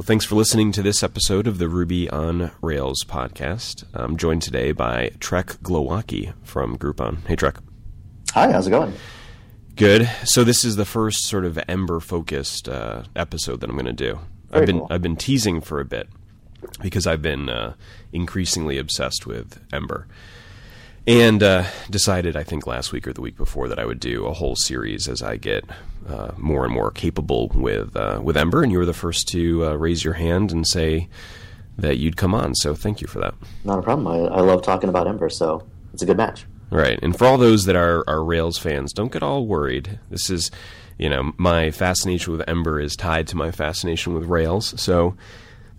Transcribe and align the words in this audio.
Well, 0.00 0.06
thanks 0.06 0.24
for 0.24 0.34
listening 0.34 0.72
to 0.72 0.82
this 0.82 1.02
episode 1.02 1.46
of 1.46 1.58
the 1.58 1.68
Ruby 1.68 2.08
on 2.08 2.52
Rails 2.62 3.04
podcast. 3.04 3.84
I'm 3.92 4.16
joined 4.16 4.40
today 4.40 4.72
by 4.72 5.10
Trek 5.20 5.48
Glowacki 5.62 6.32
from 6.42 6.78
Groupon. 6.78 7.18
Hey, 7.26 7.36
Trek. 7.36 7.56
Hi, 8.32 8.50
how's 8.50 8.66
it 8.66 8.70
going? 8.70 8.94
Good. 9.76 10.08
So 10.24 10.42
this 10.42 10.64
is 10.64 10.76
the 10.76 10.86
first 10.86 11.26
sort 11.26 11.44
of 11.44 11.60
Ember 11.68 12.00
focused 12.00 12.66
uh, 12.66 13.02
episode 13.14 13.60
that 13.60 13.68
I'm 13.68 13.76
going 13.76 13.84
to 13.84 13.92
do. 13.92 14.20
Very 14.48 14.62
I've 14.62 14.66
been 14.66 14.78
cool. 14.78 14.86
I've 14.88 15.02
been 15.02 15.16
teasing 15.16 15.60
for 15.60 15.80
a 15.80 15.84
bit 15.84 16.08
because 16.80 17.06
I've 17.06 17.20
been 17.20 17.50
uh, 17.50 17.74
increasingly 18.10 18.78
obsessed 18.78 19.26
with 19.26 19.62
Ember, 19.70 20.08
and 21.06 21.42
uh, 21.42 21.64
decided 21.88 22.36
I 22.36 22.42
think 22.42 22.66
last 22.66 22.92
week 22.92 23.06
or 23.06 23.12
the 23.12 23.20
week 23.20 23.36
before 23.36 23.68
that 23.68 23.78
I 23.78 23.84
would 23.84 24.00
do 24.00 24.26
a 24.26 24.32
whole 24.32 24.56
series 24.56 25.08
as 25.08 25.22
I 25.22 25.36
get 25.36 25.64
uh, 26.08 26.32
more 26.36 26.64
and 26.64 26.72
more 26.72 26.90
capable 26.90 27.50
with 27.54 27.96
uh, 27.96 28.20
with 28.22 28.36
Ember. 28.36 28.62
And 28.62 28.72
you 28.72 28.78
were 28.78 28.86
the 28.86 28.92
first 28.92 29.28
to 29.28 29.66
uh, 29.66 29.74
raise 29.74 30.04
your 30.04 30.14
hand 30.14 30.52
and 30.52 30.66
say 30.66 31.08
that 31.78 31.96
you'd 31.96 32.16
come 32.16 32.34
on. 32.34 32.54
So 32.54 32.74
thank 32.74 33.00
you 33.00 33.06
for 33.06 33.20
that. 33.20 33.34
Not 33.64 33.78
a 33.78 33.82
problem. 33.82 34.06
I, 34.06 34.36
I 34.36 34.40
love 34.40 34.62
talking 34.62 34.88
about 34.88 35.06
Ember, 35.06 35.30
so 35.30 35.66
it's 35.92 36.02
a 36.02 36.06
good 36.06 36.16
match. 36.16 36.46
Right. 36.70 36.98
And 37.02 37.16
for 37.16 37.26
all 37.26 37.38
those 37.38 37.64
that 37.64 37.74
are, 37.74 38.04
are 38.08 38.22
Rails 38.22 38.58
fans, 38.58 38.92
don't 38.92 39.10
get 39.10 39.22
all 39.22 39.46
worried. 39.46 39.98
This 40.08 40.30
is, 40.30 40.50
you 40.98 41.08
know, 41.08 41.32
my 41.36 41.70
fascination 41.72 42.32
with 42.32 42.48
Ember 42.48 42.78
is 42.78 42.94
tied 42.94 43.26
to 43.28 43.36
my 43.36 43.50
fascination 43.50 44.14
with 44.14 44.24
Rails. 44.24 44.80
So 44.80 45.16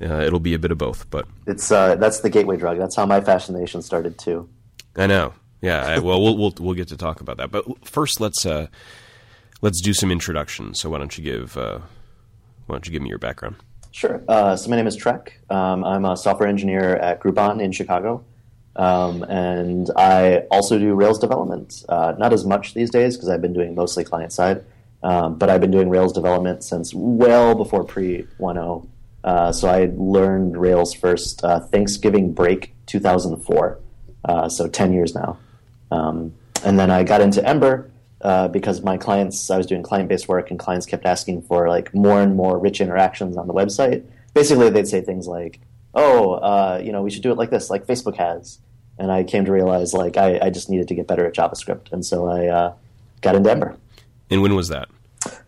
uh, 0.01 0.21
it'll 0.21 0.41
be 0.41 0.53
a 0.53 0.59
bit 0.59 0.71
of 0.71 0.77
both. 0.77 1.09
But 1.09 1.27
It's 1.47 1.71
uh, 1.71 1.95
that's 1.95 2.19
the 2.19 2.29
gateway 2.29 2.57
drug. 2.57 2.77
That's 2.77 2.95
how 2.95 3.05
my 3.05 3.21
fascination 3.21 3.81
started 3.81 4.17
too. 4.17 4.49
I 4.95 5.07
know. 5.07 5.33
Yeah. 5.61 5.85
I, 5.85 5.99
well, 5.99 6.21
we'll 6.21 6.37
we'll 6.37 6.53
we'll 6.59 6.75
get 6.75 6.87
to 6.89 6.97
talk 6.97 7.21
about 7.21 7.37
that. 7.37 7.51
But 7.51 7.65
first, 7.87 8.19
let's 8.19 8.45
uh, 8.45 8.67
let's 9.61 9.81
do 9.81 9.93
some 9.93 10.11
introductions. 10.11 10.79
So 10.79 10.89
why 10.89 10.97
don't 10.97 11.17
you 11.17 11.23
give 11.23 11.57
uh, 11.57 11.79
why 12.65 12.75
don't 12.75 12.85
you 12.85 12.91
give 12.91 13.01
me 13.01 13.09
your 13.09 13.19
background? 13.19 13.57
Sure. 13.91 14.23
Uh, 14.27 14.55
so 14.55 14.69
my 14.69 14.77
name 14.77 14.87
is 14.87 14.95
Trek. 14.95 15.39
Um, 15.49 15.83
I'm 15.83 16.05
a 16.05 16.15
software 16.15 16.47
engineer 16.47 16.95
at 16.95 17.19
Groupon 17.19 17.61
in 17.61 17.73
Chicago, 17.73 18.23
um, 18.77 19.23
and 19.23 19.89
I 19.97 20.45
also 20.49 20.79
do 20.79 20.93
Rails 20.93 21.19
development. 21.19 21.83
Uh, 21.89 22.15
not 22.17 22.31
as 22.31 22.45
much 22.45 22.73
these 22.73 22.89
days 22.89 23.17
because 23.17 23.29
I've 23.29 23.41
been 23.41 23.53
doing 23.53 23.75
mostly 23.75 24.05
client 24.05 24.31
side, 24.31 24.63
um, 25.03 25.37
but 25.37 25.49
I've 25.49 25.61
been 25.61 25.71
doing 25.71 25.89
Rails 25.89 26.13
development 26.13 26.63
since 26.63 26.93
well 26.93 27.53
before 27.53 27.83
pre 27.83 28.23
1.0. 28.39 28.87
Uh, 29.23 29.51
so 29.51 29.67
I 29.67 29.91
learned 29.95 30.57
Rails 30.57 30.93
first 30.93 31.43
uh, 31.43 31.59
Thanksgiving 31.59 32.33
break 32.33 32.73
2004, 32.87 33.77
uh, 34.25 34.49
so 34.49 34.67
10 34.67 34.93
years 34.93 35.15
now. 35.15 35.37
Um, 35.91 36.33
and 36.63 36.79
then 36.79 36.91
I 36.91 37.03
got 37.03 37.21
into 37.21 37.45
Ember 37.47 37.89
uh, 38.21 38.47
because 38.47 38.81
my 38.81 38.97
clients, 38.97 39.49
I 39.49 39.57
was 39.57 39.65
doing 39.65 39.83
client 39.83 40.09
based 40.09 40.27
work, 40.27 40.51
and 40.51 40.59
clients 40.59 40.85
kept 40.85 41.05
asking 41.05 41.41
for 41.43 41.67
like 41.67 41.93
more 41.93 42.21
and 42.21 42.35
more 42.35 42.57
rich 42.57 42.79
interactions 42.81 43.35
on 43.37 43.47
the 43.47 43.53
website. 43.53 44.03
Basically, 44.33 44.69
they'd 44.69 44.87
say 44.87 45.01
things 45.01 45.27
like, 45.27 45.59
"Oh, 45.93 46.33
uh, 46.33 46.79
you 46.83 46.91
know, 46.91 47.01
we 47.01 47.09
should 47.09 47.23
do 47.23 47.31
it 47.31 47.37
like 47.37 47.49
this, 47.49 47.69
like 47.69 47.87
Facebook 47.87 48.15
has." 48.17 48.59
And 48.99 49.11
I 49.11 49.23
came 49.23 49.45
to 49.45 49.51
realize 49.51 49.93
like 49.93 50.17
I, 50.17 50.39
I 50.39 50.49
just 50.51 50.69
needed 50.69 50.87
to 50.89 50.95
get 50.95 51.07
better 51.07 51.25
at 51.25 51.33
JavaScript, 51.33 51.91
and 51.91 52.05
so 52.05 52.27
I 52.27 52.47
uh, 52.47 52.73
got 53.21 53.35
into 53.35 53.49
Ember. 53.49 53.75
And 54.29 54.41
when 54.41 54.55
was 54.55 54.67
that? 54.67 54.87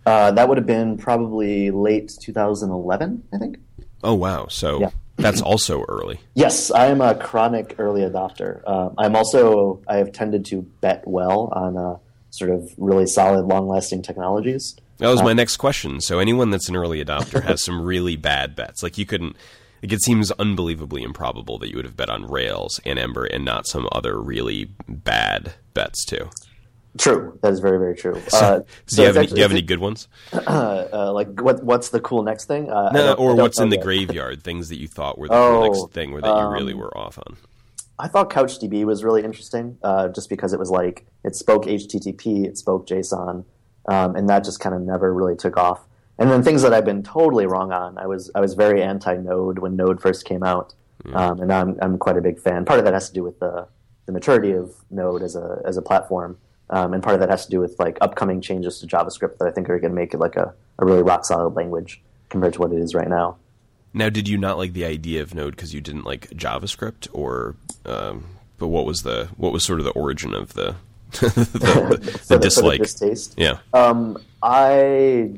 Uh, 0.06 0.32
that 0.32 0.50
would 0.50 0.58
have 0.58 0.68
been 0.68 0.98
probably 0.98 1.72
late 1.72 2.14
2011, 2.20 3.24
I 3.34 3.38
think. 3.38 3.58
Oh 4.04 4.16
wow. 4.16 4.48
So 4.50 4.80
Yeah. 4.80 4.90
That's 5.18 5.42
also 5.42 5.84
early. 5.84 6.20
Yes, 6.34 6.72
I 6.72 6.88
am 6.88 7.02
a 7.02 7.16
chronic 7.16 7.76
early 7.78 8.02
adopter. 8.02 8.62
Uh, 8.66 8.90
I'm 8.98 9.16
also 9.16 9.82
I 9.88 9.98
have 9.98 10.12
tended 10.12 10.46
to 10.46 10.62
bet 10.82 11.08
well 11.08 11.50
on 11.54 11.78
uh, 11.78 11.98
sort 12.32 12.52
of 12.52 12.72
really 12.78 13.06
solid, 13.06 13.46
long-lasting 13.46 14.02
technologies. 14.02 14.76
That 14.98 15.10
was 15.10 15.22
my 15.22 15.34
next 15.34 15.58
question. 15.58 16.02
So 16.02 16.20
anyone 16.20 16.50
that's 16.50 16.70
an 16.70 16.76
early 16.76 17.04
adopter 17.04 17.44
has 17.44 17.64
some 17.64 17.82
really 17.86 18.16
bad 18.16 18.56
bets. 18.56 18.84
Like 18.84 18.98
you 18.98 19.06
couldn't. 19.06 19.36
Like 19.82 19.92
it 19.92 20.02
seems 20.02 20.32
unbelievably 20.32 21.04
improbable 21.04 21.58
that 21.60 21.70
you 21.70 21.76
would 21.76 21.84
have 21.84 21.98
bet 21.98 22.10
on 22.10 22.26
Rails 22.26 22.80
and 22.86 22.98
Ember 22.98 23.26
and 23.26 23.44
not 23.44 23.68
some 23.68 23.90
other 23.92 24.18
really 24.18 24.72
bad 24.88 25.56
bets 25.74 26.06
too. 26.06 26.30
True, 26.98 27.40
that 27.42 27.52
is 27.52 27.60
very 27.60 27.80
very 27.80 27.96
true. 27.96 28.22
So, 28.28 28.38
uh, 28.38 28.60
do 28.88 29.02
you 29.02 29.08
have 29.08 29.18
any? 29.18 29.24
actually- 29.24 29.36
Do 29.36 29.40
you 29.40 29.44
have 29.44 29.52
any 29.52 29.62
good 29.64 29.80
ones? 29.80 30.08
uh, 30.34 31.12
like 31.14 31.42
what 31.42 31.64
what's 31.64 31.90
the 31.90 32.00
cool 32.00 32.22
next 32.24 32.46
thing? 32.46 32.70
Uh, 32.70 32.92
No, 32.94 33.14
or 33.14 33.36
what's 33.36 33.60
in 33.60 33.70
know 33.70 33.78
the 33.78 33.82
graveyard? 33.82 34.44
Things 34.44 34.70
that 34.70 34.78
you 34.80 34.88
thought 34.88 35.18
were 35.18 35.28
the 35.28 35.34
Oh, 35.34 35.64
next 35.64 35.92
thing, 35.94 36.14
or 36.14 36.22
that 36.22 36.28
you 36.42 36.48
really 36.50 36.74
um, 36.74 36.80
were 36.80 36.96
off 36.96 37.18
on. 37.18 37.38
I 37.98 38.08
thought 38.08 38.30
CouchDB 38.30 38.86
was 38.86 39.04
really 39.04 39.24
interesting, 39.24 39.78
uh, 39.84 40.10
just 40.10 40.30
because 40.30 40.54
it 40.54 40.60
was 40.60 40.70
like 40.70 41.06
it 41.24 41.36
spoke 41.36 41.66
HTTP, 41.66 42.46
it 42.46 42.58
spoke 42.58 42.88
JSON, 42.88 43.46
um, 43.88 44.16
and 44.16 44.30
that 44.30 44.44
just 44.44 44.60
kind 44.60 44.76
of 44.76 44.82
never 44.82 45.14
really 45.14 45.36
took 45.36 45.58
off. 45.58 45.80
And 46.20 46.30
then 46.30 46.44
things 46.44 46.62
that 46.62 46.74
I've 46.74 46.86
been 46.86 47.02
totally 47.02 47.48
wrong 47.48 47.72
on. 47.72 47.98
I 47.98 48.06
was 48.06 48.30
I 48.36 48.40
was 48.40 48.54
very 48.54 48.84
anti 48.84 49.16
Node 49.18 49.58
when 49.60 49.76
Node 49.76 50.00
first 50.00 50.26
came 50.26 50.44
out, 50.44 50.76
um, 51.14 51.40
and 51.40 51.48
now 51.48 51.62
I'm 51.62 51.78
I'm 51.82 51.98
quite 51.98 52.18
a 52.18 52.22
big 52.22 52.40
fan. 52.40 52.66
Part 52.66 52.78
of 52.78 52.86
that 52.86 52.94
has 52.94 53.08
to 53.08 53.14
do 53.16 53.24
with 53.24 53.40
the 53.40 53.68
the 54.06 54.12
maturity 54.12 54.52
of 54.52 54.76
Node 54.92 55.24
as 55.24 55.36
a 55.36 55.62
as 55.66 55.76
a 55.78 55.82
platform, 55.82 56.38
um, 56.70 56.94
and 56.94 57.04
part 57.04 57.14
of 57.16 57.20
that 57.20 57.30
has 57.30 57.46
to 57.46 57.52
do 57.52 57.60
with 57.60 57.78
like 57.80 57.98
upcoming 58.02 58.42
changes 58.42 58.80
to 58.80 58.88
JavaScript 58.88 59.38
that 59.38 59.48
I 59.48 59.52
think 59.52 59.70
are 59.70 59.80
going 59.80 59.92
to 59.92 59.96
make 59.96 60.14
it 60.14 60.18
like 60.18 60.36
a, 60.36 60.54
a 60.80 60.86
really 60.86 61.04
rock 61.04 61.26
solid 61.26 61.56
language 61.56 62.02
compared 62.30 62.54
to 62.54 62.60
what 62.60 62.72
it 62.72 62.80
is 62.80 62.96
right 62.96 63.08
now. 63.08 63.38
Now, 63.94 64.10
did 64.10 64.28
you 64.28 64.38
not 64.38 64.58
like 64.58 64.74
the 64.74 64.86
idea 64.86 65.22
of 65.22 65.36
Node 65.36 65.56
because 65.56 65.74
you 65.74 65.82
didn't 65.82 66.04
like 66.04 66.30
JavaScript, 66.30 67.08
or 67.14 67.56
um, 67.86 68.26
but 68.58 68.68
what 68.68 68.86
was 68.86 69.04
the 69.04 69.30
what 69.38 69.54
was 69.54 69.64
sort 69.64 69.80
of 69.80 69.86
the 69.86 69.92
origin 69.92 70.34
of 70.34 70.54
the 70.54 70.76
the, 71.12 71.30
the, 71.30 71.98
the 72.02 72.12
for 72.18 72.28
the 72.28 72.40
dislike? 72.40 72.82
distaste. 72.82 73.36
Yeah. 73.38 73.60
Um, 73.74 74.18
I 74.42 75.34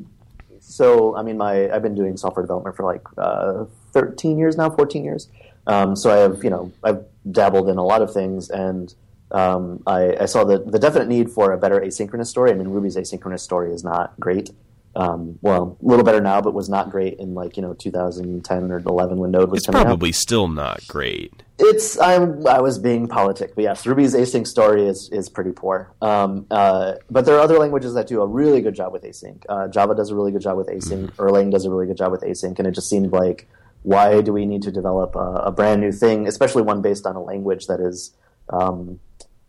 so 0.60 1.14
I 1.16 1.22
mean 1.22 1.36
my 1.36 1.70
I've 1.70 1.82
been 1.82 1.94
doing 1.94 2.16
software 2.16 2.42
development 2.42 2.76
for 2.76 2.84
like 2.84 3.02
uh, 3.18 3.66
13 3.92 4.38
years 4.38 4.56
now, 4.56 4.70
14 4.70 5.04
years. 5.04 5.28
Um, 5.66 5.94
so 5.96 6.10
I 6.10 6.16
have 6.16 6.42
you 6.42 6.50
know 6.50 6.72
I've 6.82 7.04
dabbled 7.30 7.68
in 7.68 7.76
a 7.76 7.84
lot 7.84 8.00
of 8.00 8.12
things, 8.12 8.48
and 8.48 8.94
um, 9.30 9.82
I, 9.86 10.16
I 10.20 10.26
saw 10.26 10.44
the 10.44 10.58
the 10.58 10.78
definite 10.78 11.08
need 11.08 11.30
for 11.30 11.52
a 11.52 11.58
better 11.58 11.80
asynchronous 11.80 12.26
story. 12.26 12.50
I 12.50 12.54
mean 12.54 12.68
Ruby's 12.68 12.96
asynchronous 12.96 13.40
story 13.40 13.72
is 13.72 13.82
not 13.84 14.18
great. 14.20 14.50
Um, 14.94 15.38
well, 15.42 15.76
a 15.82 15.86
little 15.86 16.06
better 16.06 16.22
now, 16.22 16.40
but 16.40 16.54
was 16.54 16.70
not 16.70 16.90
great 16.90 17.18
in 17.18 17.34
like 17.34 17.56
you 17.58 17.62
know 17.62 17.74
2010 17.74 18.72
or 18.72 18.78
11 18.78 19.18
when 19.18 19.30
Node 19.30 19.50
was 19.50 19.58
It's 19.58 19.66
coming 19.66 19.80
out. 19.82 19.84
probably 19.86 20.10
still 20.12 20.48
not 20.48 20.86
great. 20.88 21.42
It's 21.58 21.98
I'm 22.00 22.46
I 22.46 22.60
was 22.60 22.78
being 22.78 23.06
politic, 23.06 23.54
but 23.54 23.62
yes, 23.62 23.84
Ruby's 23.86 24.14
async 24.14 24.46
story 24.46 24.86
is 24.86 25.10
is 25.10 25.28
pretty 25.28 25.52
poor. 25.52 25.92
Um, 26.00 26.46
uh, 26.50 26.94
but 27.10 27.26
there 27.26 27.36
are 27.36 27.40
other 27.40 27.58
languages 27.58 27.92
that 27.94 28.06
do 28.06 28.22
a 28.22 28.26
really 28.26 28.62
good 28.62 28.74
job 28.74 28.92
with 28.92 29.02
async. 29.02 29.42
Uh, 29.48 29.68
Java 29.68 29.94
does 29.94 30.10
a 30.10 30.14
really 30.14 30.32
good 30.32 30.42
job 30.42 30.56
with 30.56 30.68
async. 30.68 31.10
Erlang 31.16 31.50
does 31.50 31.66
a 31.66 31.70
really 31.70 31.86
good 31.86 31.96
job 31.98 32.10
with 32.12 32.22
async, 32.22 32.58
and 32.58 32.66
it 32.66 32.72
just 32.72 32.88
seemed 32.88 33.12
like 33.12 33.46
why 33.82 34.20
do 34.22 34.32
we 34.32 34.46
need 34.46 34.62
to 34.62 34.72
develop 34.72 35.14
a, 35.14 35.42
a 35.44 35.52
brand 35.52 35.80
new 35.82 35.92
thing, 35.92 36.26
especially 36.26 36.62
one 36.62 36.80
based 36.80 37.06
on 37.06 37.14
a 37.16 37.22
language 37.22 37.66
that 37.68 37.80
is, 37.80 38.12
um, 38.50 38.98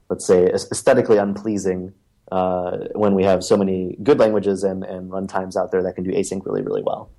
let's 0.09 0.25
say, 0.25 0.45
aesthetically 0.47 1.17
unpleasing. 1.17 1.93
Uh, 2.29 2.89
when 2.93 3.15
we 3.15 3.23
have 3.23 3.41
so 3.41 3.55
many 3.55 3.95
good 4.03 4.19
languages 4.19 4.61
and, 4.65 4.83
and 4.83 5.11
runtimes 5.11 5.55
out 5.55 5.71
there 5.71 5.81
that 5.81 5.95
can 5.95 6.03
do 6.03 6.11
async 6.11 6.45
really, 6.45 6.61
really 6.61 6.83
well. 6.83 7.09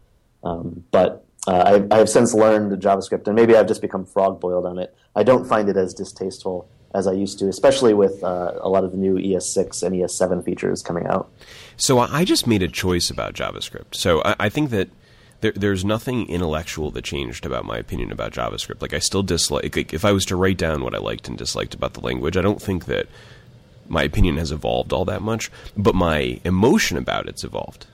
Um, 0.44 0.84
but 0.90 1.24
uh, 1.46 1.86
I, 1.90 1.96
have 1.96 2.10
since 2.10 2.34
learned 2.34 2.72
JavaScript, 2.82 3.26
and 3.26 3.34
maybe 3.34 3.56
I've 3.56 3.66
just 3.66 3.80
become 3.80 4.04
frog 4.04 4.38
boiled 4.38 4.66
on 4.66 4.78
it. 4.78 4.94
I 5.16 5.22
don't 5.22 5.46
find 5.46 5.70
it 5.70 5.78
as 5.78 5.94
distasteful 5.94 6.68
as 6.94 7.06
I 7.06 7.12
used 7.12 7.38
to, 7.38 7.48
especially 7.48 7.94
with 7.94 8.22
uh, 8.22 8.52
a 8.60 8.68
lot 8.68 8.84
of 8.84 8.92
the 8.92 8.98
new 8.98 9.14
ES6 9.14 9.82
and 9.82 9.94
ES7 9.94 10.44
features 10.44 10.82
coming 10.82 11.06
out. 11.06 11.30
So 11.76 11.98
I 11.98 12.18
I 12.18 12.24
just 12.24 12.46
made 12.46 12.62
a 12.62 12.68
choice 12.68 13.08
about 13.08 13.34
JavaScript. 13.34 13.94
So 13.94 14.22
I, 14.24 14.36
I 14.40 14.48
think 14.48 14.70
that 14.70 14.90
there, 15.40 15.52
there's 15.52 15.84
nothing 15.84 16.28
intellectual 16.28 16.90
that 16.92 17.04
changed 17.04 17.46
about 17.46 17.64
my 17.64 17.78
opinion 17.78 18.10
about 18.12 18.32
JavaScript. 18.32 18.82
Like 18.82 18.92
I 18.94 18.98
still 18.98 19.22
dislike. 19.22 19.76
Like 19.76 19.94
if 19.94 20.04
I 20.04 20.12
was 20.12 20.24
to 20.26 20.36
write 20.36 20.58
down 20.58 20.82
what 20.82 20.94
I 20.94 20.98
liked 20.98 21.28
and 21.28 21.36
disliked 21.38 21.74
about 21.74 21.94
the 21.94 22.00
language, 22.00 22.36
I 22.36 22.42
don't 22.42 22.60
think 22.62 22.86
that 22.86 23.06
my 23.88 24.02
opinion 24.02 24.36
has 24.36 24.50
evolved 24.52 24.92
all 24.92 25.04
that 25.06 25.22
much. 25.22 25.50
But 25.76 25.94
my 25.94 26.40
emotion 26.44 26.96
about 26.98 27.28
it's 27.28 27.44
evolved. 27.44 27.86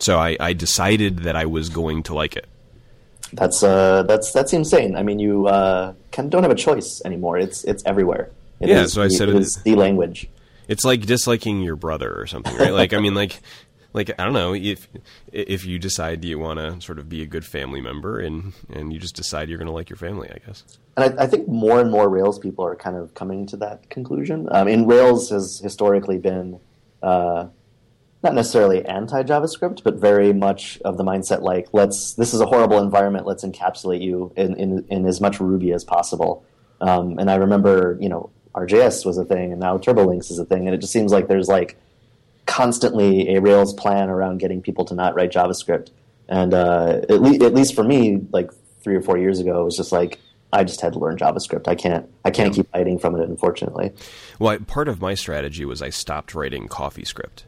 So 0.00 0.18
I, 0.18 0.36
I 0.40 0.52
decided 0.52 1.20
that 1.20 1.36
I 1.36 1.46
was 1.46 1.68
going 1.70 2.02
to 2.04 2.14
like 2.14 2.36
it. 2.36 2.46
That's 3.32 3.62
uh, 3.62 4.04
that's 4.04 4.32
that 4.32 4.48
seems 4.48 4.70
sane. 4.70 4.96
I 4.96 5.02
mean, 5.02 5.18
you 5.18 5.46
uh, 5.48 5.92
of 6.26 6.30
don't 6.30 6.42
have 6.42 6.52
a 6.52 6.54
choice 6.56 7.02
anymore. 7.04 7.36
It's 7.38 7.62
it's 7.64 7.82
everywhere. 7.84 8.30
It 8.60 8.70
Yeah, 8.70 8.86
so 8.86 9.02
I 9.02 9.08
the, 9.08 9.10
said 9.10 9.28
it 9.28 9.34
it- 9.36 9.40
is 9.42 9.56
the 9.56 9.74
language. 9.74 10.28
It's 10.66 10.84
like 10.84 11.00
disliking 11.06 11.62
your 11.62 11.76
brother 11.76 12.12
or 12.20 12.26
something, 12.26 12.54
right? 12.56 12.72
like 12.72 12.92
I 12.92 13.00
mean, 13.00 13.14
like 13.14 13.40
like 13.92 14.10
I 14.18 14.24
don't 14.24 14.34
know 14.34 14.54
if 14.54 14.88
if 15.32 15.64
you 15.64 15.78
decide 15.78 16.24
you 16.24 16.38
want 16.38 16.58
to 16.58 16.80
sort 16.80 16.98
of 16.98 17.08
be 17.08 17.22
a 17.22 17.26
good 17.26 17.44
family 17.44 17.80
member 17.80 18.20
and 18.20 18.52
and 18.70 18.92
you 18.92 18.98
just 18.98 19.16
decide 19.16 19.48
you're 19.48 19.58
going 19.58 19.66
to 19.66 19.72
like 19.72 19.90
your 19.90 19.96
family, 19.96 20.28
I 20.30 20.38
guess. 20.46 20.64
And 20.96 21.18
I, 21.18 21.24
I 21.24 21.26
think 21.26 21.48
more 21.48 21.80
and 21.80 21.90
more 21.90 22.08
Rails 22.08 22.38
people 22.38 22.64
are 22.64 22.76
kind 22.76 22.96
of 22.96 23.14
coming 23.14 23.46
to 23.46 23.56
that 23.58 23.88
conclusion. 23.88 24.48
I 24.50 24.64
mean, 24.64 24.86
Rails 24.86 25.30
has 25.30 25.58
historically 25.58 26.18
been 26.18 26.60
uh, 27.02 27.48
not 28.22 28.34
necessarily 28.34 28.84
anti 28.84 29.22
JavaScript, 29.22 29.82
but 29.82 29.94
very 29.94 30.32
much 30.32 30.78
of 30.84 30.98
the 30.98 31.04
mindset 31.04 31.40
like 31.40 31.68
let's 31.72 32.14
this 32.14 32.34
is 32.34 32.40
a 32.40 32.46
horrible 32.46 32.78
environment. 32.78 33.26
Let's 33.26 33.44
encapsulate 33.44 34.02
you 34.02 34.32
in 34.36 34.54
in, 34.56 34.84
in 34.88 35.06
as 35.06 35.20
much 35.20 35.40
Ruby 35.40 35.72
as 35.72 35.84
possible. 35.84 36.44
Um, 36.80 37.18
and 37.18 37.28
I 37.30 37.36
remember, 37.36 37.96
you 38.00 38.08
know, 38.08 38.30
RJS 38.54 39.04
was 39.04 39.18
a 39.18 39.24
thing, 39.24 39.52
and 39.52 39.60
now 39.60 39.78
TurboLinks 39.78 40.30
is 40.30 40.38
a 40.38 40.44
thing, 40.44 40.66
and 40.66 40.74
it 40.74 40.80
just 40.80 40.92
seems 40.92 41.10
like 41.10 41.26
there's 41.26 41.48
like 41.48 41.76
constantly 42.48 43.36
a 43.36 43.40
Rails 43.40 43.72
plan 43.74 44.08
around 44.08 44.38
getting 44.38 44.60
people 44.60 44.84
to 44.86 44.94
not 44.94 45.14
write 45.14 45.30
JavaScript. 45.30 45.90
And 46.28 46.52
uh, 46.52 47.02
at, 47.08 47.20
le- 47.20 47.46
at 47.46 47.54
least 47.54 47.76
for 47.76 47.84
me, 47.84 48.26
like 48.32 48.50
three 48.80 48.96
or 48.96 49.02
four 49.02 49.18
years 49.18 49.38
ago, 49.38 49.60
it 49.60 49.64
was 49.64 49.76
just 49.76 49.92
like 49.92 50.18
I 50.52 50.64
just 50.64 50.80
had 50.80 50.94
to 50.94 50.98
learn 50.98 51.16
JavaScript. 51.16 51.68
I 51.68 51.74
can't 51.74 52.08
I 52.24 52.30
can't 52.30 52.52
keep 52.54 52.66
hiding 52.74 52.98
from 52.98 53.14
it, 53.14 53.28
unfortunately. 53.28 53.92
Well, 54.38 54.52
I, 54.52 54.58
part 54.58 54.88
of 54.88 55.00
my 55.00 55.14
strategy 55.14 55.64
was 55.64 55.82
I 55.82 55.90
stopped 55.90 56.34
writing 56.34 56.68
CoffeeScript. 56.68 57.44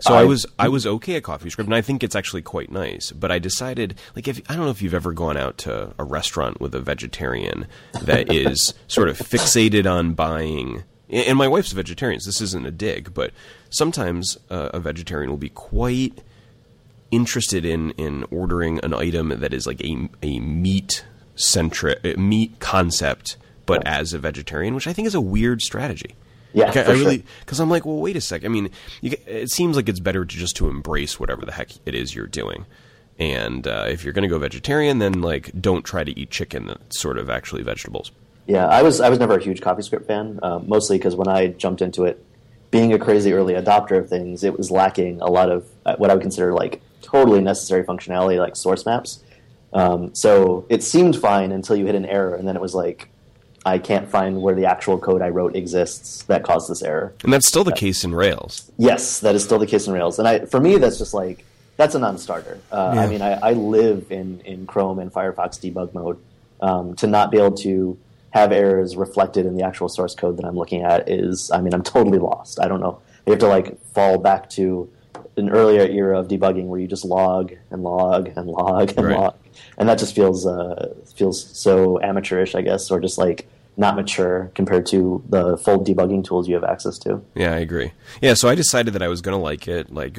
So 0.00 0.14
I, 0.14 0.20
I, 0.20 0.24
was 0.24 0.46
I 0.58 0.68
was 0.68 0.86
okay 0.86 1.16
at 1.16 1.24
CoffeeScript, 1.24 1.64
and 1.64 1.74
I 1.74 1.80
think 1.80 2.04
it's 2.04 2.14
actually 2.14 2.42
quite 2.42 2.70
nice. 2.70 3.10
But 3.10 3.32
I 3.32 3.40
decided, 3.40 3.98
like, 4.14 4.28
if 4.28 4.40
I 4.48 4.54
don't 4.54 4.64
know 4.64 4.70
if 4.70 4.80
you've 4.80 4.94
ever 4.94 5.12
gone 5.12 5.36
out 5.36 5.58
to 5.58 5.92
a 5.98 6.04
restaurant 6.04 6.60
with 6.60 6.74
a 6.74 6.80
vegetarian 6.80 7.66
that 8.02 8.32
is 8.32 8.74
sort 8.86 9.08
of 9.08 9.18
fixated 9.18 9.90
on 9.90 10.14
buying. 10.14 10.84
And 11.10 11.38
my 11.38 11.48
wife's 11.48 11.72
a 11.72 11.74
vegetarian, 11.74 12.20
so 12.20 12.28
this 12.28 12.40
isn't 12.40 12.66
a 12.66 12.70
dig, 12.70 13.14
but 13.14 13.32
sometimes 13.70 14.36
uh, 14.50 14.70
a 14.74 14.80
vegetarian 14.80 15.30
will 15.30 15.38
be 15.38 15.48
quite 15.48 16.22
interested 17.10 17.64
in 17.64 17.92
in 17.92 18.24
ordering 18.30 18.78
an 18.80 18.92
item 18.92 19.30
that 19.30 19.54
is 19.54 19.66
like 19.66 19.82
a 19.82 20.08
a 20.22 20.38
meat 20.40 21.04
centric 21.34 22.18
meat 22.18 22.58
concept, 22.58 23.36
but 23.64 23.86
as 23.86 24.12
a 24.12 24.18
vegetarian, 24.18 24.74
which 24.74 24.86
I 24.86 24.92
think 24.92 25.06
is 25.06 25.14
a 25.14 25.20
weird 25.20 25.62
strategy. 25.62 26.14
Yeah, 26.52 26.66
like, 26.66 26.76
I, 26.76 26.82
I 26.82 26.92
really 26.92 27.24
because 27.40 27.60
I'm 27.60 27.70
like, 27.70 27.86
well, 27.86 27.96
wait 27.96 28.16
a 28.16 28.20
sec. 28.20 28.44
I 28.44 28.48
mean, 28.48 28.70
you, 29.00 29.16
it 29.26 29.50
seems 29.50 29.76
like 29.76 29.88
it's 29.88 30.00
better 30.00 30.24
to 30.24 30.36
just 30.36 30.56
to 30.56 30.68
embrace 30.68 31.18
whatever 31.18 31.46
the 31.46 31.52
heck 31.52 31.70
it 31.86 31.94
is 31.94 32.14
you're 32.14 32.26
doing. 32.26 32.66
And 33.18 33.66
uh, 33.66 33.86
if 33.88 34.04
you're 34.04 34.12
going 34.12 34.22
to 34.22 34.28
go 34.28 34.38
vegetarian, 34.38 34.98
then 34.98 35.20
like 35.22 35.50
don't 35.58 35.84
try 35.84 36.04
to 36.04 36.18
eat 36.18 36.30
chicken 36.30 36.66
that's 36.66 37.00
sort 37.00 37.18
of 37.18 37.28
actually 37.28 37.62
vegetables. 37.62 38.12
Yeah, 38.48 38.66
I 38.66 38.82
was 38.82 39.00
I 39.00 39.10
was 39.10 39.18
never 39.18 39.36
a 39.36 39.42
huge 39.42 39.60
CoffeeScript 39.60 40.06
fan, 40.06 40.40
uh, 40.42 40.58
mostly 40.60 40.96
because 40.96 41.14
when 41.14 41.28
I 41.28 41.48
jumped 41.48 41.82
into 41.82 42.04
it, 42.06 42.24
being 42.70 42.94
a 42.94 42.98
crazy 42.98 43.34
early 43.34 43.52
adopter 43.52 43.98
of 43.98 44.08
things, 44.08 44.42
it 44.42 44.56
was 44.56 44.70
lacking 44.70 45.20
a 45.20 45.26
lot 45.26 45.50
of 45.50 45.68
uh, 45.84 45.96
what 45.96 46.10
I 46.10 46.14
would 46.14 46.22
consider 46.22 46.54
like 46.54 46.80
totally 47.02 47.42
necessary 47.42 47.84
functionality, 47.84 48.38
like 48.38 48.56
source 48.56 48.86
maps. 48.86 49.22
Um, 49.74 50.14
so 50.14 50.64
it 50.70 50.82
seemed 50.82 51.16
fine 51.16 51.52
until 51.52 51.76
you 51.76 51.84
hit 51.84 51.94
an 51.94 52.06
error, 52.06 52.34
and 52.34 52.48
then 52.48 52.56
it 52.56 52.62
was 52.62 52.74
like, 52.74 53.10
I 53.66 53.78
can't 53.78 54.08
find 54.08 54.40
where 54.40 54.54
the 54.54 54.64
actual 54.64 54.98
code 54.98 55.20
I 55.20 55.28
wrote 55.28 55.54
exists 55.54 56.22
that 56.24 56.42
caused 56.42 56.70
this 56.70 56.82
error. 56.82 57.12
And 57.24 57.32
that's 57.32 57.46
still 57.46 57.64
the 57.64 57.72
case 57.72 58.02
in 58.02 58.14
Rails. 58.14 58.72
Yes, 58.78 59.20
that 59.20 59.34
is 59.34 59.44
still 59.44 59.58
the 59.58 59.66
case 59.66 59.86
in 59.86 59.92
Rails. 59.92 60.18
And 60.18 60.26
I, 60.26 60.46
for 60.46 60.58
me, 60.58 60.78
that's 60.78 60.96
just 60.96 61.12
like 61.12 61.44
that's 61.76 61.94
a 61.94 61.98
non-starter. 61.98 62.58
Uh, 62.72 62.92
yeah. 62.94 63.00
I 63.02 63.06
mean, 63.08 63.20
I, 63.20 63.32
I, 63.34 63.52
live 63.52 64.10
in 64.10 64.40
in 64.40 64.66
Chrome 64.66 64.98
and 64.98 65.12
Firefox 65.12 65.60
debug 65.60 65.92
mode. 65.92 66.18
Um, 66.60 66.96
to 66.96 67.06
not 67.06 67.30
be 67.30 67.38
able 67.38 67.56
to 67.58 67.96
have 68.40 68.52
errors 68.52 68.96
reflected 68.96 69.46
in 69.46 69.56
the 69.56 69.64
actual 69.64 69.88
source 69.88 70.14
code 70.14 70.36
that 70.36 70.44
I'm 70.44 70.56
looking 70.56 70.82
at 70.82 71.08
is, 71.08 71.50
I 71.50 71.60
mean, 71.60 71.74
I'm 71.74 71.82
totally 71.82 72.18
lost. 72.18 72.60
I 72.60 72.68
don't 72.68 72.80
know. 72.80 73.00
You 73.26 73.32
have 73.32 73.40
to 73.40 73.48
like 73.48 73.80
fall 73.92 74.18
back 74.18 74.48
to 74.50 74.90
an 75.36 75.50
earlier 75.50 75.82
era 75.82 76.18
of 76.18 76.28
debugging 76.28 76.66
where 76.66 76.80
you 76.80 76.86
just 76.86 77.04
log 77.04 77.52
and 77.70 77.82
log 77.82 78.28
and 78.36 78.46
log 78.48 78.92
and 78.96 79.06
right. 79.06 79.18
log, 79.18 79.36
and 79.76 79.88
that 79.88 79.98
just 79.98 80.14
feels 80.14 80.46
uh, 80.46 80.94
feels 81.14 81.56
so 81.58 82.00
amateurish, 82.00 82.54
I 82.54 82.62
guess, 82.62 82.90
or 82.90 83.00
just 83.00 83.18
like 83.18 83.48
not 83.76 83.94
mature 83.94 84.50
compared 84.54 84.84
to 84.86 85.22
the 85.28 85.56
full 85.56 85.84
debugging 85.84 86.24
tools 86.24 86.48
you 86.48 86.54
have 86.54 86.64
access 86.64 86.98
to. 86.98 87.22
Yeah, 87.34 87.54
I 87.54 87.58
agree. 87.58 87.92
Yeah, 88.20 88.34
so 88.34 88.48
I 88.48 88.56
decided 88.56 88.94
that 88.94 89.02
I 89.02 89.08
was 89.08 89.20
going 89.20 89.36
to 89.36 89.42
like 89.42 89.68
it, 89.68 89.92
like 89.94 90.18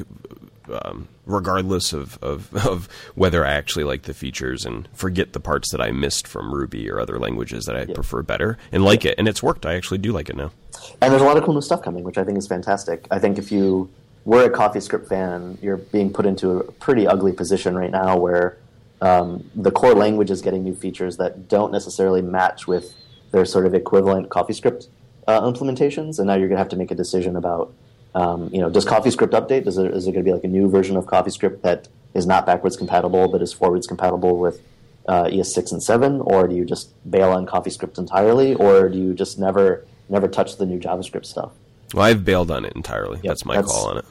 um, 0.70 1.08
regardless 1.26 1.92
of, 1.92 2.18
of, 2.22 2.54
of 2.66 2.88
whether 3.14 3.44
I 3.44 3.52
actually 3.52 3.84
like 3.84 4.02
the 4.02 4.14
features 4.14 4.64
and 4.64 4.88
forget 4.92 5.32
the 5.32 5.40
parts 5.40 5.70
that 5.72 5.80
I 5.80 5.90
missed 5.90 6.26
from 6.26 6.52
Ruby 6.52 6.90
or 6.90 7.00
other 7.00 7.18
languages 7.18 7.64
that 7.64 7.76
I 7.76 7.80
yep. 7.80 7.94
prefer 7.94 8.22
better 8.22 8.58
and 8.72 8.84
like 8.84 9.04
yep. 9.04 9.12
it. 9.12 9.18
And 9.18 9.28
it's 9.28 9.42
worked. 9.42 9.66
I 9.66 9.74
actually 9.74 9.98
do 9.98 10.12
like 10.12 10.28
it 10.28 10.36
now. 10.36 10.52
And 11.00 11.12
there's 11.12 11.22
a 11.22 11.26
lot 11.26 11.36
of 11.36 11.44
cool 11.44 11.54
new 11.54 11.60
stuff 11.60 11.82
coming, 11.82 12.04
which 12.04 12.18
I 12.18 12.24
think 12.24 12.38
is 12.38 12.46
fantastic. 12.46 13.06
I 13.10 13.18
think 13.18 13.38
if 13.38 13.52
you 13.52 13.90
were 14.24 14.44
a 14.44 14.50
CoffeeScript 14.50 15.08
fan, 15.08 15.58
you're 15.62 15.78
being 15.78 16.12
put 16.12 16.26
into 16.26 16.58
a 16.58 16.72
pretty 16.72 17.06
ugly 17.06 17.32
position 17.32 17.76
right 17.76 17.90
now 17.90 18.16
where 18.16 18.58
um, 19.00 19.50
the 19.54 19.70
core 19.70 19.94
language 19.94 20.30
is 20.30 20.42
getting 20.42 20.62
new 20.62 20.74
features 20.74 21.16
that 21.16 21.48
don't 21.48 21.72
necessarily 21.72 22.22
match 22.22 22.66
with 22.66 22.94
their 23.30 23.44
sort 23.44 23.66
of 23.66 23.74
equivalent 23.74 24.28
CoffeeScript 24.28 24.88
uh, 25.26 25.40
implementations, 25.42 26.18
and 26.18 26.26
now 26.26 26.34
you're 26.34 26.48
going 26.48 26.56
to 26.56 26.62
have 26.62 26.68
to 26.68 26.76
make 26.76 26.90
a 26.90 26.94
decision 26.94 27.36
about, 27.36 27.72
um, 28.14 28.48
you 28.52 28.60
know, 28.60 28.70
does 28.70 28.84
CoffeeScript 28.84 29.30
update? 29.30 29.66
Is 29.66 29.78
it, 29.78 29.92
is 29.92 30.06
it 30.06 30.12
going 30.12 30.24
to 30.24 30.28
be 30.28 30.32
like 30.32 30.44
a 30.44 30.48
new 30.48 30.68
version 30.68 30.96
of 30.96 31.06
CoffeeScript 31.06 31.62
that 31.62 31.88
is 32.14 32.26
not 32.26 32.44
backwards 32.44 32.76
compatible 32.76 33.28
but 33.28 33.40
is 33.40 33.52
forwards 33.52 33.86
compatible 33.86 34.36
with 34.36 34.60
uh, 35.08 35.24
ES6 35.24 35.72
and 35.72 35.82
7, 35.82 36.20
or 36.20 36.46
do 36.46 36.54
you 36.54 36.64
just 36.64 36.92
bail 37.10 37.30
on 37.30 37.46
CoffeeScript 37.46 37.98
entirely, 37.98 38.54
or 38.54 38.88
do 38.88 38.98
you 38.98 39.14
just 39.14 39.38
never 39.38 39.84
never 40.08 40.28
touch 40.28 40.56
the 40.56 40.66
new 40.66 40.78
JavaScript 40.78 41.24
stuff? 41.24 41.52
Well, 41.94 42.04
I've 42.04 42.24
bailed 42.24 42.50
on 42.50 42.64
it 42.64 42.74
entirely. 42.74 43.16
Yep, 43.16 43.24
that's 43.24 43.44
my 43.44 43.56
that's, 43.56 43.72
call 43.72 43.88
on 43.90 43.98
it 43.98 44.04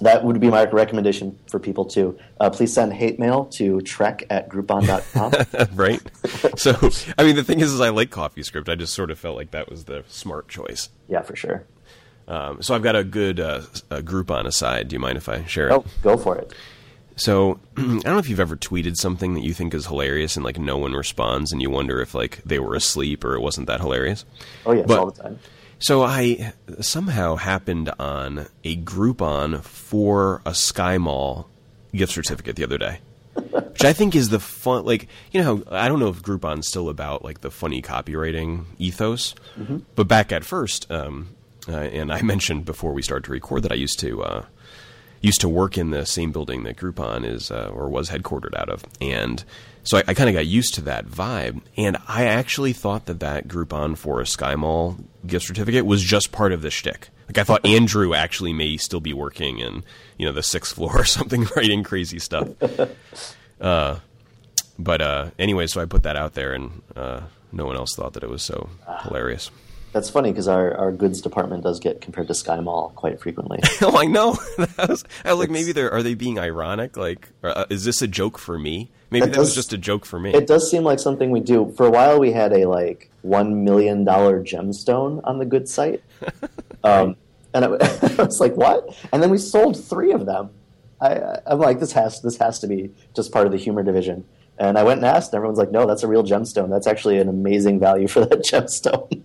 that 0.00 0.24
would 0.24 0.40
be 0.40 0.48
my 0.48 0.64
recommendation 0.64 1.38
for 1.48 1.58
people 1.58 1.84
too. 1.84 2.18
Uh, 2.40 2.50
please 2.50 2.72
send 2.72 2.92
hate 2.92 3.18
mail 3.18 3.46
to 3.46 3.80
trek 3.82 4.24
at 4.30 4.48
groupon.com. 4.48 5.32
right. 5.74 6.00
So, 6.58 6.72
I 7.18 7.24
mean, 7.24 7.36
the 7.36 7.44
thing 7.44 7.60
is, 7.60 7.72
is 7.72 7.80
I 7.80 7.90
like 7.90 8.10
CoffeeScript. 8.10 8.68
I 8.68 8.74
just 8.74 8.94
sort 8.94 9.10
of 9.10 9.18
felt 9.18 9.36
like 9.36 9.50
that 9.52 9.68
was 9.68 9.84
the 9.84 10.04
smart 10.08 10.48
choice. 10.48 10.90
Yeah, 11.08 11.22
for 11.22 11.36
sure. 11.36 11.64
Um, 12.28 12.62
so 12.62 12.74
I've 12.74 12.82
got 12.82 12.94
a 12.94 13.02
good 13.02 13.40
uh, 13.40 13.62
a 13.90 14.02
Groupon 14.02 14.46
aside. 14.46 14.88
Do 14.88 14.94
you 14.94 15.00
mind 15.00 15.16
if 15.16 15.28
I 15.28 15.44
share 15.44 15.68
it? 15.68 15.72
Oh, 15.72 15.84
go 16.02 16.16
for 16.16 16.36
it. 16.36 16.52
So 17.16 17.58
I 17.76 17.80
don't 17.80 18.04
know 18.04 18.18
if 18.18 18.28
you've 18.28 18.38
ever 18.38 18.56
tweeted 18.56 18.96
something 18.96 19.34
that 19.34 19.42
you 19.42 19.54
think 19.54 19.74
is 19.74 19.86
hilarious 19.86 20.36
and 20.36 20.44
like 20.44 20.58
no 20.58 20.76
one 20.76 20.92
responds, 20.92 21.52
and 21.52 21.62
you 21.62 21.70
wonder 21.70 22.00
if 22.00 22.14
like 22.14 22.42
they 22.44 22.58
were 22.58 22.74
asleep 22.74 23.24
or 23.24 23.34
it 23.34 23.40
wasn't 23.40 23.66
that 23.66 23.80
hilarious. 23.80 24.26
Oh 24.66 24.72
yes, 24.72 24.86
but, 24.86 24.98
all 24.98 25.10
the 25.10 25.22
time. 25.22 25.38
So 25.80 26.02
I 26.02 26.52
somehow 26.80 27.36
happened 27.36 27.90
on 27.98 28.46
a 28.62 28.76
Groupon 28.76 29.62
for 29.62 30.42
a 30.44 30.50
Skymall 30.50 31.46
gift 31.94 32.12
certificate 32.12 32.56
the 32.56 32.64
other 32.64 32.78
day. 32.78 33.00
Which 33.34 33.84
I 33.84 33.92
think 33.92 34.16
is 34.16 34.28
the 34.28 34.40
fun, 34.40 34.84
like 34.84 35.08
you 35.32 35.40
know, 35.40 35.56
how 35.56 35.76
I 35.76 35.88
don't 35.88 36.00
know 36.00 36.08
if 36.08 36.22
Groupon's 36.22 36.68
still 36.68 36.90
about 36.90 37.24
like 37.24 37.40
the 37.40 37.50
funny 37.50 37.80
copywriting 37.80 38.64
ethos, 38.78 39.34
mm-hmm. 39.58 39.78
but 39.94 40.08
back 40.08 40.30
at 40.30 40.44
first, 40.44 40.90
um, 40.90 41.28
uh, 41.68 41.76
and 41.76 42.12
I 42.12 42.22
mentioned 42.34 42.64
before 42.64 42.92
we 42.92 43.02
started 43.02 43.24
to 43.24 43.32
record 43.32 43.62
that 43.62 43.72
I 43.72 43.76
used 43.76 43.98
to 44.00 44.22
uh, 44.22 44.44
used 45.20 45.40
to 45.40 45.48
work 45.48 45.76
in 45.76 45.90
the 45.90 46.06
same 46.06 46.30
building 46.32 46.62
that 46.62 46.76
Groupon 46.76 47.24
is 47.24 47.50
uh, 47.50 47.70
or 47.72 47.88
was 47.88 48.10
headquartered 48.10 48.56
out 48.56 48.68
of, 48.68 48.84
and 49.00 49.44
so 49.82 49.98
I, 49.98 50.04
I 50.08 50.14
kind 50.14 50.28
of 50.28 50.34
got 50.34 50.46
used 50.46 50.74
to 50.74 50.80
that 50.82 51.06
vibe, 51.06 51.62
and 51.76 51.96
I 52.06 52.26
actually 52.26 52.72
thought 52.72 53.06
that 53.06 53.20
that 53.20 53.48
Groupon 53.48 53.96
for 53.96 54.20
a 54.20 54.24
Skymall 54.24 55.02
gift 55.26 55.46
certificate 55.46 55.86
was 55.86 56.02
just 56.02 56.32
part 56.32 56.52
of 56.52 56.62
the 56.62 56.70
shtick. 56.70 57.08
Like 57.26 57.38
I 57.38 57.44
thought 57.44 57.64
Andrew 57.66 58.14
actually 58.14 58.52
may 58.52 58.76
still 58.76 59.00
be 59.00 59.12
working 59.12 59.58
in 59.58 59.84
you 60.16 60.26
know 60.26 60.32
the 60.32 60.42
sixth 60.42 60.74
floor 60.74 61.00
or 61.00 61.04
something, 61.06 61.46
writing 61.56 61.82
crazy 61.82 62.18
stuff. 62.18 62.48
Uh, 63.60 63.98
but 64.78 65.00
uh, 65.02 65.30
anyway, 65.36 65.66
so 65.66 65.80
I 65.80 65.84
put 65.84 66.04
that 66.04 66.14
out 66.14 66.34
there, 66.34 66.52
and 66.52 66.80
uh, 66.94 67.22
no 67.50 67.66
one 67.66 67.74
else 67.74 67.94
thought 67.96 68.12
that 68.12 68.22
it 68.22 68.30
was 68.30 68.42
so 68.42 68.68
hilarious. 69.02 69.50
That's 69.92 70.10
funny 70.10 70.30
because 70.30 70.48
our, 70.48 70.74
our 70.74 70.92
goods 70.92 71.20
department 71.20 71.62
does 71.62 71.80
get 71.80 72.00
compared 72.00 72.26
to 72.28 72.34
Skymall 72.34 72.94
quite 72.94 73.20
frequently. 73.20 73.60
oh, 73.82 73.96
I 73.96 74.04
know. 74.04 74.38
I 74.78 74.86
was, 74.86 75.04
I 75.24 75.32
was 75.32 75.38
like, 75.38 75.50
maybe 75.50 75.72
they're 75.72 75.90
are 75.90 76.02
they 76.02 76.14
being 76.14 76.38
ironic? 76.38 76.96
Like, 76.96 77.30
uh, 77.42 77.64
is 77.70 77.84
this 77.84 78.02
a 78.02 78.08
joke 78.08 78.38
for 78.38 78.58
me? 78.58 78.90
Maybe 79.10 79.20
that, 79.20 79.32
that 79.32 79.36
does, 79.36 79.48
was 79.48 79.54
just 79.54 79.72
a 79.72 79.78
joke 79.78 80.04
for 80.04 80.20
me. 80.20 80.34
It 80.34 80.46
does 80.46 80.70
seem 80.70 80.82
like 80.84 80.98
something 80.98 81.30
we 81.30 81.40
do. 81.40 81.72
For 81.76 81.86
a 81.86 81.90
while, 81.90 82.20
we 82.20 82.32
had 82.32 82.52
a 82.52 82.68
like 82.68 83.10
one 83.22 83.64
million 83.64 84.04
dollar 84.04 84.42
gemstone 84.42 85.20
on 85.24 85.38
the 85.38 85.46
good 85.46 85.68
site, 85.68 86.02
um, 86.84 87.16
and 87.54 87.64
I, 87.64 87.68
I, 87.68 88.22
was 88.22 88.40
like, 88.40 88.54
"What?" 88.56 88.94
And 89.10 89.22
then 89.22 89.30
we 89.30 89.38
sold 89.38 89.82
three 89.82 90.12
of 90.12 90.26
them. 90.26 90.50
I, 91.00 91.38
I'm 91.46 91.58
like, 91.58 91.80
"This 91.80 91.92
has 91.92 92.20
this 92.20 92.36
has 92.36 92.58
to 92.58 92.66
be 92.66 92.90
just 93.16 93.32
part 93.32 93.46
of 93.46 93.52
the 93.52 93.58
humor 93.58 93.82
division." 93.82 94.26
And 94.58 94.76
I 94.76 94.82
went 94.82 94.98
and 94.98 95.06
asked, 95.06 95.32
and 95.32 95.38
everyone's 95.38 95.58
like, 95.58 95.70
"No, 95.70 95.86
that's 95.86 96.02
a 96.02 96.08
real 96.08 96.22
gemstone. 96.22 96.68
That's 96.68 96.86
actually 96.86 97.18
an 97.18 97.28
amazing 97.28 97.80
value 97.80 98.08
for 98.08 98.20
that 98.20 98.44
gemstone." 98.44 99.22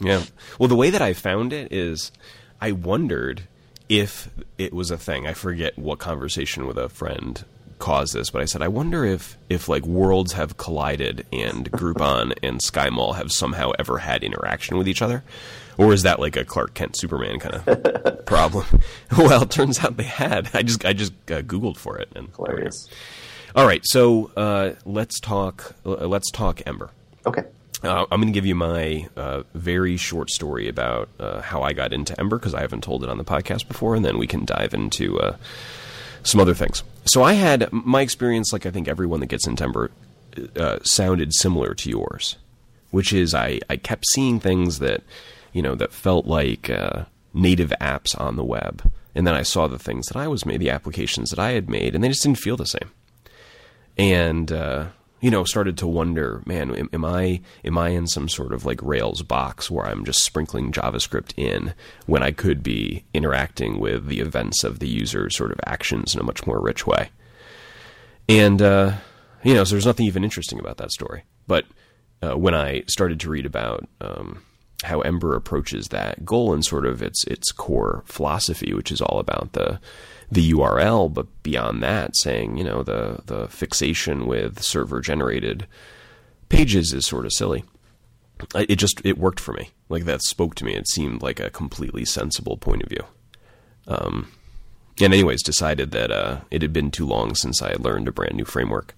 Yeah. 0.00 0.22
Well, 0.58 0.68
the 0.68 0.76
way 0.76 0.90
that 0.90 1.02
I 1.02 1.12
found 1.12 1.52
it 1.52 1.72
is, 1.72 2.12
I 2.60 2.72
wondered 2.72 3.42
if 3.88 4.28
it 4.58 4.72
was 4.72 4.90
a 4.90 4.98
thing. 4.98 5.26
I 5.26 5.32
forget 5.32 5.78
what 5.78 5.98
conversation 5.98 6.66
with 6.66 6.78
a 6.78 6.88
friend 6.88 7.44
caused 7.78 8.12
this, 8.14 8.30
but 8.30 8.42
I 8.42 8.44
said 8.44 8.62
I 8.62 8.68
wonder 8.68 9.04
if 9.04 9.36
if 9.48 9.68
like 9.68 9.86
worlds 9.86 10.32
have 10.32 10.56
collided 10.56 11.26
and 11.32 11.70
Groupon 11.70 12.34
and 12.42 12.60
Skymall 12.60 13.16
have 13.16 13.32
somehow 13.32 13.72
ever 13.78 13.98
had 13.98 14.22
interaction 14.22 14.76
with 14.76 14.88
each 14.88 15.02
other, 15.02 15.22
or 15.76 15.92
is 15.92 16.02
that 16.02 16.18
like 16.20 16.36
a 16.36 16.44
Clark 16.44 16.74
Kent 16.74 16.96
Superman 16.98 17.38
kind 17.38 17.54
of 17.54 18.24
problem? 18.26 18.66
well, 19.16 19.42
it 19.42 19.50
turns 19.50 19.82
out 19.82 19.96
they 19.96 20.04
had. 20.04 20.50
I 20.54 20.62
just 20.62 20.84
I 20.84 20.92
just 20.92 21.12
uh, 21.30 21.42
Googled 21.42 21.76
for 21.76 21.98
it 21.98 22.08
and 22.14 22.28
hilarious. 22.36 22.88
All 23.54 23.66
right, 23.66 23.80
so 23.84 24.30
uh, 24.36 24.72
let's 24.84 25.18
talk. 25.20 25.74
Uh, 25.86 26.06
let's 26.06 26.30
talk 26.30 26.60
Ember. 26.66 26.90
Okay. 27.26 27.44
Uh, 27.82 28.06
I'm 28.10 28.20
going 28.20 28.32
to 28.32 28.36
give 28.36 28.46
you 28.46 28.56
my 28.56 29.08
uh, 29.16 29.44
very 29.54 29.96
short 29.96 30.30
story 30.30 30.68
about 30.68 31.08
uh, 31.20 31.40
how 31.40 31.62
I 31.62 31.72
got 31.72 31.92
into 31.92 32.18
Ember 32.18 32.38
because 32.38 32.54
I 32.54 32.60
haven't 32.60 32.82
told 32.82 33.04
it 33.04 33.10
on 33.10 33.18
the 33.18 33.24
podcast 33.24 33.68
before, 33.68 33.94
and 33.94 34.04
then 34.04 34.18
we 34.18 34.26
can 34.26 34.44
dive 34.44 34.74
into 34.74 35.18
uh, 35.20 35.36
some 36.24 36.40
other 36.40 36.54
things. 36.54 36.82
So 37.04 37.22
I 37.22 37.34
had 37.34 37.72
my 37.72 38.00
experience, 38.00 38.52
like 38.52 38.66
I 38.66 38.70
think 38.70 38.88
everyone 38.88 39.20
that 39.20 39.26
gets 39.26 39.46
into 39.46 39.62
Ember, 39.62 39.90
uh, 40.56 40.78
sounded 40.82 41.32
similar 41.34 41.74
to 41.74 41.90
yours, 41.90 42.36
which 42.90 43.12
is 43.12 43.32
I, 43.34 43.60
I 43.70 43.76
kept 43.76 44.06
seeing 44.12 44.40
things 44.40 44.80
that 44.80 45.02
you 45.52 45.62
know 45.62 45.74
that 45.76 45.92
felt 45.92 46.26
like 46.26 46.68
uh, 46.68 47.04
native 47.32 47.72
apps 47.80 48.18
on 48.20 48.34
the 48.36 48.44
web, 48.44 48.90
and 49.14 49.24
then 49.26 49.34
I 49.34 49.42
saw 49.42 49.68
the 49.68 49.78
things 49.78 50.06
that 50.08 50.16
I 50.16 50.26
was 50.26 50.44
made, 50.44 50.60
the 50.60 50.70
applications 50.70 51.30
that 51.30 51.38
I 51.38 51.52
had 51.52 51.68
made, 51.68 51.94
and 51.94 52.02
they 52.02 52.08
just 52.08 52.22
didn't 52.24 52.38
feel 52.38 52.56
the 52.56 52.66
same. 52.66 52.90
and 53.96 54.50
uh, 54.50 54.86
you 55.20 55.30
know 55.30 55.44
started 55.44 55.76
to 55.78 55.86
wonder, 55.86 56.42
man, 56.46 56.74
am, 56.74 56.88
am, 56.92 57.04
I 57.04 57.40
am 57.64 57.78
I 57.78 57.90
in 57.90 58.06
some 58.06 58.28
sort 58.28 58.52
of 58.52 58.64
like 58.64 58.80
Rails 58.82 59.22
box 59.22 59.70
where 59.70 59.86
I'm 59.86 60.04
just 60.04 60.22
sprinkling 60.22 60.72
JavaScript 60.72 61.32
in 61.36 61.74
when 62.06 62.22
I 62.22 62.30
could 62.30 62.62
be 62.62 63.04
interacting 63.12 63.80
with 63.80 64.06
the 64.06 64.20
events 64.20 64.64
of 64.64 64.78
the 64.78 64.88
user's 64.88 65.36
sort 65.36 65.52
of 65.52 65.60
actions 65.66 66.14
in 66.14 66.20
a 66.20 66.24
much 66.24 66.46
more 66.46 66.60
rich 66.60 66.86
way? 66.86 67.10
And 68.28 68.60
uh, 68.62 68.92
you 69.42 69.54
know, 69.54 69.64
so 69.64 69.74
there's 69.74 69.86
nothing 69.86 70.06
even 70.06 70.24
interesting 70.24 70.58
about 70.58 70.76
that 70.78 70.92
story. 70.92 71.24
But 71.46 71.64
uh, 72.22 72.36
when 72.36 72.54
I 72.54 72.82
started 72.86 73.20
to 73.20 73.30
read 73.30 73.46
about 73.46 73.88
um, 74.00 74.42
how 74.84 75.00
Ember 75.00 75.34
approaches 75.34 75.88
that 75.88 76.24
goal 76.24 76.52
and 76.52 76.64
sort 76.64 76.86
of 76.86 77.02
its 77.02 77.24
its 77.24 77.52
core 77.52 78.02
philosophy, 78.06 78.72
which 78.72 78.92
is 78.92 79.00
all 79.00 79.18
about 79.18 79.52
the 79.52 79.80
the 80.30 80.52
URL, 80.52 81.12
but 81.12 81.26
beyond 81.42 81.82
that, 81.82 82.16
saying 82.16 82.56
you 82.56 82.64
know 82.64 82.82
the 82.82 83.20
the 83.26 83.48
fixation 83.48 84.26
with 84.26 84.62
server 84.62 85.00
generated 85.00 85.66
pages 86.48 86.92
is 86.92 87.06
sort 87.06 87.26
of 87.26 87.32
silly. 87.32 87.64
It 88.54 88.76
just 88.76 89.00
it 89.04 89.18
worked 89.18 89.40
for 89.40 89.52
me. 89.52 89.70
Like 89.88 90.04
that 90.04 90.22
spoke 90.22 90.54
to 90.56 90.64
me. 90.64 90.74
It 90.74 90.88
seemed 90.88 91.22
like 91.22 91.40
a 91.40 91.50
completely 91.50 92.04
sensible 92.04 92.56
point 92.56 92.82
of 92.82 92.88
view. 92.88 93.04
Um, 93.86 94.28
and 95.00 95.14
anyways, 95.14 95.42
decided 95.42 95.92
that 95.92 96.10
uh, 96.10 96.40
it 96.50 96.62
had 96.62 96.72
been 96.72 96.90
too 96.90 97.06
long 97.06 97.34
since 97.34 97.62
I 97.62 97.70
had 97.70 97.80
learned 97.80 98.08
a 98.08 98.12
brand 98.12 98.34
new 98.34 98.44
framework, 98.44 98.94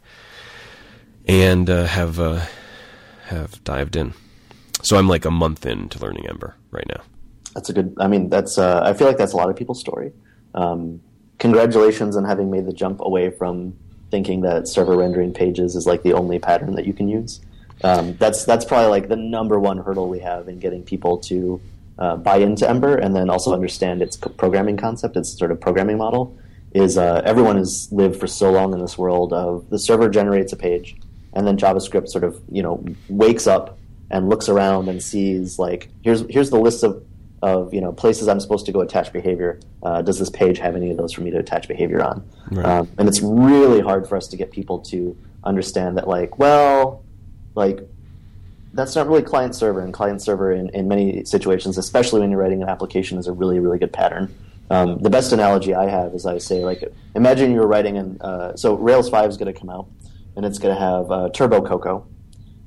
and 1.27 1.71
uh, 1.71 1.85
have 1.85 2.19
uh, 2.19 2.47
have 3.27 3.63
dived 3.65 3.97
in. 3.97 4.15
So 4.83 4.97
I'm 4.97 5.09
like 5.09 5.25
a 5.25 5.31
month 5.31 5.67
into 5.67 5.99
learning 5.99 6.27
Ember 6.27 6.57
right 6.71 6.87
now. 6.89 7.03
That's 7.55 7.69
a 7.69 7.73
good. 7.73 7.95
I 7.99 8.09
mean, 8.09 8.29
that's. 8.29 8.59
Uh, 8.59 8.81
I 8.83 8.95
feel 8.95 9.07
like 9.07 9.19
that's 9.19 9.33
a 9.33 9.37
lot 9.37 9.51
of 9.51 9.57
people's 9.57 9.81
story. 9.81 10.13
Um, 10.55 11.01
congratulations 11.41 12.17
on 12.17 12.25
having 12.25 12.51
made 12.51 12.67
the 12.67 12.73
jump 12.73 13.01
away 13.01 13.31
from 13.31 13.77
thinking 14.11 14.43
that 14.43 14.69
server 14.69 14.97
rendering 14.97 15.33
pages 15.33 15.75
is 15.75 15.87
like 15.87 16.03
the 16.03 16.13
only 16.13 16.39
pattern 16.39 16.75
that 16.77 16.87
you 16.87 16.93
can 16.93 17.09
use. 17.09 17.41
Um, 17.83 18.15
that's 18.19 18.45
that's 18.45 18.65
probably 18.65 18.91
like 18.91 19.09
the 19.09 19.17
number 19.17 19.59
one 19.59 19.79
hurdle 19.79 20.09
we 20.09 20.21
have 20.21 20.49
in 20.49 20.61
getting 20.61 20.83
people 20.83 21.17
to 21.19 21.61
uh, 21.99 22.17
buy 22.17 22.37
into 22.37 22.69
Ember 22.69 22.97
and 22.97 23.17
then 23.17 23.31
also 23.31 23.53
understand 23.55 24.03
its 24.03 24.17
programming 24.17 24.77
concept, 24.77 25.17
its 25.17 25.37
sort 25.37 25.51
of 25.51 25.61
programming 25.61 25.99
model. 25.99 26.37
Is 26.73 26.97
uh, 26.97 27.23
everyone 27.25 27.57
has 27.57 27.91
lived 27.91 28.21
for 28.21 28.29
so 28.29 28.53
long 28.53 28.73
in 28.73 28.81
this 28.81 28.97
world 28.97 29.33
of 29.33 29.69
the 29.71 29.79
server 29.79 30.09
generates 30.09 30.53
a 30.53 30.57
page 30.57 30.97
and 31.33 31.47
then 31.47 31.57
JavaScript 31.57 32.09
sort 32.09 32.23
of 32.23 32.41
you 32.51 32.63
know 32.63 32.85
wakes 33.09 33.47
up 33.47 33.79
and 34.11 34.29
looks 34.29 34.49
around 34.49 34.89
and 34.89 35.03
sees 35.03 35.59
like 35.59 35.89
here's 36.03 36.21
here's 36.29 36.51
the 36.51 36.59
list 36.59 36.85
of 36.85 37.03
of 37.43 37.73
you 37.73 37.81
know 37.81 37.93
places 37.93 38.29
I'm 38.29 38.41
supposed 38.41 38.67
to 38.67 38.73
go 38.73 38.81
attach 38.81 39.13
behavior. 39.13 39.61
Uh, 39.83 40.03
does 40.03 40.19
this 40.19 40.31
page 40.31 40.59
have 40.59 40.77
any 40.77 40.91
of 40.91 40.97
those 40.97 41.13
for 41.13 41.23
me 41.23 41.31
to 41.31 41.39
attach 41.39 41.69
behavior 41.69 42.03
on? 42.03 42.29
Right. 42.51 42.67
Um, 42.67 42.89
and 42.99 43.09
it's 43.09 43.23
really 43.23 43.81
hard 43.81 44.09
for 44.09 44.17
us 44.17 44.29
to 44.29 44.37
get 44.37 44.51
people 44.51 44.79
to 44.81 45.17
understand 45.45 45.97
that 45.97 46.07
like 46.07 46.39
well 46.39 47.03
like 47.55 47.81
that's 48.75 48.95
not 48.95 49.09
really 49.09 49.23
client 49.23 49.55
server 49.55 49.81
and 49.81 49.93
client 49.93 50.21
server 50.21 50.53
in, 50.53 50.69
in 50.71 50.87
many 50.87 51.25
situations 51.25 51.79
especially 51.79 52.21
when 52.21 52.31
you're 52.31 52.41
writing 52.41 52.63
an 52.63 52.69
application 52.69 53.19
is 53.19 53.27
a 53.27 53.33
really 53.33 53.59
really 53.59 53.79
good 53.79 53.93
pattern 53.93 54.33
um, 54.71 54.99
the 54.99 55.11
best 55.11 55.33
analogy 55.33 55.75
i 55.75 55.89
have 55.89 56.15
is 56.15 56.27
i 56.27 56.37
say 56.37 56.65
like 56.65 56.85
imagine 57.15 57.53
you're 57.53 57.67
writing 57.67 57.97
an 57.97 58.21
uh, 58.21 58.55
so 58.55 58.75
rails 58.75 59.09
5 59.09 59.31
is 59.31 59.37
going 59.37 59.53
to 59.53 59.59
come 59.59 59.71
out 59.71 59.87
and 60.37 60.45
it's 60.45 60.59
going 60.59 60.75
to 60.75 60.81
have 60.81 61.11
uh, 61.11 61.31
turbo 61.31 61.63
cocoa 61.63 62.07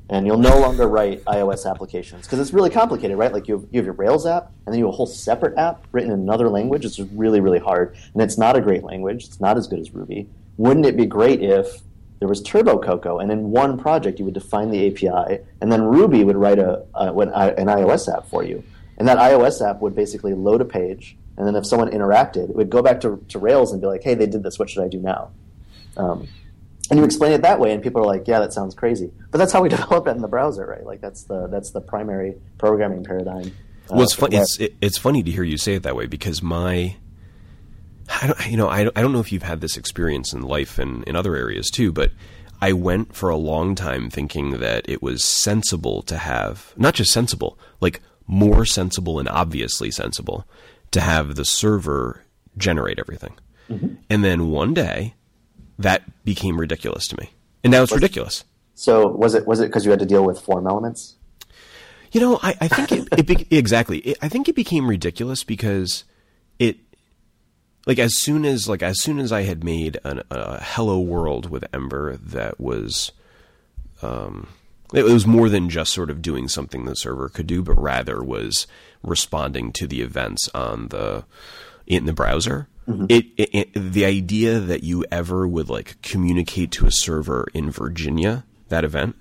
and 0.10 0.27
you'll 0.27 0.38
no 0.38 0.60
longer 0.60 0.88
write 0.88 1.24
iOS 1.25 1.69
applications 1.69 2.25
because 2.25 2.39
it's 2.39 2.53
really 2.53 2.69
complicated, 2.69 3.17
right? 3.17 3.31
Like 3.31 3.48
you 3.48 3.60
have, 3.60 3.67
you 3.72 3.79
have 3.79 3.86
your 3.86 3.93
Rails 3.93 4.25
app, 4.25 4.51
and 4.65 4.74
then 4.74 4.79
you 4.79 4.86
have 4.86 4.93
a 4.93 4.98
whole 4.98 5.05
separate 5.05 5.57
app 5.57 5.86
written 5.91 6.12
in 6.12 6.19
another 6.19 6.50
language. 6.50 6.86
It's 6.86 7.00
really, 7.00 7.39
really 7.39 7.60
hard, 7.60 7.95
and 8.13 8.22
it's 8.22 8.38
not 8.38 8.55
a 8.55 8.62
great 8.62 8.83
language. 8.83 9.25
It's 9.25 9.39
not 9.39 9.57
as 9.57 9.67
good 9.67 9.79
as 9.79 9.93
Ruby. 9.93 10.27
Wouldn't 10.57 10.86
it 10.86 10.98
be 10.98 11.05
great 11.05 11.41
if 11.41 11.81
there 12.19 12.27
was 12.27 12.41
Turbo 12.41 12.79
Cocoa, 12.79 13.19
and 13.19 13.31
in 13.31 13.51
one 13.51 13.77
project 13.77 14.19
you 14.19 14.25
would 14.25 14.33
define 14.33 14.72
the 14.72 14.88
API, 14.88 15.39
and 15.62 15.72
then 15.72 15.83
Ruby 15.83 16.24
would 16.24 16.38
write 16.38 16.60
a, 16.60 16.86
a 16.93 17.13
an 17.13 17.67
iOS 17.67 18.13
app 18.13 18.27
for 18.27 18.43
you, 18.43 18.63
and 18.98 19.07
that 19.07 19.17
iOS 19.17 19.67
app 19.67 19.81
would 19.81 19.95
basically 19.95 20.33
load 20.33 20.62
a 20.62 20.65
page, 20.65 21.17
and 21.38 21.48
then 21.48 21.55
if 21.55 21.65
someone 21.65 21.89
interacted, 21.89 22.50
it 22.50 22.55
would 22.55 22.69
go 22.69 22.81
back 22.81 23.01
to, 23.01 23.24
to 23.29 23.39
Rails 23.39 23.72
and 23.72 23.81
be 23.81 23.88
like, 23.88 24.03
"Hey, 24.03 24.15
they 24.15 24.27
did 24.27 24.43
this. 24.43 24.60
What 24.60 24.69
should 24.69 24.83
I 24.83 24.88
do 24.88 25.00
now?" 25.00 25.31
Um, 25.98 26.27
and 26.90 27.00
you 27.00 27.06
explain 27.06 27.32
it 27.32 27.42
that 27.42 27.60
way, 27.60 27.74
and 27.74 27.82
people 27.82 28.02
are 28.02 28.06
like, 28.06 28.28
"Yeah, 28.28 28.40
that 28.40 28.54
sounds 28.54 28.75
crazy." 28.75 29.12
But 29.32 29.38
that's 29.38 29.52
how 29.52 29.62
we 29.62 29.70
develop 29.78 30.08
it 30.08 30.12
in 30.12 30.22
the 30.22 30.28
browser, 30.28 30.66
right? 30.66 30.86
Like 30.86 31.02
that's 31.02 31.24
the 31.24 31.48
that's 31.48 31.72
the 31.72 31.82
primary 31.82 32.36
programming 32.58 33.04
paradigm. 33.04 33.56
Uh, 33.90 33.96
well, 33.96 34.04
it's 34.04 34.13
fun, 34.13 34.34
it's 34.34 34.60
it, 34.60 34.75
it's 34.82 34.98
funny 34.98 35.24
to 35.24 35.32
hear 35.32 35.44
you 35.44 35.58
say 35.58 35.75
it 35.75 35.84
that 35.84 35.96
way 35.96 36.06
because 36.06 36.42
my, 36.42 36.96
I 38.22 38.28
don't 38.28 38.50
you 38.50 38.58
know 38.58 38.70
I 38.70 38.84
don't, 38.84 38.98
I 38.98 39.02
don't 39.02 39.13
know 39.13 39.20
if 39.20 39.32
you've 39.32 39.44
had 39.44 39.62
this 39.62 39.78
experience 39.78 40.34
in 40.34 40.42
life 40.42 40.78
and 40.78 41.04
in 41.06 41.16
other 41.16 41.36
areas 41.36 41.70
too, 41.70 41.92
but 41.92 42.12
I 42.62 42.74
went 42.74 43.16
for 43.16 43.30
a 43.30 43.38
long 43.38 43.75
time 43.75 44.10
thinking 44.10 44.60
that 44.60 44.88
it 44.88 45.02
was 45.02 45.24
sensible 45.24 46.02
to 46.04 46.18
have 46.18 46.74
not 46.78 46.94
just 46.94 47.12
sensible, 47.12 47.58
like 47.82 48.02
more 48.28 48.66
sensible 48.66 49.20
and 49.20 49.28
obviously 49.30 49.92
sensible 49.92 50.48
to 50.92 51.02
have 51.02 51.36
the 51.36 51.46
server 51.46 52.24
generate 52.58 53.00
everything, 53.00 53.34
mm-hmm. 53.70 53.96
and 54.10 54.24
then 54.24 54.50
one 54.50 54.74
day 54.74 55.16
that 55.80 56.03
became 56.24 56.60
ridiculous 56.60 57.08
to 57.10 57.18
me, 57.20 57.32
and 57.63 57.72
now 57.72 57.84
it's 57.84 57.92
was, 57.92 58.01
ridiculous. 58.01 58.44
So 58.75 59.08
was 59.08 59.34
it 59.34 59.46
was 59.48 59.60
it 59.60 59.68
because 59.68 59.86
you 59.86 59.92
had 59.92 60.00
to 60.00 60.06
deal 60.06 60.24
with 60.24 60.39
form 60.39 60.68
elements? 60.68 61.15
You 62.13 62.22
know, 62.22 62.39
I, 62.44 62.56
I 62.62 62.68
think 62.68 62.92
it, 62.92 63.08
it 63.18 63.25
be, 63.25 63.48
exactly. 63.56 63.98
It, 64.00 64.18
I 64.22 64.30
think 64.30 64.48
it 64.48 64.56
became 64.56 64.88
ridiculous 64.88 65.44
because 65.44 66.03
it, 66.60 66.77
like, 67.88 67.98
as 67.98 68.13
soon 68.22 68.46
as 68.46 68.70
like 68.70 68.84
as 68.84 69.01
soon 69.01 69.20
as 69.20 69.32
I 69.32 69.42
had 69.42 69.63
made 69.63 70.00
an, 70.03 70.22
a 70.30 70.63
hello 70.63 71.00
world 71.00 71.50
with 71.50 71.65
Ember 71.74 72.15
that 72.18 72.60
was, 72.60 73.12
um, 74.03 74.48
it 74.94 75.03
was 75.03 75.25
more 75.25 75.50
than 75.50 75.70
just 75.70 75.92
sort 75.92 76.12
of 76.12 76.22
doing 76.22 76.48
something 76.48 76.86
the 76.86 76.94
server 76.94 77.30
could 77.30 77.48
do, 77.48 77.63
but 77.63 77.82
rather 77.82 78.24
was 78.24 78.68
responding 79.01 79.72
to 79.74 79.88
the 79.88 80.01
events 80.01 80.48
on 80.53 80.89
the 80.89 81.25
in 81.88 82.06
the 82.06 82.13
browser. 82.13 82.68
Mm-hmm. 82.88 83.06
It, 83.10 83.25
it, 83.38 83.50
it, 83.54 83.74
the 83.94 84.06
idea 84.06 84.60
that 84.60 84.84
you 84.84 85.06
ever 85.12 85.48
would 85.48 85.70
like 85.70 86.02
communicate 86.02 86.72
to 86.72 86.86
a 86.86 86.92
server 86.92 87.48
in 87.54 87.72
Virginia 87.72 88.46
that 88.70 88.84
event, 88.84 89.16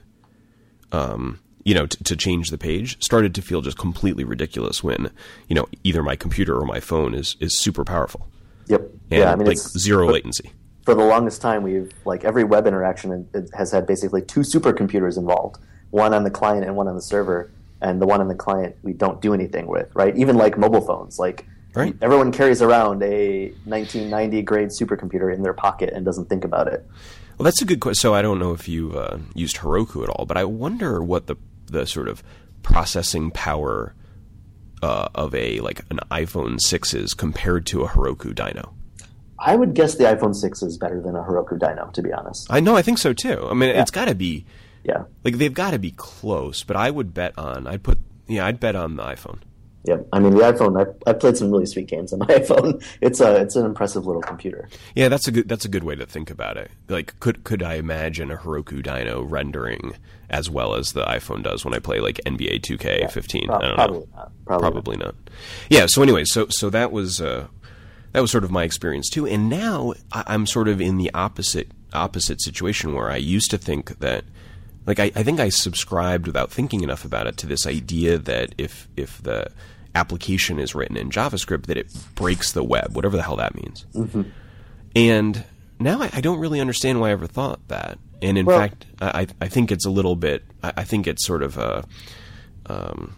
um, 0.90 1.38
you 1.62 1.74
know, 1.74 1.86
t- 1.86 2.02
to 2.02 2.16
change 2.16 2.50
the 2.50 2.58
page 2.58 3.02
started 3.02 3.34
to 3.36 3.42
feel 3.42 3.60
just 3.60 3.78
completely 3.78 4.24
ridiculous 4.24 4.82
when 4.82 5.10
you 5.48 5.54
know 5.54 5.66
either 5.84 6.02
my 6.02 6.16
computer 6.16 6.58
or 6.58 6.66
my 6.66 6.80
phone 6.80 7.14
is 7.14 7.36
is 7.38 7.58
super 7.58 7.84
powerful. 7.84 8.28
Yep. 8.66 8.80
And 8.80 9.20
yeah, 9.20 9.32
I 9.32 9.36
mean, 9.36 9.46
like 9.46 9.58
zero 9.58 10.06
for, 10.06 10.12
latency. 10.12 10.52
For 10.84 10.94
the 10.94 11.04
longest 11.04 11.40
time, 11.40 11.62
we've 11.62 11.92
like 12.04 12.24
every 12.24 12.42
web 12.42 12.66
interaction 12.66 13.28
has 13.54 13.70
had 13.70 13.86
basically 13.86 14.22
two 14.22 14.40
supercomputers 14.40 15.16
involved, 15.16 15.58
one 15.90 16.14
on 16.14 16.24
the 16.24 16.30
client 16.30 16.64
and 16.64 16.74
one 16.74 16.88
on 16.88 16.96
the 16.96 17.02
server. 17.02 17.52
And 17.80 18.00
the 18.00 18.06
one 18.06 18.20
on 18.20 18.28
the 18.28 18.36
client 18.36 18.76
we 18.82 18.92
don't 18.92 19.20
do 19.20 19.34
anything 19.34 19.66
with, 19.66 19.88
right? 19.92 20.16
Even 20.16 20.36
like 20.36 20.56
mobile 20.56 20.82
phones, 20.82 21.18
like 21.18 21.48
Right. 21.74 21.96
Everyone 22.02 22.32
carries 22.32 22.60
around 22.60 23.02
a 23.02 23.46
1990 23.64 24.42
grade 24.42 24.68
supercomputer 24.68 25.34
in 25.34 25.42
their 25.42 25.54
pocket 25.54 25.90
and 25.94 26.04
doesn't 26.04 26.28
think 26.28 26.44
about 26.44 26.68
it. 26.68 26.86
Well, 27.38 27.44
that's 27.44 27.62
a 27.62 27.64
good 27.64 27.80
question. 27.80 28.00
So 28.00 28.14
I 28.14 28.20
don't 28.20 28.38
know 28.38 28.52
if 28.52 28.68
you've 28.68 28.94
uh, 28.94 29.18
used 29.34 29.56
Heroku 29.56 30.02
at 30.02 30.10
all, 30.10 30.26
but 30.26 30.36
I 30.36 30.44
wonder 30.44 31.02
what 31.02 31.26
the 31.26 31.36
the 31.66 31.86
sort 31.86 32.08
of 32.08 32.22
processing 32.62 33.30
power 33.30 33.94
uh, 34.82 35.08
of 35.14 35.34
a 35.34 35.60
like 35.60 35.80
an 35.90 36.00
iPhone 36.10 36.60
six 36.60 36.92
is 36.92 37.14
compared 37.14 37.66
to 37.66 37.82
a 37.82 37.88
Heroku 37.88 38.34
Dyno. 38.34 38.74
I 39.38 39.56
would 39.56 39.74
guess 39.74 39.96
the 39.96 40.04
iPhone 40.04 40.34
six 40.34 40.62
is 40.62 40.78
better 40.78 41.00
than 41.00 41.16
a 41.16 41.22
Heroku 41.22 41.58
Dyno, 41.58 41.92
to 41.94 42.02
be 42.02 42.12
honest. 42.12 42.46
I 42.48 42.60
know, 42.60 42.76
I 42.76 42.82
think 42.82 42.98
so 42.98 43.12
too. 43.12 43.48
I 43.50 43.54
mean, 43.54 43.70
yeah. 43.70 43.80
it's 43.80 43.90
got 43.90 44.06
to 44.06 44.14
be. 44.14 44.44
Yeah. 44.84 45.04
Like 45.24 45.38
they've 45.38 45.54
got 45.54 45.72
to 45.72 45.78
be 45.78 45.92
close, 45.92 46.64
but 46.64 46.76
I 46.76 46.90
would 46.90 47.14
bet 47.14 47.36
on. 47.38 47.66
I'd 47.66 47.82
put. 47.82 47.98
Yeah, 48.26 48.46
I'd 48.46 48.60
bet 48.60 48.76
on 48.76 48.96
the 48.96 49.02
iPhone. 49.02 49.38
Yeah, 49.84 49.96
I 50.12 50.20
mean 50.20 50.34
the 50.34 50.42
iPhone. 50.42 50.80
I, 50.80 51.10
I 51.10 51.12
played 51.12 51.36
some 51.36 51.50
really 51.50 51.66
sweet 51.66 51.88
games 51.88 52.12
on 52.12 52.20
my 52.20 52.26
iPhone. 52.28 52.84
It's 53.00 53.20
a 53.20 53.36
it's 53.36 53.56
an 53.56 53.66
impressive 53.66 54.06
little 54.06 54.22
computer. 54.22 54.68
Yeah, 54.94 55.08
that's 55.08 55.26
a 55.26 55.32
good 55.32 55.48
that's 55.48 55.64
a 55.64 55.68
good 55.68 55.82
way 55.82 55.96
to 55.96 56.06
think 56.06 56.30
about 56.30 56.56
it. 56.56 56.70
Like, 56.88 57.18
could 57.18 57.42
could 57.42 57.62
I 57.62 57.74
imagine 57.74 58.30
a 58.30 58.36
Heroku 58.36 58.82
Dyno 58.82 59.28
rendering 59.28 59.94
as 60.30 60.48
well 60.48 60.74
as 60.74 60.92
the 60.92 61.04
iPhone 61.04 61.42
does 61.42 61.64
when 61.64 61.74
I 61.74 61.78
play 61.78 62.00
like 62.00 62.20
NBA 62.24 62.60
2K15? 62.60 63.46
pro- 63.46 63.56
I 63.56 63.60
don't 63.60 63.74
probably 63.74 63.98
know. 63.98 64.06
Not. 64.14 64.32
Probably, 64.46 64.70
probably 64.70 64.96
not. 64.98 65.04
not. 65.06 65.30
Yeah. 65.68 65.86
So 65.88 66.02
anyway, 66.02 66.24
so 66.26 66.46
so 66.48 66.70
that 66.70 66.92
was 66.92 67.20
uh, 67.20 67.48
that 68.12 68.20
was 68.20 68.30
sort 68.30 68.44
of 68.44 68.50
my 68.50 68.62
experience 68.62 69.10
too, 69.10 69.26
and 69.26 69.48
now 69.48 69.94
I'm 70.12 70.46
sort 70.46 70.68
of 70.68 70.80
in 70.80 70.98
the 70.98 71.10
opposite 71.12 71.70
opposite 71.92 72.40
situation 72.40 72.94
where 72.94 73.10
I 73.10 73.16
used 73.16 73.50
to 73.50 73.58
think 73.58 73.98
that 73.98 74.24
like 74.86 74.98
I, 74.98 75.12
I 75.14 75.22
think 75.22 75.40
I 75.40 75.48
subscribed 75.48 76.26
without 76.26 76.50
thinking 76.50 76.82
enough 76.82 77.04
about 77.04 77.26
it 77.26 77.36
to 77.38 77.46
this 77.46 77.66
idea 77.66 78.18
that 78.18 78.54
if 78.58 78.88
if 78.96 79.22
the 79.22 79.48
application 79.94 80.58
is 80.58 80.74
written 80.74 80.96
in 80.96 81.10
JavaScript 81.10 81.66
that 81.66 81.76
it 81.76 81.92
breaks 82.14 82.52
the 82.52 82.64
web, 82.64 82.94
whatever 82.94 83.16
the 83.16 83.22
hell 83.22 83.36
that 83.36 83.54
means. 83.54 83.86
Mm-hmm. 83.94 84.22
And 84.94 85.44
now 85.78 86.02
I, 86.02 86.10
I, 86.12 86.20
don't 86.20 86.38
really 86.38 86.60
understand 86.60 87.00
why 87.00 87.08
I 87.08 87.12
ever 87.12 87.26
thought 87.26 87.66
that. 87.68 87.98
And 88.20 88.38
in 88.38 88.46
well, 88.46 88.58
fact, 88.58 88.86
I, 89.00 89.26
I 89.40 89.48
think 89.48 89.72
it's 89.72 89.84
a 89.86 89.90
little 89.90 90.16
bit. 90.16 90.44
I, 90.62 90.72
I 90.78 90.84
think 90.84 91.06
it's 91.06 91.26
sort 91.26 91.42
of 91.42 91.58
a 91.58 91.84
um, 92.66 93.16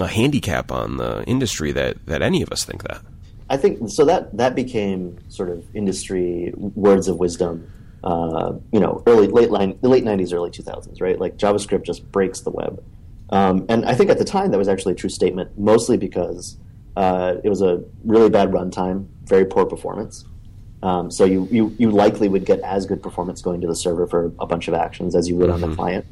a 0.00 0.06
handicap 0.06 0.72
on 0.72 0.96
the 0.96 1.22
industry 1.24 1.72
that 1.72 2.06
that 2.06 2.22
any 2.22 2.42
of 2.42 2.50
us 2.50 2.64
think 2.64 2.84
that. 2.84 3.02
I 3.48 3.56
think 3.56 3.80
so. 3.88 4.04
That 4.04 4.36
that 4.36 4.54
became 4.54 5.18
sort 5.28 5.50
of 5.50 5.64
industry 5.74 6.52
words 6.56 7.08
of 7.08 7.18
wisdom 7.18 7.70
uh, 8.02 8.54
you 8.72 8.80
know, 8.80 9.02
early 9.06 9.26
late 9.26 9.50
line, 9.50 9.78
the 9.82 9.88
late 9.88 10.04
'90s, 10.04 10.32
early 10.32 10.50
2000s, 10.50 11.00
right? 11.00 11.18
Like 11.18 11.36
JavaScript 11.36 11.84
just 11.84 12.10
breaks 12.10 12.40
the 12.40 12.50
web, 12.50 12.82
um, 13.30 13.66
and 13.68 13.84
I 13.84 13.94
think 13.94 14.10
at 14.10 14.18
the 14.18 14.24
time 14.24 14.50
that 14.50 14.58
was 14.58 14.68
actually 14.68 14.92
a 14.92 14.96
true 14.96 15.10
statement, 15.10 15.58
mostly 15.58 15.96
because 15.96 16.56
uh, 16.96 17.36
it 17.42 17.48
was 17.48 17.62
a 17.62 17.82
really 18.04 18.28
bad 18.28 18.50
runtime, 18.50 19.06
very 19.24 19.44
poor 19.44 19.64
performance. 19.64 20.24
Um, 20.82 21.10
so 21.10 21.24
you, 21.24 21.46
you 21.50 21.76
you 21.78 21.90
likely 21.90 22.28
would 22.28 22.46
get 22.46 22.60
as 22.60 22.86
good 22.86 23.02
performance 23.02 23.42
going 23.42 23.60
to 23.60 23.66
the 23.66 23.76
server 23.76 24.06
for 24.06 24.32
a 24.38 24.46
bunch 24.46 24.66
of 24.66 24.74
actions 24.74 25.14
as 25.14 25.28
you 25.28 25.36
would 25.36 25.50
mm-hmm. 25.50 25.62
on 25.62 25.70
the 25.70 25.76
client. 25.76 26.06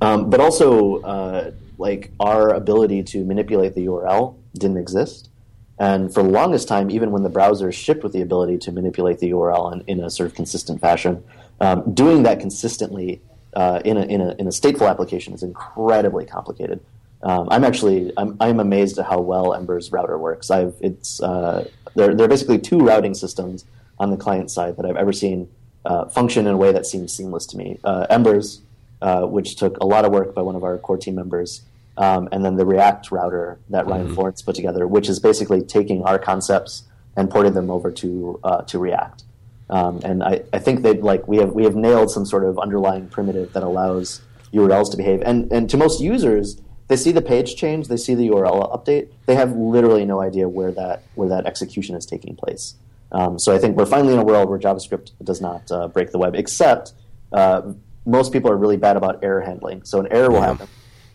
Um, 0.00 0.30
but 0.30 0.40
also, 0.40 1.00
uh, 1.02 1.52
like 1.78 2.10
our 2.20 2.50
ability 2.50 3.02
to 3.04 3.24
manipulate 3.24 3.74
the 3.74 3.86
URL 3.86 4.36
didn't 4.54 4.76
exist. 4.76 5.30
And 5.78 6.12
for 6.12 6.22
the 6.22 6.28
longest 6.28 6.68
time, 6.68 6.90
even 6.90 7.10
when 7.10 7.22
the 7.22 7.30
browser 7.30 7.72
shipped 7.72 8.02
with 8.04 8.12
the 8.12 8.20
ability 8.20 8.58
to 8.58 8.72
manipulate 8.72 9.18
the 9.18 9.30
URL 9.30 9.72
in, 9.72 9.80
in 9.86 10.04
a 10.04 10.10
sort 10.10 10.28
of 10.28 10.34
consistent 10.34 10.80
fashion, 10.80 11.24
um, 11.60 11.94
doing 11.94 12.22
that 12.24 12.38
consistently 12.38 13.20
uh, 13.54 13.80
in, 13.84 13.96
a, 13.96 14.02
in, 14.02 14.20
a, 14.20 14.34
in 14.36 14.46
a 14.46 14.50
stateful 14.50 14.88
application 14.88 15.34
is 15.34 15.42
incredibly 15.42 16.24
complicated. 16.24 16.80
Um, 17.22 17.48
I'm 17.50 17.64
actually 17.64 18.12
I'm, 18.16 18.36
I'm 18.40 18.58
amazed 18.58 18.98
at 18.98 19.06
how 19.06 19.20
well 19.20 19.54
Ember's 19.54 19.92
router 19.92 20.18
works. 20.18 20.50
I've 20.50 20.74
it's 20.80 21.22
uh, 21.22 21.68
there, 21.94 22.14
there 22.14 22.24
are 22.24 22.28
basically 22.28 22.58
two 22.58 22.78
routing 22.78 23.14
systems 23.14 23.64
on 23.98 24.10
the 24.10 24.16
client 24.16 24.50
side 24.50 24.76
that 24.76 24.84
I've 24.86 24.96
ever 24.96 25.12
seen 25.12 25.48
uh, 25.84 26.06
function 26.06 26.46
in 26.46 26.52
a 26.52 26.56
way 26.56 26.72
that 26.72 26.86
seems 26.86 27.12
seamless 27.12 27.46
to 27.46 27.56
me. 27.56 27.78
Uh, 27.84 28.06
Ember's, 28.10 28.60
uh, 29.00 29.22
which 29.22 29.56
took 29.56 29.76
a 29.78 29.86
lot 29.86 30.04
of 30.04 30.12
work 30.12 30.34
by 30.34 30.42
one 30.42 30.56
of 30.56 30.64
our 30.64 30.78
core 30.78 30.96
team 30.96 31.14
members, 31.14 31.62
um, 31.96 32.28
and 32.32 32.44
then 32.44 32.56
the 32.56 32.66
React 32.66 33.12
router 33.12 33.60
that 33.68 33.86
Ryan 33.86 34.06
mm-hmm. 34.06 34.14
Florence 34.14 34.42
put 34.42 34.56
together, 34.56 34.86
which 34.86 35.08
is 35.08 35.20
basically 35.20 35.62
taking 35.62 36.02
our 36.02 36.18
concepts 36.18 36.84
and 37.16 37.30
porting 37.30 37.54
them 37.54 37.70
over 37.70 37.92
to 37.92 38.40
uh, 38.42 38.62
to 38.62 38.78
React. 38.78 39.22
Um, 39.70 40.00
and 40.04 40.22
I, 40.22 40.42
I 40.52 40.58
think 40.58 40.82
that 40.82 41.02
like 41.02 41.26
we 41.26 41.38
have 41.38 41.52
we 41.52 41.64
have 41.64 41.74
nailed 41.74 42.10
some 42.10 42.26
sort 42.26 42.44
of 42.44 42.58
underlying 42.58 43.08
primitive 43.08 43.52
that 43.52 43.62
allows 43.62 44.20
URLs 44.52 44.90
to 44.90 44.96
behave. 44.96 45.22
And 45.22 45.50
and 45.52 45.68
to 45.70 45.76
most 45.76 46.00
users, 46.00 46.60
they 46.88 46.96
see 46.96 47.12
the 47.12 47.22
page 47.22 47.56
change, 47.56 47.88
they 47.88 47.96
see 47.96 48.14
the 48.14 48.28
URL 48.28 48.70
update, 48.76 49.08
they 49.26 49.34
have 49.34 49.52
literally 49.52 50.04
no 50.04 50.20
idea 50.20 50.48
where 50.48 50.72
that 50.72 51.02
where 51.14 51.28
that 51.28 51.46
execution 51.46 51.96
is 51.96 52.04
taking 52.04 52.36
place. 52.36 52.74
Um, 53.12 53.38
so 53.38 53.54
I 53.54 53.58
think 53.58 53.76
we're 53.76 53.86
finally 53.86 54.14
in 54.14 54.18
a 54.18 54.24
world 54.24 54.48
where 54.48 54.58
JavaScript 54.58 55.12
does 55.22 55.40
not 55.40 55.70
uh, 55.70 55.88
break 55.88 56.12
the 56.12 56.18
web, 56.18 56.34
except 56.34 56.94
uh, 57.32 57.72
most 58.06 58.32
people 58.32 58.50
are 58.50 58.56
really 58.56 58.78
bad 58.78 58.96
about 58.96 59.22
error 59.22 59.42
handling. 59.42 59.84
So 59.84 60.00
an 60.00 60.08
error 60.10 60.30
will 60.30 60.40
happen 60.40 60.66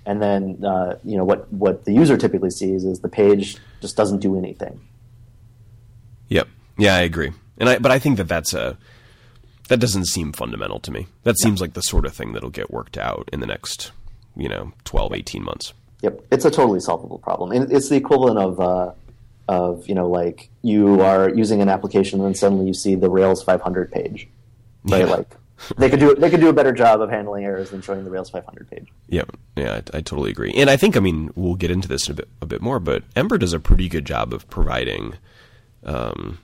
and 0.08 0.22
then 0.22 0.64
uh, 0.66 0.98
you 1.04 1.18
know 1.18 1.26
what 1.26 1.52
what 1.54 1.86
the 1.86 1.94
user 1.94 2.18
typically 2.18 2.50
sees 2.50 2.86
is 2.86 3.02
the 3.02 3.10
page 3.10 3.58
just 3.82 3.96
doesn't 3.96 4.20
do 4.20 4.38
anything. 4.38 4.80
Yep. 6.30 6.48
Yeah, 6.78 6.96
I 6.96 7.02
agree. 7.02 7.34
And 7.58 7.70
I 7.70 7.80
but 7.80 7.92
I 7.92 8.00
think 8.00 8.18
that 8.18 8.28
that's 8.28 8.54
a 8.54 8.78
that 9.70 9.78
doesn't 9.78 10.06
seem 10.06 10.32
fundamental 10.32 10.80
to 10.82 10.92
me. 10.92 11.08
That 11.24 11.38
seems 11.40 11.62
like 11.62 11.74
the 11.74 11.82
sort 11.82 12.06
of 12.06 12.14
thing 12.14 12.34
that'll 12.34 12.50
get 12.50 12.72
worked 12.72 12.98
out 12.98 13.30
in 13.34 13.40
the 13.40 13.46
next, 13.46 13.92
you 14.36 14.48
know, 14.48 14.72
12, 14.86 15.14
18 15.14 15.44
months. 15.44 15.74
Yep. 16.02 16.26
It's 16.32 16.46
a 16.46 16.52
totally 16.52 16.80
solvable 16.80 17.18
problem. 17.20 17.52
And 17.52 17.72
it's 17.72 17.90
the 17.90 17.96
equivalent 17.96 18.38
of 18.38 18.60
uh, 18.60 18.92
of, 19.48 19.88
you 19.88 19.96
know, 19.96 20.10
like 20.10 20.50
you 20.62 21.02
are 21.02 21.30
using 21.30 21.62
an 21.62 21.70
application 21.70 22.20
and 22.20 22.28
then 22.28 22.36
suddenly 22.36 22.68
you 22.68 22.74
see 22.74 22.96
the 22.96 23.10
Rails 23.10 23.44
500 23.44 23.92
page. 23.92 24.28
Right? 24.86 25.00
Yeah. 25.00 25.06
Like 25.06 25.28
they 25.78 25.90
could 25.90 26.00
do 26.00 26.14
they 26.16 26.30
could 26.30 26.40
do 26.40 26.50
a 26.50 26.54
better 26.54 26.72
job 26.72 27.02
of 27.02 27.10
handling 27.10 27.44
errors 27.44 27.72
than 27.72 27.82
showing 27.82 28.04
the 28.04 28.12
Rails 28.12 28.30
500 28.30 28.70
page. 28.70 28.88
Yeah, 29.08 29.24
yeah, 29.56 29.82
I, 29.94 29.98
I, 29.98 30.02
totally 30.02 30.30
agree. 30.30 30.54
And 30.56 30.70
I 30.70 30.78
think, 30.78 30.96
I 30.96 31.00
mean, 31.00 31.32
we'll 31.36 31.56
get 31.56 31.72
into 31.72 31.88
this 31.88 32.08
a 32.10 32.14
bit 32.14 32.28
a 32.42 32.46
bit 32.46 32.62
more, 32.62 32.80
but 32.80 33.04
Ember 33.16 33.38
does 33.38 33.54
a 33.54 33.60
pretty 33.60 33.90
good 33.90 34.06
job 34.06 34.34
of 34.34 34.48
providing 34.50 35.16
um, 35.84 36.38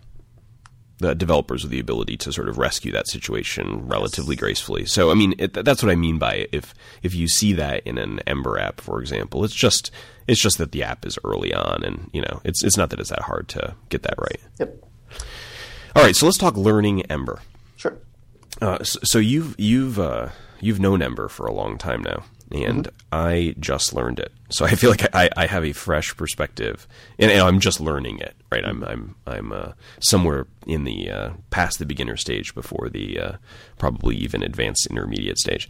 the 1.04 1.14
developers 1.14 1.64
with 1.64 1.72
the 1.72 1.80
ability 1.80 2.16
to 2.16 2.32
sort 2.32 2.48
of 2.48 2.58
rescue 2.58 2.92
that 2.94 3.08
situation 3.08 3.86
relatively 3.88 4.36
yes. 4.36 4.40
gracefully. 4.40 4.86
So, 4.86 5.12
I 5.12 5.16
mean, 5.16 5.36
it, 5.38 5.54
that's 5.54 5.84
what 5.84 5.92
I 5.92 5.96
mean 5.96 6.18
by 6.18 6.36
it. 6.36 6.50
if 6.54 6.74
if 7.04 7.14
you 7.14 7.28
see 7.28 7.52
that 7.54 7.86
in 7.86 7.98
an 7.98 8.22
Ember 8.26 8.58
app, 8.58 8.80
for 8.80 9.02
example, 9.02 9.44
it's 9.44 9.54
just 9.54 9.92
it's 10.28 10.42
just 10.42 10.58
that 10.60 10.72
the 10.72 10.82
app 10.82 11.06
is 11.06 11.20
early 11.26 11.54
on, 11.54 11.84
and 11.84 12.10
you 12.14 12.22
know, 12.22 12.40
it's 12.46 12.64
it's 12.64 12.78
not 12.78 12.90
that 12.92 13.00
it's 13.02 13.10
that 13.10 13.24
hard 13.24 13.50
to 13.50 13.76
get 13.90 14.04
that 14.04 14.16
right. 14.18 14.40
Yep. 14.60 14.84
All 15.96 16.04
right, 16.04 16.16
so 16.16 16.26
let's 16.26 16.38
talk 16.38 16.56
learning 16.56 17.04
Ember. 17.04 17.42
Sure. 17.76 17.98
Uh, 18.62 18.82
so, 18.84 19.00
so, 19.04 19.20
you've 19.20 19.56
you've 19.60 20.00
uh, 20.00 20.30
you've 20.62 20.80
known 20.80 21.02
Ember 21.02 21.28
for 21.28 21.46
a 21.46 21.54
long 21.54 21.78
time 21.78 22.02
now, 22.02 22.24
and 22.54 22.86
mm-hmm. 22.86 22.96
I 23.12 23.56
just 23.60 23.94
learned 23.94 24.20
it. 24.20 24.32
So 24.50 24.66
I 24.66 24.76
feel 24.76 24.92
like 24.92 25.14
I, 25.16 25.30
I 25.36 25.48
have 25.48 25.66
a 25.66 25.74
fresh 25.74 26.16
perspective, 26.16 26.88
and, 27.18 27.32
and, 27.32 27.42
I'm 27.42 27.60
just 27.60 27.82
learning 27.82 28.20
it. 28.20 28.36
Right, 28.52 28.64
I'm 28.64 28.84
I'm 28.84 29.16
I'm 29.26 29.52
uh, 29.52 29.72
somewhere 30.00 30.48
in 30.68 30.84
the 30.84 31.10
uh, 31.10 31.30
past 31.50 31.80
the 31.80 31.86
beginner 31.86 32.18
stage 32.18 32.54
before 32.54 32.90
the 32.90 33.20
uh, 33.20 33.32
probably 33.78 34.16
even 34.18 34.44
advanced 34.44 34.88
intermediate 34.88 35.40
stage. 35.40 35.70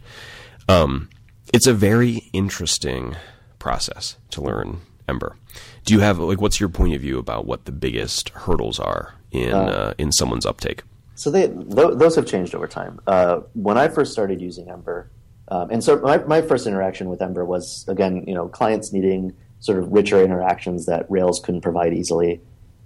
Um, 0.68 1.08
it's 1.52 1.66
a 1.66 1.74
very 1.74 2.28
interesting 2.32 3.16
process 3.58 4.16
to 4.30 4.42
learn 4.42 4.80
Ember. 5.08 5.36
Do 5.84 5.94
you 5.94 6.00
have 6.00 6.18
like 6.18 6.40
what's 6.40 6.60
your 6.60 6.68
point 6.68 6.94
of 6.94 7.00
view 7.00 7.18
about 7.18 7.46
what 7.46 7.64
the 7.64 7.72
biggest 7.72 8.30
hurdles 8.30 8.78
are 8.78 9.14
in 9.30 9.52
uh, 9.52 9.94
in 9.98 10.12
someone's 10.12 10.46
uptake? 10.46 10.82
So 11.14 11.30
they 11.30 11.46
th- 11.48 11.94
those 11.94 12.16
have 12.16 12.26
changed 12.26 12.54
over 12.54 12.66
time. 12.66 13.00
Uh, 13.06 13.40
when 13.54 13.78
I 13.78 13.88
first 13.88 14.12
started 14.12 14.40
using 14.40 14.68
Ember, 14.68 15.10
um, 15.48 15.70
and 15.70 15.84
so 15.84 15.98
my, 16.00 16.18
my 16.18 16.40
first 16.40 16.66
interaction 16.66 17.08
with 17.08 17.20
Ember 17.20 17.44
was 17.44 17.84
again, 17.88 18.24
you 18.26 18.34
know, 18.34 18.48
clients 18.48 18.92
needing 18.92 19.34
sort 19.60 19.78
of 19.78 19.92
richer 19.92 20.22
interactions 20.22 20.86
that 20.86 21.10
Rails 21.10 21.40
couldn't 21.40 21.60
provide 21.60 21.92
easily, 21.92 22.40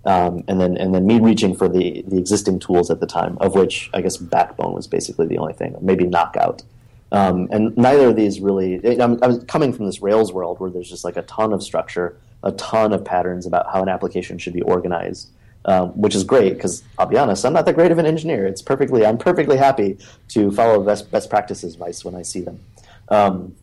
um, 0.04 0.44
and 0.48 0.60
then 0.60 0.76
and 0.76 0.94
then 0.94 1.06
me 1.06 1.20
reaching 1.20 1.54
for 1.54 1.68
the 1.68 2.02
the 2.06 2.18
existing 2.18 2.58
tools 2.58 2.90
at 2.90 3.00
the 3.00 3.06
time, 3.06 3.38
of 3.40 3.54
which 3.54 3.90
I 3.94 4.00
guess 4.00 4.16
Backbone 4.16 4.74
was 4.74 4.86
basically 4.86 5.26
the 5.26 5.38
only 5.38 5.54
thing, 5.54 5.76
maybe 5.80 6.04
Knockout. 6.04 6.62
Um, 7.10 7.48
and 7.50 7.74
neither 7.76 8.08
of 8.08 8.16
these 8.16 8.40
really. 8.40 9.00
I'm, 9.00 9.22
I 9.22 9.28
was 9.28 9.44
coming 9.44 9.72
from 9.72 9.86
this 9.86 10.02
Rails 10.02 10.32
world 10.32 10.60
where 10.60 10.70
there's 10.70 10.90
just 10.90 11.04
like 11.04 11.16
a 11.16 11.22
ton 11.22 11.52
of 11.52 11.62
structure, 11.62 12.18
a 12.42 12.52
ton 12.52 12.92
of 12.92 13.04
patterns 13.04 13.46
about 13.46 13.72
how 13.72 13.82
an 13.82 13.88
application 13.88 14.36
should 14.38 14.52
be 14.52 14.62
organized 14.62 15.30
um, 15.64 15.90
which 15.90 16.14
is 16.14 16.24
great 16.24 16.54
because 16.54 16.82
I'll 16.98 17.06
be 17.06 17.18
honest, 17.18 17.44
I'm 17.44 17.52
not 17.52 17.66
that 17.66 17.74
great 17.74 17.90
of 17.90 17.98
an 17.98 18.06
engineer. 18.06 18.46
It's 18.46 18.62
perfectly, 18.62 19.04
I'm 19.04 19.18
perfectly 19.18 19.56
happy 19.56 19.98
to 20.28 20.50
follow 20.52 20.82
best 20.82 21.10
best 21.10 21.28
practices 21.30 21.74
advice 21.74 22.04
when 22.04 22.14
I 22.14 22.22
see 22.22 22.40
them. 22.40 22.60
Um, 23.08 23.54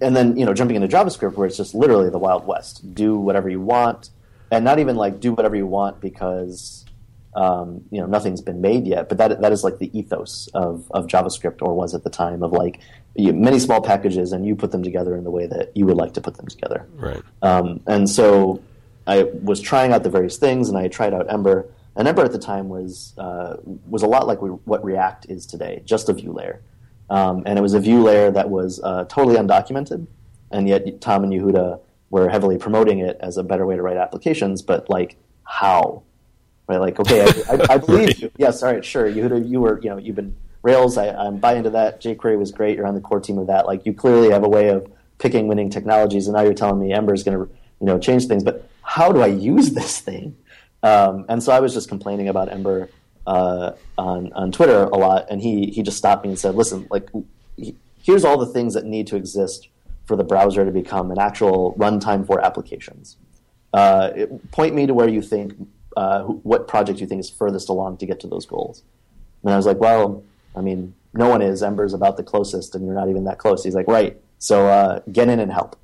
and 0.00 0.16
then 0.16 0.36
you 0.36 0.44
know, 0.44 0.54
jumping 0.54 0.76
into 0.76 0.88
JavaScript 0.88 1.34
where 1.34 1.46
it's 1.46 1.56
just 1.56 1.74
literally 1.74 2.10
the 2.10 2.18
Wild 2.18 2.46
West. 2.46 2.94
Do 2.94 3.16
whatever 3.18 3.48
you 3.48 3.60
want, 3.60 4.10
and 4.50 4.64
not 4.64 4.78
even 4.78 4.96
like 4.96 5.20
do 5.20 5.32
whatever 5.32 5.56
you 5.56 5.66
want 5.66 6.00
because 6.00 6.84
um, 7.34 7.84
you 7.90 8.00
know 8.00 8.06
nothing's 8.06 8.40
been 8.40 8.60
made 8.60 8.86
yet. 8.86 9.08
But 9.08 9.18
that 9.18 9.40
that 9.40 9.52
is 9.52 9.62
like 9.64 9.78
the 9.78 9.96
ethos 9.96 10.48
of 10.54 10.90
of 10.90 11.06
JavaScript, 11.06 11.62
or 11.62 11.74
was 11.74 11.94
at 11.94 12.04
the 12.04 12.10
time 12.10 12.42
of 12.42 12.52
like 12.52 12.80
you, 13.14 13.32
many 13.32 13.58
small 13.58 13.80
packages, 13.80 14.32
and 14.32 14.46
you 14.46 14.56
put 14.56 14.72
them 14.72 14.82
together 14.82 15.16
in 15.16 15.24
the 15.24 15.30
way 15.30 15.46
that 15.46 15.76
you 15.76 15.86
would 15.86 15.96
like 15.96 16.14
to 16.14 16.20
put 16.20 16.36
them 16.36 16.46
together. 16.46 16.86
Right. 16.94 17.22
Um, 17.42 17.80
and 17.86 18.08
so 18.08 18.62
I 19.06 19.24
was 19.42 19.60
trying 19.60 19.92
out 19.92 20.02
the 20.02 20.10
various 20.10 20.36
things, 20.36 20.68
and 20.68 20.76
I 20.76 20.88
tried 20.88 21.14
out 21.14 21.32
Ember. 21.32 21.68
And 21.94 22.06
Ember 22.06 22.24
at 22.24 22.32
the 22.32 22.38
time 22.38 22.68
was 22.68 23.14
uh, 23.16 23.56
was 23.88 24.02
a 24.02 24.06
lot 24.06 24.26
like 24.26 24.42
we, 24.42 24.50
what 24.50 24.84
React 24.84 25.26
is 25.28 25.46
today, 25.46 25.82
just 25.84 26.08
a 26.08 26.12
view 26.12 26.32
layer. 26.32 26.60
Um, 27.08 27.44
and 27.46 27.58
it 27.58 27.62
was 27.62 27.74
a 27.74 27.80
view 27.80 28.02
layer 28.02 28.30
that 28.32 28.50
was 28.50 28.80
uh, 28.82 29.04
totally 29.04 29.36
undocumented, 29.36 30.06
and 30.50 30.68
yet 30.68 31.00
Tom 31.00 31.24
and 31.24 31.32
Yehuda 31.32 31.80
were 32.10 32.28
heavily 32.28 32.58
promoting 32.58 32.98
it 32.98 33.16
as 33.20 33.36
a 33.36 33.42
better 33.42 33.66
way 33.66 33.76
to 33.76 33.82
write 33.82 33.96
applications. 33.96 34.62
But 34.62 34.90
like, 34.90 35.16
how? 35.44 36.02
Right? 36.68 36.78
Like, 36.78 36.98
okay, 36.98 37.22
I, 37.22 37.52
I, 37.52 37.74
I 37.74 37.78
believe 37.78 38.08
right. 38.08 38.18
you. 38.18 38.30
Yes, 38.36 38.62
all 38.62 38.72
right, 38.72 38.84
sure. 38.84 39.08
Yehuda, 39.10 39.48
you 39.48 39.60
were, 39.60 39.80
you 39.80 39.90
know, 39.90 39.98
you've 39.98 40.16
been 40.16 40.36
Rails. 40.62 40.98
I, 40.98 41.10
I'm 41.10 41.36
buying 41.36 41.58
into 41.58 41.70
that. 41.70 42.02
jQuery 42.02 42.36
was 42.36 42.50
great. 42.50 42.76
You're 42.76 42.88
on 42.88 42.96
the 42.96 43.00
core 43.00 43.20
team 43.20 43.38
of 43.38 43.46
that. 43.46 43.66
Like, 43.66 43.86
you 43.86 43.94
clearly 43.94 44.30
have 44.30 44.42
a 44.42 44.48
way 44.48 44.68
of 44.68 44.90
picking 45.18 45.46
winning 45.46 45.70
technologies, 45.70 46.26
and 46.26 46.36
now 46.36 46.42
you're 46.42 46.54
telling 46.54 46.80
me 46.80 46.92
Ember 46.92 47.14
is 47.14 47.22
going 47.22 47.38
to, 47.38 47.52
you 47.80 47.86
know, 47.86 48.00
change 48.00 48.26
things. 48.26 48.42
But 48.42 48.68
how 48.86 49.10
do 49.10 49.20
I 49.20 49.26
use 49.26 49.72
this 49.72 50.00
thing? 50.00 50.36
Um, 50.82 51.26
and 51.28 51.42
so 51.42 51.52
I 51.52 51.60
was 51.60 51.74
just 51.74 51.88
complaining 51.88 52.28
about 52.28 52.50
Ember 52.50 52.88
uh, 53.26 53.72
on 53.98 54.32
on 54.32 54.52
Twitter 54.52 54.84
a 54.84 54.96
lot, 54.96 55.26
and 55.28 55.42
he 55.42 55.66
he 55.66 55.82
just 55.82 55.98
stopped 55.98 56.24
me 56.24 56.30
and 56.30 56.38
said, 56.38 56.54
"Listen, 56.54 56.86
like 56.90 57.10
here's 57.98 58.24
all 58.24 58.38
the 58.38 58.46
things 58.46 58.74
that 58.74 58.84
need 58.84 59.06
to 59.08 59.16
exist 59.16 59.68
for 60.04 60.16
the 60.16 60.22
browser 60.22 60.64
to 60.64 60.70
become 60.70 61.10
an 61.10 61.18
actual 61.18 61.74
runtime 61.74 62.24
for 62.24 62.40
applications. 62.40 63.16
Uh, 63.72 64.10
it, 64.14 64.50
point 64.52 64.74
me 64.74 64.86
to 64.86 64.94
where 64.94 65.08
you 65.08 65.20
think 65.20 65.54
uh, 65.96 66.22
what 66.22 66.68
project 66.68 67.00
you 67.00 67.06
think 67.06 67.18
is 67.18 67.28
furthest 67.28 67.68
along 67.68 67.96
to 67.96 68.06
get 68.06 68.20
to 68.20 68.28
those 68.28 68.46
goals." 68.46 68.84
And 69.42 69.52
I 69.52 69.56
was 69.56 69.66
like, 69.66 69.80
"Well, 69.80 70.22
I 70.54 70.60
mean, 70.60 70.94
no 71.12 71.28
one 71.28 71.42
is. 71.42 71.62
Ember's 71.62 71.92
about 71.92 72.16
the 72.16 72.22
closest, 72.22 72.76
and 72.76 72.86
you're 72.86 72.94
not 72.94 73.08
even 73.08 73.24
that 73.24 73.38
close." 73.38 73.64
He's 73.64 73.74
like, 73.74 73.88
"Right, 73.88 74.16
so 74.38 74.68
uh, 74.68 75.00
get 75.10 75.28
in 75.28 75.40
and 75.40 75.52
help." 75.52 75.76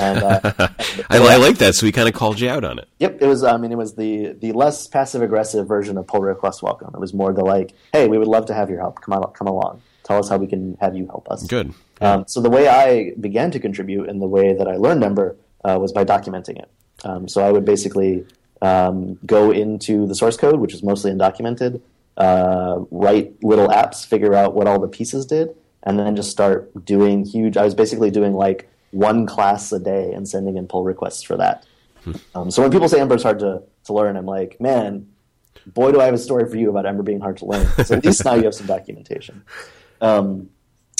And, 0.00 0.22
uh, 0.22 0.40
I, 1.10 1.18
I, 1.18 1.36
like 1.36 1.58
that. 1.58 1.74
So 1.74 1.86
we 1.86 1.92
kind 1.92 2.08
of 2.08 2.14
called 2.14 2.40
you 2.40 2.48
out 2.48 2.64
on 2.64 2.78
it. 2.78 2.88
Yep, 2.98 3.20
it 3.20 3.26
was. 3.26 3.44
I 3.44 3.56
mean, 3.58 3.70
it 3.70 3.78
was 3.78 3.94
the 3.94 4.32
the 4.32 4.52
less 4.52 4.86
passive 4.86 5.22
aggressive 5.22 5.68
version 5.68 5.98
of 5.98 6.06
pull 6.06 6.20
request 6.22 6.62
welcome. 6.62 6.90
It 6.94 7.00
was 7.00 7.12
more 7.12 7.32
the 7.32 7.44
like, 7.44 7.74
hey, 7.92 8.08
we 8.08 8.16
would 8.18 8.28
love 8.28 8.46
to 8.46 8.54
have 8.54 8.70
your 8.70 8.80
help. 8.80 9.00
Come 9.02 9.14
on, 9.14 9.32
come 9.32 9.46
along. 9.46 9.82
Tell 10.04 10.18
us 10.18 10.28
how 10.28 10.38
we 10.38 10.46
can 10.46 10.76
have 10.80 10.96
you 10.96 11.06
help 11.06 11.30
us. 11.30 11.46
Good. 11.46 11.74
Um, 12.00 12.24
so 12.26 12.40
the 12.40 12.50
way 12.50 12.66
I 12.66 13.12
began 13.20 13.50
to 13.50 13.60
contribute 13.60 14.08
and 14.08 14.20
the 14.22 14.26
way 14.26 14.54
that 14.54 14.66
I 14.66 14.76
learned 14.76 15.04
Ember 15.04 15.36
uh, 15.64 15.78
was 15.80 15.92
by 15.92 16.04
documenting 16.04 16.58
it. 16.58 16.70
Um, 17.04 17.28
so 17.28 17.42
I 17.42 17.52
would 17.52 17.64
basically 17.64 18.26
um, 18.62 19.18
go 19.26 19.50
into 19.50 20.06
the 20.06 20.14
source 20.14 20.36
code, 20.36 20.60
which 20.60 20.74
is 20.74 20.82
mostly 20.82 21.12
undocumented, 21.12 21.80
uh, 22.16 22.80
write 22.90 23.42
little 23.42 23.68
apps, 23.68 24.06
figure 24.06 24.34
out 24.34 24.54
what 24.54 24.66
all 24.66 24.80
the 24.80 24.88
pieces 24.88 25.26
did, 25.26 25.54
and 25.82 25.98
then 25.98 26.16
just 26.16 26.30
start 26.30 26.84
doing 26.84 27.24
huge. 27.24 27.56
I 27.56 27.64
was 27.64 27.74
basically 27.74 28.10
doing 28.10 28.34
like 28.34 28.68
one 28.90 29.26
class 29.26 29.70
a 29.72 29.78
day 29.78 30.12
and 30.12 30.28
sending 30.28 30.56
in 30.56 30.66
pull 30.66 30.84
requests 30.84 31.22
for 31.22 31.36
that. 31.36 31.64
Hmm. 32.04 32.12
Um, 32.34 32.50
so 32.50 32.62
when 32.62 32.70
people 32.70 32.88
say 32.88 33.00
Ember 33.00 33.16
is 33.16 33.22
hard 33.22 33.38
to, 33.40 33.62
to 33.84 33.92
learn, 33.92 34.16
I'm 34.16 34.26
like, 34.26 34.60
man, 34.60 35.08
boy, 35.66 35.92
do 35.92 36.00
I 36.00 36.06
have 36.06 36.14
a 36.14 36.18
story 36.18 36.48
for 36.48 36.56
you 36.56 36.70
about 36.70 36.86
Ember 36.86 37.02
being 37.02 37.20
hard 37.20 37.36
to 37.38 37.46
learn. 37.46 37.66
So 37.84 37.96
at 37.96 38.04
least 38.04 38.24
now 38.24 38.34
you 38.34 38.44
have 38.44 38.54
some 38.54 38.66
documentation. 38.66 39.44
Um, 40.00 40.50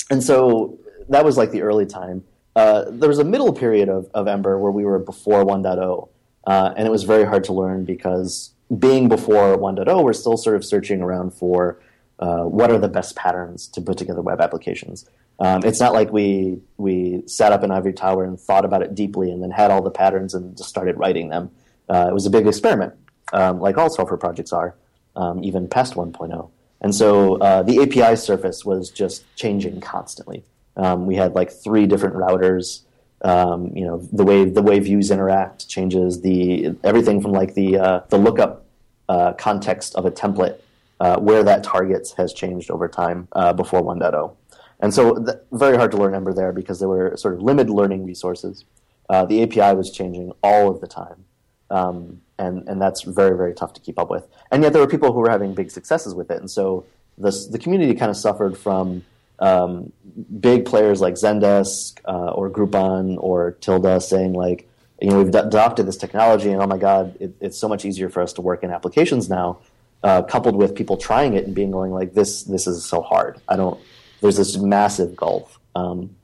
and 0.09 0.23
so 0.23 0.79
that 1.09 1.25
was 1.25 1.37
like 1.37 1.51
the 1.51 1.61
early 1.61 1.85
time. 1.85 2.23
Uh, 2.55 2.85
there 2.89 3.09
was 3.09 3.19
a 3.19 3.23
middle 3.23 3.53
period 3.53 3.89
of, 3.89 4.09
of 4.13 4.27
Ember 4.27 4.59
where 4.59 4.71
we 4.71 4.83
were 4.83 4.99
before 4.99 5.45
1.0, 5.45 6.09
uh, 6.45 6.73
and 6.75 6.87
it 6.87 6.91
was 6.91 7.03
very 7.03 7.23
hard 7.23 7.43
to 7.45 7.53
learn 7.53 7.85
because 7.85 8.51
being 8.77 9.07
before 9.09 9.57
1.0, 9.57 10.03
we're 10.03 10.13
still 10.13 10.37
sort 10.37 10.55
of 10.55 10.65
searching 10.65 11.01
around 11.01 11.33
for 11.33 11.79
uh, 12.21 12.43
what 12.43 12.71
are 12.71 12.77
the 12.77 12.87
best 12.87 13.15
patterns 13.15 13.67
to 13.67 13.81
put 13.81 13.97
together 13.97 14.21
web 14.21 14.39
applications. 14.39 15.09
Um, 15.39 15.63
it's 15.63 15.79
not 15.79 15.93
like 15.93 16.11
we 16.11 16.59
we 16.77 17.23
sat 17.25 17.51
up 17.51 17.63
in 17.63 17.71
Ivory 17.71 17.93
Tower 17.93 18.23
and 18.23 18.39
thought 18.39 18.63
about 18.63 18.83
it 18.83 18.93
deeply 18.93 19.31
and 19.31 19.41
then 19.41 19.49
had 19.49 19.71
all 19.71 19.81
the 19.81 19.89
patterns 19.89 20.35
and 20.35 20.55
just 20.55 20.69
started 20.69 20.97
writing 20.97 21.29
them. 21.29 21.49
Uh, 21.89 22.07
it 22.09 22.13
was 22.13 22.27
a 22.27 22.29
big 22.29 22.45
experiment, 22.45 22.93
um, 23.33 23.59
like 23.59 23.77
all 23.77 23.89
software 23.89 24.17
projects 24.17 24.53
are, 24.53 24.75
um, 25.15 25.43
even 25.43 25.67
past 25.67 25.95
1.0. 25.95 26.49
And 26.81 26.95
so 26.95 27.37
uh, 27.37 27.63
the 27.63 27.81
API 27.81 28.15
surface 28.15 28.63
was 28.63 28.89
just 28.89 29.23
changing 29.35 29.81
constantly. 29.81 30.43
Um, 30.77 31.05
we 31.05 31.15
had 31.15 31.33
like 31.33 31.51
three 31.51 31.87
different 31.87 32.15
routers. 32.15 32.81
Um, 33.23 33.75
you 33.75 33.85
know, 33.85 33.97
the 34.11 34.23
way 34.23 34.45
the 34.45 34.61
way 34.61 34.79
views 34.79 35.11
interact 35.11 35.67
changes. 35.67 36.21
The 36.21 36.75
everything 36.83 37.21
from 37.21 37.33
like 37.33 37.55
the 37.55 37.77
uh, 37.77 37.99
the 38.09 38.17
lookup 38.17 38.65
uh, 39.09 39.33
context 39.33 39.95
of 39.95 40.05
a 40.05 40.11
template, 40.11 40.60
uh, 41.01 41.19
where 41.19 41.43
that 41.43 41.63
targets 41.63 42.13
has 42.13 42.31
changed 42.31 42.69
over 42.69 42.87
time 42.87 43.27
uh, 43.31 43.51
before 43.51 43.81
1.0. 43.81 44.35
And 44.81 44.93
so, 44.93 45.15
th- 45.15 45.37
very 45.51 45.75
hard 45.75 45.89
to 45.91 45.97
learn 45.97 46.13
Ember 46.13 46.31
there 46.31 46.51
because 46.51 46.79
there 46.79 46.87
were 46.87 47.17
sort 47.17 47.33
of 47.33 47.41
limited 47.41 47.73
learning 47.73 48.05
resources. 48.05 48.65
Uh, 49.09 49.25
the 49.25 49.41
API 49.41 49.75
was 49.75 49.89
changing 49.91 50.31
all 50.43 50.69
of 50.69 50.79
the 50.79 50.87
time, 50.87 51.25
um, 51.71 52.21
and 52.37 52.67
and 52.67 52.79
that's 52.79 53.01
very 53.01 53.35
very 53.35 53.53
tough 53.53 53.73
to 53.73 53.81
keep 53.81 53.97
up 53.99 54.11
with. 54.11 54.27
And 54.51 54.61
yet, 54.61 54.73
there 54.73 54.81
were 54.81 54.87
people 54.87 55.11
who 55.11 55.19
were 55.19 55.29
having 55.29 55.55
big 55.55 55.71
successes 55.71 56.13
with 56.13 56.29
it, 56.29 56.39
and 56.39 56.49
so 56.49 56.85
this, 57.17 57.47
the 57.47 57.59
community 57.59 57.93
kind 57.95 58.09
of 58.11 58.17
suffered 58.17 58.57
from 58.57 59.03
um, 59.39 59.91
big 60.39 60.65
players 60.65 61.01
like 61.01 61.15
Zendesk 61.15 61.99
uh, 62.05 62.31
or 62.31 62.49
Groupon 62.49 63.17
or 63.19 63.51
Tilde 63.59 64.01
saying 64.01 64.33
like, 64.33 64.69
you 65.01 65.09
know, 65.09 65.23
we've 65.23 65.33
adopted 65.33 65.87
this 65.87 65.97
technology, 65.97 66.51
and 66.51 66.61
oh 66.61 66.67
my 66.67 66.77
god, 66.77 67.17
it, 67.19 67.35
it's 67.39 67.57
so 67.57 67.67
much 67.67 67.85
easier 67.85 68.09
for 68.09 68.21
us 68.21 68.33
to 68.33 68.41
work 68.41 68.63
in 68.63 68.71
applications 68.71 69.29
now. 69.29 69.59
Uh, 70.03 70.23
coupled 70.23 70.55
with 70.55 70.73
people 70.73 70.97
trying 70.97 71.35
it 71.35 71.45
and 71.45 71.53
being 71.53 71.69
going 71.69 71.91
like, 71.91 72.13
this 72.13 72.43
this 72.43 72.65
is 72.65 72.83
so 72.83 73.01
hard. 73.01 73.39
I 73.47 73.55
don't 73.55 73.79
there's 74.21 74.37
this 74.37 74.57
massive 74.57 75.15
gulf. 75.15 75.59
Um, 75.75 76.15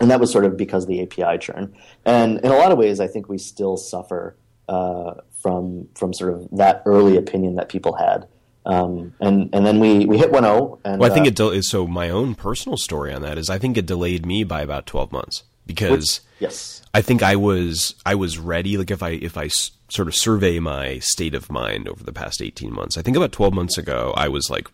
and 0.00 0.10
that 0.10 0.20
was 0.20 0.30
sort 0.30 0.44
of 0.44 0.56
because 0.56 0.84
of 0.84 0.88
the 0.88 1.02
API 1.02 1.38
churn. 1.38 1.74
And 2.04 2.38
in 2.38 2.50
a 2.50 2.56
lot 2.56 2.72
of 2.72 2.78
ways, 2.78 3.00
I 3.00 3.06
think 3.06 3.28
we 3.28 3.38
still 3.38 3.76
suffer 3.76 4.36
uh, 4.68 5.14
from 5.42 5.88
from 5.94 6.14
sort 6.14 6.32
of 6.32 6.48
that 6.52 6.82
early 6.86 7.16
opinion 7.16 7.56
that 7.56 7.68
people 7.68 7.94
had. 7.94 8.26
Um, 8.64 9.14
and 9.20 9.50
and 9.52 9.66
then 9.66 9.80
we, 9.80 10.06
we 10.06 10.18
hit 10.18 10.30
1.0. 10.30 10.80
And, 10.84 11.00
well, 11.00 11.10
I 11.10 11.14
think 11.14 11.26
uh, 11.26 11.28
it 11.28 11.36
de- 11.36 11.62
so. 11.62 11.86
My 11.86 12.10
own 12.10 12.34
personal 12.34 12.76
story 12.76 13.12
on 13.12 13.22
that 13.22 13.36
is 13.36 13.50
I 13.50 13.58
think 13.58 13.76
it 13.76 13.86
delayed 13.86 14.24
me 14.24 14.44
by 14.44 14.62
about 14.62 14.86
12 14.86 15.12
months 15.12 15.44
because 15.66 15.90
which, 15.90 16.20
yes, 16.40 16.82
I 16.94 17.02
think 17.02 17.22
I 17.22 17.36
was 17.36 17.94
I 18.06 18.14
was 18.14 18.38
ready. 18.38 18.76
Like 18.76 18.90
if 18.90 19.02
I 19.02 19.10
if 19.10 19.36
I 19.36 19.48
sort 19.90 20.08
of 20.08 20.14
survey 20.14 20.58
my 20.58 20.98
state 21.00 21.34
of 21.34 21.50
mind 21.50 21.88
over 21.88 22.02
the 22.04 22.12
past 22.12 22.42
18 22.42 22.72
months, 22.72 22.96
I 22.96 23.02
think 23.02 23.16
about 23.16 23.32
12 23.32 23.52
months 23.52 23.78
ago 23.78 24.12
I 24.16 24.28
was 24.28 24.48
like 24.50 24.68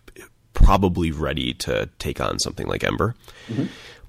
probably 0.56 1.12
ready 1.12 1.52
to 1.52 1.88
take 1.98 2.20
on 2.20 2.38
something 2.38 2.66
like 2.66 2.82
Ember. 2.82 3.14
Mm-hmm. 3.48 3.66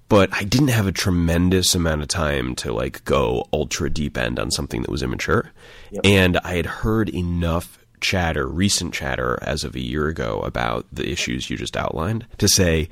But 0.09 0.33
I 0.33 0.45
didn't 0.45 0.69
have 0.69 0.87
a 0.87 0.93
tremendous 0.93 1.75
amount 1.75 2.01
of 2.01 2.07
time 2.07 2.55
to 2.55 2.73
like 2.73 3.03
go 3.03 3.45
ultra 3.51 3.89
deep 3.89 4.17
end 4.17 4.39
on 4.39 4.51
something 4.51 4.81
that 4.81 4.89
was 4.89 5.03
immature. 5.03 5.51
Yep. 5.91 6.05
And 6.05 6.37
I 6.37 6.55
had 6.55 6.65
heard 6.65 7.09
enough 7.09 7.77
chatter, 7.99 8.47
recent 8.47 8.93
chatter 8.93 9.37
as 9.41 9.65
of 9.65 9.75
a 9.75 9.81
year 9.81 10.07
ago 10.07 10.39
about 10.41 10.85
the 10.93 11.09
issues 11.09 11.49
you 11.49 11.57
just 11.57 11.75
outlined 11.75 12.25
to 12.37 12.47
say, 12.47 12.87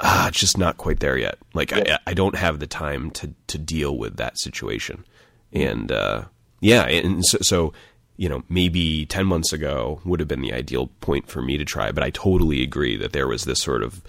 ah, 0.00 0.28
it's 0.28 0.40
just 0.40 0.56
not 0.56 0.78
quite 0.78 1.00
there 1.00 1.18
yet. 1.18 1.36
Like 1.52 1.70
yep. 1.70 1.86
I, 2.06 2.10
I 2.12 2.14
don't 2.14 2.36
have 2.36 2.60
the 2.60 2.66
time 2.66 3.10
to, 3.12 3.34
to 3.48 3.58
deal 3.58 3.98
with 3.98 4.16
that 4.16 4.38
situation. 4.38 5.04
And, 5.52 5.92
uh, 5.92 6.24
yeah. 6.64 6.86
And 6.86 7.24
so, 7.24 7.38
so 7.42 7.72
you 8.16 8.28
know, 8.28 8.42
maybe 8.48 9.06
10 9.06 9.26
months 9.26 9.52
ago 9.52 10.00
would 10.04 10.20
have 10.20 10.28
been 10.28 10.40
the 10.40 10.52
ideal 10.52 10.88
point 11.00 11.28
for 11.28 11.42
me 11.42 11.58
to 11.58 11.64
try. 11.64 11.90
But 11.90 12.04
I 12.04 12.10
totally 12.10 12.62
agree 12.62 12.96
that 12.96 13.12
there 13.12 13.26
was 13.26 13.44
this 13.44 13.60
sort 13.60 13.82
of 13.82 14.02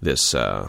this 0.00 0.34
uh, 0.34 0.68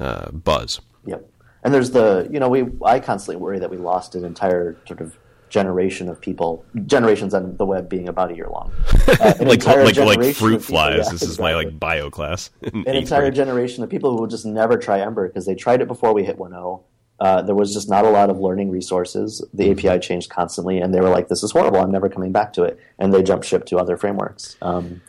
uh, 0.00 0.30
buzz. 0.30 0.80
Yep. 1.06 1.28
And 1.62 1.72
there's 1.72 1.90
the, 1.90 2.28
you 2.30 2.40
know, 2.40 2.48
we 2.48 2.66
I 2.84 2.98
constantly 3.00 3.40
worry 3.40 3.58
that 3.58 3.70
we 3.70 3.76
lost 3.76 4.14
an 4.14 4.24
entire 4.24 4.76
sort 4.86 5.00
of 5.00 5.16
generation 5.50 6.08
of 6.08 6.18
people, 6.20 6.64
generations 6.86 7.34
on 7.34 7.56
the 7.58 7.66
web 7.66 7.88
being 7.88 8.08
about 8.08 8.32
a 8.32 8.34
year 8.34 8.48
long. 8.48 8.72
Uh, 9.20 9.34
like 9.40 9.64
like 9.66 9.96
like 9.96 10.34
fruit 10.34 10.64
flies. 10.64 10.92
Yeah, 10.92 11.12
this 11.12 11.22
exactly. 11.22 11.28
is 11.28 11.38
my 11.38 11.54
like 11.54 11.78
bio 11.78 12.10
class. 12.10 12.50
an 12.62 12.86
entire 12.86 13.22
grade. 13.22 13.34
generation 13.34 13.84
of 13.84 13.90
people 13.90 14.10
who 14.10 14.16
will 14.16 14.26
just 14.26 14.46
never 14.46 14.76
try 14.78 15.00
Ember 15.00 15.28
because 15.28 15.44
they 15.44 15.54
tried 15.54 15.80
it 15.80 15.86
before 15.86 16.12
we 16.12 16.24
hit 16.24 16.38
1.0 16.38 16.82
uh, 17.22 17.40
there 17.40 17.54
was 17.54 17.72
just 17.72 17.88
not 17.88 18.04
a 18.04 18.10
lot 18.10 18.30
of 18.30 18.40
learning 18.40 18.68
resources. 18.68 19.46
The 19.54 19.68
mm-hmm. 19.68 19.86
API 19.86 20.00
changed 20.00 20.28
constantly, 20.28 20.80
and 20.80 20.92
they 20.92 21.00
were 21.00 21.08
like, 21.08 21.28
"This 21.28 21.44
is 21.44 21.52
horrible. 21.52 21.78
I'm 21.78 21.92
never 21.92 22.08
coming 22.08 22.32
back 22.32 22.52
to 22.54 22.64
it." 22.64 22.80
And 22.98 23.14
they 23.14 23.22
jumped 23.22 23.46
ship 23.46 23.64
to 23.66 23.78
other 23.78 23.96
frameworks. 23.96 24.56
Um, 24.60 25.00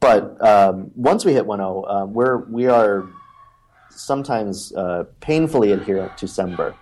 but 0.00 0.44
um, 0.44 0.90
once 0.96 1.24
we 1.24 1.32
hit 1.34 1.44
1.0, 1.44 1.88
um, 1.88 2.12
we're 2.12 2.38
we 2.38 2.66
are 2.66 3.08
sometimes 3.90 4.74
uh, 4.74 5.04
painfully 5.20 5.70
adherent 5.70 6.18
to 6.18 6.26
Semver. 6.26 6.74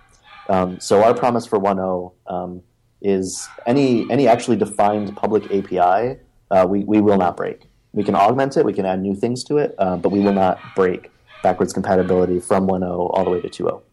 Um, 0.49 0.79
so 0.79 1.03
our 1.03 1.13
promise 1.13 1.45
for 1.45 1.59
1.0 1.59 2.11
um, 2.25 2.63
is 3.03 3.47
any 3.67 4.09
any 4.09 4.27
actually 4.27 4.57
defined 4.57 5.15
public 5.15 5.45
API 5.51 6.17
uh, 6.49 6.65
we 6.67 6.83
we 6.85 7.01
will 7.01 7.17
not 7.17 7.37
break. 7.37 7.67
We 7.93 8.03
can 8.03 8.15
augment 8.15 8.57
it, 8.57 8.65
we 8.65 8.73
can 8.73 8.87
add 8.87 8.99
new 8.99 9.13
things 9.13 9.43
to 9.43 9.57
it, 9.57 9.75
uh, 9.77 9.97
but 9.97 10.09
we 10.09 10.21
will 10.21 10.33
not 10.33 10.57
break 10.75 11.11
backwards 11.43 11.71
compatibility 11.71 12.39
from 12.39 12.67
1.0 12.67 12.83
all 13.13 13.23
the 13.23 13.29
way 13.29 13.41
to 13.41 13.49
2.0. 13.49 13.83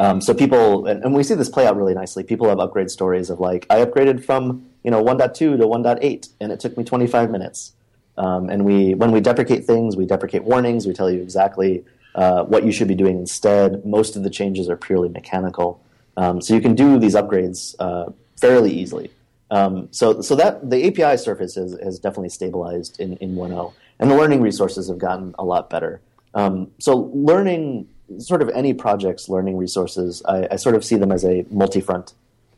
Um, 0.00 0.22
so 0.22 0.32
people, 0.32 0.86
and, 0.86 1.04
and, 1.04 1.14
we 1.14 1.22
see 1.22 1.34
this 1.34 1.50
play 1.50 1.66
out 1.66 1.76
really 1.76 1.92
nicely. 1.92 2.24
People 2.24 2.48
have 2.48 2.58
upgrade 2.58 2.90
stories 2.90 3.28
of 3.28 3.38
like, 3.38 3.66
I 3.68 3.84
upgraded 3.84 4.24
from 4.24 4.66
you 4.82 4.90
know 4.90 5.04
1.2 5.04 5.34
to 5.34 5.58
1.8, 5.58 6.28
and 6.40 6.50
it 6.50 6.58
took 6.58 6.78
me 6.78 6.84
25 6.84 7.30
minutes. 7.30 7.74
Um, 8.16 8.48
and 8.48 8.64
we, 8.64 8.94
when 8.94 9.12
we 9.12 9.20
deprecate 9.20 9.66
things, 9.66 9.96
we 9.96 10.06
deprecate 10.06 10.42
warnings. 10.42 10.86
We 10.86 10.94
tell 10.94 11.10
you 11.10 11.20
exactly 11.20 11.84
uh, 12.14 12.44
what 12.44 12.64
you 12.64 12.72
should 12.72 12.88
be 12.88 12.94
doing 12.94 13.18
instead. 13.18 13.84
Most 13.84 14.16
of 14.16 14.22
the 14.22 14.30
changes 14.30 14.70
are 14.70 14.76
purely 14.76 15.10
mechanical, 15.10 15.82
um, 16.16 16.40
so 16.40 16.54
you 16.54 16.62
can 16.62 16.74
do 16.74 16.98
these 16.98 17.14
upgrades 17.14 17.74
uh, 17.78 18.10
fairly 18.40 18.72
easily. 18.72 19.10
Um, 19.50 19.88
so, 19.90 20.22
so 20.22 20.34
that 20.36 20.70
the 20.70 20.86
API 20.86 21.18
surface 21.18 21.56
has, 21.56 21.76
has 21.82 21.98
definitely 21.98 22.28
stabilized 22.30 22.98
in, 23.00 23.18
in 23.18 23.34
1.0, 23.34 23.74
and 23.98 24.10
the 24.10 24.16
learning 24.16 24.40
resources 24.40 24.88
have 24.88 24.98
gotten 24.98 25.34
a 25.38 25.44
lot 25.44 25.68
better. 25.68 26.00
Um, 26.32 26.70
so, 26.78 27.10
learning 27.12 27.88
sort 28.18 28.42
of 28.42 28.48
any 28.50 28.74
project's 28.74 29.28
learning 29.28 29.56
resources, 29.56 30.22
I, 30.26 30.48
I 30.50 30.56
sort 30.56 30.74
of 30.74 30.84
see 30.84 30.96
them 30.96 31.12
as 31.12 31.24
a 31.24 31.44
multi-front, 31.50 32.14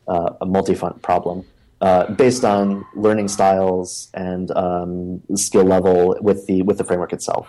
uh, 0.07 0.33
a 0.41 0.45
multi-front 0.45 1.01
problem 1.01 1.45
uh, 1.83 2.09
based 2.13 2.45
on 2.45 2.85
learning 2.95 3.27
styles 3.27 4.09
and 4.13 4.51
um, 4.51 5.21
skill 5.35 5.65
level 5.65 6.17
with 6.21 6.47
the 6.47 6.61
with 6.61 6.77
the 6.77 6.83
framework 6.83 7.11
itself. 7.11 7.47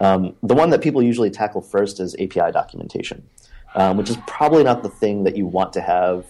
Um, 0.00 0.34
the 0.42 0.54
one 0.54 0.70
that 0.70 0.80
people 0.80 1.02
usually 1.02 1.30
tackle 1.30 1.60
first 1.60 2.00
is 2.00 2.14
API 2.14 2.50
documentation, 2.50 3.28
um, 3.74 3.98
which 3.98 4.08
is 4.08 4.16
probably 4.26 4.64
not 4.64 4.82
the 4.82 4.88
thing 4.88 5.24
that 5.24 5.36
you 5.36 5.46
want 5.46 5.74
to 5.74 5.82
have 5.82 6.24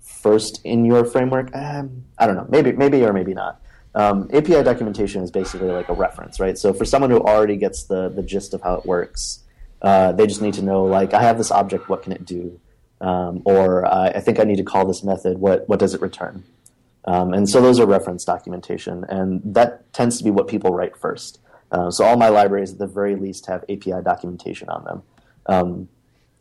first 0.00 0.60
in 0.64 0.84
your 0.84 1.04
framework. 1.04 1.54
Um, 1.56 2.04
I 2.18 2.26
don't 2.26 2.36
know, 2.36 2.46
maybe 2.50 2.72
maybe 2.72 3.02
or 3.02 3.14
maybe 3.14 3.32
not. 3.32 3.60
Um, 3.94 4.28
API 4.34 4.62
documentation 4.62 5.22
is 5.22 5.30
basically 5.30 5.70
like 5.70 5.88
a 5.88 5.94
reference, 5.94 6.38
right? 6.38 6.58
So 6.58 6.74
for 6.74 6.84
someone 6.84 7.10
who 7.10 7.20
already 7.20 7.56
gets 7.56 7.84
the 7.84 8.10
the 8.10 8.22
gist 8.22 8.52
of 8.52 8.60
how 8.60 8.74
it 8.74 8.84
works, 8.84 9.44
uh, 9.82 10.12
they 10.12 10.26
just 10.26 10.42
need 10.42 10.54
to 10.54 10.62
know, 10.62 10.84
like, 10.84 11.14
I 11.14 11.22
have 11.22 11.38
this 11.38 11.50
object, 11.50 11.88
what 11.88 12.02
can 12.02 12.12
it 12.12 12.24
do? 12.24 12.60
Um, 13.00 13.42
or 13.44 13.86
uh, 13.86 14.12
I 14.14 14.20
think 14.20 14.40
I 14.40 14.44
need 14.44 14.56
to 14.56 14.64
call 14.64 14.84
this 14.86 15.04
method, 15.04 15.38
what, 15.38 15.68
what 15.68 15.78
does 15.78 15.94
it 15.94 16.00
return? 16.00 16.44
Um, 17.04 17.32
and 17.32 17.48
so 17.48 17.60
those 17.60 17.78
are 17.80 17.86
reference 17.86 18.24
documentation, 18.24 19.04
and 19.08 19.40
that 19.44 19.92
tends 19.92 20.18
to 20.18 20.24
be 20.24 20.30
what 20.30 20.48
people 20.48 20.74
write 20.74 20.96
first. 20.96 21.40
Uh, 21.70 21.90
so 21.90 22.04
all 22.04 22.16
my 22.16 22.28
libraries, 22.28 22.72
at 22.72 22.78
the 22.78 22.86
very 22.86 23.16
least, 23.16 23.46
have 23.46 23.62
API 23.64 24.02
documentation 24.02 24.68
on 24.68 24.84
them. 24.84 25.02
Um, 25.46 25.88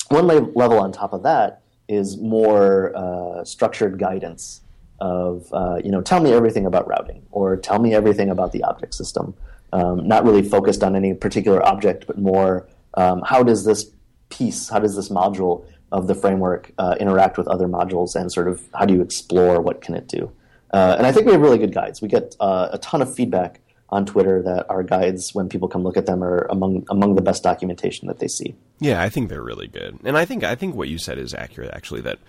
one 0.09 0.27
level 0.27 0.79
on 0.79 0.91
top 0.91 1.13
of 1.13 1.23
that 1.23 1.61
is 1.87 2.17
more 2.17 2.95
uh, 2.95 3.43
structured 3.43 3.99
guidance 3.99 4.61
of, 4.99 5.47
uh, 5.53 5.79
you 5.83 5.91
know, 5.91 6.01
tell 6.01 6.19
me 6.21 6.33
everything 6.33 6.65
about 6.65 6.87
routing, 6.87 7.25
or 7.31 7.55
tell 7.55 7.79
me 7.79 7.93
everything 7.93 8.29
about 8.29 8.51
the 8.51 8.63
object 8.63 8.93
system. 8.93 9.35
Um, 9.73 10.07
not 10.07 10.25
really 10.25 10.43
focused 10.43 10.83
on 10.83 10.95
any 10.95 11.13
particular 11.13 11.65
object, 11.65 12.07
but 12.07 12.17
more 12.17 12.67
um, 12.97 13.21
how 13.25 13.43
does 13.43 13.63
this 13.63 13.89
piece, 14.29 14.67
how 14.67 14.79
does 14.79 14.95
this 14.95 15.07
module 15.09 15.65
of 15.91 16.07
the 16.07 16.15
framework 16.15 16.73
uh, 16.77 16.95
interact 16.99 17.37
with 17.37 17.47
other 17.47 17.67
modules, 17.67 18.15
and 18.15 18.31
sort 18.31 18.49
of 18.49 18.67
how 18.73 18.85
do 18.85 18.93
you 18.93 19.01
explore 19.01 19.61
what 19.61 19.81
can 19.81 19.95
it 19.95 20.07
do? 20.07 20.29
Uh, 20.73 20.95
and 20.97 21.07
I 21.07 21.13
think 21.13 21.27
we 21.27 21.31
have 21.31 21.41
really 21.41 21.57
good 21.57 21.73
guides. 21.73 22.01
We 22.01 22.09
get 22.09 22.35
uh, 22.41 22.69
a 22.73 22.77
ton 22.79 23.01
of 23.01 23.13
feedback 23.13 23.61
on 23.89 24.05
Twitter 24.05 24.41
that 24.41 24.65
our 24.69 24.83
guides, 24.83 25.33
when 25.33 25.47
people 25.47 25.69
come 25.69 25.81
look 25.83 25.95
at 25.95 26.05
them, 26.05 26.21
are 26.21 26.45
among 26.49 26.85
among 26.89 27.15
the 27.15 27.21
best 27.21 27.43
documentation 27.43 28.07
that 28.07 28.19
they 28.19 28.27
see. 28.27 28.55
Yeah, 28.79 29.01
I 29.01 29.07
think 29.07 29.29
they're 29.29 29.43
really 29.43 29.67
good, 29.67 29.99
and 30.03 30.17
I 30.17 30.25
think 30.25 30.43
I 30.43 30.55
think 30.55 30.75
what 30.75 30.89
you 30.89 30.97
said 30.97 31.19
is 31.19 31.33
accurate. 31.33 31.71
Actually, 31.73 32.01
that 32.01 32.19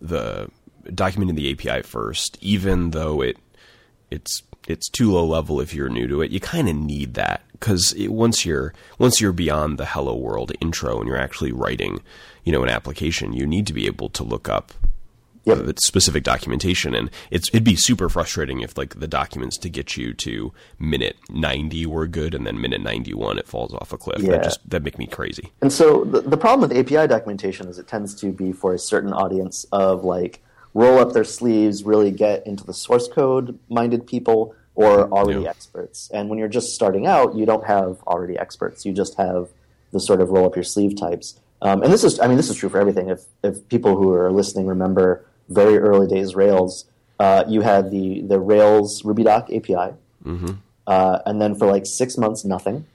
the 0.00 0.48
documenting 0.84 1.34
the 1.34 1.50
API 1.52 1.82
first, 1.82 2.38
even 2.40 2.90
though 2.90 3.20
it 3.20 3.36
it's 4.10 4.42
it's 4.68 4.88
too 4.88 5.12
low 5.12 5.24
level 5.24 5.60
if 5.60 5.74
you're 5.74 5.88
new 5.88 6.06
to 6.06 6.22
it. 6.22 6.30
You 6.30 6.40
kind 6.40 6.68
of 6.68 6.76
need 6.76 7.14
that 7.14 7.42
because 7.58 7.94
once 7.98 8.44
you're 8.44 8.72
once 8.98 9.20
you're 9.20 9.32
beyond 9.32 9.78
the 9.78 9.86
hello 9.86 10.16
world 10.16 10.52
intro 10.60 10.98
and 10.98 11.08
you're 11.08 11.18
actually 11.18 11.52
writing, 11.52 12.00
you 12.44 12.52
know, 12.52 12.62
an 12.62 12.68
application, 12.68 13.32
you 13.32 13.46
need 13.46 13.66
to 13.66 13.72
be 13.72 13.86
able 13.86 14.08
to 14.10 14.22
look 14.22 14.48
up 14.48 14.72
yep. 15.48 15.58
uh, 15.58 15.72
specific 15.78 16.24
documentation. 16.24 16.94
And 16.94 17.10
it's 17.30 17.48
it'd 17.48 17.64
be 17.64 17.76
super 17.76 18.08
frustrating 18.08 18.60
if 18.60 18.76
like 18.76 19.00
the 19.00 19.08
documents 19.08 19.56
to 19.58 19.68
get 19.68 19.96
you 19.96 20.14
to 20.14 20.52
minute 20.78 21.16
ninety 21.30 21.86
were 21.86 22.06
good 22.06 22.34
and 22.34 22.46
then 22.46 22.60
minute 22.60 22.80
ninety 22.80 23.14
one 23.14 23.38
it 23.38 23.48
falls 23.48 23.74
off 23.74 23.92
a 23.92 23.98
cliff. 23.98 24.22
Yeah. 24.22 24.32
That 24.32 24.44
just 24.44 24.70
that 24.70 24.82
make 24.82 24.98
me 24.98 25.06
crazy. 25.06 25.52
And 25.60 25.72
so 25.72 26.04
the, 26.04 26.20
the 26.20 26.36
problem 26.36 26.68
with 26.68 26.78
API 26.78 27.08
documentation 27.08 27.68
is 27.68 27.78
it 27.78 27.88
tends 27.88 28.14
to 28.16 28.32
be 28.32 28.52
for 28.52 28.74
a 28.74 28.78
certain 28.78 29.12
audience 29.12 29.66
of 29.72 30.04
like 30.04 30.42
roll 30.74 30.98
up 30.98 31.12
their 31.12 31.24
sleeves, 31.24 31.82
really 31.82 32.10
get 32.10 32.46
into 32.46 32.64
the 32.64 32.74
source 32.74 33.08
code 33.08 33.58
minded 33.68 34.06
people 34.06 34.54
or 34.78 35.10
already 35.10 35.40
yeah. 35.40 35.50
experts. 35.50 36.08
And 36.14 36.28
when 36.28 36.38
you're 36.38 36.46
just 36.46 36.72
starting 36.72 37.04
out, 37.04 37.34
you 37.34 37.44
don't 37.44 37.66
have 37.66 38.00
already 38.06 38.38
experts. 38.38 38.86
You 38.86 38.92
just 38.92 39.16
have 39.16 39.48
the 39.92 39.98
sort 39.98 40.20
of 40.20 40.30
roll 40.30 40.46
up 40.46 40.54
your 40.54 40.62
sleeve 40.62 40.96
types. 40.96 41.40
Um, 41.60 41.82
and 41.82 41.92
this 41.92 42.04
is, 42.04 42.20
I 42.20 42.28
mean, 42.28 42.36
this 42.36 42.48
is 42.48 42.54
true 42.54 42.68
for 42.68 42.78
everything. 42.78 43.08
If 43.08 43.24
if 43.42 43.68
people 43.68 43.96
who 43.96 44.12
are 44.12 44.30
listening 44.30 44.68
remember 44.68 45.24
very 45.48 45.78
early 45.78 46.06
days 46.06 46.36
Rails, 46.36 46.84
uh, 47.18 47.42
you 47.48 47.62
had 47.62 47.90
the 47.90 48.20
the 48.20 48.38
Rails 48.38 49.02
RubyDoc 49.02 49.44
API, 49.56 49.96
mm-hmm. 50.24 50.52
uh, 50.86 51.18
and 51.26 51.42
then 51.42 51.56
for 51.56 51.66
like 51.66 51.84
six 51.84 52.16
months 52.16 52.44
nothing, 52.44 52.86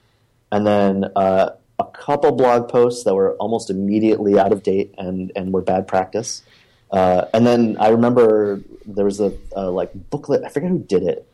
and 0.50 0.66
then 0.66 1.04
uh, 1.14 1.50
a 1.78 1.84
couple 1.84 2.32
blog 2.32 2.70
posts 2.70 3.04
that 3.04 3.14
were 3.14 3.34
almost 3.34 3.68
immediately 3.68 4.38
out 4.38 4.52
of 4.52 4.62
date 4.62 4.94
and 4.96 5.32
and 5.36 5.52
were 5.52 5.60
bad 5.60 5.86
practice. 5.86 6.42
Uh, 6.90 7.26
and 7.34 7.46
then 7.46 7.76
I 7.78 7.88
remember 7.88 8.62
there 8.86 9.04
was 9.04 9.20
a, 9.20 9.34
a, 9.54 9.68
like 9.68 9.90
booklet. 10.08 10.44
I 10.44 10.48
forget 10.48 10.70
who 10.70 10.78
did 10.78 11.02
it. 11.02 11.28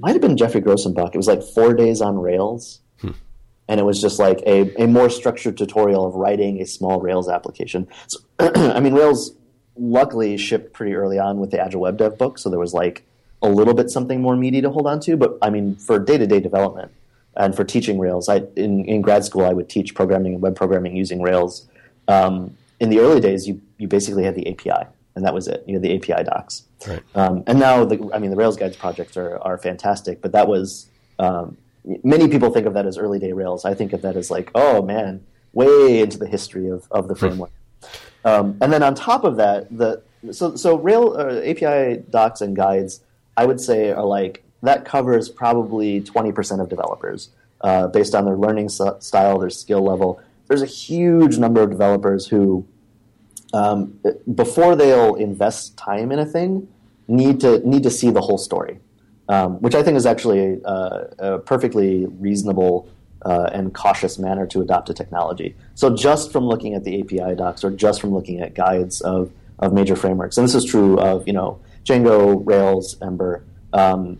Might 0.00 0.12
have 0.12 0.22
been 0.22 0.36
Geoffrey 0.36 0.62
Grosenbach. 0.62 1.14
It 1.14 1.18
was 1.18 1.26
like 1.26 1.42
four 1.42 1.74
days 1.74 2.00
on 2.00 2.18
Rails, 2.18 2.80
hmm. 3.00 3.10
and 3.68 3.78
it 3.78 3.82
was 3.82 4.00
just 4.00 4.18
like 4.18 4.40
a, 4.46 4.74
a 4.82 4.86
more 4.86 5.10
structured 5.10 5.58
tutorial 5.58 6.06
of 6.06 6.14
writing 6.14 6.62
a 6.62 6.66
small 6.66 7.00
Rails 7.00 7.28
application. 7.28 7.86
So, 8.06 8.18
I 8.38 8.80
mean, 8.80 8.94
Rails 8.94 9.34
luckily 9.76 10.36
shipped 10.36 10.72
pretty 10.72 10.94
early 10.94 11.18
on 11.18 11.38
with 11.38 11.50
the 11.50 11.60
Agile 11.60 11.82
Web 11.82 11.98
Dev 11.98 12.16
book, 12.18 12.38
so 12.38 12.48
there 12.48 12.58
was 12.58 12.72
like 12.72 13.04
a 13.42 13.48
little 13.48 13.74
bit 13.74 13.90
something 13.90 14.20
more 14.20 14.36
meaty 14.36 14.60
to 14.62 14.70
hold 14.70 14.86
on 14.86 15.00
to. 15.00 15.16
But 15.16 15.36
I 15.42 15.50
mean, 15.50 15.76
for 15.76 15.98
day 15.98 16.16
to 16.16 16.26
day 16.26 16.40
development 16.40 16.92
and 17.36 17.54
for 17.54 17.64
teaching 17.64 17.98
Rails, 17.98 18.28
I 18.28 18.42
in, 18.56 18.84
in 18.84 19.02
grad 19.02 19.24
school 19.24 19.44
I 19.44 19.52
would 19.52 19.68
teach 19.68 19.94
programming 19.94 20.34
and 20.34 20.42
web 20.42 20.56
programming 20.56 20.96
using 20.96 21.20
Rails. 21.20 21.68
Um, 22.08 22.56
in 22.80 22.90
the 22.90 23.00
early 23.00 23.20
days, 23.20 23.46
you 23.46 23.60
you 23.78 23.88
basically 23.88 24.24
had 24.24 24.34
the 24.34 24.48
API, 24.48 24.86
and 25.14 25.24
that 25.24 25.34
was 25.34 25.48
it. 25.48 25.64
You 25.66 25.74
know, 25.74 25.80
the 25.80 25.94
API 25.96 26.24
docs. 26.24 26.64
Right. 26.86 27.02
Um, 27.14 27.44
and 27.46 27.58
now, 27.58 27.84
the, 27.84 28.10
I 28.12 28.18
mean, 28.18 28.30
the 28.30 28.36
Rails 28.36 28.56
guides 28.56 28.76
projects 28.76 29.16
are 29.16 29.38
are 29.38 29.58
fantastic, 29.58 30.20
but 30.20 30.32
that 30.32 30.48
was 30.48 30.88
um, 31.18 31.56
many 32.02 32.28
people 32.28 32.50
think 32.50 32.66
of 32.66 32.74
that 32.74 32.86
as 32.86 32.98
early 32.98 33.18
day 33.18 33.32
Rails. 33.32 33.64
I 33.64 33.74
think 33.74 33.92
of 33.92 34.02
that 34.02 34.16
as 34.16 34.30
like, 34.30 34.50
oh 34.54 34.82
man, 34.82 35.24
way 35.52 36.00
into 36.00 36.18
the 36.18 36.26
history 36.26 36.68
of 36.68 36.86
of 36.90 37.08
the 37.08 37.14
framework. 37.14 37.50
Um, 38.24 38.56
and 38.60 38.72
then 38.72 38.82
on 38.82 38.94
top 38.94 39.24
of 39.24 39.36
that, 39.36 39.76
the 39.76 40.02
so 40.30 40.54
so 40.56 40.76
Rail 40.76 41.16
uh, 41.18 41.40
API 41.40 42.04
docs 42.08 42.40
and 42.40 42.54
guides, 42.54 43.00
I 43.36 43.46
would 43.46 43.60
say 43.60 43.90
are 43.90 44.04
like 44.04 44.44
that 44.62 44.84
covers 44.84 45.28
probably 45.28 46.00
twenty 46.00 46.32
percent 46.32 46.60
of 46.60 46.68
developers 46.68 47.30
uh, 47.62 47.88
based 47.88 48.14
on 48.14 48.24
their 48.24 48.36
learning 48.36 48.68
style, 48.68 49.38
their 49.38 49.50
skill 49.50 49.82
level. 49.82 50.20
There's 50.48 50.62
a 50.62 50.66
huge 50.66 51.38
number 51.38 51.62
of 51.62 51.70
developers 51.70 52.26
who 52.26 52.66
um, 53.52 53.98
before 54.34 54.76
they'll 54.76 55.14
invest 55.14 55.76
time 55.76 56.10
in 56.12 56.18
a 56.18 56.26
thing, 56.26 56.68
need 57.08 57.40
to 57.40 57.66
need 57.68 57.82
to 57.82 57.90
see 57.90 58.10
the 58.10 58.20
whole 58.20 58.38
story, 58.38 58.78
um, 59.28 59.60
which 59.60 59.74
I 59.74 59.82
think 59.82 59.96
is 59.96 60.06
actually 60.06 60.60
a, 60.64 61.14
a 61.18 61.38
perfectly 61.40 62.06
reasonable 62.06 62.88
uh, 63.24 63.50
and 63.52 63.74
cautious 63.74 64.18
manner 64.18 64.46
to 64.48 64.60
adopt 64.60 64.90
a 64.90 64.94
technology. 64.94 65.54
So 65.74 65.94
just 65.94 66.32
from 66.32 66.46
looking 66.46 66.74
at 66.74 66.84
the 66.84 67.00
API 67.00 67.34
docs 67.36 67.62
or 67.62 67.70
just 67.70 68.00
from 68.00 68.10
looking 68.10 68.40
at 68.40 68.54
guides 68.54 69.00
of 69.00 69.30
of 69.58 69.72
major 69.72 69.96
frameworks, 69.96 70.38
and 70.38 70.44
this 70.44 70.54
is 70.54 70.64
true 70.64 70.98
of 70.98 71.26
you 71.26 71.32
know 71.32 71.60
Django, 71.84 72.44
Rails, 72.44 72.96
Ember. 73.02 73.44
Um, 73.72 74.18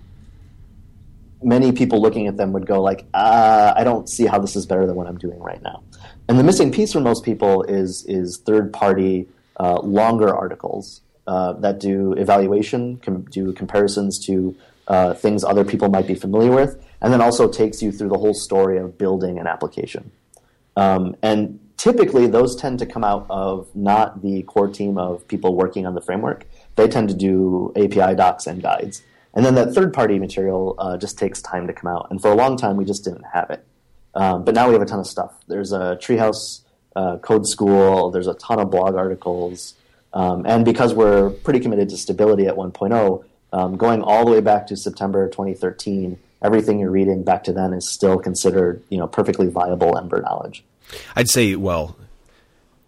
many 1.42 1.72
people 1.72 2.00
looking 2.00 2.26
at 2.26 2.36
them 2.36 2.52
would 2.52 2.66
go 2.66 2.80
like, 2.82 3.04
uh, 3.14 3.72
I 3.76 3.84
don't 3.84 4.08
see 4.08 4.26
how 4.26 4.38
this 4.38 4.56
is 4.56 4.66
better 4.66 4.86
than 4.86 4.94
what 4.94 5.06
I'm 5.06 5.18
doing 5.18 5.40
right 5.40 5.60
now. 5.62 5.82
And 6.32 6.38
the 6.38 6.44
missing 6.44 6.72
piece 6.72 6.94
for 6.94 7.00
most 7.00 7.24
people 7.24 7.62
is 7.64 8.06
is 8.06 8.38
third 8.38 8.72
party 8.72 9.28
uh, 9.60 9.80
longer 9.80 10.34
articles 10.34 11.02
uh, 11.26 11.52
that 11.64 11.78
do 11.78 12.14
evaluation, 12.14 12.96
com- 12.96 13.24
do 13.24 13.52
comparisons 13.52 14.18
to 14.24 14.56
uh, 14.88 15.12
things 15.12 15.44
other 15.44 15.62
people 15.62 15.90
might 15.90 16.06
be 16.06 16.14
familiar 16.14 16.50
with, 16.50 16.82
and 17.02 17.12
then 17.12 17.20
also 17.20 17.50
takes 17.50 17.82
you 17.82 17.92
through 17.92 18.08
the 18.08 18.16
whole 18.16 18.32
story 18.32 18.78
of 18.78 18.96
building 18.96 19.38
an 19.38 19.46
application. 19.46 20.10
Um, 20.74 21.16
and 21.22 21.60
typically, 21.76 22.26
those 22.28 22.56
tend 22.56 22.78
to 22.78 22.86
come 22.86 23.04
out 23.04 23.26
of 23.28 23.68
not 23.76 24.22
the 24.22 24.42
core 24.44 24.68
team 24.68 24.96
of 24.96 25.28
people 25.28 25.54
working 25.54 25.84
on 25.84 25.94
the 25.94 26.00
framework. 26.00 26.46
They 26.76 26.88
tend 26.88 27.10
to 27.10 27.14
do 27.14 27.74
API 27.76 28.14
docs 28.14 28.46
and 28.46 28.62
guides. 28.62 29.02
And 29.34 29.44
then 29.44 29.54
that 29.56 29.74
third 29.74 29.92
party 29.92 30.18
material 30.18 30.76
uh, 30.78 30.96
just 30.96 31.18
takes 31.18 31.42
time 31.42 31.66
to 31.66 31.74
come 31.74 31.94
out. 31.94 32.06
And 32.10 32.22
for 32.22 32.32
a 32.32 32.34
long 32.34 32.56
time, 32.56 32.78
we 32.78 32.86
just 32.86 33.04
didn't 33.04 33.26
have 33.34 33.50
it. 33.50 33.66
Um, 34.14 34.44
but 34.44 34.54
now 34.54 34.68
we 34.68 34.74
have 34.74 34.82
a 34.82 34.86
ton 34.86 35.00
of 35.00 35.06
stuff. 35.06 35.32
There's 35.48 35.72
a 35.72 35.98
Treehouse 36.00 36.60
uh, 36.94 37.18
Code 37.18 37.46
School. 37.46 38.10
There's 38.10 38.26
a 38.26 38.34
ton 38.34 38.58
of 38.60 38.70
blog 38.70 38.94
articles. 38.94 39.74
Um, 40.12 40.44
and 40.46 40.64
because 40.64 40.94
we're 40.94 41.30
pretty 41.30 41.60
committed 41.60 41.88
to 41.90 41.96
stability 41.96 42.46
at 42.46 42.54
1.0, 42.54 43.24
um, 43.52 43.76
going 43.76 44.02
all 44.02 44.24
the 44.24 44.30
way 44.30 44.40
back 44.40 44.66
to 44.68 44.76
September 44.76 45.28
2013, 45.28 46.18
everything 46.42 46.78
you're 46.78 46.90
reading 46.90 47.22
back 47.22 47.44
to 47.44 47.52
then 47.52 47.72
is 47.72 47.88
still 47.88 48.18
considered, 48.18 48.82
you 48.88 48.98
know, 48.98 49.06
perfectly 49.06 49.48
viable 49.48 49.96
Ember 49.96 50.20
knowledge. 50.20 50.64
I'd 51.16 51.28
say, 51.28 51.56
well, 51.56 51.96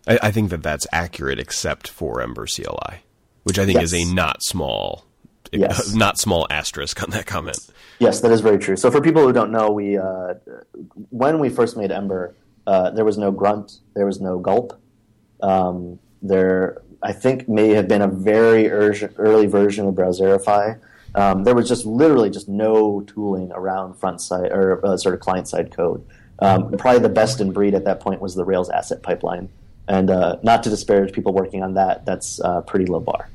I, 0.07 0.19
I 0.25 0.31
think 0.31 0.51
that 0.51 0.63
that's 0.63 0.87
accurate, 0.93 1.39
except 1.39 1.89
for 1.89 2.21
Ember 2.21 2.47
CLI, 2.47 3.03
which 3.45 3.59
I 3.59 3.65
think 3.65 3.77
yes. 3.77 3.93
is 3.93 3.95
a 3.95 4.15
not 4.15 4.43
small, 4.43 5.05
yes. 5.53 5.95
not 5.95 6.19
small 6.19 6.47
asterisk 6.51 7.03
on 7.03 7.11
that 7.11 7.27
comment. 7.27 7.59
Yes, 8.05 8.21
that 8.21 8.31
is 8.31 8.43
very 8.43 8.59
true. 8.59 8.77
So 8.77 8.90
for 8.90 9.01
people 9.01 9.23
who 9.23 9.33
don't 9.33 9.51
know, 9.51 9.71
we 9.71 9.97
uh, 9.97 10.35
when 11.09 11.38
we 11.38 11.49
first 11.49 11.75
made 11.75 11.90
Ember, 11.90 12.35
uh, 12.67 12.90
there 12.90 13.05
was 13.05 13.17
no 13.17 13.31
grunt, 13.31 13.79
there 13.95 14.05
was 14.05 14.21
no 14.21 14.38
gulp. 14.38 14.79
Um, 15.40 15.99
there, 16.21 16.83
I 17.03 17.12
think, 17.12 17.49
may 17.49 17.71
have 17.71 17.88
been 17.88 18.03
a 18.03 18.09
very 18.09 18.71
early 18.71 19.47
version 19.47 19.87
of 19.87 19.95
Browserify. 19.95 20.79
Um, 21.14 21.45
there 21.45 21.55
was 21.55 21.67
just 21.67 21.87
literally 21.87 22.29
just 22.29 22.47
no 22.47 23.01
tooling 23.03 23.51
around 23.53 23.95
front 23.95 24.21
side 24.21 24.53
or 24.53 24.85
uh, 24.85 24.99
sort 24.99 25.14
of 25.14 25.21
client 25.21 25.49
side 25.49 25.75
code. 25.75 26.05
Um, 26.40 26.77
probably 26.77 27.01
the 27.01 27.09
best 27.09 27.40
in 27.40 27.53
breed 27.53 27.75
at 27.75 27.85
that 27.85 28.01
point 28.01 28.21
was 28.21 28.35
the 28.35 28.45
Rails 28.45 28.69
asset 28.69 29.03
pipeline, 29.03 29.49
and 29.88 30.11
uh, 30.11 30.37
not 30.43 30.62
to 30.64 30.71
disparage 30.71 31.14
people 31.14 31.33
working 31.33 31.62
on 31.62 31.73
that, 31.75 32.05
that's 32.05 32.38
uh, 32.40 32.61
pretty 32.62 32.85
low 32.85 33.01
bar. 33.01 33.31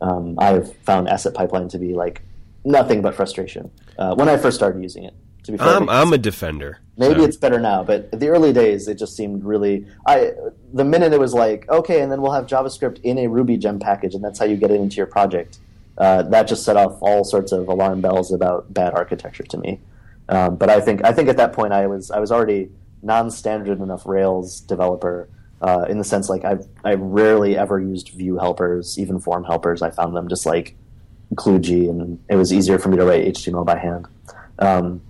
Um, 0.00 0.38
I've 0.38 0.74
found 0.78 1.08
asset 1.08 1.34
pipeline 1.34 1.68
to 1.68 1.78
be 1.78 1.92
like 1.92 2.22
nothing 2.64 3.02
but 3.02 3.14
frustration 3.14 3.70
uh, 3.98 4.14
when 4.14 4.28
I 4.28 4.36
first 4.36 4.56
started 4.56 4.82
using 4.82 5.04
it. 5.04 5.14
To 5.44 5.52
be 5.52 5.58
fair, 5.58 5.68
I'm, 5.68 5.88
I'm 5.88 6.12
a 6.12 6.18
defender. 6.18 6.78
Maybe 6.96 7.20
so. 7.20 7.24
it's 7.24 7.36
better 7.36 7.58
now, 7.58 7.82
but 7.82 8.12
the 8.12 8.28
early 8.28 8.52
days 8.52 8.86
it 8.86 8.96
just 8.96 9.16
seemed 9.16 9.44
really. 9.44 9.86
I 10.06 10.32
the 10.72 10.84
minute 10.84 11.12
it 11.12 11.18
was 11.18 11.34
like 11.34 11.68
okay, 11.68 12.00
and 12.00 12.12
then 12.12 12.22
we'll 12.22 12.32
have 12.32 12.46
JavaScript 12.46 13.00
in 13.02 13.18
a 13.18 13.26
Ruby 13.26 13.56
gem 13.56 13.80
package, 13.80 14.14
and 14.14 14.22
that's 14.22 14.38
how 14.38 14.44
you 14.44 14.56
get 14.56 14.70
it 14.70 14.80
into 14.80 14.96
your 14.96 15.06
project. 15.06 15.58
Uh, 15.98 16.22
that 16.22 16.46
just 16.46 16.64
set 16.64 16.76
off 16.76 16.96
all 17.00 17.24
sorts 17.24 17.50
of 17.50 17.68
alarm 17.68 18.00
bells 18.00 18.32
about 18.32 18.72
bad 18.72 18.94
architecture 18.94 19.42
to 19.42 19.58
me. 19.58 19.80
Um, 20.28 20.56
but 20.56 20.70
I 20.70 20.80
think 20.80 21.04
I 21.04 21.12
think 21.12 21.28
at 21.28 21.36
that 21.38 21.52
point 21.52 21.72
I 21.72 21.86
was 21.88 22.10
I 22.10 22.20
was 22.20 22.30
already 22.30 22.70
non-standard 23.02 23.80
enough 23.80 24.06
Rails 24.06 24.60
developer 24.60 25.28
uh, 25.60 25.86
in 25.88 25.98
the 25.98 26.04
sense 26.04 26.28
like 26.28 26.44
I've 26.44 26.66
I 26.84 26.94
rarely 26.94 27.56
ever 27.56 27.80
used 27.80 28.10
view 28.10 28.38
helpers, 28.38 28.98
even 28.98 29.18
form 29.18 29.44
helpers. 29.44 29.82
I 29.82 29.90
found 29.90 30.14
them 30.14 30.28
just 30.28 30.46
like 30.46 30.76
kludgy, 31.34 31.88
and 31.88 32.18
it 32.28 32.36
was 32.36 32.52
easier 32.52 32.78
for 32.78 32.88
me 32.88 32.96
to 32.96 33.04
write 33.04 33.24
HTML 33.34 33.64
by 33.64 33.78
hand. 33.78 34.06
Um, 34.58 35.00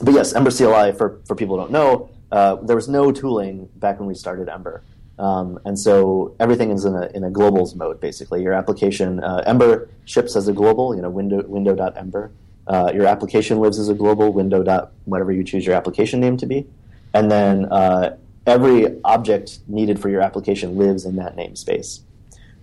but 0.00 0.14
yes, 0.14 0.34
Ember 0.34 0.50
CLI, 0.50 0.92
for, 0.92 1.20
for 1.26 1.34
people 1.34 1.56
who 1.56 1.62
don't 1.62 1.72
know, 1.72 2.10
uh, 2.32 2.56
there 2.56 2.76
was 2.76 2.88
no 2.88 3.12
tooling 3.12 3.68
back 3.76 3.98
when 3.98 4.08
we 4.08 4.14
started 4.14 4.48
Ember. 4.48 4.82
Um, 5.18 5.58
and 5.64 5.78
so 5.78 6.34
everything 6.38 6.70
is 6.70 6.84
in 6.84 6.94
a, 6.94 7.06
in 7.14 7.24
a 7.24 7.30
globals 7.30 7.74
mode, 7.74 8.00
basically. 8.00 8.42
Your 8.42 8.52
application, 8.52 9.22
uh, 9.22 9.42
Ember 9.46 9.88
ships 10.04 10.36
as 10.36 10.48
a 10.48 10.52
global, 10.52 10.94
you 10.94 11.02
know, 11.02 11.10
window, 11.10 11.42
window.ember. 11.46 12.30
Uh, 12.66 12.90
your 12.92 13.06
application 13.06 13.58
lives 13.58 13.78
as 13.78 13.88
a 13.88 13.94
global, 13.94 14.32
window. 14.32 14.62
Dot, 14.62 14.92
whatever 15.04 15.32
you 15.32 15.44
choose 15.44 15.64
your 15.64 15.74
application 15.74 16.20
name 16.20 16.36
to 16.36 16.46
be. 16.46 16.66
And 17.14 17.30
then 17.30 17.66
uh, 17.66 18.16
every 18.46 19.00
object 19.04 19.60
needed 19.68 19.98
for 20.00 20.10
your 20.10 20.20
application 20.20 20.76
lives 20.76 21.04
in 21.04 21.16
that 21.16 21.36
namespace. 21.36 22.00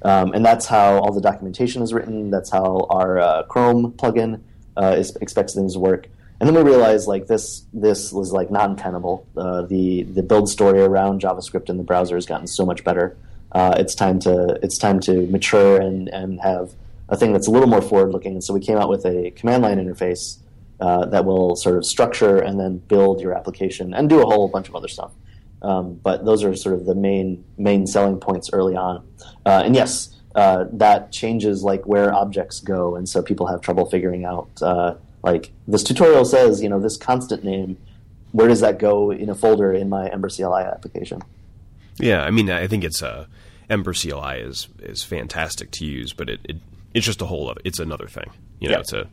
Um, 0.03 0.33
and 0.33 0.45
that's 0.45 0.65
how 0.65 0.99
all 0.99 1.13
the 1.13 1.21
documentation 1.21 1.81
is 1.81 1.93
written. 1.93 2.29
That's 2.29 2.51
how 2.51 2.87
our 2.89 3.19
uh, 3.19 3.43
Chrome 3.43 3.93
plugin 3.93 4.41
uh, 4.75 4.95
is, 4.97 5.15
expects 5.17 5.55
things 5.55 5.73
to 5.73 5.79
work. 5.79 6.07
and 6.39 6.47
then 6.47 6.55
we 6.55 6.69
realized 6.69 7.07
like 7.07 7.27
this 7.27 7.65
this 7.71 8.11
was 8.11 8.33
like 8.33 8.51
not 8.51 8.69
untenable. 8.69 9.25
Uh, 9.37 9.61
the 9.61 10.03
the 10.03 10.23
build 10.23 10.49
story 10.49 10.81
around 10.81 11.21
JavaScript 11.21 11.69
in 11.69 11.77
the 11.77 11.83
browser 11.83 12.15
has 12.15 12.25
gotten 12.25 12.47
so 12.47 12.65
much 12.65 12.83
better. 12.83 13.15
Uh, 13.53 13.75
it's 13.77 13.95
time 13.95 14.19
to 14.19 14.59
it's 14.61 14.77
time 14.77 14.99
to 14.99 15.25
mature 15.27 15.79
and 15.79 16.09
and 16.09 16.41
have 16.41 16.71
a 17.09 17.15
thing 17.15 17.31
that's 17.31 17.47
a 17.47 17.51
little 17.51 17.69
more 17.69 17.81
forward 17.81 18.11
looking. 18.11 18.33
And 18.33 18.43
so 18.43 18.53
we 18.53 18.59
came 18.59 18.77
out 18.77 18.89
with 18.89 19.05
a 19.05 19.31
command 19.31 19.63
line 19.63 19.77
interface 19.77 20.39
uh, 20.79 21.05
that 21.05 21.23
will 21.23 21.55
sort 21.55 21.77
of 21.77 21.85
structure 21.85 22.39
and 22.39 22.59
then 22.59 22.79
build 22.79 23.21
your 23.21 23.33
application 23.33 23.93
and 23.93 24.09
do 24.09 24.21
a 24.21 24.25
whole 24.25 24.47
bunch 24.47 24.67
of 24.67 24.75
other 24.75 24.87
stuff. 24.87 25.11
Um, 25.61 25.93
but 26.03 26.25
those 26.25 26.43
are 26.43 26.55
sort 26.55 26.75
of 26.75 26.85
the 26.85 26.95
main 26.95 27.45
main 27.57 27.87
selling 27.87 28.19
points 28.19 28.49
early 28.51 28.75
on. 28.75 29.07
Uh, 29.45 29.61
and 29.65 29.75
yes, 29.75 30.15
uh, 30.35 30.65
that 30.71 31.11
changes 31.11 31.63
like 31.63 31.85
where 31.85 32.13
objects 32.13 32.59
go, 32.59 32.95
and 32.95 33.07
so 33.07 33.21
people 33.21 33.47
have 33.47 33.61
trouble 33.61 33.85
figuring 33.89 34.25
out 34.25 34.49
uh, 34.61 34.95
like 35.21 35.51
this 35.67 35.83
tutorial 35.83 36.25
says, 36.25 36.61
you 36.61 36.69
know, 36.69 36.79
this 36.79 36.97
constant 36.97 37.43
name, 37.43 37.77
where 38.31 38.47
does 38.47 38.61
that 38.61 38.79
go 38.79 39.11
in 39.11 39.29
a 39.29 39.35
folder 39.35 39.71
in 39.73 39.89
my 39.89 40.07
Ember 40.09 40.29
CLI 40.29 40.63
application? 40.63 41.21
Yeah, 41.97 42.23
I 42.23 42.31
mean, 42.31 42.49
I 42.49 42.67
think 42.67 42.83
it's 42.83 43.03
uh, 43.03 43.25
Ember 43.69 43.93
CLI 43.93 44.39
is 44.39 44.67
is 44.79 45.03
fantastic 45.03 45.71
to 45.71 45.85
use, 45.85 46.13
but 46.13 46.29
it, 46.29 46.39
it 46.45 46.57
it's 46.93 47.05
just 47.05 47.21
a 47.21 47.25
whole 47.25 47.49
other. 47.49 47.61
It's 47.63 47.79
another 47.79 48.07
thing. 48.07 48.29
You 48.59 48.69
know, 48.69 48.75
Yeah. 48.75 48.79
it's 48.79 48.93
a 48.93 49.07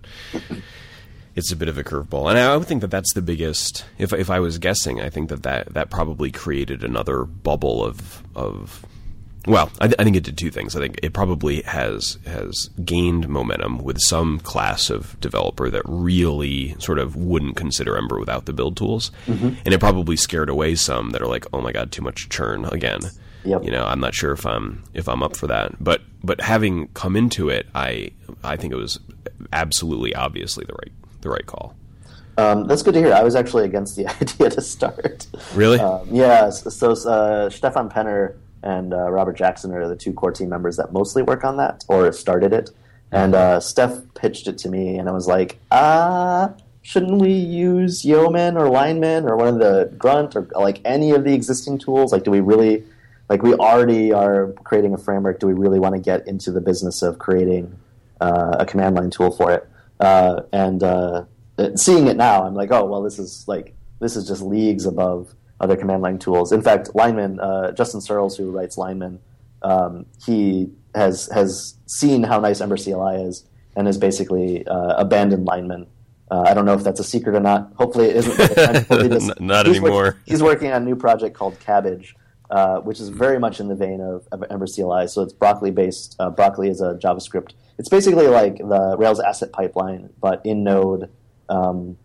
it's 1.36 1.52
a 1.52 1.56
bit 1.56 1.68
of 1.68 1.78
a 1.78 1.84
curveball, 1.84 2.28
and 2.30 2.38
I 2.38 2.56
would 2.56 2.66
think 2.66 2.80
that 2.80 2.90
that's 2.90 3.12
the 3.14 3.22
biggest. 3.22 3.84
If 3.98 4.12
if 4.12 4.30
I 4.30 4.40
was 4.40 4.58
guessing, 4.58 5.00
I 5.00 5.10
think 5.10 5.28
that 5.28 5.42
that, 5.44 5.74
that 5.74 5.90
probably 5.90 6.30
created 6.30 6.82
another 6.84 7.24
bubble 7.24 7.84
of 7.84 8.22
of. 8.34 8.84
Well, 9.46 9.70
I, 9.80 9.86
th- 9.86 9.96
I 9.98 10.04
think 10.04 10.16
it 10.16 10.24
did 10.24 10.36
two 10.36 10.50
things. 10.50 10.76
I 10.76 10.80
think 10.80 11.00
it 11.02 11.14
probably 11.14 11.62
has 11.62 12.18
has 12.26 12.68
gained 12.84 13.28
momentum 13.28 13.78
with 13.78 13.98
some 14.00 14.38
class 14.40 14.90
of 14.90 15.18
developer 15.20 15.70
that 15.70 15.82
really 15.86 16.74
sort 16.78 16.98
of 16.98 17.16
wouldn't 17.16 17.56
consider 17.56 17.96
Ember 17.96 18.18
without 18.18 18.44
the 18.44 18.52
build 18.52 18.76
tools, 18.76 19.10
and 19.26 19.66
it 19.66 19.80
probably 19.80 20.16
scared 20.16 20.50
away 20.50 20.74
some 20.74 21.10
that 21.10 21.22
are 21.22 21.26
like, 21.26 21.46
"Oh 21.54 21.62
my 21.62 21.72
god, 21.72 21.90
too 21.90 22.02
much 22.02 22.28
churn 22.28 22.66
again." 22.66 23.00
Yep. 23.44 23.64
You 23.64 23.70
know, 23.70 23.86
I'm 23.86 24.00
not 24.00 24.14
sure 24.14 24.32
if 24.32 24.44
I'm 24.44 24.84
if 24.92 25.08
I'm 25.08 25.22
up 25.22 25.34
for 25.36 25.46
that, 25.46 25.82
but 25.82 26.02
but 26.22 26.42
having 26.42 26.88
come 26.88 27.16
into 27.16 27.48
it, 27.48 27.66
I 27.74 28.10
I 28.44 28.56
think 28.56 28.74
it 28.74 28.76
was 28.76 29.00
absolutely 29.52 30.14
obviously 30.14 30.66
the 30.66 30.74
right 30.74 30.92
the 31.22 31.30
right 31.30 31.46
call. 31.46 31.74
Um, 32.36 32.66
that's 32.66 32.82
good 32.82 32.94
to 32.94 33.00
hear. 33.00 33.12
I 33.12 33.22
was 33.22 33.34
actually 33.34 33.64
against 33.64 33.96
the 33.96 34.06
idea 34.20 34.50
to 34.50 34.60
start. 34.60 35.26
Really? 35.54 35.78
Um, 35.78 36.08
yeah. 36.10 36.50
So 36.50 36.92
uh, 36.92 37.50
Stefan 37.50 37.88
Penner 37.90 38.36
and 38.62 38.92
uh, 38.92 39.10
Robert 39.10 39.36
Jackson 39.36 39.72
are 39.72 39.88
the 39.88 39.96
two 39.96 40.12
core 40.12 40.32
team 40.32 40.48
members 40.48 40.76
that 40.76 40.92
mostly 40.92 41.22
work 41.22 41.44
on 41.44 41.56
that 41.56 41.84
or 41.88 42.12
started 42.12 42.52
it. 42.52 42.70
And 43.12 43.34
uh, 43.34 43.60
Steph 43.60 43.98
pitched 44.14 44.46
it 44.46 44.58
to 44.58 44.68
me, 44.68 44.96
and 44.96 45.08
I 45.08 45.12
was 45.12 45.26
like, 45.26 45.58
ah, 45.72 46.52
shouldn't 46.82 47.20
we 47.20 47.32
use 47.32 48.04
Yeoman 48.04 48.56
or 48.56 48.68
Lineman 48.68 49.24
or 49.28 49.36
one 49.36 49.48
of 49.48 49.58
the 49.58 49.92
Grunt 49.98 50.36
or 50.36 50.48
like 50.54 50.80
any 50.84 51.10
of 51.10 51.24
the 51.24 51.34
existing 51.34 51.78
tools? 51.78 52.12
Like, 52.12 52.22
do 52.22 52.30
we 52.30 52.40
really, 52.40 52.84
like, 53.28 53.42
we 53.42 53.54
already 53.54 54.12
are 54.12 54.52
creating 54.64 54.94
a 54.94 54.98
framework. 54.98 55.40
Do 55.40 55.48
we 55.48 55.54
really 55.54 55.80
want 55.80 55.96
to 55.96 56.00
get 56.00 56.26
into 56.28 56.52
the 56.52 56.60
business 56.60 57.02
of 57.02 57.18
creating 57.18 57.76
uh, 58.20 58.56
a 58.60 58.66
command 58.66 58.94
line 58.96 59.10
tool 59.10 59.32
for 59.32 59.52
it? 59.52 59.68
Uh, 59.98 60.42
and 60.52 60.82
uh, 60.82 61.24
seeing 61.74 62.06
it 62.06 62.16
now, 62.16 62.46
I'm 62.46 62.54
like, 62.54 62.70
oh, 62.70 62.84
well, 62.84 63.02
this 63.02 63.18
is 63.18 63.44
like, 63.48 63.74
this 63.98 64.14
is 64.14 64.26
just 64.26 64.40
leagues 64.40 64.86
above 64.86 65.34
other 65.60 65.76
command 65.76 66.02
line 66.02 66.18
tools. 66.18 66.52
In 66.52 66.62
fact, 66.62 66.90
Lineman, 66.94 67.38
uh, 67.38 67.72
Justin 67.72 68.00
Searls, 68.00 68.36
who 68.36 68.50
writes 68.50 68.76
Lineman, 68.76 69.20
um, 69.62 70.06
he 70.24 70.70
has 70.94 71.28
has 71.32 71.76
seen 71.86 72.22
how 72.22 72.40
nice 72.40 72.60
Ember 72.60 72.76
CLI 72.76 73.22
is 73.22 73.44
and 73.76 73.86
has 73.86 73.98
basically 73.98 74.66
uh, 74.66 74.94
abandoned 74.96 75.46
Lineman. 75.46 75.86
Uh, 76.30 76.44
I 76.46 76.54
don't 76.54 76.64
know 76.64 76.74
if 76.74 76.84
that's 76.84 77.00
a 77.00 77.04
secret 77.04 77.34
or 77.34 77.40
not. 77.40 77.72
Hopefully, 77.76 78.06
it 78.06 78.16
isn't. 78.16 78.58
Hopefully 78.88 79.34
not 79.40 79.66
he's 79.66 79.76
anymore. 79.78 80.18
he's 80.26 80.42
working 80.42 80.70
on 80.72 80.82
a 80.82 80.84
new 80.84 80.96
project 80.96 81.36
called 81.36 81.58
Cabbage, 81.60 82.16
uh, 82.50 82.78
which 82.80 83.00
is 83.00 83.08
very 83.08 83.38
much 83.38 83.60
in 83.60 83.68
the 83.68 83.74
vein 83.74 84.00
of, 84.00 84.26
of 84.32 84.44
Ember 84.50 84.66
CLI. 84.66 85.08
So 85.08 85.22
it's 85.22 85.32
Broccoli 85.32 85.70
based. 85.70 86.16
Uh, 86.18 86.30
Broccoli 86.30 86.68
is 86.68 86.80
a 86.80 86.94
JavaScript. 86.94 87.52
It's 87.78 87.88
basically 87.88 88.28
like 88.28 88.58
the 88.58 88.96
Rails 88.98 89.20
asset 89.20 89.52
pipeline, 89.52 90.10
but 90.20 90.44
in 90.44 90.64
Node. 90.64 91.10
Um, 91.48 91.96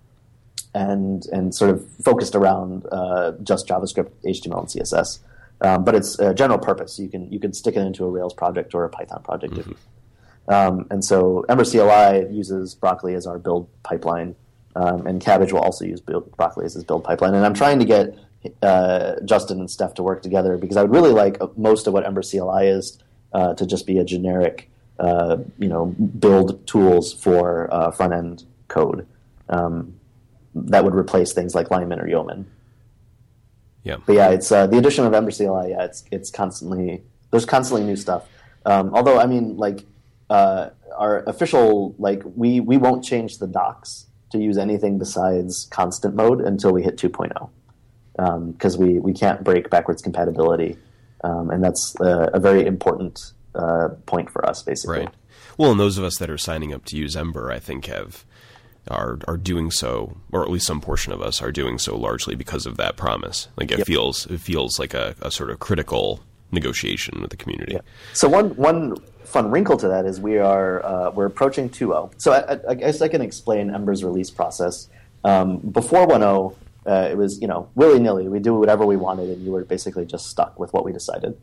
and 0.75 1.25
and 1.31 1.55
sort 1.55 1.71
of 1.71 1.77
focused 2.03 2.35
around 2.35 2.85
uh, 2.91 3.31
just 3.43 3.67
JavaScript, 3.67 4.11
HTML, 4.25 4.59
and 4.59 4.67
CSS. 4.67 5.19
Um, 5.61 5.83
but 5.85 5.95
it's 5.95 6.19
uh, 6.19 6.33
general 6.33 6.59
purpose. 6.59 6.99
You 6.99 7.09
can 7.09 7.31
you 7.31 7.39
can 7.39 7.53
stick 7.53 7.75
it 7.75 7.79
into 7.89 8.03
a 8.05 8.09
Rails 8.09 8.33
project 8.33 8.75
or 8.75 8.83
a 8.85 8.89
Python 8.89 9.23
project. 9.23 9.57
if- 9.57 9.67
Um, 10.47 10.85
and 10.91 11.03
so 11.03 11.43
Ember 11.49 11.65
CLI 11.65 12.27
uses 12.41 12.75
Broccoli 12.75 13.15
as 13.15 13.25
our 13.25 13.39
build 13.39 13.67
pipeline, 13.81 14.35
um, 14.75 15.07
and 15.07 15.19
Cabbage 15.19 15.51
will 15.53 15.61
also 15.67 15.85
use 15.85 16.01
build, 16.01 16.23
Broccoli 16.37 16.65
as 16.65 16.75
its 16.75 16.85
build 16.85 17.03
pipeline. 17.03 17.33
And 17.33 17.43
I'm 17.47 17.55
trying 17.55 17.79
to 17.79 17.85
get 17.85 18.05
uh, 18.61 19.13
Justin 19.25 19.59
and 19.59 19.71
Steph 19.71 19.93
to 19.95 20.03
work 20.03 20.21
together 20.21 20.55
because 20.57 20.77
I 20.77 20.83
would 20.83 20.91
really 20.97 21.11
like 21.23 21.35
most 21.57 21.87
of 21.87 21.93
what 21.93 22.05
Ember 22.05 22.21
CLI 22.21 22.67
is 22.67 22.99
uh, 23.33 23.55
to 23.55 23.65
just 23.65 23.87
be 23.87 23.97
a 23.97 24.03
generic, 24.03 24.69
uh, 24.99 25.37
you 25.57 25.67
know, 25.67 25.85
build 26.25 26.47
tools 26.67 27.11
for 27.11 27.67
uh, 27.73 27.89
front 27.89 28.13
end 28.13 28.43
code. 28.67 29.07
Um, 29.49 29.95
that 30.55 30.83
would 30.83 30.95
replace 30.95 31.33
things 31.33 31.53
like 31.53 31.69
Lineman 31.69 31.99
or 31.99 32.07
Yeoman. 32.07 32.49
Yeah. 33.83 33.97
But 34.05 34.13
yeah, 34.13 34.29
it's 34.29 34.51
uh, 34.51 34.65
the 34.65 34.77
addition 34.77 35.05
of 35.05 35.13
Ember 35.13 35.31
CLI. 35.31 35.69
Yeah, 35.69 35.83
it's 35.83 36.03
it's 36.11 36.31
constantly 36.31 37.03
there's 37.31 37.45
constantly 37.45 37.85
new 37.85 37.95
stuff. 37.95 38.27
Um, 38.65 38.93
although 38.95 39.19
I 39.19 39.27
mean, 39.27 39.57
like 39.57 39.85
uh, 40.29 40.69
our 40.97 41.23
official 41.23 41.95
like 41.99 42.23
we 42.35 42.59
we 42.59 42.77
won't 42.77 43.03
change 43.03 43.37
the 43.37 43.47
docs 43.47 44.07
to 44.31 44.39
use 44.39 44.57
anything 44.57 44.97
besides 44.97 45.67
constant 45.69 46.15
mode 46.15 46.41
until 46.41 46.71
we 46.71 46.81
hit 46.81 46.97
2.0 46.97 48.51
because 48.53 48.77
we 48.77 48.99
we 48.99 49.13
can't 49.13 49.43
break 49.43 49.69
backwards 49.69 50.01
compatibility, 50.01 50.77
um, 51.23 51.51
and 51.51 51.63
that's 51.63 51.95
uh, 52.01 52.29
a 52.33 52.39
very 52.39 52.65
important 52.65 53.33
uh, 53.53 53.89
point 54.07 54.31
for 54.31 54.45
us 54.49 54.63
basically. 54.63 54.99
Right. 54.99 55.13
Well, 55.57 55.71
and 55.71 55.79
those 55.79 55.97
of 55.97 56.03
us 56.03 56.17
that 56.17 56.29
are 56.29 56.37
signing 56.37 56.73
up 56.73 56.85
to 56.85 56.97
use 56.97 57.15
Ember, 57.15 57.51
I 57.51 57.59
think, 57.59 57.85
have 57.85 58.25
are 58.89 59.19
are 59.27 59.37
doing 59.37 59.71
so, 59.71 60.15
or 60.31 60.43
at 60.43 60.49
least 60.49 60.65
some 60.67 60.81
portion 60.81 61.11
of 61.13 61.21
us 61.21 61.41
are 61.41 61.51
doing 61.51 61.77
so 61.79 61.97
largely 61.97 62.35
because 62.35 62.65
of 62.65 62.77
that 62.77 62.95
promise. 62.97 63.47
Like 63.57 63.71
it 63.71 63.79
Yep. 63.79 63.87
feels 63.87 64.25
it 64.27 64.39
feels 64.39 64.77
like 64.79 64.93
a, 64.93 65.15
a 65.21 65.31
sort 65.31 65.49
of 65.49 65.59
critical 65.59 66.19
negotiation 66.51 67.19
with 67.21 67.31
the 67.31 67.37
community. 67.37 67.77
So 68.13 68.29
one 68.29 68.55
one 68.55 68.97
fun 69.23 69.49
wrinkle 69.51 69.75
to 69.77 69.87
that 69.87 70.05
is 70.05 70.19
we 70.21 70.37
are 70.37 70.85
uh, 70.85 71.11
we're 71.11 71.25
approaching 71.25 71.69
2.0. 71.69 72.13
So 72.21 72.31
I, 72.31 72.53
I- 72.53 72.59
I 72.69 72.73
guess 72.75 73.01
I 73.01 73.07
can 73.07 73.21
explain 73.21 73.73
Ember's 73.73 74.03
release 74.03 74.29
process. 74.29 74.87
Um, 75.23 75.57
before 75.57 76.05
1.0, 76.07 76.55
uh, 76.85 77.07
it 77.11 77.17
was 77.17 77.41
you 77.41 77.47
know 77.47 77.67
willy 77.75 77.99
nilly. 77.99 78.27
We 78.27 78.39
do 78.39 78.53
whatever 78.53 78.85
we 78.85 78.95
wanted, 78.97 79.29
and 79.29 79.43
you 79.43 79.51
were 79.51 79.63
basically 79.65 80.05
just 80.05 80.27
stuck 80.27 80.59
with 80.59 80.71
what 80.73 80.85
we 80.85 80.91
decided. 80.93 81.35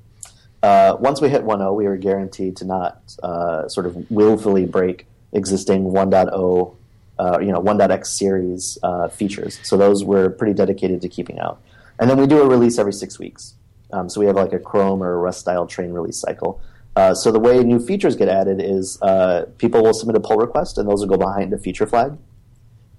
Uh, 0.63 0.97
once 1.01 1.21
we 1.21 1.29
hit 1.29 1.43
1.0, 1.43 1.75
we 1.75 1.89
were 1.89 1.97
guaranteed 1.97 2.57
to 2.59 2.65
not 2.65 3.03
uh, 3.25 3.67
sort 3.69 3.85
of 3.85 4.09
willfully 4.13 4.65
break 4.65 5.07
existing 5.33 5.87
1.0, 5.87 6.77
uh, 7.23 7.39
you 7.39 7.53
know, 7.53 7.61
1.x 7.61 8.11
series 8.11 8.79
uh, 8.83 9.09
features. 9.09 9.61
So 9.63 9.77
those 9.77 10.03
we're 10.05 10.31
pretty 10.31 10.55
dedicated 10.55 11.01
to 11.03 11.09
keeping 11.09 11.39
out. 11.39 11.63
And 12.01 12.11
then 12.11 12.19
we 12.19 12.27
do 12.27 12.43
a 12.43 12.49
release 12.49 12.79
every 12.79 12.93
six 12.93 13.19
weeks. 13.19 13.55
Um, 13.93 14.09
so 14.09 14.21
we 14.21 14.27
have 14.27 14.35
like 14.35 14.53
a 14.53 14.59
Chrome 14.59 15.03
or 15.03 15.19
Rust 15.21 15.41
style 15.41 15.67
train 15.67 15.93
release 15.93 16.19
cycle. 16.19 16.61
Uh, 16.97 17.15
so 17.15 17.31
the 17.31 17.39
way 17.39 17.63
new 17.63 17.79
features 17.79 18.17
get 18.17 18.29
added 18.29 18.61
is 18.61 19.01
uh, 19.03 19.47
people 19.59 19.83
will 19.83 19.95
submit 19.95 20.17
a 20.17 20.21
pull 20.21 20.37
request, 20.37 20.79
and 20.79 20.89
those 20.89 21.01
will 21.01 21.17
go 21.17 21.17
behind 21.17 21.53
a 21.53 21.59
feature 21.59 21.87
flag. 21.87 22.19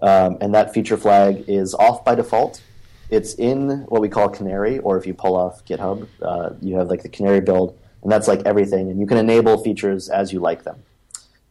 Um, 0.01 0.37
and 0.39 0.53
that 0.55 0.73
feature 0.73 0.97
flag 0.97 1.43
is 1.47 1.73
off 1.73 2.05
by 2.05 2.15
default. 2.15 2.61
It's 3.09 3.33
in 3.35 3.85
what 3.89 4.01
we 4.01 4.09
call 4.09 4.29
Canary, 4.29 4.79
or 4.79 4.97
if 4.97 5.05
you 5.05 5.13
pull 5.13 5.35
off 5.35 5.65
GitHub, 5.65 6.07
uh, 6.21 6.51
you 6.61 6.77
have 6.77 6.87
like 6.87 7.03
the 7.03 7.09
Canary 7.09 7.41
build, 7.41 7.77
and 8.01 8.11
that's 8.11 8.27
like 8.27 8.41
everything. 8.45 8.89
And 8.89 8.99
you 8.99 9.05
can 9.05 9.17
enable 9.17 9.61
features 9.63 10.09
as 10.09 10.31
you 10.31 10.39
like 10.39 10.63
them. 10.63 10.81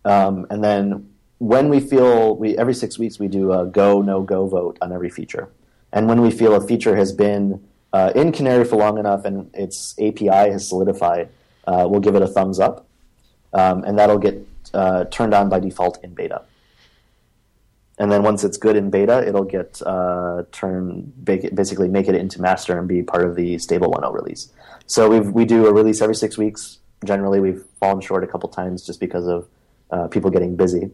Um, 0.04 0.46
and 0.50 0.64
then 0.64 1.11
when 1.42 1.68
we 1.68 1.80
feel 1.80 2.36
we 2.36 2.56
every 2.56 2.72
six 2.72 3.00
weeks 3.00 3.18
we 3.18 3.26
do 3.26 3.52
a 3.52 3.66
go 3.66 4.00
no 4.00 4.22
go 4.22 4.46
vote 4.46 4.78
on 4.80 4.92
every 4.92 5.10
feature. 5.10 5.48
And 5.92 6.06
when 6.06 6.20
we 6.20 6.30
feel 6.30 6.54
a 6.54 6.64
feature 6.64 6.94
has 6.94 7.12
been 7.12 7.60
uh, 7.92 8.12
in 8.14 8.30
Canary 8.30 8.64
for 8.64 8.76
long 8.76 8.96
enough 8.96 9.24
and 9.24 9.50
its 9.52 9.96
API 9.98 10.50
has 10.54 10.68
solidified, 10.68 11.30
uh, 11.66 11.86
we'll 11.90 12.00
give 12.00 12.14
it 12.14 12.22
a 12.22 12.28
thumbs 12.28 12.60
up, 12.60 12.86
um, 13.54 13.82
and 13.82 13.98
that'll 13.98 14.20
get 14.20 14.46
uh, 14.72 15.04
turned 15.06 15.34
on 15.34 15.48
by 15.48 15.58
default 15.58 16.02
in 16.04 16.14
beta. 16.14 16.42
And 17.98 18.10
then 18.10 18.22
once 18.22 18.44
it's 18.44 18.56
good 18.56 18.76
in 18.76 18.88
beta, 18.90 19.26
it'll 19.26 19.44
get 19.44 19.82
uh, 19.84 20.44
turned 20.52 21.24
basically 21.24 21.88
make 21.88 22.06
it 22.06 22.14
into 22.14 22.40
master 22.40 22.78
and 22.78 22.86
be 22.86 23.02
part 23.02 23.24
of 23.24 23.34
the 23.34 23.58
stable 23.58 23.90
1.0 23.90 24.14
release. 24.14 24.52
So 24.86 25.08
we 25.10 25.18
we 25.18 25.44
do 25.44 25.66
a 25.66 25.72
release 25.72 26.00
every 26.02 26.14
six 26.14 26.38
weeks. 26.38 26.78
Generally, 27.04 27.40
we've 27.40 27.64
fallen 27.80 28.00
short 28.00 28.22
a 28.22 28.28
couple 28.28 28.48
times 28.48 28.86
just 28.86 29.00
because 29.00 29.26
of 29.26 29.48
uh, 29.90 30.06
people 30.06 30.30
getting 30.30 30.54
busy. 30.54 30.92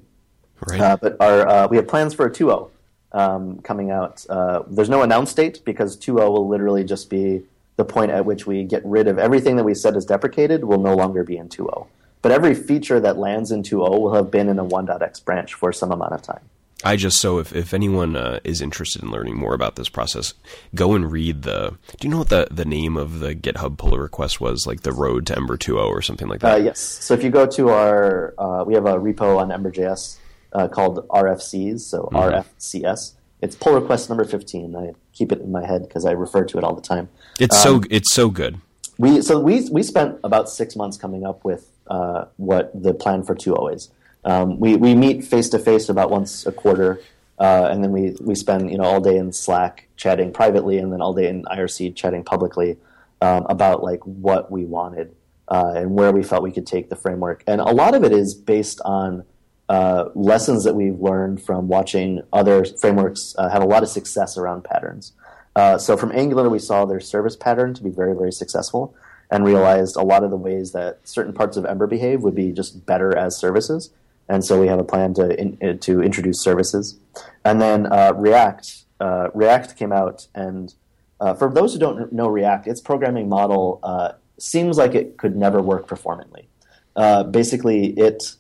Right. 0.66 0.80
Uh, 0.80 0.96
but 0.96 1.16
our 1.20 1.48
uh, 1.48 1.68
we 1.68 1.76
have 1.76 1.86
plans 1.86 2.14
for 2.14 2.26
a 2.26 2.30
2.0 2.30 2.70
um, 3.12 3.60
coming 3.60 3.90
out. 3.90 4.24
Uh, 4.28 4.62
there's 4.68 4.88
no 4.88 5.02
announced 5.02 5.36
date 5.36 5.62
because 5.64 5.96
2.0 5.96 6.30
will 6.30 6.48
literally 6.48 6.84
just 6.84 7.10
be 7.10 7.42
the 7.76 7.84
point 7.84 8.10
at 8.10 8.24
which 8.24 8.46
we 8.46 8.64
get 8.64 8.84
rid 8.84 9.06
of 9.06 9.18
everything 9.18 9.56
that 9.56 9.64
we 9.64 9.74
said 9.74 9.96
is 9.96 10.04
deprecated 10.04 10.64
will 10.64 10.80
no 10.80 10.94
longer 10.94 11.22
be 11.22 11.36
in 11.36 11.48
2.0. 11.48 11.86
But 12.20 12.32
every 12.32 12.54
feature 12.54 12.98
that 12.98 13.16
lands 13.16 13.52
in 13.52 13.62
2.0 13.62 14.00
will 14.00 14.14
have 14.14 14.30
been 14.30 14.48
in 14.48 14.58
a 14.58 14.64
1.x 14.64 15.20
branch 15.20 15.54
for 15.54 15.72
some 15.72 15.92
amount 15.92 16.12
of 16.12 16.22
time. 16.22 16.40
I 16.84 16.94
just 16.94 17.18
so 17.18 17.40
if 17.40 17.52
if 17.56 17.74
anyone 17.74 18.14
uh, 18.14 18.38
is 18.44 18.60
interested 18.60 19.02
in 19.02 19.10
learning 19.10 19.36
more 19.36 19.52
about 19.52 19.74
this 19.74 19.88
process, 19.88 20.34
go 20.76 20.94
and 20.94 21.10
read 21.10 21.42
the. 21.42 21.76
Do 21.98 22.06
you 22.06 22.08
know 22.08 22.18
what 22.18 22.28
the 22.28 22.46
the 22.52 22.64
name 22.64 22.96
of 22.96 23.18
the 23.18 23.34
GitHub 23.34 23.78
pull 23.78 23.98
request 23.98 24.40
was? 24.40 24.64
Like 24.64 24.82
the 24.82 24.92
Road 24.92 25.26
to 25.26 25.36
Ember 25.36 25.56
2.0 25.56 25.88
or 25.88 26.02
something 26.02 26.28
like 26.28 26.38
that. 26.40 26.54
Uh, 26.54 26.62
yes. 26.62 26.78
So 26.78 27.14
if 27.14 27.24
you 27.24 27.30
go 27.30 27.46
to 27.46 27.70
our, 27.70 28.32
uh, 28.38 28.62
we 28.64 28.74
have 28.74 28.86
a 28.86 28.94
repo 28.94 29.38
on 29.38 29.50
Ember.js 29.50 30.18
uh, 30.52 30.68
called 30.68 31.06
RFCs. 31.08 31.80
So 31.80 32.08
Mm-hmm. 32.12 32.16
RFCS. 32.16 33.14
It's 33.40 33.54
pull 33.54 33.74
request 33.74 34.08
number 34.08 34.24
fifteen. 34.24 34.74
I 34.74 34.92
keep 35.12 35.30
it 35.30 35.40
in 35.40 35.52
my 35.52 35.64
head 35.64 35.82
because 35.82 36.04
I 36.04 36.10
refer 36.12 36.44
to 36.44 36.58
it 36.58 36.64
all 36.64 36.74
the 36.74 36.82
time. 36.82 37.08
It's 37.38 37.56
um, 37.64 37.82
so 37.82 37.88
it's 37.90 38.12
so 38.12 38.30
good. 38.30 38.60
We 38.98 39.22
so 39.22 39.38
we 39.38 39.68
we 39.70 39.82
spent 39.84 40.18
about 40.24 40.48
six 40.48 40.74
months 40.74 40.96
coming 40.96 41.24
up 41.24 41.44
with 41.44 41.70
uh, 41.86 42.24
what 42.36 42.70
the 42.74 42.94
plan 42.94 43.22
for 43.22 43.34
2.0 43.34 43.74
is. 43.74 43.90
Um, 44.24 44.58
we 44.58 44.74
we 44.74 44.94
meet 44.96 45.24
face 45.24 45.48
to 45.50 45.58
face 45.60 45.88
about 45.88 46.10
once 46.10 46.46
a 46.46 46.52
quarter, 46.52 47.00
uh, 47.38 47.68
and 47.70 47.84
then 47.84 47.92
we 47.92 48.16
we 48.20 48.34
spend 48.34 48.72
you 48.72 48.78
know 48.78 48.84
all 48.84 49.00
day 49.00 49.16
in 49.16 49.32
Slack 49.32 49.86
chatting 49.96 50.32
privately, 50.32 50.78
and 50.78 50.92
then 50.92 51.00
all 51.00 51.14
day 51.14 51.28
in 51.28 51.44
IRC 51.44 51.94
chatting 51.94 52.24
publicly 52.24 52.76
um, 53.20 53.46
about 53.48 53.84
like 53.84 54.00
what 54.00 54.50
we 54.50 54.64
wanted 54.64 55.14
uh, 55.48 55.74
and 55.76 55.94
where 55.94 56.10
we 56.10 56.24
felt 56.24 56.42
we 56.42 56.52
could 56.52 56.66
take 56.66 56.88
the 56.90 56.96
framework. 56.96 57.44
And 57.46 57.60
a 57.60 57.72
lot 57.72 57.94
of 57.94 58.02
it 58.04 58.12
is 58.12 58.34
based 58.34 58.80
on 58.84 59.24
uh, 59.68 60.08
lessons 60.14 60.64
that 60.64 60.74
we've 60.74 60.98
learned 60.98 61.42
from 61.42 61.68
watching 61.68 62.22
other 62.32 62.64
frameworks 62.64 63.34
uh, 63.38 63.48
have 63.50 63.62
a 63.62 63.66
lot 63.66 63.82
of 63.82 63.88
success 63.88 64.38
around 64.38 64.64
patterns. 64.64 65.12
Uh, 65.54 65.76
so 65.76 65.96
from 65.96 66.10
Angular, 66.12 66.48
we 66.48 66.58
saw 66.58 66.84
their 66.84 67.00
service 67.00 67.36
pattern 67.36 67.74
to 67.74 67.82
be 67.82 67.90
very, 67.90 68.14
very 68.14 68.32
successful 68.32 68.94
and 69.30 69.44
realized 69.44 69.96
a 69.96 70.02
lot 70.02 70.24
of 70.24 70.30
the 70.30 70.36
ways 70.36 70.72
that 70.72 71.00
certain 71.06 71.34
parts 71.34 71.56
of 71.56 71.66
Ember 71.66 71.86
behave 71.86 72.22
would 72.22 72.34
be 72.34 72.50
just 72.50 72.86
better 72.86 73.14
as 73.14 73.36
services. 73.36 73.90
And 74.26 74.44
so 74.44 74.58
we 74.60 74.68
have 74.68 74.78
a 74.78 74.84
plan 74.84 75.12
to 75.14 75.38
in, 75.38 75.58
uh, 75.62 75.74
to 75.80 76.02
introduce 76.02 76.40
services. 76.40 76.98
And 77.44 77.60
then 77.60 77.92
uh, 77.92 78.12
React 78.16 78.84
uh, 79.00 79.28
React 79.34 79.76
came 79.76 79.92
out, 79.92 80.26
and 80.34 80.74
for 81.38 81.52
those 81.52 81.72
who 81.72 81.78
don't 81.78 82.12
know 82.12 82.28
React, 82.28 82.66
its 82.66 82.80
programming 82.80 83.28
model 83.28 83.80
seems 84.38 84.76
like 84.76 84.94
it 84.94 85.18
could 85.18 85.36
never 85.36 85.60
work 85.60 85.86
performantly. 85.86 86.48
Basically, 87.30 87.90
it 87.90 88.34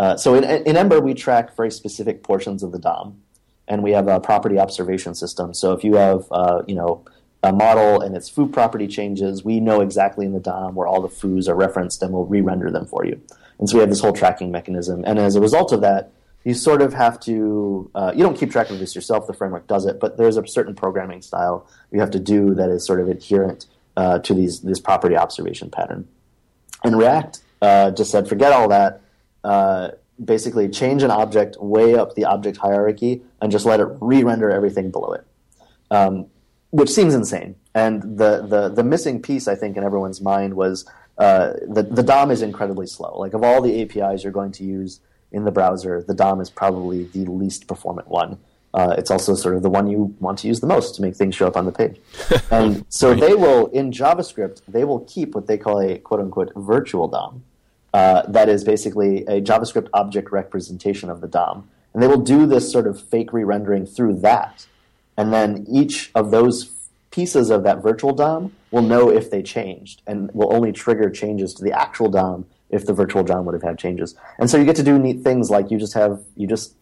uh, 0.00 0.16
so 0.16 0.34
in, 0.34 0.44
in 0.44 0.78
Ember 0.78 0.98
we 0.98 1.12
track 1.12 1.54
very 1.54 1.70
specific 1.70 2.22
portions 2.22 2.62
of 2.62 2.72
the 2.72 2.78
DOM, 2.78 3.20
and 3.68 3.82
we 3.82 3.90
have 3.90 4.08
a 4.08 4.18
property 4.18 4.58
observation 4.58 5.14
system. 5.14 5.52
So 5.52 5.74
if 5.74 5.84
you 5.84 5.96
have 5.96 6.24
uh, 6.30 6.62
you 6.66 6.74
know 6.74 7.04
a 7.42 7.52
model 7.52 8.00
and 8.00 8.16
its 8.16 8.26
foo 8.26 8.48
property 8.48 8.88
changes, 8.88 9.44
we 9.44 9.60
know 9.60 9.82
exactly 9.82 10.24
in 10.24 10.32
the 10.32 10.40
DOM 10.40 10.74
where 10.74 10.86
all 10.86 11.02
the 11.02 11.08
foos 11.08 11.48
are 11.48 11.54
referenced, 11.54 12.02
and 12.02 12.14
we'll 12.14 12.24
re-render 12.24 12.70
them 12.70 12.86
for 12.86 13.04
you. 13.04 13.20
And 13.58 13.68
so 13.68 13.76
we 13.76 13.80
have 13.80 13.90
this 13.90 14.00
whole 14.00 14.14
tracking 14.14 14.50
mechanism. 14.50 15.04
And 15.06 15.18
as 15.18 15.36
a 15.36 15.40
result 15.40 15.70
of 15.70 15.82
that, 15.82 16.12
you 16.44 16.54
sort 16.54 16.80
of 16.80 16.94
have 16.94 17.20
to 17.20 17.90
uh, 17.94 18.12
you 18.16 18.22
don't 18.22 18.38
keep 18.38 18.50
track 18.50 18.70
of 18.70 18.78
this 18.78 18.94
yourself. 18.94 19.26
The 19.26 19.34
framework 19.34 19.66
does 19.66 19.84
it, 19.84 20.00
but 20.00 20.16
there's 20.16 20.38
a 20.38 20.46
certain 20.46 20.74
programming 20.74 21.20
style 21.20 21.68
you 21.92 22.00
have 22.00 22.10
to 22.12 22.18
do 22.18 22.54
that 22.54 22.70
is 22.70 22.86
sort 22.86 23.00
of 23.00 23.08
adherent 23.08 23.66
uh, 23.98 24.18
to 24.20 24.32
these 24.32 24.60
this 24.60 24.80
property 24.80 25.14
observation 25.14 25.70
pattern. 25.70 26.08
And 26.82 26.96
React 26.96 27.40
uh, 27.60 27.90
just 27.90 28.10
said, 28.10 28.28
forget 28.30 28.52
all 28.52 28.68
that. 28.68 29.02
Uh, 29.44 29.90
basically, 30.24 30.68
change 30.68 31.02
an 31.02 31.10
object 31.10 31.56
way 31.60 31.94
up 31.94 32.14
the 32.14 32.24
object 32.24 32.58
hierarchy 32.58 33.22
and 33.40 33.50
just 33.50 33.64
let 33.64 33.80
it 33.80 33.88
re-render 34.00 34.50
everything 34.50 34.90
below 34.90 35.12
it, 35.12 35.24
um, 35.90 36.26
which 36.70 36.90
seems 36.90 37.14
insane. 37.14 37.56
And 37.74 38.18
the, 38.18 38.42
the 38.42 38.68
the 38.68 38.84
missing 38.84 39.22
piece, 39.22 39.48
I 39.48 39.54
think, 39.54 39.76
in 39.76 39.84
everyone's 39.84 40.20
mind 40.20 40.54
was 40.54 40.84
uh, 41.18 41.54
the 41.66 41.82
the 41.82 42.02
DOM 42.02 42.30
is 42.30 42.42
incredibly 42.42 42.86
slow. 42.86 43.18
Like 43.18 43.34
of 43.34 43.42
all 43.42 43.60
the 43.62 43.82
APIs 43.82 44.24
you're 44.24 44.32
going 44.32 44.52
to 44.52 44.64
use 44.64 45.00
in 45.32 45.44
the 45.44 45.52
browser, 45.52 46.02
the 46.02 46.14
DOM 46.14 46.40
is 46.40 46.50
probably 46.50 47.04
the 47.04 47.24
least 47.26 47.66
performant 47.66 48.08
one. 48.08 48.38
Uh, 48.72 48.94
it's 48.96 49.10
also 49.10 49.34
sort 49.34 49.56
of 49.56 49.62
the 49.62 49.70
one 49.70 49.88
you 49.88 50.14
want 50.20 50.38
to 50.38 50.46
use 50.46 50.60
the 50.60 50.66
most 50.66 50.94
to 50.94 51.02
make 51.02 51.16
things 51.16 51.34
show 51.34 51.46
up 51.46 51.56
on 51.56 51.66
the 51.66 51.72
page. 51.72 52.00
And 52.50 52.84
so 52.88 53.14
they 53.14 53.34
will, 53.34 53.66
in 53.68 53.90
JavaScript, 53.90 54.62
they 54.68 54.84
will 54.84 55.00
keep 55.00 55.34
what 55.34 55.46
they 55.46 55.58
call 55.58 55.80
a 55.80 55.98
quote 55.98 56.20
unquote 56.20 56.52
virtual 56.54 57.08
DOM. 57.08 57.42
Uh, 57.92 58.22
that 58.28 58.48
is 58.48 58.62
basically 58.62 59.24
a 59.26 59.40
JavaScript 59.40 59.88
object 59.92 60.30
representation 60.30 61.10
of 61.10 61.20
the 61.20 61.28
DOM. 61.28 61.68
And 61.92 62.02
they 62.02 62.06
will 62.06 62.20
do 62.20 62.46
this 62.46 62.70
sort 62.70 62.86
of 62.86 63.00
fake 63.00 63.32
re 63.32 63.42
rendering 63.42 63.84
through 63.84 64.20
that. 64.20 64.66
And 65.16 65.32
then 65.32 65.66
each 65.68 66.10
of 66.14 66.30
those 66.30 66.70
pieces 67.10 67.50
of 67.50 67.64
that 67.64 67.82
virtual 67.82 68.14
DOM 68.14 68.52
will 68.70 68.82
know 68.82 69.10
if 69.10 69.30
they 69.30 69.42
changed 69.42 70.02
and 70.06 70.30
will 70.32 70.54
only 70.54 70.70
trigger 70.70 71.10
changes 71.10 71.52
to 71.54 71.64
the 71.64 71.72
actual 71.72 72.08
DOM 72.08 72.46
if 72.70 72.86
the 72.86 72.92
virtual 72.92 73.24
DOM 73.24 73.44
would 73.46 73.54
have 73.54 73.64
had 73.64 73.78
changes. 73.78 74.14
And 74.38 74.48
so 74.48 74.56
you 74.56 74.64
get 74.64 74.76
to 74.76 74.84
do 74.84 74.96
neat 74.98 75.22
things 75.24 75.50
like 75.50 75.72
you 75.72 75.78
just 75.78 75.94
have, 75.94 76.22
you 76.36 76.46
just 76.46 76.74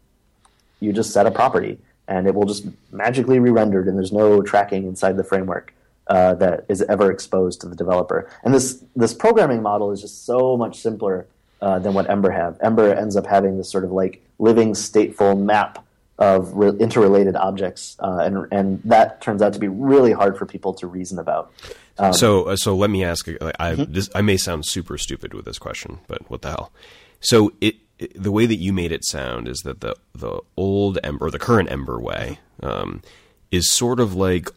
you 0.81 0.93
just 0.93 1.13
set 1.13 1.27
a 1.27 1.31
property 1.31 1.79
and 2.07 2.27
it 2.27 2.35
will 2.35 2.45
just 2.45 2.67
magically 2.93 3.39
re-rendered 3.39 3.89
and 3.89 3.97
there's 3.97 4.13
no 4.13 4.43
tracking 4.43 4.85
inside 4.85 5.17
the 5.17 5.25
framework 5.25 5.75
uh, 6.09 6.35
that 6.35 6.65
is 6.69 6.83
ever 6.83 7.11
exposed 7.11 7.61
to 7.61 7.69
the 7.69 7.77
developer 7.77 8.29
and 8.45 8.55
this 8.55 8.83
this 8.97 9.15
programming 9.15 9.63
model 9.63 9.91
is 9.93 10.01
just 10.01 10.25
so 10.25 10.57
much 10.57 10.81
simpler 10.81 11.27
uh, 11.61 11.79
than 11.79 11.95
what 11.95 12.09
ember 12.11 12.31
have 12.31 12.57
ember 12.61 12.93
ends 12.93 13.17
up 13.17 13.27
having 13.27 13.59
this 13.59 13.71
sort 13.71 13.85
of 13.85 13.93
like 13.93 14.23
living 14.39 14.73
stateful 14.73 15.39
map 15.39 15.85
of 16.19 16.53
re- 16.55 16.77
interrelated 16.81 17.37
objects 17.37 17.97
uh, 18.01 18.19
and 18.23 18.47
and 18.51 18.81
that 18.85 19.21
turns 19.21 19.43
out 19.43 19.53
to 19.53 19.59
be 19.59 19.69
really 19.69 20.13
hard 20.13 20.37
for 20.37 20.47
people 20.47 20.75
to 20.75 20.87
reason 20.87 21.19
about 21.19 21.53
um, 21.99 22.13
so 22.13 22.45
uh, 22.45 22.57
so 22.57 22.77
let 22.77 22.91
me 22.91 23.05
ask. 23.05 23.29
I 23.29 23.53
I, 23.59 23.73
Mm-hmm. 23.75 23.93
this, 23.93 24.09
I 24.15 24.23
may 24.23 24.37
sound 24.37 24.67
super 24.67 24.97
stupid 24.99 25.35
with 25.35 25.45
this 25.45 25.59
question, 25.59 25.99
but 26.07 26.31
what 26.31 26.43
the 26.43 26.51
hell? 26.51 26.73
So 27.21 27.53
it, 27.61 27.77
it 27.99 28.21
the 28.21 28.31
way 28.31 28.47
that 28.47 28.57
you 28.57 28.73
made 28.73 28.93
it 28.93 29.05
sound 29.05 29.49
is 29.49 29.59
that 29.61 29.81
the 29.81 29.97
the 30.15 30.41
old 30.57 30.99
Ember 31.03 31.31
the 31.31 31.39
current 31.39 31.71
Ember 31.71 31.99
way 32.01 32.39
um, 32.63 33.03
is 33.51 33.71
sort 33.71 33.99
of 34.01 34.15
like 34.15 34.49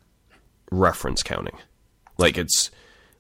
reference 0.71 1.21
counting, 1.21 1.57
like 2.17 2.37
it's 2.37 2.71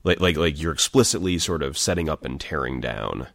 like 0.03 0.19
like 0.19 0.37
like 0.37 0.59
you're 0.59 0.73
explicitly 0.73 1.37
sort 1.37 1.61
of 1.61 1.77
setting 1.77 2.09
up 2.09 2.25
and 2.25 2.39
tearing 2.41 2.81
down, 2.81 3.27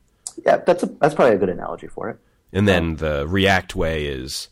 yeah 0.44 0.56
that's 0.58 0.82
a, 0.82 0.86
that's 1.00 1.14
probably 1.14 1.36
a 1.36 1.38
good 1.38 1.48
analogy 1.48 1.86
for 1.86 2.10
it 2.10 2.18
and 2.52 2.66
then 2.66 2.96
the 2.96 3.26
React 3.26 3.76
way 3.76 4.06
is. 4.06 4.48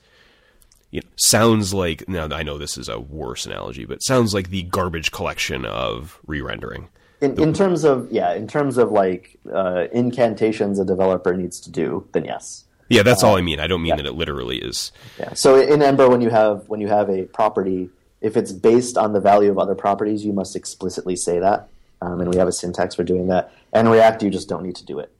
You 0.90 1.00
know, 1.00 1.08
sounds 1.16 1.74
like 1.74 2.08
now 2.08 2.28
I 2.30 2.44
know 2.44 2.56
this 2.56 2.78
is 2.78 2.88
a 2.88 3.00
worse 3.00 3.46
analogy, 3.46 3.84
but 3.84 3.98
sounds 4.00 4.32
like 4.32 4.50
the 4.50 4.62
garbage 4.62 5.10
collection 5.10 5.64
of 5.64 6.20
re-rendering. 6.24 6.88
In, 7.20 7.40
in 7.40 7.52
terms 7.52 7.82
of 7.82 8.12
yeah, 8.12 8.32
in 8.34 8.46
terms 8.46 8.78
of 8.78 8.92
like 8.92 9.36
uh, 9.52 9.86
incantations 9.92 10.78
a 10.78 10.84
developer 10.84 11.36
needs 11.36 11.58
to 11.62 11.70
do, 11.70 12.06
then 12.12 12.24
yes. 12.24 12.64
Yeah, 12.88 13.02
that's 13.02 13.24
all 13.24 13.36
I 13.36 13.40
mean. 13.40 13.58
I 13.58 13.66
don't 13.66 13.82
mean 13.82 13.96
that 13.96 14.06
it 14.06 14.14
literally 14.14 14.58
is. 14.58 14.92
Yeah. 15.18 15.32
So 15.32 15.60
in 15.60 15.82
Ember, 15.82 16.08
when 16.08 16.20
you 16.20 16.30
have 16.30 16.68
when 16.68 16.80
you 16.80 16.86
have 16.86 17.08
a 17.10 17.24
property, 17.24 17.90
if 18.24 18.38
it's 18.38 18.52
based 18.52 18.96
on 18.96 19.12
the 19.12 19.20
value 19.20 19.50
of 19.50 19.58
other 19.58 19.74
properties, 19.74 20.24
you 20.24 20.32
must 20.32 20.56
explicitly 20.56 21.14
say 21.14 21.38
that, 21.40 21.68
um, 22.00 22.22
and 22.22 22.30
we 22.30 22.38
have 22.38 22.48
a 22.48 22.52
syntax 22.52 22.94
for 22.94 23.04
doing 23.04 23.26
that. 23.28 23.52
And 23.74 23.90
React, 23.90 24.22
you 24.22 24.30
just 24.30 24.48
don't 24.48 24.62
need 24.62 24.76
to 24.76 24.84
do 24.84 24.98
it. 24.98 25.12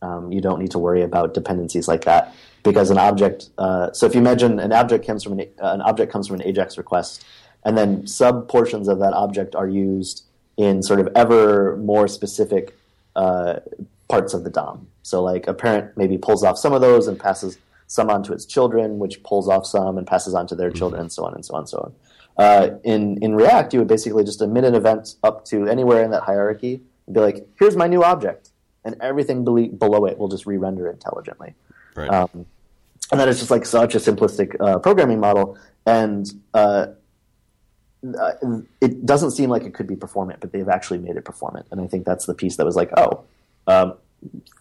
Um, 0.00 0.32
you 0.32 0.40
don't 0.40 0.58
need 0.58 0.70
to 0.70 0.78
worry 0.78 1.02
about 1.02 1.34
dependencies 1.34 1.86
like 1.86 2.04
that 2.04 2.34
because 2.62 2.88
an 2.90 2.96
object. 2.96 3.50
Uh, 3.58 3.92
so 3.92 4.06
if 4.06 4.14
you 4.14 4.22
imagine 4.22 4.58
an 4.58 4.72
object 4.72 5.06
comes 5.06 5.22
from 5.22 5.38
an, 5.38 5.40
uh, 5.62 5.72
an 5.72 5.82
object 5.82 6.10
comes 6.10 6.28
from 6.28 6.40
an 6.40 6.50
AJAX 6.50 6.78
request, 6.78 7.26
and 7.62 7.76
then 7.76 8.06
sub 8.06 8.48
portions 8.48 8.88
of 8.88 9.00
that 9.00 9.12
object 9.12 9.54
are 9.54 9.68
used 9.68 10.24
in 10.56 10.82
sort 10.82 10.98
of 10.98 11.08
ever 11.14 11.76
more 11.76 12.08
specific 12.08 12.74
uh, 13.16 13.60
parts 14.08 14.32
of 14.32 14.44
the 14.44 14.50
DOM. 14.50 14.86
So 15.02 15.22
like 15.22 15.46
a 15.46 15.52
parent 15.52 15.94
maybe 15.98 16.16
pulls 16.16 16.42
off 16.42 16.56
some 16.56 16.72
of 16.72 16.80
those 16.80 17.06
and 17.06 17.20
passes 17.20 17.58
some 17.86 18.08
on 18.08 18.22
to 18.22 18.32
its 18.32 18.46
children, 18.46 18.98
which 18.98 19.22
pulls 19.22 19.46
off 19.46 19.66
some 19.66 19.98
and 19.98 20.06
passes 20.06 20.34
on 20.34 20.46
to 20.46 20.54
their 20.54 20.70
children, 20.70 21.02
and 21.02 21.12
so 21.12 21.24
on 21.26 21.34
and 21.34 21.44
so 21.44 21.54
on 21.54 21.60
and 21.60 21.68
so 21.68 21.78
on. 21.78 21.94
Uh, 22.38 22.70
in 22.84 23.18
in 23.22 23.34
React, 23.34 23.72
you 23.72 23.78
would 23.80 23.88
basically 23.88 24.24
just 24.24 24.42
emit 24.42 24.64
an 24.64 24.74
event 24.74 25.14
up 25.22 25.44
to 25.46 25.66
anywhere 25.66 26.02
in 26.02 26.10
that 26.10 26.22
hierarchy 26.22 26.82
and 27.06 27.14
be 27.14 27.20
like, 27.20 27.48
"Here's 27.58 27.76
my 27.76 27.86
new 27.86 28.04
object," 28.04 28.50
and 28.84 28.94
everything 29.00 29.44
bele- 29.44 29.68
below 29.68 30.04
it 30.04 30.18
will 30.18 30.28
just 30.28 30.44
re-render 30.46 30.90
intelligently. 30.90 31.54
Right. 31.94 32.10
Um, 32.10 32.46
and 33.10 33.20
that 33.20 33.28
is 33.28 33.38
just 33.38 33.50
like 33.50 33.64
such 33.64 33.94
a 33.94 33.98
simplistic 33.98 34.54
uh, 34.60 34.78
programming 34.78 35.18
model, 35.18 35.56
and 35.86 36.30
uh, 36.52 36.88
uh, 38.20 38.32
it 38.82 39.06
doesn't 39.06 39.30
seem 39.30 39.48
like 39.48 39.62
it 39.62 39.72
could 39.72 39.86
be 39.86 39.96
performant, 39.96 40.40
but 40.40 40.52
they've 40.52 40.68
actually 40.68 40.98
made 40.98 41.16
it 41.16 41.24
performant, 41.24 41.66
and 41.70 41.80
I 41.80 41.86
think 41.86 42.04
that's 42.04 42.26
the 42.26 42.34
piece 42.34 42.56
that 42.56 42.66
was 42.66 42.76
like, 42.76 42.90
oh, 42.98 43.24
um, 43.66 43.94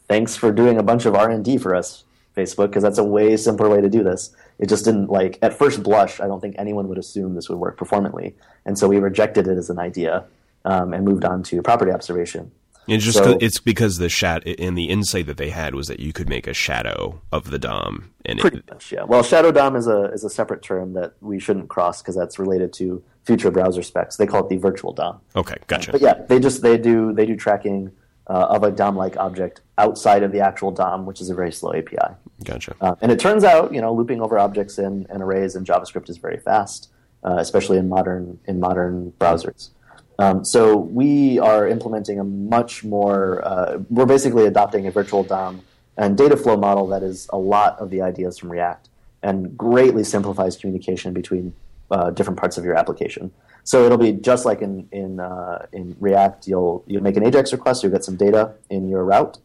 thanks 0.07 0.37
for 0.37 0.53
doing 0.53 0.77
a 0.77 0.83
bunch 0.83 1.05
of 1.05 1.13
R 1.13 1.29
and 1.29 1.43
D 1.43 1.57
for 1.57 1.75
us, 1.75 2.04
Facebook, 2.35 2.67
because 2.67 2.83
that's 2.83 2.97
a 2.97 3.03
way 3.03 3.37
simpler 3.37 3.69
way 3.69 3.81
to 3.81 3.89
do 3.89 4.03
this. 4.03 4.35
It 4.59 4.69
just 4.69 4.85
didn't 4.85 5.09
like 5.09 5.39
at 5.41 5.53
first 5.53 5.81
blush. 5.83 6.19
I 6.19 6.27
don't 6.27 6.41
think 6.41 6.55
anyone 6.57 6.87
would 6.87 6.97
assume 6.97 7.35
this 7.35 7.49
would 7.49 7.57
work 7.57 7.77
performantly, 7.77 8.35
and 8.65 8.77
so 8.77 8.87
we 8.87 8.99
rejected 8.99 9.47
it 9.47 9.57
as 9.57 9.69
an 9.69 9.79
idea 9.79 10.25
um, 10.65 10.93
and 10.93 11.05
moved 11.05 11.25
on 11.25 11.43
to 11.43 11.61
property 11.61 11.91
observation. 11.91 12.51
It's 12.87 13.03
just 13.03 13.17
So- 13.17 13.37
it's 13.41 13.59
because 13.59 13.97
the 13.97 14.09
shat 14.09 14.43
and 14.59 14.77
the 14.77 14.89
insight 14.89 15.25
that 15.25 15.37
they 15.37 15.49
had 15.49 15.73
was 15.73 15.87
that 15.87 15.99
you 15.99 16.13
could 16.13 16.29
make 16.29 16.45
a 16.45 16.53
shadow 16.53 17.19
of 17.31 17.49
the 17.49 17.57
DOM, 17.57 18.11
and 18.25 18.39
Pretty 18.39 18.57
it, 18.57 18.69
much, 18.69 18.91
yeah. 18.91 19.03
Well, 19.03 19.23
Shadow 19.23 19.51
DOM 19.51 19.75
is 19.75 19.87
a 19.87 20.03
is 20.13 20.23
a 20.23 20.29
separate 20.29 20.61
term 20.61 20.93
that 20.93 21.13
we 21.21 21.39
shouldn't 21.39 21.69
cross 21.69 22.01
because 22.01 22.15
that's 22.15 22.37
related 22.37 22.73
to 22.73 23.01
future 23.23 23.49
browser 23.49 23.81
specs. 23.81 24.17
They 24.17 24.27
call 24.27 24.45
it 24.45 24.49
the 24.49 24.57
virtual 24.57 24.93
DOM. 24.93 25.19
okay, 25.35 25.55
gotcha. 25.65 25.93
But 25.93 26.01
yeah, 26.01 26.13
they 26.27 26.39
just 26.39 26.61
they 26.61 26.77
do 26.77 27.11
they 27.11 27.25
do 27.25 27.35
tracking 27.35 27.91
uh, 28.27 28.47
of 28.49 28.63
a 28.63 28.71
DOM 28.71 28.95
like 28.95 29.17
object 29.17 29.61
outside 29.77 30.23
of 30.23 30.31
the 30.31 30.39
actual 30.39 30.71
DOM, 30.71 31.05
which 31.05 31.21
is 31.21 31.29
a 31.29 31.35
very 31.35 31.51
slow 31.51 31.73
API. 31.73 32.15
Gotcha. 32.43 32.75
Uh, 32.81 32.95
and 33.01 33.11
it 33.11 33.19
turns 33.19 33.43
out, 33.43 33.73
you 33.73 33.81
know, 33.81 33.93
looping 33.93 34.21
over 34.21 34.37
objects 34.39 34.77
in, 34.77 35.05
and 35.09 35.21
arrays 35.21 35.55
in 35.55 35.63
JavaScript 35.63 36.09
is 36.09 36.17
very 36.17 36.37
fast, 36.37 36.89
uh, 37.23 37.37
especially 37.37 37.77
in 37.77 37.87
modern 37.87 38.39
in 38.45 38.59
modern 38.59 39.13
browsers. 39.19 39.69
Um, 40.17 40.45
so 40.45 40.77
we 40.77 41.39
are 41.39 41.67
implementing 41.67 42.19
a 42.19 42.23
much 42.23 42.83
more. 42.83 43.45
Uh, 43.45 43.79
we're 43.89 44.05
basically 44.05 44.45
adopting 44.45 44.87
a 44.87 44.91
virtual 44.91 45.23
DOM 45.23 45.61
and 45.97 46.17
data 46.17 46.37
flow 46.37 46.57
model 46.57 46.87
that 46.87 47.03
is 47.03 47.27
a 47.31 47.37
lot 47.37 47.79
of 47.79 47.89
the 47.89 48.01
ideas 48.01 48.37
from 48.37 48.51
React 48.51 48.89
and 49.23 49.57
greatly 49.57 50.03
simplifies 50.03 50.55
communication 50.55 51.13
between 51.13 51.53
uh, 51.91 52.11
different 52.11 52.39
parts 52.39 52.57
of 52.57 52.63
your 52.63 52.75
application. 52.75 53.31
So 53.65 53.83
it'll 53.83 53.97
be 53.97 54.13
just 54.13 54.45
like 54.45 54.61
in 54.61 54.87
in 54.91 55.19
uh, 55.19 55.65
in 55.73 55.97
React. 55.99 56.47
You'll 56.47 56.83
you'll 56.85 57.03
make 57.03 57.17
an 57.17 57.23
AJAX 57.23 57.51
request. 57.51 57.81
You'll 57.81 57.91
get 57.91 58.03
some 58.03 58.15
data 58.15 58.53
in 58.69 58.87
your 58.87 59.03
route. 59.03 59.39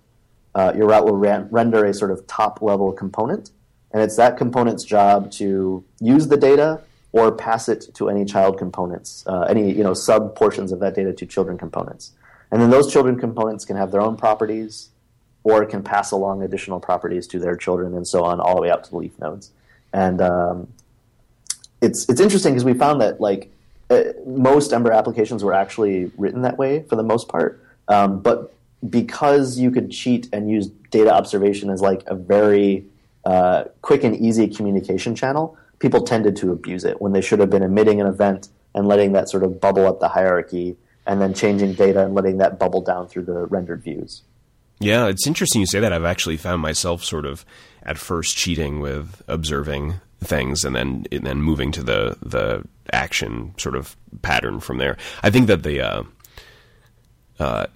Uh, 0.55 0.73
your 0.77 0.89
route 0.89 1.07
will 1.07 1.16
ran, 1.16 1.49
render 1.51 1.85
a 1.85 1.95
sort 1.95 2.11
of 2.11 2.27
top 2.27 2.61
level 2.61 2.93
component, 2.93 3.51
and 3.93 4.03
it's 4.03 4.16
that 4.16 4.37
component's 4.37 4.85
job 4.85 5.31
to 5.33 5.83
use 6.01 6.29
the 6.29 6.37
data 6.37 6.81
or 7.12 7.33
pass 7.33 7.68
it 7.68 7.89
to 7.95 8.09
any 8.09 8.25
child 8.25 8.59
components, 8.59 9.25
uh, 9.27 9.43
any 9.43 9.73
you 9.73 9.83
know 9.83 9.95
sub 9.95 10.37
portions 10.37 10.71
of 10.71 10.81
that 10.81 10.95
data 10.95 11.14
to 11.14 11.25
children 11.25 11.57
components, 11.57 12.12
and 12.51 12.61
then 12.61 12.68
those 12.68 12.93
children 12.93 13.18
components 13.18 13.64
can 13.64 13.77
have 13.77 13.91
their 13.91 14.03
own 14.03 14.18
properties, 14.18 14.91
or 15.45 15.64
can 15.64 15.83
pass 15.83 16.11
along 16.11 16.43
additional 16.43 16.79
properties 16.79 17.27
to 17.27 17.39
their 17.39 17.57
children, 17.57 17.95
and 17.95 18.07
so 18.07 18.23
on, 18.25 18.39
all 18.39 18.57
the 18.57 18.61
way 18.61 18.71
out 18.71 18.85
to 18.85 18.91
the 18.91 18.97
leaf 18.99 19.18
nodes. 19.18 19.51
And 19.95 20.21
um, 20.21 20.68
it's 21.81 22.07
it's 22.11 22.21
interesting 22.21 22.53
because 22.53 22.66
we 22.66 22.75
found 22.75 23.01
that 23.01 23.18
like 23.18 23.51
most 24.26 24.72
Ember 24.72 24.93
applications 24.93 25.43
were 25.43 25.55
actually 25.55 26.11
written 26.16 26.43
that 26.43 26.59
way 26.59 26.84
for 26.84 26.97
the 26.97 27.03
most 27.03 27.28
part, 27.28 27.62
um, 27.88 28.20
but 28.20 28.55
because 28.88 29.59
you 29.59 29.70
could 29.70 29.91
cheat 29.91 30.28
and 30.32 30.51
use 30.51 30.68
data 30.91 31.12
observation 31.12 31.70
as 31.70 31.80
like 31.80 32.03
a 32.07 32.14
very 32.14 32.84
uh, 33.24 33.64
quick 33.82 34.05
and 34.05 34.16
easy 34.16 34.49
communication 34.49 35.14
channel, 35.14 35.57
people 35.78 36.03
tended 36.03 36.36
to 36.36 36.53
abuse 36.53 36.84
it 36.84 37.01
when 37.01 37.12
they 37.12 37.20
should 37.20 37.38
have 37.38 37.51
been 37.51 37.62
emitting 37.62 38.01
an 38.01 38.07
event 38.07 38.49
and 38.74 38.86
letting 38.86 39.12
that 39.12 39.28
sort 39.28 39.43
of 39.43 39.61
bubble 39.61 39.86
up 39.86 40.01
the 40.01 40.09
hierarchy 40.09 40.76
and 41.07 41.20
then 41.20 41.34
changing 41.34 41.74
data 41.74 42.05
and 42.05 42.14
letting 42.14 42.38
that 42.38 42.59
bubble 42.59 42.80
down 42.80 43.09
through 43.09 43.24
the 43.24 43.47
rendered 43.47 43.82
views. 43.82 44.22
Yeah, 44.78 45.09
it's 45.09 45.26
interesting 45.26 45.61
you 45.61 45.66
say 45.66 45.80
that. 45.80 45.93
I've 45.93 46.05
actually 46.05 46.36
found 46.36 46.62
myself 46.62 47.05
sort 47.05 47.26
of 47.26 47.45
at 47.82 47.99
first 47.99 48.36
cheating 48.36 48.80
with 48.80 49.22
observing 49.28 50.01
things 50.23 50.64
and 50.64 50.77
then 50.77 51.07
and 51.11 51.25
then 51.25 51.43
moving 51.43 51.73
to 51.73 51.83
the 51.83 52.16
the 52.23 52.64
action 52.93 53.55
sort 53.57 53.77
of 53.77 53.97
pattern 54.23 54.61
from 54.61 54.79
there. 54.79 54.97
I 55.23 55.31
think 55.31 55.47
that 55.47 55.62
the 55.62 55.81
uh, 55.81 56.03
uh, 57.39 57.66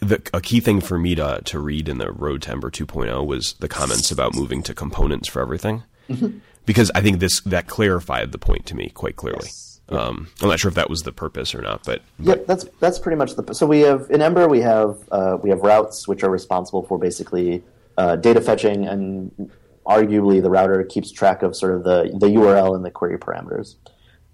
the, 0.00 0.22
a 0.32 0.40
key 0.40 0.60
thing 0.60 0.80
for 0.80 0.98
me 0.98 1.14
to 1.14 1.40
to 1.44 1.58
read 1.58 1.88
in 1.88 1.98
the 1.98 2.12
Road 2.12 2.42
to 2.42 2.50
Ember 2.50 2.70
2.0 2.70 3.26
was 3.26 3.54
the 3.54 3.68
comments 3.68 4.10
about 4.10 4.34
moving 4.34 4.62
to 4.64 4.74
components 4.74 5.28
for 5.28 5.42
everything, 5.42 5.82
mm-hmm. 6.08 6.38
because 6.66 6.90
I 6.94 7.00
think 7.00 7.18
this 7.18 7.40
that 7.42 7.66
clarified 7.66 8.32
the 8.32 8.38
point 8.38 8.66
to 8.66 8.76
me 8.76 8.90
quite 8.90 9.16
clearly. 9.16 9.46
Yes. 9.46 9.80
Um, 9.88 10.28
I'm 10.40 10.48
not 10.48 10.60
sure 10.60 10.68
if 10.68 10.76
that 10.76 10.88
was 10.88 11.02
the 11.02 11.12
purpose 11.12 11.54
or 11.54 11.60
not, 11.60 11.84
but 11.84 12.02
yeah, 12.18 12.36
that's 12.46 12.64
that's 12.80 12.98
pretty 12.98 13.16
much 13.16 13.34
the. 13.34 13.52
So 13.52 13.66
we 13.66 13.80
have 13.80 14.10
in 14.10 14.22
Ember 14.22 14.48
we 14.48 14.60
have 14.60 14.96
uh, 15.10 15.38
we 15.42 15.50
have 15.50 15.60
routes 15.60 16.06
which 16.06 16.22
are 16.22 16.30
responsible 16.30 16.82
for 16.84 16.98
basically 16.98 17.62
uh, 17.98 18.16
data 18.16 18.40
fetching, 18.40 18.86
and 18.86 19.50
arguably 19.86 20.42
the 20.42 20.50
router 20.50 20.82
keeps 20.84 21.10
track 21.10 21.42
of 21.42 21.56
sort 21.56 21.74
of 21.74 21.84
the 21.84 22.14
the 22.18 22.28
URL 22.28 22.74
and 22.74 22.84
the 22.84 22.90
query 22.90 23.18
parameters. 23.18 23.76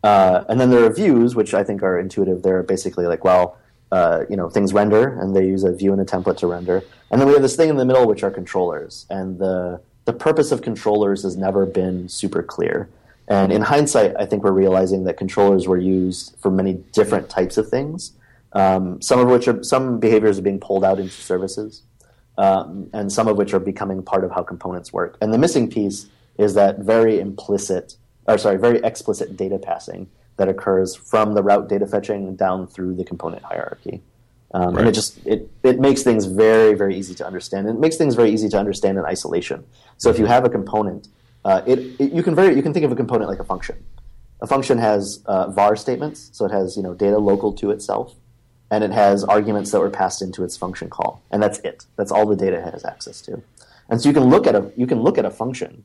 Uh, 0.03 0.45
and 0.49 0.61
then 0.61 0.71
there 0.71 0.85
are 0.85 0.93
views, 0.93 1.35
which 1.35 1.55
I 1.55 1.65
think 1.65 1.83
are 1.83 1.99
intuitive. 1.99 2.43
They're 2.43 2.63
basically 2.63 3.07
like, 3.07 3.25
well, 3.25 3.59
uh, 3.91 4.25
you 4.31 4.37
know, 4.37 4.49
things 4.49 4.73
render, 4.73 5.19
and 5.21 5.35
they 5.35 5.47
use 5.47 5.65
a 5.65 5.73
view 5.73 5.93
and 5.93 6.01
a 6.01 6.05
template 6.05 6.37
to 6.39 6.47
render. 6.47 6.85
And 7.11 7.21
then 7.21 7.27
we 7.27 7.35
have 7.35 7.43
this 7.43 7.57
thing 7.57 7.69
in 7.69 7.77
the 7.77 7.85
middle, 7.85 8.07
which 8.07 8.23
are 8.23 8.31
controllers. 8.31 9.07
And 9.11 9.39
the 9.39 9.81
the 10.05 10.13
purpose 10.13 10.53
of 10.53 10.63
controllers 10.63 11.23
has 11.23 11.37
never 11.37 11.67
been 11.67 12.09
super 12.09 12.43
clear. 12.43 12.89
And 13.29 13.53
in 13.53 13.61
hindsight, 13.61 14.15
I 14.19 14.25
think 14.25 14.43
we're 14.43 14.53
realizing 14.53 15.05
that 15.05 15.19
controllers 15.19 15.69
were 15.69 15.77
used 15.77 16.35
for 16.41 16.51
many 16.51 16.75
different 16.93 17.29
types 17.29 17.59
of 17.59 17.69
things. 17.69 18.13
Um, 18.55 19.03
some 19.03 19.21
of 19.21 19.29
which 19.29 19.47
are 19.49 19.63
some 19.63 20.01
behaviors 20.01 20.39
are 20.39 20.43
being 20.43 20.61
pulled 20.61 20.83
out 20.83 20.99
into 20.99 21.13
services, 21.13 21.83
um, 22.39 22.89
and 22.93 23.13
some 23.13 23.29
of 23.29 23.37
which 23.37 23.53
are 23.53 23.59
becoming 23.59 24.03
part 24.03 24.25
of 24.25 24.31
how 24.31 24.43
components 24.43 24.93
work. 24.93 25.19
And 25.21 25.35
the 25.35 25.39
missing 25.39 25.69
piece 25.69 26.07
is 26.39 26.55
that 26.55 26.79
very 26.79 27.19
implicit, 27.19 27.97
or 28.27 28.39
sorry, 28.39 28.57
very 28.57 28.79
explicit 28.79 29.37
data 29.37 29.59
passing 29.59 30.09
that 30.37 30.49
occurs 30.49 30.95
from 30.95 31.35
the 31.35 31.43
route 31.43 31.69
data 31.69 31.87
fetching 31.87 32.37
down 32.37 32.69
through 32.69 32.95
the 32.95 33.05
component 33.05 33.43
hierarchy. 33.43 34.01
Um, 34.55 34.75
right. 34.75 34.79
And 34.79 34.89
it 34.89 34.93
just 34.93 35.19
it, 35.27 35.51
it 35.63 35.79
makes 35.79 36.03
things 36.03 36.25
very 36.25 36.75
very 36.75 36.97
easy 36.97 37.15
to 37.17 37.27
understand, 37.27 37.67
and 37.67 37.77
it 37.77 37.81
makes 37.81 37.97
things 37.97 38.15
very 38.15 38.31
easy 38.31 38.49
to 38.49 38.59
understand 38.59 38.97
in 38.97 39.05
isolation. 39.05 39.67
So 39.99 40.09
if 40.09 40.19
you 40.19 40.25
have 40.25 40.45
a 40.47 40.49
component, 40.49 41.09
uh, 41.45 41.63
it, 41.67 41.81
it, 41.99 42.13
you 42.13 42.23
can 42.23 42.35
very 42.35 42.57
you 42.57 42.63
can 42.63 42.73
think 42.73 42.87
of 42.87 42.93
a 42.93 42.97
component 42.97 43.29
like 43.29 43.41
a 43.41 43.45
function. 43.45 43.85
A 44.41 44.47
function 44.47 44.79
has 44.79 45.23
uh, 45.27 45.51
var 45.51 45.75
statements, 45.77 46.31
so 46.33 46.47
it 46.47 46.53
has 46.53 46.77
you 46.77 46.83
know 46.83 46.95
data 46.95 47.19
local 47.19 47.53
to 47.55 47.73
itself, 47.73 48.15
and 48.71 48.85
it 48.85 48.91
has 48.91 49.25
arguments 49.25 49.71
that 49.71 49.81
were 49.81 49.91
passed 49.91 50.21
into 50.23 50.45
its 50.45 50.57
function 50.57 50.91
call, 50.91 51.23
and 51.31 51.43
that's 51.43 51.59
it. 51.61 51.87
That's 51.97 52.13
all 52.13 52.27
the 52.27 52.37
data 52.37 52.59
it 52.59 52.73
has 52.73 52.85
access 52.85 53.21
to. 53.23 53.43
And 53.89 54.01
so 54.01 54.09
you 54.09 54.15
can 54.15 54.25
look 54.25 54.47
at 54.47 54.55
a 54.55 54.71
you 54.77 54.87
can 54.87 55.01
look 55.01 55.19
at 55.19 55.25
a 55.25 55.31
function, 55.31 55.85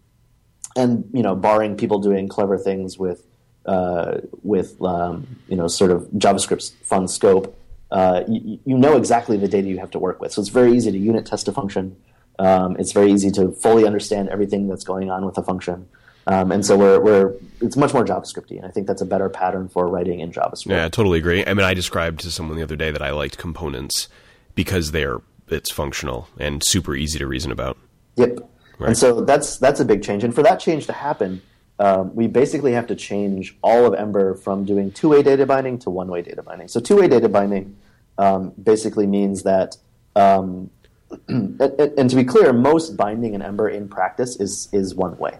and 0.76 1.10
you 1.14 1.24
know, 1.24 1.36
barring 1.36 1.78
people 1.78 2.00
doing 2.00 2.28
clever 2.28 2.58
things 2.58 2.98
with 2.98 3.26
uh, 3.66 4.20
with 4.42 4.82
um, 4.82 5.28
you 5.48 5.56
know 5.56 5.68
sort 5.68 5.92
of 5.92 6.04
JavaScript's 6.12 6.72
fun 6.84 7.08
scope, 7.08 7.58
uh, 7.92 8.24
you, 8.28 8.60
you, 8.66 8.78
know 8.78 8.98
exactly 8.98 9.38
the 9.38 9.48
data 9.48 9.70
you 9.70 9.80
have 9.80 9.92
to 9.92 10.00
work 10.00 10.20
with. 10.20 10.34
So 10.34 10.42
it's 10.42 10.50
very 10.50 10.76
easy 10.76 10.92
to 10.92 10.98
unit 10.98 11.26
test 11.26 11.48
a 11.48 11.54
function. 11.54 11.96
Um, 12.40 12.76
it's 12.78 12.92
very 12.92 13.12
easy 13.12 13.32
to 13.32 13.52
fully 13.52 13.86
understand 13.86 14.30
everything 14.30 14.68
that's 14.68 14.84
going 14.84 15.10
on 15.10 15.26
with 15.26 15.38
a 15.38 15.44
function. 15.44 15.88
Um, 16.28 16.52
and 16.52 16.66
so 16.66 16.78
we're, 16.78 17.00
we're 17.00 17.34
it's 17.62 17.76
much 17.76 17.94
more 17.94 18.06
JavaScripty, 18.06 18.58
and 18.58 18.66
I 18.66 18.70
think 18.70 18.88
that's 18.88 19.02
a 19.02 19.06
better 19.06 19.30
pattern 19.30 19.68
for 19.68 19.88
writing 19.88 20.20
in 20.20 20.32
JavaScript. 20.32 20.72
Yeah, 20.72 20.86
I 20.86 20.90
totally 20.90 21.20
agree. 21.20 21.46
I 21.46 21.54
mean, 21.54 21.66
I 21.66 21.74
described 21.74 22.22
to 22.22 22.32
someone 22.32 22.58
the 22.58 22.64
other 22.64 22.76
day 22.76 22.92
that 22.92 23.02
I 23.02 23.12
liked 23.12 23.38
components 23.38 24.08
because 24.56 24.92
they're 24.92 25.20
it's 25.50 25.72
functional 25.72 26.28
and 26.40 26.64
super 26.66 26.96
easy 26.96 27.20
to 27.20 27.28
reason 27.28 27.52
about. 27.52 27.78
Yep. 28.16 28.40
Right. 28.80 28.88
And 28.90 28.98
so 28.98 29.22
that's 29.22 29.58
that's 29.58 29.80
a 29.80 29.86
big 29.86 30.04
change. 30.04 30.24
And 30.24 30.34
for 30.34 30.44
that 30.44 30.60
change 30.60 30.88
to 30.88 30.94
happen, 30.94 31.42
um, 31.80 32.16
we 32.16 32.28
basically 32.28 32.74
have 32.74 32.88
to 32.88 32.96
change 32.96 33.56
all 33.62 33.86
of 33.86 33.94
Ember 33.94 34.36
from 34.36 34.66
doing 34.66 34.92
two-way 34.92 35.24
data 35.24 35.46
binding 35.46 35.80
to 35.80 35.90
one-way 35.90 36.22
data 36.22 36.42
binding. 36.42 36.68
So 36.68 36.80
two-way 36.80 37.08
data 37.08 37.30
binding 37.30 37.76
um, 38.18 38.54
basically 38.62 39.08
means 39.08 39.44
that 39.44 39.78
um, 40.16 40.70
and, 41.28 41.62
and, 41.62 42.10
to 42.10 42.16
be 42.16 42.24
clear, 42.24 42.54
most 42.54 42.98
binding 42.98 43.34
in 43.34 43.42
Ember 43.42 43.70
in 43.70 43.88
practice 43.88 44.40
is 44.40 44.70
is 44.72 44.96
one 44.96 45.18
way. 45.18 45.40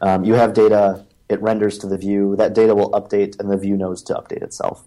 Um, 0.00 0.24
you 0.24 0.34
have 0.34 0.52
data, 0.54 1.04
it 1.28 1.40
renders 1.40 1.78
to 1.78 1.86
the 1.86 1.98
view, 1.98 2.36
that 2.36 2.54
data 2.54 2.74
will 2.74 2.90
update, 2.92 3.38
and 3.40 3.50
the 3.50 3.56
view 3.56 3.76
knows 3.76 4.02
to 4.04 4.14
update 4.14 4.42
itself. 4.42 4.84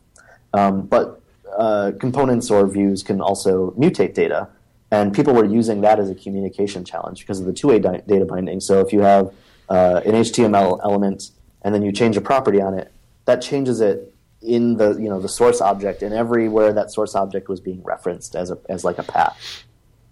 Um, 0.53 0.81
but 0.81 1.21
uh, 1.57 1.91
components 1.99 2.49
or 2.49 2.67
views 2.67 3.03
can 3.03 3.21
also 3.21 3.71
mutate 3.71 4.13
data, 4.13 4.47
and 4.91 5.13
people 5.13 5.33
were 5.33 5.45
using 5.45 5.81
that 5.81 5.99
as 5.99 6.09
a 6.09 6.15
communication 6.15 6.83
challenge 6.83 7.19
because 7.19 7.39
of 7.39 7.45
the 7.45 7.53
two-way 7.53 7.79
di- 7.79 8.01
data 8.07 8.25
binding. 8.25 8.59
So 8.59 8.79
if 8.79 8.91
you 8.93 9.01
have 9.01 9.33
uh, 9.69 10.01
an 10.05 10.13
HTML 10.13 10.79
element 10.83 11.31
and 11.61 11.75
then 11.75 11.83
you 11.83 11.91
change 11.91 12.17
a 12.17 12.21
property 12.21 12.61
on 12.61 12.73
it, 12.73 12.91
that 13.25 13.41
changes 13.41 13.81
it 13.81 14.13
in 14.41 14.77
the 14.77 14.93
you 14.93 15.09
know 15.09 15.19
the 15.19 15.27
source 15.27 15.59
object 15.59 16.01
and 16.01 16.13
everywhere 16.13 16.71
that 16.71 16.89
source 16.89 17.13
object 17.13 17.49
was 17.49 17.59
being 17.59 17.83
referenced 17.83 18.35
as 18.35 18.49
a 18.49 18.57
as 18.69 18.83
like 18.83 18.97
a 18.97 19.03
path. 19.03 19.65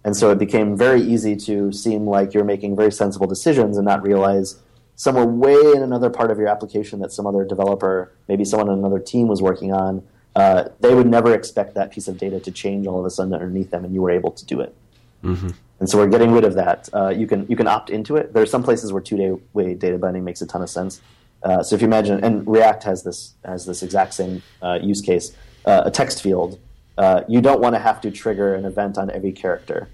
And 0.04 0.16
so 0.16 0.30
it 0.30 0.38
became 0.38 0.76
very 0.76 1.02
easy 1.02 1.34
to 1.36 1.72
seem 1.72 2.06
like 2.06 2.32
you're 2.32 2.44
making 2.44 2.76
very 2.76 2.92
sensible 2.92 3.26
decisions 3.26 3.76
and 3.76 3.84
not 3.84 4.02
realize 4.02 4.56
somewhere 4.98 5.24
way 5.24 5.54
in 5.76 5.82
another 5.82 6.10
part 6.10 6.30
of 6.32 6.38
your 6.38 6.48
application 6.48 6.98
that 6.98 7.12
some 7.12 7.24
other 7.24 7.44
developer, 7.44 8.12
maybe 8.26 8.44
someone 8.44 8.68
on 8.68 8.78
another 8.80 8.98
team 8.98 9.28
was 9.28 9.40
working 9.40 9.72
on, 9.72 10.02
uh, 10.34 10.64
they 10.80 10.92
would 10.92 11.06
never 11.06 11.32
expect 11.32 11.74
that 11.74 11.92
piece 11.92 12.08
of 12.08 12.18
data 12.18 12.40
to 12.40 12.50
change 12.50 12.84
all 12.84 12.98
of 12.98 13.06
a 13.06 13.10
sudden 13.10 13.32
underneath 13.32 13.70
them, 13.70 13.84
and 13.84 13.94
you 13.94 14.02
were 14.02 14.10
able 14.10 14.32
to 14.32 14.44
do 14.44 14.60
it. 14.60 14.74
Mm-hmm. 15.22 15.50
And 15.78 15.88
so 15.88 15.98
we're 15.98 16.08
getting 16.08 16.32
rid 16.32 16.44
of 16.44 16.54
that. 16.54 16.88
Uh, 16.92 17.10
you 17.10 17.28
can 17.28 17.46
you 17.48 17.54
can 17.54 17.68
opt 17.68 17.90
into 17.90 18.16
it. 18.16 18.32
There 18.32 18.42
are 18.42 18.46
some 18.46 18.64
places 18.64 18.92
where 18.92 19.00
two-day 19.00 19.36
way 19.52 19.74
data 19.74 19.98
binding 19.98 20.24
makes 20.24 20.42
a 20.42 20.46
ton 20.46 20.62
of 20.62 20.68
sense. 20.68 21.00
Uh, 21.44 21.62
so 21.62 21.76
if 21.76 21.80
you 21.80 21.86
imagine, 21.86 22.22
and 22.24 22.44
React 22.46 22.82
has 22.82 23.04
this 23.04 23.34
has 23.44 23.66
this 23.66 23.84
exact 23.84 24.14
same 24.14 24.42
uh, 24.60 24.80
use 24.82 25.00
case, 25.00 25.32
uh, 25.64 25.82
a 25.86 25.92
text 25.92 26.22
field. 26.22 26.58
Uh, 26.96 27.22
you 27.28 27.40
don't 27.40 27.60
want 27.60 27.76
to 27.76 27.78
have 27.78 28.00
to 28.00 28.10
trigger 28.10 28.56
an 28.56 28.64
event 28.64 28.98
on 28.98 29.08
every 29.10 29.30
character 29.30 29.88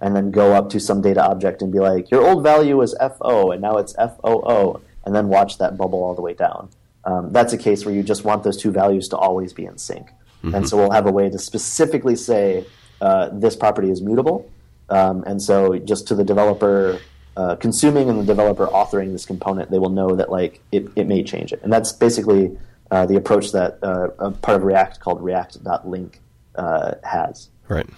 and 0.00 0.14
then 0.14 0.30
go 0.30 0.52
up 0.52 0.70
to 0.70 0.80
some 0.80 1.00
data 1.00 1.24
object 1.24 1.62
and 1.62 1.72
be 1.72 1.78
like, 1.78 2.10
your 2.10 2.26
old 2.26 2.42
value 2.42 2.76
was 2.76 2.94
FO 2.98 3.50
and 3.52 3.62
now 3.62 3.78
it's 3.78 3.94
FOO, 3.94 4.80
and 5.04 5.14
then 5.14 5.28
watch 5.28 5.58
that 5.58 5.76
bubble 5.76 6.02
all 6.02 6.14
the 6.14 6.22
way 6.22 6.34
down. 6.34 6.68
Um, 7.04 7.32
that's 7.32 7.52
a 7.52 7.58
case 7.58 7.84
where 7.86 7.94
you 7.94 8.02
just 8.02 8.24
want 8.24 8.42
those 8.42 8.56
two 8.56 8.72
values 8.72 9.08
to 9.08 9.16
always 9.16 9.52
be 9.52 9.64
in 9.64 9.78
sync. 9.78 10.08
Mm-hmm. 10.42 10.54
And 10.54 10.68
so 10.68 10.76
we'll 10.76 10.90
have 10.90 11.06
a 11.06 11.12
way 11.12 11.30
to 11.30 11.38
specifically 11.38 12.16
say 12.16 12.66
uh, 13.00 13.30
this 13.32 13.56
property 13.56 13.90
is 13.90 14.02
mutable. 14.02 14.50
Um, 14.88 15.22
and 15.24 15.40
so 15.40 15.78
just 15.78 16.08
to 16.08 16.14
the 16.14 16.24
developer 16.24 17.00
uh, 17.36 17.56
consuming 17.56 18.08
and 18.08 18.18
the 18.18 18.24
developer 18.24 18.66
authoring 18.66 19.12
this 19.12 19.26
component, 19.26 19.70
they 19.70 19.78
will 19.78 19.90
know 19.90 20.16
that 20.16 20.30
like 20.30 20.60
it, 20.72 20.88
it 20.96 21.06
may 21.06 21.22
change 21.22 21.52
it. 21.52 21.60
And 21.62 21.72
that's 21.72 21.92
basically 21.92 22.56
uh, 22.90 23.06
the 23.06 23.16
approach 23.16 23.52
that 23.52 23.78
uh, 23.82 24.08
a 24.18 24.30
part 24.30 24.56
of 24.56 24.64
React 24.64 25.00
called 25.00 25.22
React.link 25.22 26.20
uh, 26.54 26.94
has. 27.04 27.50
Right. 27.68 27.88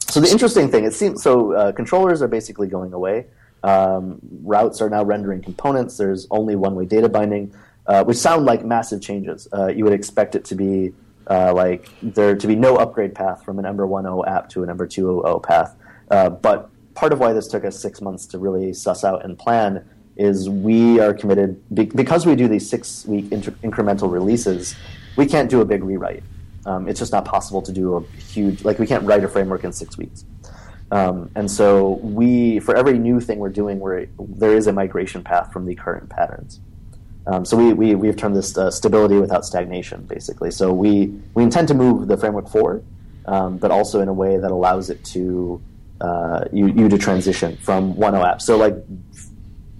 So 0.00 0.20
the 0.20 0.30
interesting 0.30 0.70
thing, 0.70 0.84
it 0.84 0.94
seems 0.94 1.22
so 1.22 1.52
uh, 1.52 1.72
controllers 1.72 2.22
are 2.22 2.28
basically 2.28 2.68
going 2.68 2.92
away. 2.92 3.26
Um, 3.62 4.20
routes 4.42 4.80
are 4.80 4.88
now 4.88 5.04
rendering 5.04 5.42
components. 5.42 5.96
There's 5.96 6.26
only 6.30 6.56
one-way 6.56 6.86
data 6.86 7.08
binding, 7.08 7.52
uh, 7.86 8.04
which 8.04 8.16
sound 8.16 8.46
like 8.46 8.64
massive 8.64 9.02
changes. 9.02 9.48
Uh, 9.52 9.66
you 9.66 9.84
would 9.84 9.92
expect 9.92 10.34
it 10.34 10.44
to 10.46 10.54
be 10.54 10.92
uh, 11.28 11.52
like 11.52 11.88
there 12.02 12.36
to 12.36 12.46
be 12.46 12.56
no 12.56 12.76
upgrade 12.76 13.14
path 13.14 13.44
from 13.44 13.58
an 13.58 13.66
Ember 13.66 13.86
1.0 13.86 14.26
app 14.26 14.48
to 14.50 14.62
an 14.62 14.70
Ember 14.70 14.86
2.0 14.86 15.42
path. 15.42 15.76
Uh, 16.10 16.30
but 16.30 16.70
part 16.94 17.12
of 17.12 17.20
why 17.20 17.32
this 17.32 17.48
took 17.48 17.64
us 17.64 17.78
six 17.78 18.00
months 18.00 18.26
to 18.26 18.38
really 18.38 18.72
suss 18.72 19.04
out 19.04 19.24
and 19.24 19.38
plan 19.38 19.84
is 20.16 20.48
we 20.48 20.98
are 20.98 21.14
committed 21.14 21.62
be- 21.72 21.84
because 21.84 22.26
we 22.26 22.34
do 22.34 22.48
these 22.48 22.68
six-week 22.68 23.30
inter- 23.30 23.52
incremental 23.62 24.10
releases. 24.10 24.74
We 25.16 25.26
can't 25.26 25.48
do 25.48 25.60
a 25.60 25.64
big 25.64 25.84
rewrite. 25.84 26.24
Um, 26.68 26.86
it's 26.86 27.00
just 27.00 27.12
not 27.12 27.24
possible 27.24 27.62
to 27.62 27.72
do 27.72 27.96
a 27.96 28.02
huge 28.20 28.62
like 28.62 28.78
we 28.78 28.86
can't 28.86 29.04
write 29.04 29.24
a 29.24 29.28
framework 29.28 29.64
in 29.64 29.72
six 29.72 29.96
weeks. 29.96 30.24
Um, 30.90 31.30
and 31.34 31.50
so 31.50 31.98
we, 32.02 32.60
for 32.60 32.74
every 32.76 32.98
new 32.98 33.20
thing 33.20 33.38
we're 33.38 33.50
doing, 33.50 33.78
we're, 33.78 34.06
there 34.18 34.54
is 34.56 34.66
a 34.66 34.72
migration 34.72 35.22
path 35.22 35.52
from 35.52 35.66
the 35.66 35.74
current 35.74 36.08
patterns. 36.08 36.60
Um, 37.26 37.44
so 37.44 37.56
we, 37.56 37.74
we, 37.74 37.94
we've 37.94 38.16
termed 38.16 38.36
this 38.36 38.56
uh, 38.56 38.70
stability 38.70 39.16
without 39.18 39.44
stagnation, 39.44 40.02
basically. 40.04 40.50
So 40.50 40.72
we, 40.72 41.08
we 41.34 41.42
intend 41.42 41.68
to 41.68 41.74
move 41.74 42.08
the 42.08 42.16
framework 42.16 42.48
forward, 42.48 42.84
um, 43.26 43.58
but 43.58 43.70
also 43.70 44.00
in 44.00 44.08
a 44.08 44.14
way 44.14 44.38
that 44.38 44.50
allows 44.50 44.88
it 44.88 45.04
to 45.06 45.60
uh, 46.00 46.44
you, 46.52 46.68
you 46.68 46.88
to 46.88 46.96
transition 46.96 47.58
from 47.58 47.94
1.0 47.94 48.26
app. 48.26 48.40
So 48.40 48.56
like 48.56 48.74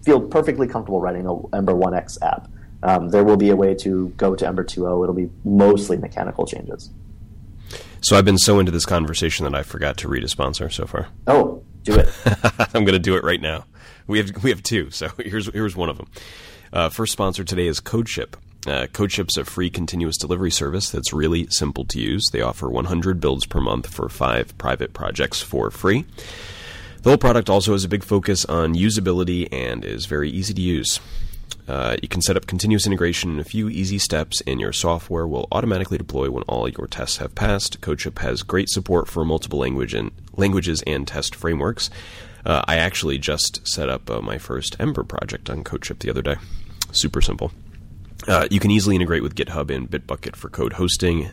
feel 0.04 0.20
perfectly 0.20 0.66
comfortable 0.66 1.00
writing 1.00 1.26
a 1.26 1.56
Ember 1.56 1.72
1x 1.72 2.18
app. 2.22 2.50
Um, 2.82 3.08
there 3.10 3.24
will 3.24 3.36
be 3.36 3.50
a 3.50 3.56
way 3.56 3.74
to 3.76 4.08
go 4.16 4.34
to 4.34 4.46
Ember 4.46 4.64
2.0. 4.64 5.02
It'll 5.02 5.14
be 5.14 5.30
mostly 5.44 5.96
mechanical 5.96 6.46
changes. 6.46 6.90
So 8.00 8.16
I've 8.16 8.24
been 8.24 8.38
so 8.38 8.58
into 8.58 8.70
this 8.70 8.86
conversation 8.86 9.44
that 9.44 9.54
I 9.54 9.62
forgot 9.62 9.96
to 9.98 10.08
read 10.08 10.22
a 10.22 10.28
sponsor 10.28 10.70
so 10.70 10.86
far. 10.86 11.08
Oh, 11.26 11.62
do 11.82 11.94
it. 11.96 12.08
I'm 12.74 12.84
going 12.84 12.92
to 12.92 12.98
do 12.98 13.16
it 13.16 13.24
right 13.24 13.40
now. 13.40 13.64
We 14.06 14.18
have 14.18 14.42
we 14.42 14.50
have 14.50 14.62
two, 14.62 14.90
so 14.90 15.08
here's 15.18 15.52
here's 15.52 15.76
one 15.76 15.88
of 15.88 15.98
them. 15.98 16.10
Uh, 16.72 16.88
first 16.88 17.12
sponsor 17.12 17.44
today 17.44 17.66
is 17.66 17.80
CodeShip. 17.80 18.34
Uh, 18.66 18.86
CodeShip's 18.86 19.36
a 19.36 19.44
free 19.44 19.70
continuous 19.70 20.16
delivery 20.16 20.50
service 20.50 20.90
that's 20.90 21.12
really 21.12 21.46
simple 21.48 21.84
to 21.86 22.00
use. 22.00 22.28
They 22.32 22.40
offer 22.40 22.68
100 22.68 23.20
builds 23.20 23.46
per 23.46 23.60
month 23.60 23.86
for 23.86 24.08
five 24.08 24.56
private 24.58 24.92
projects 24.92 25.42
for 25.42 25.70
free. 25.70 26.04
The 27.02 27.10
whole 27.10 27.18
product 27.18 27.48
also 27.48 27.72
has 27.72 27.84
a 27.84 27.88
big 27.88 28.02
focus 28.02 28.44
on 28.44 28.74
usability 28.74 29.48
and 29.52 29.84
is 29.84 30.06
very 30.06 30.30
easy 30.30 30.52
to 30.54 30.60
use. 30.60 31.00
Uh, 31.68 31.96
you 32.02 32.08
can 32.08 32.22
set 32.22 32.36
up 32.36 32.46
continuous 32.46 32.86
integration 32.86 33.30
in 33.30 33.38
a 33.38 33.44
few 33.44 33.68
easy 33.68 33.98
steps, 33.98 34.40
and 34.46 34.58
your 34.58 34.72
software 34.72 35.26
will 35.26 35.46
automatically 35.52 35.98
deploy 35.98 36.30
when 36.30 36.42
all 36.44 36.66
your 36.68 36.86
tests 36.86 37.18
have 37.18 37.34
passed. 37.34 37.80
CodeShip 37.82 38.18
has 38.20 38.42
great 38.42 38.70
support 38.70 39.06
for 39.06 39.24
multiple 39.24 39.58
language 39.58 39.92
and 39.92 40.10
languages 40.34 40.82
and 40.86 41.06
test 41.06 41.34
frameworks. 41.34 41.90
Uh, 42.46 42.62
I 42.66 42.76
actually 42.76 43.18
just 43.18 43.68
set 43.68 43.90
up 43.90 44.10
uh, 44.10 44.22
my 44.22 44.38
first 44.38 44.76
Ember 44.80 45.04
project 45.04 45.50
on 45.50 45.62
CodeShip 45.62 45.98
the 45.98 46.08
other 46.08 46.22
day. 46.22 46.36
Super 46.92 47.20
simple. 47.20 47.52
Uh, 48.26 48.48
you 48.50 48.60
can 48.60 48.70
easily 48.70 48.96
integrate 48.96 49.22
with 49.22 49.34
GitHub 49.34 49.74
and 49.74 49.90
Bitbucket 49.90 50.36
for 50.36 50.48
code 50.48 50.74
hosting, 50.74 51.30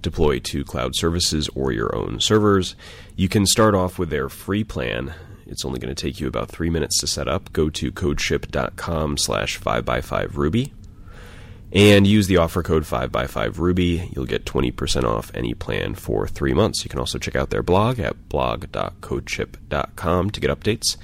deploy 0.00 0.38
to 0.38 0.64
cloud 0.64 0.92
services 0.94 1.48
or 1.54 1.72
your 1.72 1.94
own 1.94 2.20
servers. 2.20 2.76
You 3.16 3.28
can 3.28 3.44
start 3.44 3.74
off 3.74 3.98
with 3.98 4.10
their 4.10 4.28
free 4.28 4.62
plan 4.62 5.14
it's 5.46 5.64
only 5.64 5.78
going 5.78 5.94
to 5.94 6.00
take 6.00 6.20
you 6.20 6.26
about 6.26 6.48
three 6.48 6.70
minutes 6.70 6.98
to 7.00 7.06
set 7.06 7.28
up. 7.28 7.52
Go 7.52 7.70
to 7.70 7.92
codeship.com 7.92 9.18
slash 9.18 9.60
5by5ruby 9.60 10.72
and 11.74 12.06
use 12.06 12.28
the 12.28 12.36
offer 12.36 12.62
code 12.62 12.84
5by5ruby. 12.84 14.14
You'll 14.14 14.26
get 14.26 14.44
20% 14.44 15.02
off 15.04 15.32
any 15.34 15.54
plan 15.54 15.94
for 15.94 16.28
three 16.28 16.54
months. 16.54 16.84
You 16.84 16.88
can 16.88 17.00
also 17.00 17.18
check 17.18 17.34
out 17.34 17.50
their 17.50 17.64
blog 17.64 17.98
at 17.98 18.28
blog.codeship.com 18.28 20.30
to 20.30 20.40
get 20.40 20.50
updates. 20.50 20.96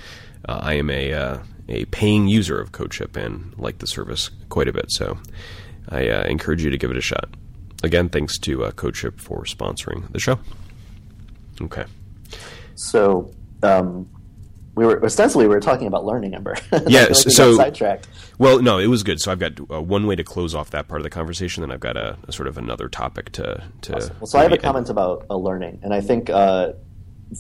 Uh, 0.49 0.61
I 0.63 0.75
am 0.75 0.89
a, 0.91 1.13
uh, 1.13 1.39
a 1.69 1.87
paying 1.87 2.29
user 2.29 2.61
of 2.61 2.71
CodeShip 2.73 3.17
and 3.17 3.59
like 3.59 3.79
the 3.79 3.87
service 3.87 4.31
quite 4.49 4.69
a 4.69 4.73
bit, 4.73 4.87
so 4.91 5.19
I 5.89 6.09
uh, 6.09 6.23
encourage 6.25 6.63
you 6.63 6.71
to 6.71 6.79
give 6.79 6.93
it 6.93 6.97
a 6.97 7.03
shot. 7.03 7.29
Again, 7.83 8.09
thanks 8.09 8.39
to 8.39 8.65
uh, 8.65 8.71
CodeShip 8.71 9.21
for 9.21 9.43
sponsoring 9.45 10.11
the 10.13 10.21
show. 10.21 10.39
Okay. 11.61 11.85
So, 12.77 13.33
um, 13.63 14.09
we 14.75 14.87
were 14.87 15.05
ostensibly 15.05 15.47
we 15.47 15.55
were 15.55 15.61
talking 15.61 15.87
about 15.87 16.05
learning 16.05 16.35
Ember. 16.35 16.57
yeah, 16.87 17.13
so 17.13 17.57
sidetracked. 17.57 18.09
Well, 18.39 18.63
no, 18.63 18.79
it 18.79 18.87
was 18.87 19.03
good. 19.03 19.21
So 19.21 19.33
I've 19.33 19.39
got 19.39 19.59
uh, 19.71 19.83
one 19.83 20.07
way 20.07 20.17
to 20.17 20.25
close 20.25 20.55
off 20.55 20.71
that 20.71 20.89
part 20.89 21.01
of 21.01 21.05
the 21.05 21.11
conversation, 21.11 21.63
then 21.63 21.71
I've 21.71 21.81
got 21.81 21.97
a, 21.97 22.17
a 22.29 22.33
sort 22.33 22.47
of 22.47 22.57
another 22.57 22.89
topic 22.89 23.33
to 23.33 23.65
to. 23.83 23.97
Awesome. 23.97 24.17
Well, 24.21 24.27
so 24.27 24.39
I 24.39 24.43
have 24.43 24.53
a 24.53 24.59
comment 24.59 24.89
end. 24.89 24.91
about 24.91 25.27
uh, 25.29 25.37
learning, 25.37 25.81
and 25.83 25.93
I 25.93 26.01
think 26.01 26.31
uh, 26.31 26.73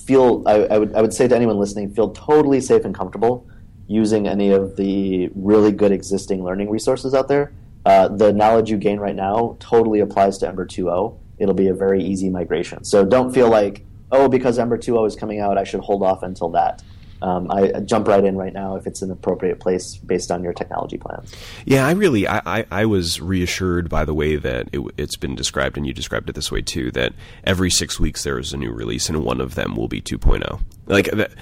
feel 0.05 0.43
I, 0.47 0.55
I, 0.65 0.79
would 0.79 0.95
I 0.95 1.03
would 1.03 1.15
say 1.15 1.29
to 1.29 1.37
anyone 1.37 1.59
listening, 1.59 1.95
feel 1.95 2.11
totally 2.11 2.61
safe 2.61 2.85
and 2.85 2.95
comfortable 2.95 3.49
using 3.87 4.29
any 4.29 4.51
of 4.51 4.77
the 4.77 5.31
really 5.35 5.73
good 5.73 5.93
existing 5.93 6.45
learning 6.45 6.71
resources 6.71 7.15
out 7.15 7.29
there. 7.29 7.53
Uh, 7.85 8.09
the 8.09 8.33
knowledge 8.33 8.71
you 8.71 8.77
gain 8.77 9.01
right 9.01 9.17
now 9.17 9.57
totally 9.59 10.01
applies 10.01 10.39
to 10.39 10.47
Ember 10.47 10.67
2.0. 10.67 11.19
It'll 11.39 11.55
be 11.55 11.69
a 11.69 11.75
very 11.75 12.05
easy 12.05 12.29
migration. 12.29 12.85
So 12.85 13.05
don't 13.05 13.33
feel 13.33 13.49
like, 13.49 13.85
oh, 14.13 14.29
because 14.29 14.59
Ember 14.59 14.77
2.0 14.77 15.07
is 15.09 15.17
coming 15.17 15.41
out, 15.41 15.57
I 15.57 15.65
should 15.65 15.81
hold 15.81 16.03
off 16.03 16.23
until 16.23 16.51
that 16.51 16.83
um, 17.23 17.51
I 17.51 17.81
jump 17.81 18.09
right 18.09 18.25
in 18.25 18.37
right 18.37 18.53
now 18.53 18.77
if 18.77 18.87
it's 18.87 19.03
an 19.03 19.11
appropriate 19.11 19.61
place 19.61 19.97
based 19.97 20.31
on 20.31 20.43
your 20.43 20.53
technology 20.53 20.97
plans. 20.97 21.35
Yeah, 21.67 21.87
I 21.87 21.93
really, 21.93 22.27
I, 22.27 22.41
I, 22.47 22.67
I 22.71 22.87
was 22.87 23.21
reassured 23.21 23.89
by 23.91 24.05
the 24.05 24.15
way 24.15 24.37
that 24.37 24.69
it, 24.73 24.81
has 24.99 25.17
been 25.17 25.35
described, 25.35 25.77
and 25.77 25.87
you 25.87 25.93
described 25.93 26.31
it 26.31 26.35
this 26.35 26.51
way 26.51 26.63
too, 26.63 26.91
that 26.93 27.13
every 27.45 27.71
six 27.71 28.01
weeks 28.01 28.25
there 28.25 28.39
is 28.39 28.53
a 28.53 28.57
new 28.57 28.73
release, 28.73 29.09
and 29.09 29.23
one 29.23 29.41
of 29.41 29.55
them 29.55 29.77
will 29.77 29.89
be 29.89 30.01
2.0. 30.01 30.61
Like 30.87 31.11
that. 31.11 31.33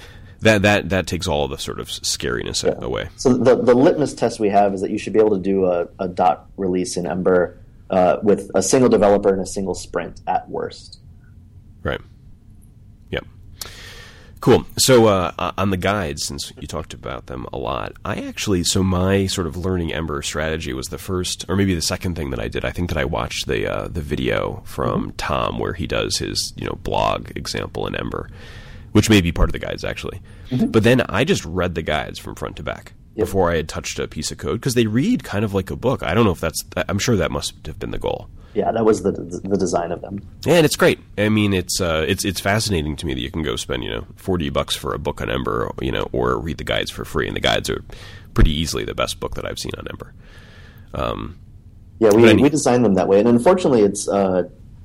That, 0.41 0.61
that 0.61 0.87
that 0.87 1.05
takes 1.05 1.27
all 1.27 1.49
the 1.49 1.57
sort 1.57 1.81
of 1.81 1.89
scariness 1.89 2.63
yeah. 2.63 2.81
away. 2.81 3.09
So 3.17 3.33
the 3.33 3.61
the 3.61 3.73
litmus 3.73 4.13
test 4.13 4.39
we 4.39 4.47
have 4.47 4.73
is 4.73 4.79
that 4.79 4.89
you 4.89 4.97
should 4.97 5.11
be 5.11 5.19
able 5.19 5.35
to 5.35 5.41
do 5.41 5.65
a, 5.65 5.89
a 5.99 6.07
dot 6.07 6.49
release 6.55 6.95
in 6.95 7.05
Ember 7.05 7.59
uh, 7.89 8.19
with 8.23 8.49
a 8.55 8.63
single 8.63 8.89
developer 8.89 9.33
and 9.33 9.41
a 9.41 9.45
single 9.45 9.75
sprint 9.75 10.21
at 10.27 10.49
worst. 10.49 11.01
Right. 11.83 11.99
Cool. 14.41 14.65
So 14.77 15.07
uh, 15.07 15.51
on 15.57 15.69
the 15.69 15.77
guides, 15.77 16.25
since 16.25 16.53
you 16.59 16.67
talked 16.67 16.93
about 16.93 17.25
them 17.25 17.45
a 17.51 17.57
lot, 17.57 17.93
I 18.05 18.15
actually 18.15 18.63
so 18.63 18.83
my 18.83 19.27
sort 19.27 19.47
of 19.47 19.57
learning 19.57 19.93
Ember 19.93 20.21
strategy 20.21 20.71
was 20.71 20.87
the 20.87 20.97
first, 20.97 21.45
or 21.49 21.55
maybe 21.57 21.75
the 21.75 21.81
second 21.81 22.15
thing 22.15 22.29
that 22.29 22.39
I 22.39 22.47
did. 22.47 22.63
I 22.63 22.71
think 22.71 22.89
that 22.89 22.97
I 22.97 23.05
watched 23.05 23.47
the 23.47 23.67
uh, 23.67 23.87
the 23.89 24.01
video 24.01 24.61
from 24.65 25.01
mm-hmm. 25.01 25.17
Tom 25.17 25.59
where 25.59 25.73
he 25.73 25.87
does 25.87 26.17
his 26.17 26.53
you 26.55 26.65
know 26.65 26.77
blog 26.83 27.35
example 27.35 27.85
in 27.85 27.95
Ember, 27.95 28.29
which 28.93 29.09
may 29.09 29.19
be 29.19 29.33
part 29.33 29.49
of 29.49 29.53
the 29.53 29.59
guides 29.59 29.83
actually. 29.83 30.21
Mm-hmm. 30.49 30.67
But 30.67 30.83
then 30.83 31.01
I 31.01 31.25
just 31.25 31.43
read 31.43 31.75
the 31.75 31.81
guides 31.81 32.17
from 32.17 32.35
front 32.35 32.55
to 32.57 32.63
back 32.63 32.93
yep. 33.19 33.25
before 33.25 33.51
I 33.51 33.57
had 33.57 33.69
touched 33.69 33.99
a 33.99 34.07
piece 34.07 34.31
of 34.31 34.37
code 34.37 34.59
because 34.59 34.73
they 34.73 34.87
read 34.87 35.23
kind 35.23 35.45
of 35.45 35.53
like 35.53 35.69
a 35.69 35.75
book. 35.75 36.03
I 36.03 36.13
don't 36.13 36.25
know 36.25 36.31
if 36.31 36.41
that's. 36.41 36.63
I'm 36.87 36.99
sure 36.99 37.15
that 37.15 37.31
must 37.31 37.65
have 37.67 37.79
been 37.79 37.91
the 37.91 37.99
goal 37.99 38.29
yeah, 38.53 38.71
that 38.71 38.83
was 38.83 39.03
the 39.03 39.11
the 39.11 39.57
design 39.57 39.91
of 39.91 40.01
them. 40.01 40.21
Yeah, 40.45 40.55
and 40.55 40.65
it's 40.65 40.75
great. 40.75 40.99
I 41.17 41.29
mean, 41.29 41.53
it's 41.53 41.79
uh, 41.79 42.05
it's 42.07 42.25
it's 42.25 42.39
fascinating 42.39 42.95
to 42.97 43.05
me 43.05 43.13
that 43.13 43.21
you 43.21 43.29
can 43.29 43.43
go 43.43 43.55
spend 43.55 43.83
you 43.83 43.89
know 43.89 44.07
forty 44.15 44.49
bucks 44.49 44.75
for 44.75 44.93
a 44.93 44.99
book 44.99 45.21
on 45.21 45.29
Ember, 45.29 45.67
or, 45.67 45.75
you 45.81 45.91
know, 45.91 46.09
or 46.11 46.37
read 46.39 46.57
the 46.57 46.63
guides 46.63 46.89
for 46.89 47.05
free, 47.05 47.27
and 47.27 47.35
the 47.35 47.41
guides 47.41 47.69
are 47.69 47.83
pretty 48.33 48.51
easily 48.51 48.85
the 48.85 48.95
best 48.95 49.19
book 49.19 49.35
that 49.35 49.45
I've 49.45 49.59
seen 49.59 49.71
on 49.77 49.87
Ember. 49.87 50.13
Um, 50.93 51.37
yeah, 51.99 52.13
we 52.13 52.33
we 52.33 52.49
designed 52.49 52.83
them 52.83 52.95
that 52.95 53.07
way, 53.07 53.19
and 53.19 53.27
unfortunately, 53.27 53.81
it's 53.81 54.09
uh, 54.09 54.43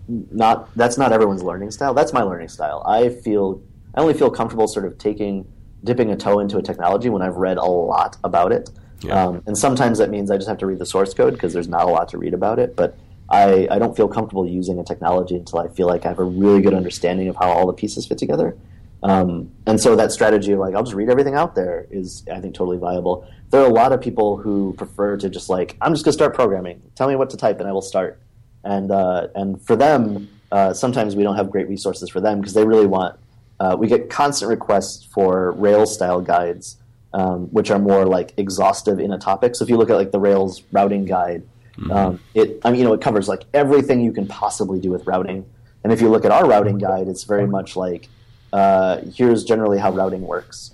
not 0.09 0.75
that's 0.77 0.99
not 0.99 1.13
everyone's 1.13 1.43
learning 1.43 1.71
style. 1.71 1.95
That's 1.95 2.13
my 2.13 2.23
learning 2.23 2.49
style. 2.49 2.83
I 2.87 3.09
feel 3.09 3.63
I 3.95 4.03
only 4.03 4.15
feel 4.15 4.31
comfortable 4.31 4.69
sort 4.69 4.85
of 4.85 4.99
taking 4.99 5.51
dipping 5.85 6.11
a 6.11 6.17
toe 6.17 6.41
into 6.41 6.57
a 6.59 6.63
technology 6.63 7.09
when 7.11 7.23
I've 7.23 7.37
read 7.37 7.59
a 7.59 7.65
lot 7.65 8.17
about 8.25 8.53
it. 8.53 8.71
Yeah. 9.03 9.27
Um, 9.27 9.43
and 9.47 9.57
sometimes 9.57 9.99
that 9.99 10.11
means 10.11 10.31
I 10.31 10.37
just 10.37 10.49
have 10.49 10.59
to 10.59 10.67
read 10.67 10.79
the 10.79 10.87
source 10.87 11.15
code 11.15 11.35
because 11.35 11.53
there's 11.53 11.69
not 11.69 11.85
a 11.85 11.91
lot 11.91 12.09
to 12.11 12.19
read 12.19 12.35
about 12.35 12.59
it. 12.59 12.75
But 12.75 12.97
I, 13.29 13.69
I 13.71 13.79
don't 13.79 13.97
feel 13.97 14.09
comfortable 14.09 14.47
using 14.49 14.79
a 14.79 14.85
technology 14.85 15.37
until 15.37 15.59
I 15.59 15.69
feel 15.69 15.87
like 15.87 16.05
I 16.05 16.09
have 16.09 16.19
a 16.19 16.25
really 16.25 16.63
good 16.63 16.75
understanding 16.75 17.29
of 17.29 17.37
how 17.37 17.51
all 17.51 17.67
the 17.67 17.73
pieces 17.73 18.07
fit 18.07 18.19
together. 18.19 18.57
Um, 19.03 19.53
and 19.67 19.79
so 19.79 19.97
that 19.97 20.13
strategy 20.13 20.53
of 20.53 20.59
like 20.59 20.75
I'll 20.75 20.83
just 20.83 20.95
read 20.95 21.11
everything 21.11 21.35
out 21.35 21.55
there 21.55 21.87
is 21.91 22.25
I 22.33 22.41
think 22.41 22.55
totally 22.55 22.79
viable. 22.79 23.29
There 23.51 23.61
are 23.61 23.67
a 23.67 23.73
lot 23.73 23.93
of 23.93 24.01
people 24.01 24.39
who 24.39 24.75
prefer 24.79 25.19
to 25.19 25.29
just 25.29 25.51
like 25.51 25.77
I'm 25.83 25.93
just 25.93 26.07
gonna 26.07 26.15
start 26.15 26.35
programming. 26.35 26.81
Tell 26.95 27.07
me 27.07 27.15
what 27.15 27.29
to 27.31 27.37
type 27.37 27.61
and 27.61 27.69
I 27.69 27.73
will 27.73 27.83
start. 27.83 28.19
And 28.65 28.91
uh, 28.91 29.29
and 29.35 29.61
for 29.61 29.77
them, 29.77 30.31
uh, 30.51 30.73
sometimes 30.73 31.17
we 31.17 31.23
don't 31.23 31.37
have 31.37 31.51
great 31.51 31.69
resources 31.69 32.09
for 32.09 32.21
them 32.21 32.41
because 32.41 32.55
they 32.55 32.65
really 32.65 32.87
want. 32.87 33.19
Uh, 33.65 33.77
we 33.77 33.87
get 33.87 34.11
constant 34.11 34.51
requests 34.51 35.05
for 35.05 35.53
Rails 35.53 35.95
style 35.95 36.21
guides, 36.21 36.77
um, 37.13 37.47
which 37.47 37.71
are 37.71 37.79
more 37.79 38.05
like 38.05 38.35
exhaustive 38.37 38.99
in 38.99 39.13
a 39.13 39.19
topic. 39.19 39.55
So 39.55 39.65
if 39.65 39.71
you 39.71 39.77
look 39.77 39.91
at 39.91 39.97
like 39.97 40.11
the 40.11 40.21
Rails 40.21 40.63
routing 40.73 41.05
guide, 41.05 41.43
Mm-hmm. 41.79 41.91
Um, 41.91 42.21
it, 42.35 42.61
I 42.65 42.71
mean, 42.71 42.81
you 42.81 42.87
know, 42.87 42.93
it 42.93 43.01
covers 43.01 43.29
like 43.29 43.45
everything 43.53 44.03
you 44.03 44.13
can 44.13 44.27
possibly 44.27 44.81
do 44.81 44.91
with 44.91 45.07
routing. 45.07 45.45
And 45.83 45.93
if 45.93 46.01
you 46.01 46.09
look 46.09 46.25
at 46.25 46.31
our 46.31 46.47
routing 46.47 46.79
guide, 46.79 47.09
it's 47.09 47.25
very 47.25 47.47
much 47.47 47.77
like 47.77 48.09
uh, 48.53 49.01
here's 49.15 49.45
generally 49.45 49.79
how 49.79 49.93
routing 49.93 50.23
works. 50.23 50.73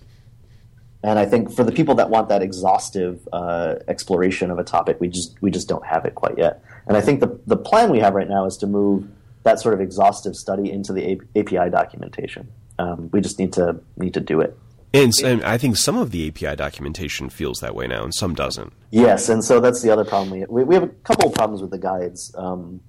And 1.03 1.18
I 1.18 1.24
think 1.24 1.51
for 1.51 1.64
the 1.64 1.72
people 1.72 1.95
that 1.95 2.11
want 2.11 2.28
that 2.28 2.43
exhaustive 2.43 3.26
uh, 3.32 3.76
exploration 3.88 4.51
of 4.51 4.59
a 4.59 4.64
topic, 4.64 5.01
we 5.01 5.09
just 5.09 5.41
we 5.41 5.51
just 5.51 5.66
don't 5.66 5.86
have 5.86 6.05
it 6.05 6.14
quite 6.14 6.36
yet. 6.36 6.62
And 6.86 6.97
I 6.97 7.01
think 7.01 7.20
the 7.20 7.41
the 7.47 7.57
plan 7.57 7.91
we 7.91 8.01
have 8.01 8.14
right 8.14 8.28
now 8.28 8.45
is 8.45 8.59
to 8.59 8.66
move 8.66 9.09
that 9.45 9.59
sort 9.59 9.72
of 9.72 9.80
exhaustive 9.80 10.36
study 10.36 10.70
into 10.70 10.93
the 10.93 11.18
API 11.34 11.70
documentation. 11.70 12.53
Um, 12.80 13.10
we 13.12 13.20
just 13.20 13.38
need 13.38 13.52
to 13.54 13.80
need 13.96 14.14
to 14.14 14.20
do 14.20 14.40
it. 14.40 14.56
And, 14.92 15.12
and, 15.22 15.44
I 15.44 15.56
think 15.56 15.76
some 15.76 15.96
of 15.96 16.10
the 16.10 16.26
API 16.28 16.56
documentation 16.56 17.30
feels 17.30 17.60
that 17.60 17.76
way 17.76 17.86
now, 17.86 18.02
and 18.02 18.12
some 18.12 18.34
doesn't. 18.34 18.72
Yes, 18.90 19.28
and 19.28 19.44
so 19.44 19.60
that's 19.60 19.82
the 19.82 19.90
other 19.90 20.04
problem. 20.04 20.44
We, 20.48 20.64
we 20.64 20.74
have 20.74 20.82
a 20.82 20.88
couple 20.88 21.28
of 21.28 21.34
problems 21.34 21.60
with 21.60 21.70
the 21.70 21.78
guides. 21.78 22.34
Um, 22.36 22.80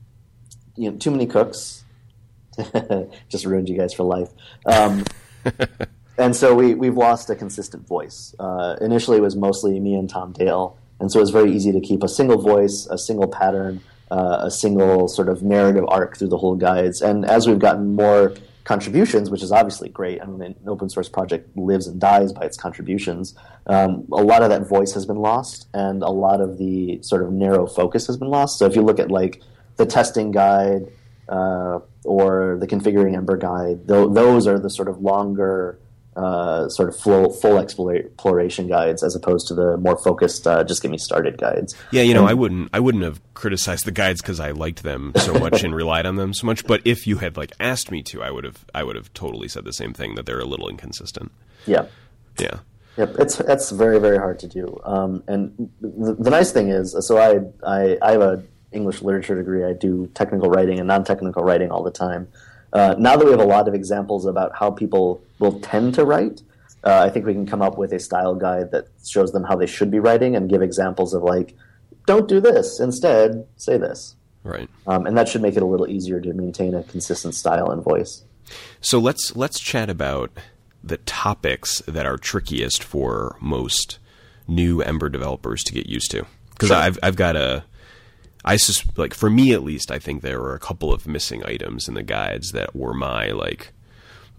you 0.75 0.89
know, 0.89 0.97
too 0.97 1.11
many 1.11 1.27
cooks. 1.27 1.83
Just 3.29 3.45
ruined 3.45 3.69
you 3.69 3.77
guys 3.77 3.93
for 3.93 4.03
life. 4.03 4.29
Um, 4.65 5.03
and 6.17 6.35
so 6.35 6.55
we, 6.55 6.73
we've 6.73 6.97
lost 6.97 7.29
a 7.29 7.35
consistent 7.35 7.87
voice. 7.87 8.33
Uh, 8.39 8.77
initially, 8.81 9.17
it 9.17 9.21
was 9.21 9.35
mostly 9.35 9.79
me 9.79 9.93
and 9.93 10.09
Tom 10.09 10.31
Dale, 10.31 10.77
and 10.99 11.11
so 11.11 11.19
it 11.19 11.21
was 11.21 11.29
very 11.29 11.51
easy 11.51 11.71
to 11.71 11.81
keep 11.81 12.01
a 12.01 12.09
single 12.09 12.41
voice, 12.41 12.87
a 12.89 12.97
single 12.97 13.27
pattern, 13.27 13.81
uh, 14.09 14.39
a 14.41 14.49
single 14.49 15.07
sort 15.07 15.29
of 15.29 15.43
narrative 15.43 15.85
arc 15.87 16.17
through 16.17 16.29
the 16.29 16.37
whole 16.37 16.55
guides. 16.55 17.01
And 17.01 17.25
as 17.25 17.47
we've 17.47 17.59
gotten 17.59 17.95
more 17.95 18.33
contributions, 18.63 19.29
which 19.29 19.43
is 19.43 19.51
obviously 19.51 19.89
great. 19.89 20.21
I 20.21 20.25
mean, 20.25 20.41
an 20.41 20.55
open 20.67 20.89
source 20.89 21.09
project 21.09 21.55
lives 21.57 21.87
and 21.87 21.99
dies 21.99 22.31
by 22.33 22.41
its 22.41 22.57
contributions. 22.57 23.35
Um, 23.67 24.05
a 24.11 24.23
lot 24.23 24.43
of 24.43 24.49
that 24.49 24.67
voice 24.67 24.93
has 24.93 25.05
been 25.05 25.17
lost, 25.17 25.67
and 25.73 26.03
a 26.03 26.09
lot 26.09 26.41
of 26.41 26.57
the 26.57 27.01
sort 27.01 27.23
of 27.23 27.31
narrow 27.31 27.67
focus 27.67 28.07
has 28.07 28.17
been 28.17 28.29
lost. 28.29 28.59
So 28.59 28.65
if 28.65 28.75
you 28.75 28.81
look 28.81 28.99
at 28.99 29.09
like 29.09 29.41
the 29.77 29.85
testing 29.85 30.31
guide 30.31 30.91
uh, 31.29 31.79
or 32.03 32.57
the 32.59 32.67
configuring 32.67 33.15
Ember 33.15 33.37
guide, 33.37 33.87
th- 33.87 34.09
those 34.11 34.47
are 34.47 34.59
the 34.59 34.69
sort 34.69 34.87
of 34.87 35.01
longer 35.01 35.79
uh, 36.15 36.67
sort 36.67 36.89
of 36.89 36.97
full 36.97 37.31
full 37.31 37.57
exploration 37.57 38.67
guides 38.67 39.03
as 39.03 39.15
opposed 39.15 39.47
to 39.47 39.53
the 39.53 39.77
more 39.77 39.97
focused 39.97 40.45
uh, 40.45 40.63
just 40.63 40.81
get 40.81 40.91
me 40.91 40.97
started 40.97 41.37
guides. 41.37 41.75
Yeah, 41.91 42.01
you 42.01 42.13
know, 42.13 42.25
I 42.25 42.33
wouldn't 42.33 42.69
I 42.73 42.79
wouldn't 42.79 43.03
have 43.03 43.21
criticized 43.33 43.85
the 43.85 43.91
guides 43.91 44.21
because 44.21 44.39
I 44.39 44.51
liked 44.51 44.83
them 44.83 45.13
so 45.15 45.33
much 45.33 45.63
and 45.63 45.73
relied 45.73 46.05
on 46.05 46.17
them 46.17 46.33
so 46.33 46.45
much. 46.45 46.65
But 46.65 46.81
if 46.85 47.07
you 47.07 47.17
had 47.17 47.37
like 47.37 47.53
asked 47.59 47.91
me 47.91 48.03
to, 48.03 48.21
I 48.21 48.31
would 48.31 48.43
have 48.43 48.65
I 48.75 48.83
would 48.83 48.95
have 48.95 49.13
totally 49.13 49.47
said 49.47 49.63
the 49.63 49.73
same 49.73 49.93
thing 49.93 50.15
that 50.15 50.25
they're 50.25 50.39
a 50.39 50.45
little 50.45 50.67
inconsistent. 50.67 51.31
Yeah. 51.65 51.85
Yeah. 52.37 52.59
Yep, 52.97 53.15
it's 53.19 53.39
it's 53.39 53.71
very 53.71 53.99
very 53.99 54.17
hard 54.17 54.37
to 54.39 54.47
do. 54.47 54.79
Um, 54.83 55.23
and 55.27 55.71
the, 55.79 56.13
the, 56.13 56.29
nice 56.29 56.51
thing 56.51 56.67
is, 56.69 56.93
so 57.07 57.17
I, 57.17 57.39
I 57.65 57.97
I 58.01 58.11
have 58.11 58.21
a 58.21 58.43
English 58.73 59.01
literature 59.01 59.35
degree. 59.35 59.63
I 59.63 59.73
do 59.73 60.07
technical 60.13 60.49
writing 60.49 60.77
and 60.77 60.87
non 60.87 61.05
technical 61.05 61.43
writing 61.43 61.71
all 61.71 61.83
the 61.83 61.91
time. 61.91 62.27
Uh, 62.73 62.95
now 62.97 63.15
that 63.15 63.25
we 63.25 63.31
have 63.31 63.39
a 63.39 63.45
lot 63.45 63.67
of 63.67 63.73
examples 63.73 64.25
about 64.25 64.55
how 64.55 64.71
people 64.71 65.21
will 65.39 65.59
tend 65.59 65.93
to 65.95 66.05
write, 66.05 66.41
uh, 66.83 66.99
I 67.05 67.09
think 67.09 67.25
we 67.25 67.33
can 67.33 67.45
come 67.45 67.61
up 67.61 67.77
with 67.77 67.91
a 67.93 67.99
style 67.99 68.35
guide 68.35 68.71
that 68.71 68.87
shows 69.05 69.31
them 69.31 69.43
how 69.43 69.55
they 69.55 69.67
should 69.67 69.91
be 69.91 69.99
writing 69.99 70.35
and 70.35 70.49
give 70.49 70.61
examples 70.61 71.13
of 71.13 71.23
like, 71.23 71.55
don't 72.05 72.27
do 72.27 72.39
this. 72.39 72.79
Instead, 72.79 73.45
say 73.57 73.77
this. 73.77 74.15
Right. 74.43 74.69
Um, 74.87 75.05
and 75.05 75.17
that 75.17 75.27
should 75.27 75.41
make 75.41 75.55
it 75.55 75.61
a 75.61 75.65
little 75.65 75.87
easier 75.87 76.19
to 76.19 76.33
maintain 76.33 76.73
a 76.73 76.83
consistent 76.83 77.35
style 77.35 77.69
and 77.69 77.83
voice. 77.83 78.23
So 78.79 78.99
let's 78.99 79.35
let's 79.35 79.59
chat 79.59 79.89
about 79.89 80.31
the 80.83 80.97
topics 80.97 81.81
that 81.87 82.05
are 82.05 82.17
trickiest 82.17 82.83
for 82.83 83.37
most 83.39 83.99
new 84.47 84.81
Ember 84.81 85.09
developers 85.09 85.63
to 85.65 85.73
get 85.73 85.87
used 85.87 86.09
to. 86.11 86.25
Because 86.49 86.69
sure. 86.69 86.77
I've 86.77 86.97
I've 87.03 87.15
got 87.15 87.35
a 87.35 87.63
I 88.43 88.57
sus- 88.57 88.85
like 88.97 89.13
for 89.13 89.29
me 89.29 89.53
at 89.53 89.63
least, 89.63 89.91
I 89.91 89.99
think 89.99 90.21
there 90.21 90.39
were 90.39 90.55
a 90.55 90.59
couple 90.59 90.93
of 90.93 91.07
missing 91.07 91.45
items 91.45 91.87
in 91.87 91.93
the 91.93 92.03
guides 92.03 92.51
that 92.51 92.75
were 92.75 92.93
my 92.93 93.27
like 93.31 93.73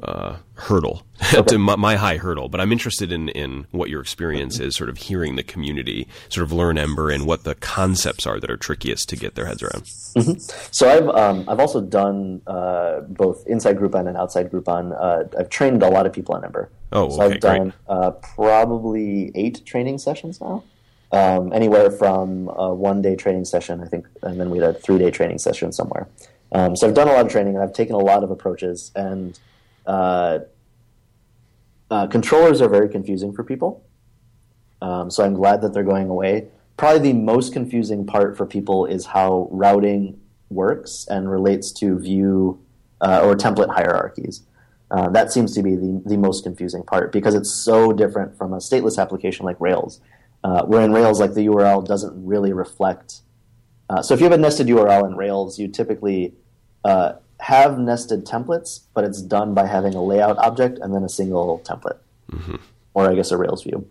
uh, 0.03 0.37
hurdle 0.55 1.03
okay. 1.35 1.43
to 1.43 1.59
my, 1.59 1.77
my, 1.77 1.97
high 1.97 2.17
hurdle. 2.17 2.49
But 2.49 2.61
I'm 2.61 2.73
interested 2.73 3.13
in 3.13 3.29
in 3.29 3.67
what 3.71 3.89
your 3.89 4.01
experience 4.01 4.59
is, 4.59 4.75
sort 4.75 4.91
of 4.91 4.99
hearing 4.99 5.37
the 5.37 5.43
community 5.45 6.09
sort 6.29 6.45
of 6.45 6.53
learn 6.53 6.79
Ember 6.79 7.11
and 7.11 7.27
what 7.27 7.45
the 7.45 7.55
concepts 7.55 8.27
are 8.27 8.41
that 8.41 8.51
are 8.51 8.57
trickiest 8.57 9.09
to 9.11 9.17
get 9.17 9.37
their 9.37 9.47
heads 9.47 9.63
around. 9.63 9.85
Mm-hmm. 9.85 10.39
So 10.73 10.89
I've 10.89 11.09
um, 11.09 11.49
I've 11.49 11.61
also 11.61 11.81
done 11.81 12.43
uh, 12.47 13.01
both 13.03 13.47
inside 13.47 13.77
Groupon 13.77 14.09
and 14.09 14.17
outside 14.17 14.51
Groupon. 14.51 14.97
Uh, 14.99 15.29
I've 15.39 15.51
trained 15.51 15.83
a 15.83 15.89
lot 15.89 16.07
of 16.07 16.13
people 16.13 16.35
on 16.35 16.45
Ember. 16.45 16.71
Oh, 16.91 17.11
so 17.11 17.23
okay, 17.23 17.35
I've 17.35 17.41
done 17.41 17.73
uh, 17.89 18.11
probably 18.11 19.31
eight 19.35 19.65
training 19.65 19.99
sessions 19.99 20.41
now 20.41 20.65
um, 21.13 21.53
anywhere 21.53 21.91
from 21.91 22.49
a 22.49 22.75
one 22.75 23.03
day 23.03 23.15
training 23.15 23.45
session, 23.45 23.83
I 23.83 23.87
think, 23.87 24.07
and 24.23 24.41
then 24.41 24.51
we 24.51 24.59
had 24.59 24.71
a 24.71 24.75
three 24.75 24.99
day 24.99 25.11
training 25.11 25.39
session 25.39 25.71
somewhere. 25.73 26.09
Um, 26.53 26.75
so 26.75 26.89
I've 26.89 26.95
done 26.95 27.09
a 27.09 27.13
lot 27.13 27.25
of 27.25 27.33
training 27.33 27.55
and 27.55 27.63
I've 27.63 27.73
taken 27.73 27.95
a 27.95 27.99
lot 27.99 28.25
of 28.25 28.31
approaches, 28.31 28.91
and 28.95 29.39
uh, 29.87 30.41
uh, 31.91 32.07
controllers 32.07 32.63
are 32.63 32.69
very 32.69 32.89
confusing 32.89 33.33
for 33.33 33.45
people. 33.45 33.85
Um, 34.81 35.11
so 35.11 35.25
I'm 35.25 35.35
glad 35.35 35.61
that 35.63 35.73
they're 35.73 35.85
going 35.85 36.09
away. 36.09 36.49
Probably 36.77 37.13
the 37.13 37.19
most 37.19 37.53
confusing 37.53 38.07
part 38.07 38.37
for 38.37 38.47
people 38.47 38.87
is 38.87 39.07
how 39.07 39.49
routing 39.51 40.19
works 40.51 41.07
and 41.09 41.31
relates 41.31 41.71
to 41.73 41.99
view 41.99 42.61
uh, 43.01 43.21
or 43.23 43.37
template 43.37 43.73
hierarchies. 43.75 44.43
Uh, 44.91 45.09
that 45.11 45.33
seems 45.33 45.55
to 45.55 45.63
be 45.63 45.75
the, 45.75 46.03
the 46.05 46.17
most 46.17 46.45
confusing 46.45 46.83
part 46.83 47.13
because 47.13 47.35
it's 47.35 47.51
so 47.51 47.93
different 47.93 48.37
from 48.37 48.53
a 48.53 48.57
stateless 48.57 49.01
application 49.01 49.47
like 49.47 49.57
Rails. 49.61 50.01
Uh, 50.45 50.65
where 50.65 50.83
in 50.83 50.93
Rails, 50.93 51.21
like 51.21 51.35
the 51.35 51.47
URL 51.47 51.87
doesn't 51.87 52.27
really 52.27 52.53
reflect. 52.53 53.21
Uh, 53.89 54.03
so 54.03 54.15
if 54.15 54.21
you 54.21 54.25
have 54.25 54.33
a 54.33 54.39
nested 54.39 54.67
URL 54.67 55.07
in 55.07 55.17
Rails, 55.17 55.59
you 55.59 55.69
typically 55.69 56.35
uh, 56.85 57.13
have 57.41 57.79
nested 57.79 58.25
templates, 58.25 58.81
but 58.95 59.05
it's 59.05 59.23
done 59.23 59.55
by 59.55 59.67
having 59.67 59.95
a 59.95 60.03
layout 60.03 60.39
object 60.39 60.79
and 60.79 60.95
then 60.95 61.03
a 61.03 61.09
single 61.09 61.61
template, 61.65 61.99
mm-hmm. 62.31 62.57
or 62.95 63.11
I 63.11 63.15
guess 63.15 63.31
a 63.31 63.37
Rails 63.37 63.63
view. 63.63 63.87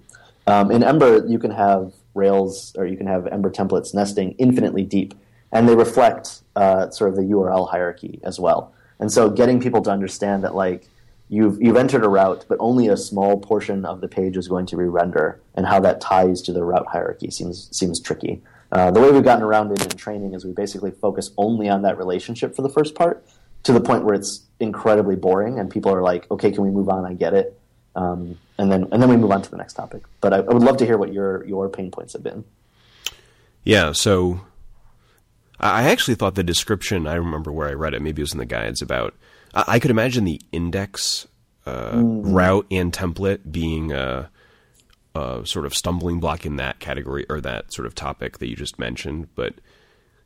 Um, 0.47 0.71
in 0.71 0.83
Ember, 0.83 1.25
you 1.27 1.39
can 1.39 1.51
have 1.51 1.93
Rails 2.13 2.73
or 2.77 2.85
you 2.85 2.97
can 2.97 3.07
have 3.07 3.27
Ember 3.27 3.49
templates 3.49 3.93
nesting 3.93 4.31
infinitely 4.37 4.83
deep, 4.83 5.13
and 5.51 5.67
they 5.67 5.75
reflect 5.75 6.41
uh, 6.55 6.89
sort 6.89 7.09
of 7.09 7.15
the 7.15 7.23
URL 7.23 7.69
hierarchy 7.69 8.19
as 8.23 8.39
well. 8.39 8.73
And 8.99 9.11
so, 9.11 9.29
getting 9.29 9.59
people 9.59 9.81
to 9.83 9.91
understand 9.91 10.43
that 10.43 10.55
like 10.55 10.87
you've 11.31 11.59
you've 11.59 11.77
entered 11.77 12.03
a 12.03 12.09
route, 12.09 12.45
but 12.47 12.57
only 12.59 12.87
a 12.87 12.97
small 12.97 13.39
portion 13.39 13.85
of 13.85 14.01
the 14.01 14.07
page 14.07 14.37
is 14.37 14.47
going 14.47 14.67
to 14.67 14.77
re-render, 14.77 15.41
and 15.55 15.65
how 15.65 15.79
that 15.79 16.01
ties 16.01 16.41
to 16.43 16.53
the 16.53 16.63
route 16.63 16.85
hierarchy 16.91 17.31
seems 17.31 17.75
seems 17.75 17.99
tricky. 17.99 18.43
Uh, 18.71 18.91
the 18.91 18.99
way 18.99 19.11
we've 19.11 19.23
gotten 19.23 19.43
around 19.43 19.71
it 19.71 19.81
in 19.81 19.97
training 19.97 20.33
is 20.33 20.45
we 20.45 20.51
basically 20.51 20.91
focus 20.91 21.31
only 21.37 21.67
on 21.67 21.81
that 21.81 21.97
relationship 21.97 22.55
for 22.55 22.61
the 22.61 22.69
first 22.69 22.93
part, 22.93 23.25
to 23.63 23.73
the 23.73 23.81
point 23.81 24.03
where 24.03 24.13
it's 24.13 24.43
incredibly 24.59 25.15
boring, 25.15 25.57
and 25.57 25.71
people 25.71 25.91
are 25.91 26.03
like, 26.03 26.29
"Okay, 26.29 26.51
can 26.51 26.63
we 26.63 26.69
move 26.69 26.89
on? 26.89 27.05
I 27.05 27.13
get 27.13 27.33
it." 27.33 27.57
Um, 27.95 28.37
and 28.57 28.71
then 28.71 28.87
and 28.91 29.01
then 29.01 29.09
we 29.09 29.17
move 29.17 29.31
on 29.31 29.41
to 29.41 29.49
the 29.49 29.57
next 29.57 29.73
topic. 29.73 30.03
But 30.19 30.33
I, 30.33 30.37
I 30.37 30.53
would 30.53 30.63
love 30.63 30.77
to 30.77 30.85
hear 30.85 30.97
what 30.97 31.13
your 31.13 31.45
your 31.45 31.69
pain 31.69 31.91
points 31.91 32.13
have 32.13 32.23
been. 32.23 32.43
Yeah, 33.63 33.93
so 33.93 34.41
I 35.59 35.89
actually 35.89 36.15
thought 36.15 36.35
the 36.35 36.43
description. 36.43 37.07
I 37.07 37.15
remember 37.15 37.51
where 37.51 37.69
I 37.69 37.73
read 37.73 37.93
it. 37.93 38.01
Maybe 38.01 38.21
it 38.21 38.23
was 38.23 38.33
in 38.33 38.39
the 38.39 38.45
guides 38.45 38.81
about 38.81 39.13
I 39.53 39.79
could 39.79 39.91
imagine 39.91 40.23
the 40.23 40.41
index 40.51 41.27
uh, 41.65 42.01
route 42.03 42.65
and 42.71 42.91
template 42.91 43.51
being 43.51 43.91
a, 43.91 44.29
a, 45.13 45.41
sort 45.45 45.65
of 45.65 45.73
stumbling 45.73 46.19
block 46.19 46.45
in 46.45 46.55
that 46.55 46.79
category 46.79 47.25
or 47.29 47.41
that 47.41 47.73
sort 47.73 47.85
of 47.85 47.95
topic 47.95 48.39
that 48.39 48.47
you 48.47 48.55
just 48.55 48.79
mentioned, 48.79 49.29
but 49.35 49.55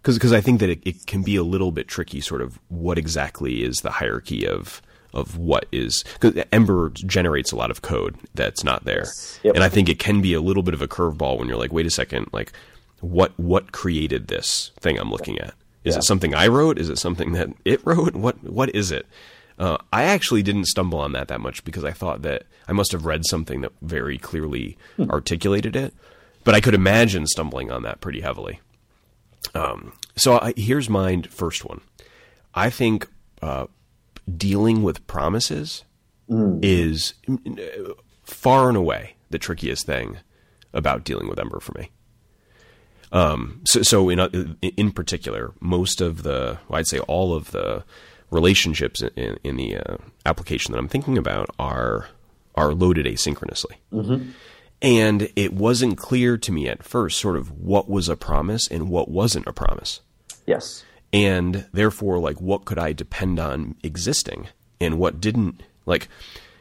because 0.02 0.32
I 0.32 0.40
think 0.42 0.60
that 0.60 0.70
it, 0.70 0.82
it, 0.86 1.08
can 1.08 1.24
be 1.24 1.36
a 1.36 1.44
little 1.44 1.72
bit 1.72 1.88
tricky, 1.88 2.22
sort 2.22 2.42
of 2.42 2.60
what 2.68 2.98
exactly 2.98 3.64
is 3.64 3.78
the 3.78 3.92
hierarchy 3.92 4.48
of 4.48 4.82
of 5.14 5.38
what 5.38 5.66
is 5.72 6.04
because 6.20 6.44
Ember 6.52 6.90
generates 6.90 7.54
a 7.54 7.56
lot 7.56 7.72
of 7.72 7.82
code 7.82 8.18
that's 8.34 8.64
not 8.64 8.84
there, 8.84 9.06
yep. 9.44 9.56
and 9.56 9.64
I 9.64 9.70
think 9.70 9.90
it 9.90 9.98
can 9.98 10.22
be 10.22 10.34
a 10.34 10.42
little 10.42 10.62
bit 10.62 10.74
of 10.74 10.82
a 10.82 10.88
curveball 10.88 11.40
when 11.40 11.48
you're 11.48 11.58
like, 11.58 11.72
wait 11.72 11.86
a 11.86 11.92
second, 11.92 12.28
like 12.32 12.52
what 13.00 13.32
what 13.40 13.72
created 13.72 14.28
this 14.28 14.72
thing 14.80 15.00
I'm 15.00 15.10
looking 15.10 15.40
at? 15.40 15.54
Is 15.86 15.96
yeah. 15.96 16.00
it 16.00 16.04
something 16.04 16.36
I 16.36 16.48
wrote? 16.48 16.78
Is 16.78 16.90
it 16.90 16.98
something 16.98 17.32
that 17.34 17.50
it 17.64 17.82
wrote? 17.86 18.16
What 18.16 18.44
what 18.44 18.74
is 18.76 18.92
it? 18.92 19.06
Uh, 19.58 19.78
I 19.94 20.04
actually 20.04 20.44
didn't 20.44 20.66
stumble 20.66 21.00
on 21.00 21.14
that 21.14 21.30
that 21.30 21.40
much 21.40 21.64
because 21.64 21.86
I 21.86 21.92
thought 21.92 22.24
that 22.24 22.44
I 22.68 22.74
must 22.74 22.92
have 22.92 23.06
read 23.06 23.26
something 23.26 23.62
that 23.62 23.72
very 23.82 24.18
clearly 24.18 24.78
hmm. 24.98 25.10
articulated 25.10 25.76
it, 25.76 25.94
but 26.44 26.56
I 26.56 26.60
could 26.60 26.74
imagine 26.74 27.26
stumbling 27.26 27.72
on 27.72 27.84
that 27.84 28.02
pretty 28.02 28.20
heavily. 28.20 28.60
Um, 29.54 29.94
so 30.18 30.40
I, 30.40 30.54
here's 30.58 30.90
my 30.90 31.22
first 31.30 31.64
one. 31.64 31.82
I 32.54 32.70
think 32.70 33.08
uh, 33.42 33.68
dealing 34.36 34.82
with 34.82 35.06
promises 35.08 35.84
mm. 36.30 36.60
is 36.64 37.14
far 38.24 38.68
and 38.70 38.78
away 38.78 39.16
the 39.30 39.38
trickiest 39.38 39.86
thing 39.86 40.18
about 40.74 41.04
dealing 41.04 41.28
with 41.28 41.40
Ember 41.40 41.60
for 41.60 41.78
me. 41.78 41.92
Um, 43.12 43.62
so, 43.66 43.82
so 43.82 44.10
in 44.10 44.58
in 44.62 44.92
particular, 44.92 45.54
most 45.60 46.02
of 46.02 46.24
the, 46.24 46.58
well, 46.68 46.80
I'd 46.80 46.88
say 46.88 47.00
all 47.00 47.34
of 47.34 47.52
the 47.52 47.84
relationships 48.32 49.02
in, 49.02 49.38
in 49.44 49.56
the 49.56 49.78
uh, 49.78 49.98
application 50.26 50.72
that 50.72 50.80
I'm 50.80 50.88
thinking 50.88 51.18
about 51.18 51.50
are 51.58 52.10
are 52.56 52.74
loaded 52.74 53.06
asynchronously. 53.06 53.76
Mm-hmm. 53.92 54.30
And 54.82 55.30
it 55.36 55.54
wasn't 55.54 55.98
clear 55.98 56.38
to 56.38 56.52
me 56.52 56.68
at 56.68 56.84
first, 56.84 57.20
sort 57.20 57.38
of 57.38 57.52
what 57.60 57.90
was 57.90 58.10
a 58.10 58.16
promise 58.16 58.68
and 58.68 58.90
what 58.90 59.10
wasn't 59.10 59.48
a 59.48 59.54
promise. 59.54 60.02
Yes. 60.46 60.84
And 61.12 61.66
therefore, 61.72 62.20
like, 62.20 62.42
what 62.42 62.66
could 62.66 62.78
I 62.78 62.94
depend 62.94 63.40
on 63.40 63.76
existing 63.84 64.48
and 64.82 65.00
what 65.00 65.22
didn't? 65.22 65.64
Like, 65.86 66.08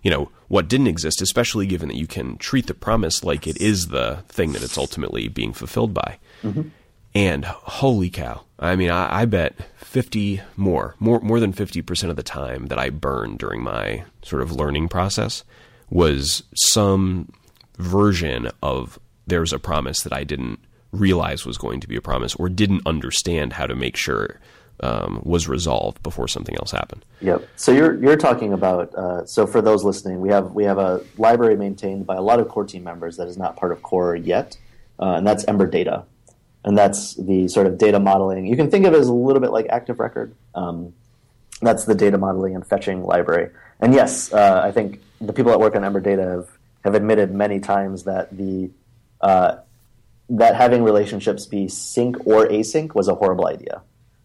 you 0.03 0.11
know, 0.11 0.31
what 0.49 0.69
didn't 0.69 0.87
exist, 0.87 1.23
especially 1.23 1.67
given 1.67 1.89
that 1.89 1.97
you 1.97 2.07
can 2.07 2.37
treat 2.37 2.67
the 2.67 2.75
promise 2.75 3.25
like 3.25 3.47
it 3.47 3.57
is 3.61 3.89
the 3.89 4.23
thing 4.29 4.53
that 4.53 4.63
it's 4.63 4.79
ultimately 4.79 5.29
being 5.29 5.53
fulfilled 5.53 5.93
by. 5.95 6.19
Mm-hmm. 6.45 6.69
And 7.15 7.45
holy 7.45 8.11
cow! 8.11 8.43
I 8.59 8.77
mean, 8.77 8.91
I, 8.91 9.23
I, 9.23 9.25
bet 9.25 9.55
fifty 9.77 10.41
more, 10.57 10.97
more 10.99 11.21
more 11.21 11.39
than 11.39 11.53
fifty 11.53 11.81
percent 11.81 12.11
of 12.11 12.17
the 12.17 12.25
time 12.25 12.67
that 12.67 12.79
I 12.79 12.91
burned 12.91 13.39
during 13.39 13.63
my 13.63 14.05
sort 14.23 14.43
of 14.43 14.53
learning 14.53 14.89
process 14.89 15.45
was 15.91 16.43
some 16.55 17.33
version 17.79 18.51
of 18.63 18.99
there's 19.27 19.53
a 19.53 19.59
promise 19.59 20.03
that 20.03 20.13
I 20.13 20.25
didn't 20.25 20.59
realize 20.93 21.47
was 21.47 21.59
going 21.59 21.81
to 21.81 21.89
be 21.89 21.97
a 21.97 22.01
promise 22.01 22.35
or 22.35 22.49
didn't 22.49 22.87
understand 22.87 23.55
how 23.55 23.67
to 23.67 23.75
make 23.75 23.97
sure 23.97 24.41
um, 24.81 25.21
was 25.25 25.49
resolved 25.49 26.03
before 26.03 26.29
something 26.29 26.55
else 26.57 26.71
happened. 26.71 27.05
Yep. 27.21 27.49
So 27.57 27.73
you're 27.73 28.03
you're 28.03 28.17
talking 28.17 28.53
about. 28.53 28.95
Uh, 28.95 29.25
so 29.25 29.47
for 29.47 29.63
those 29.63 29.85
listening, 29.85 30.21
we 30.21 30.31
have 30.31 30.53
we 30.53 30.65
have 30.65 30.79
a 30.79 31.03
library 31.17 31.57
maintained 31.57 32.07
by 32.07 32.17
a 32.17 32.23
lot 32.23 32.41
of 32.41 32.49
core 32.49 32.65
team 32.65 32.85
members 32.85 33.17
that 33.17 33.29
is 33.29 33.37
not 33.37 33.57
part 33.57 33.73
of 33.73 33.83
core 33.83 34.17
yet, 34.17 34.59
uh, 34.99 35.15
and 35.17 35.27
that's 35.27 35.45
Ember 35.45 35.67
Data, 35.67 36.05
and 36.65 36.77
that's 36.77 37.15
the 37.15 37.47
sort 37.49 37.67
of 37.67 37.79
data 37.79 38.01
modeling. 38.01 38.47
You 38.47 38.57
can 38.57 38.71
think 38.71 38.87
of 38.87 38.95
it 38.95 39.01
as 39.01 39.09
a 39.09 39.13
little 39.13 39.41
bit 39.41 39.51
like 39.51 39.67
Active 39.69 40.01
Record. 40.01 40.35
Um, 40.55 40.95
that's 41.61 41.85
the 41.85 41.95
data 41.95 42.19
modeling 42.19 42.55
and 42.55 42.67
fetching 42.67 43.05
library. 43.05 43.51
And 43.81 43.95
yes, 43.95 44.33
uh, 44.33 44.63
I 44.65 44.73
think 44.73 45.01
the 45.21 45.33
people 45.33 45.53
that 45.53 45.61
work 45.61 45.77
on 45.77 45.85
Ember 45.85 46.01
Data 46.01 46.23
have, 46.23 46.49
have 46.85 46.95
admitted 46.95 47.33
many 47.33 47.61
times 47.61 48.05
that 48.05 48.37
the 48.37 48.71
uh, 49.21 49.57
that 50.31 50.57
having 50.57 50.83
relationships 50.83 51.47
be 51.47 51.69
sync 51.69 52.27
or 52.27 52.47
async 52.47 52.95
was 52.95 53.09
a 53.09 53.15
horrible 53.15 53.47
idea. 53.47 53.83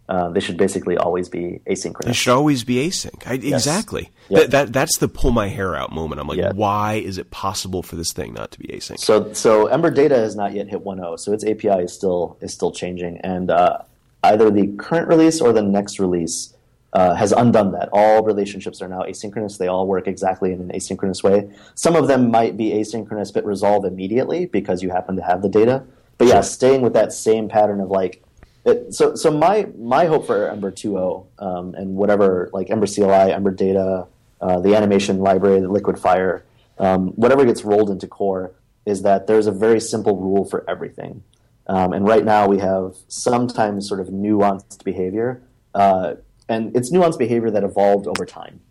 Uh, 0.09 0.27
they 0.29 0.39
should 0.39 0.57
basically 0.57 0.97
always 0.97 1.29
be 1.29 1.61
asynchronous. 1.67 2.05
They 2.05 2.13
should 2.13 2.33
always 2.33 2.63
be 2.63 2.87
async. 2.87 3.27
I, 3.27 3.33
yes. 3.33 3.67
Exactly. 3.67 4.09
Yep. 4.29 4.41
That, 4.41 4.51
that 4.51 4.73
that's 4.73 4.97
the 4.97 5.07
pull 5.07 5.29
my 5.29 5.49
hair 5.49 5.75
out 5.75 5.91
moment. 5.91 6.19
I'm 6.19 6.27
like, 6.27 6.39
yep. 6.39 6.55
why 6.55 6.95
is 6.95 7.19
it 7.19 7.29
possible 7.29 7.83
for 7.83 7.95
this 7.95 8.11
thing 8.11 8.33
not 8.33 8.49
to 8.51 8.59
be 8.59 8.69
async? 8.69 8.97
So 8.99 9.31
so 9.33 9.67
Ember 9.67 9.91
Data 9.91 10.15
has 10.15 10.35
not 10.35 10.53
yet 10.53 10.67
hit 10.67 10.83
1.0, 10.83 11.19
so 11.19 11.31
its 11.31 11.45
API 11.45 11.83
is 11.83 11.93
still 11.93 12.39
is 12.41 12.51
still 12.51 12.71
changing, 12.71 13.19
and 13.19 13.51
uh, 13.51 13.83
either 14.23 14.49
the 14.49 14.67
current 14.77 15.07
release 15.07 15.41
or 15.41 15.53
the 15.53 15.61
next 15.61 15.99
release 15.99 16.55
uh, 16.93 17.13
has 17.13 17.31
undone 17.31 17.73
that. 17.73 17.89
All 17.93 18.23
relationships 18.23 18.81
are 18.81 18.87
now 18.87 19.03
asynchronous. 19.03 19.59
They 19.59 19.67
all 19.67 19.85
work 19.85 20.07
exactly 20.07 20.51
in 20.51 20.59
an 20.59 20.69
asynchronous 20.69 21.21
way. 21.21 21.51
Some 21.75 21.95
of 21.95 22.07
them 22.07 22.31
might 22.31 22.57
be 22.57 22.71
asynchronous 22.71 23.31
but 23.31 23.45
resolve 23.45 23.85
immediately 23.85 24.47
because 24.47 24.81
you 24.81 24.89
happen 24.89 25.15
to 25.17 25.21
have 25.21 25.43
the 25.43 25.49
data. 25.49 25.83
But 26.17 26.29
yeah, 26.29 26.41
staying 26.41 26.81
with 26.81 26.93
that 26.93 27.13
same 27.13 27.47
pattern 27.47 27.79
of 27.79 27.91
like 27.91 28.23
it, 28.65 28.93
so 28.93 29.15
so 29.15 29.31
my 29.31 29.67
my 29.77 30.05
hope 30.05 30.27
for 30.27 30.49
Ember 30.49 30.71
2.0 30.71 31.25
um, 31.39 31.75
and 31.75 31.95
whatever 31.95 32.49
like 32.53 32.69
Ember 32.69 32.87
CLI, 32.87 33.31
Ember 33.31 33.51
Data, 33.51 34.07
uh, 34.41 34.59
the 34.59 34.75
animation 34.75 35.19
library, 35.19 35.59
the 35.61 35.69
Liquid 35.69 35.97
Fire, 35.97 36.43
um, 36.77 37.09
whatever 37.09 37.45
gets 37.45 37.63
rolled 37.63 37.89
into 37.89 38.07
core 38.07 38.51
is 38.85 39.01
that 39.03 39.27
there's 39.27 39.47
a 39.47 39.51
very 39.51 39.79
simple 39.79 40.17
rule 40.17 40.45
for 40.45 40.67
everything. 40.69 41.23
Um, 41.67 41.93
and 41.93 42.07
right 42.07 42.25
now 42.25 42.47
we 42.47 42.57
have 42.59 42.95
sometimes 43.07 43.87
sort 43.87 43.99
of 43.99 44.07
nuanced 44.07 44.83
behavior, 44.83 45.43
uh, 45.75 46.15
and 46.47 46.75
it's 46.75 46.91
nuanced 46.91 47.19
behavior 47.19 47.51
that 47.51 47.63
evolved 47.63 48.07
over 48.07 48.25
time. 48.25 48.61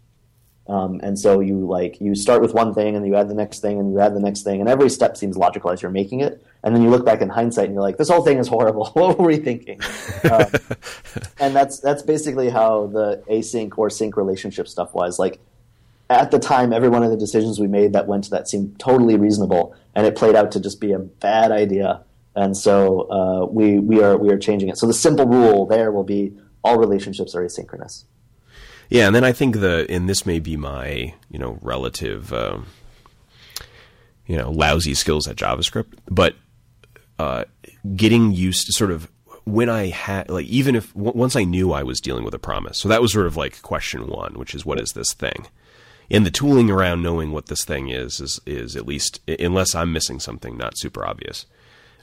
Um, 0.68 1.00
and 1.02 1.18
so 1.18 1.40
you 1.40 1.66
like 1.66 1.98
you 1.98 2.14
start 2.14 2.42
with 2.42 2.52
one 2.52 2.74
thing 2.74 2.94
and 2.94 3.06
you 3.06 3.16
add 3.16 3.28
the 3.28 3.34
next 3.34 3.60
thing 3.60 3.78
and 3.78 3.90
you 3.90 4.00
add 4.00 4.14
the 4.14 4.20
next 4.20 4.42
thing 4.42 4.60
and 4.60 4.68
every 4.68 4.90
step 4.90 5.16
seems 5.16 5.34
logical 5.36 5.70
as 5.70 5.80
you're 5.80 5.90
making 5.90 6.20
it. 6.20 6.44
And 6.62 6.74
then 6.74 6.82
you 6.82 6.90
look 6.90 7.06
back 7.06 7.22
in 7.22 7.30
hindsight 7.30 7.66
and 7.66 7.74
you're 7.74 7.82
like 7.82 7.96
this 7.96 8.10
whole 8.10 8.22
thing 8.22 8.36
is 8.36 8.48
horrible. 8.48 8.86
What 8.98 9.18
were 9.18 9.26
we 9.26 9.38
thinking? 9.38 9.80
Um, 10.30 10.46
and 11.40 11.56
that's 11.56 11.80
that's 11.80 12.02
basically 12.02 12.50
how 12.50 12.88
the 12.88 13.22
async 13.30 13.78
or 13.78 13.88
sync 13.88 14.16
relationship 14.16 14.68
stuff 14.68 14.92
was. 14.92 15.18
Like 15.18 15.40
at 16.10 16.30
the 16.30 16.38
time 16.38 16.74
every 16.74 16.90
one 16.90 17.02
of 17.02 17.10
the 17.10 17.16
decisions 17.16 17.58
we 17.58 17.66
made 17.66 17.94
that 17.94 18.06
went 18.06 18.24
to 18.24 18.30
that 18.30 18.46
seemed 18.46 18.78
totally 18.78 19.16
reasonable 19.16 19.74
and 19.94 20.06
it 20.06 20.16
played 20.16 20.34
out 20.34 20.52
to 20.52 20.60
just 20.60 20.80
be 20.80 20.92
a 20.92 20.98
bad 20.98 21.50
idea. 21.50 22.02
And 22.34 22.54
so 22.54 23.10
uh, 23.10 23.46
we 23.46 23.78
we 23.78 24.02
are 24.02 24.18
we 24.18 24.30
are 24.30 24.38
changing 24.38 24.68
it. 24.68 24.76
So 24.76 24.86
the 24.86 24.92
simple 24.92 25.26
rule 25.26 25.64
there 25.64 25.90
will 25.90 26.04
be 26.04 26.36
all 26.62 26.76
relationships 26.78 27.34
are 27.34 27.42
asynchronous 27.42 28.04
yeah, 28.88 29.06
and 29.06 29.14
then 29.14 29.24
I 29.24 29.32
think 29.32 29.60
the 29.60 29.86
and 29.88 30.08
this 30.08 30.24
may 30.24 30.40
be 30.40 30.56
my 30.56 31.14
you 31.30 31.38
know 31.38 31.58
relative 31.62 32.32
um, 32.32 32.66
you 34.26 34.36
know 34.36 34.50
lousy 34.50 34.94
skills 34.94 35.28
at 35.28 35.36
JavaScript, 35.36 35.94
but 36.08 36.34
uh, 37.18 37.44
getting 37.94 38.32
used 38.32 38.66
to 38.66 38.72
sort 38.72 38.90
of 38.90 39.10
when 39.44 39.68
I 39.68 39.88
had 39.88 40.30
like 40.30 40.46
even 40.46 40.74
if 40.74 40.92
w- 40.94 41.12
once 41.14 41.36
I 41.36 41.44
knew 41.44 41.72
I 41.72 41.82
was 41.82 42.00
dealing 42.00 42.24
with 42.24 42.34
a 42.34 42.38
promise, 42.38 42.78
so 42.78 42.88
that 42.88 43.02
was 43.02 43.12
sort 43.12 43.26
of 43.26 43.36
like 43.36 43.62
question 43.62 44.06
one, 44.06 44.34
which 44.34 44.54
is 44.54 44.64
what 44.64 44.80
is 44.80 44.90
this 44.94 45.12
thing? 45.12 45.46
And 46.10 46.24
the 46.24 46.30
tooling 46.30 46.70
around 46.70 47.02
knowing 47.02 47.32
what 47.32 47.46
this 47.46 47.64
thing 47.64 47.88
is 47.88 48.20
is 48.20 48.40
is 48.46 48.76
at 48.76 48.86
least 48.86 49.20
unless 49.28 49.74
I'm 49.74 49.92
missing 49.92 50.20
something 50.20 50.56
not 50.56 50.78
super 50.78 51.04
obvious. 51.04 51.46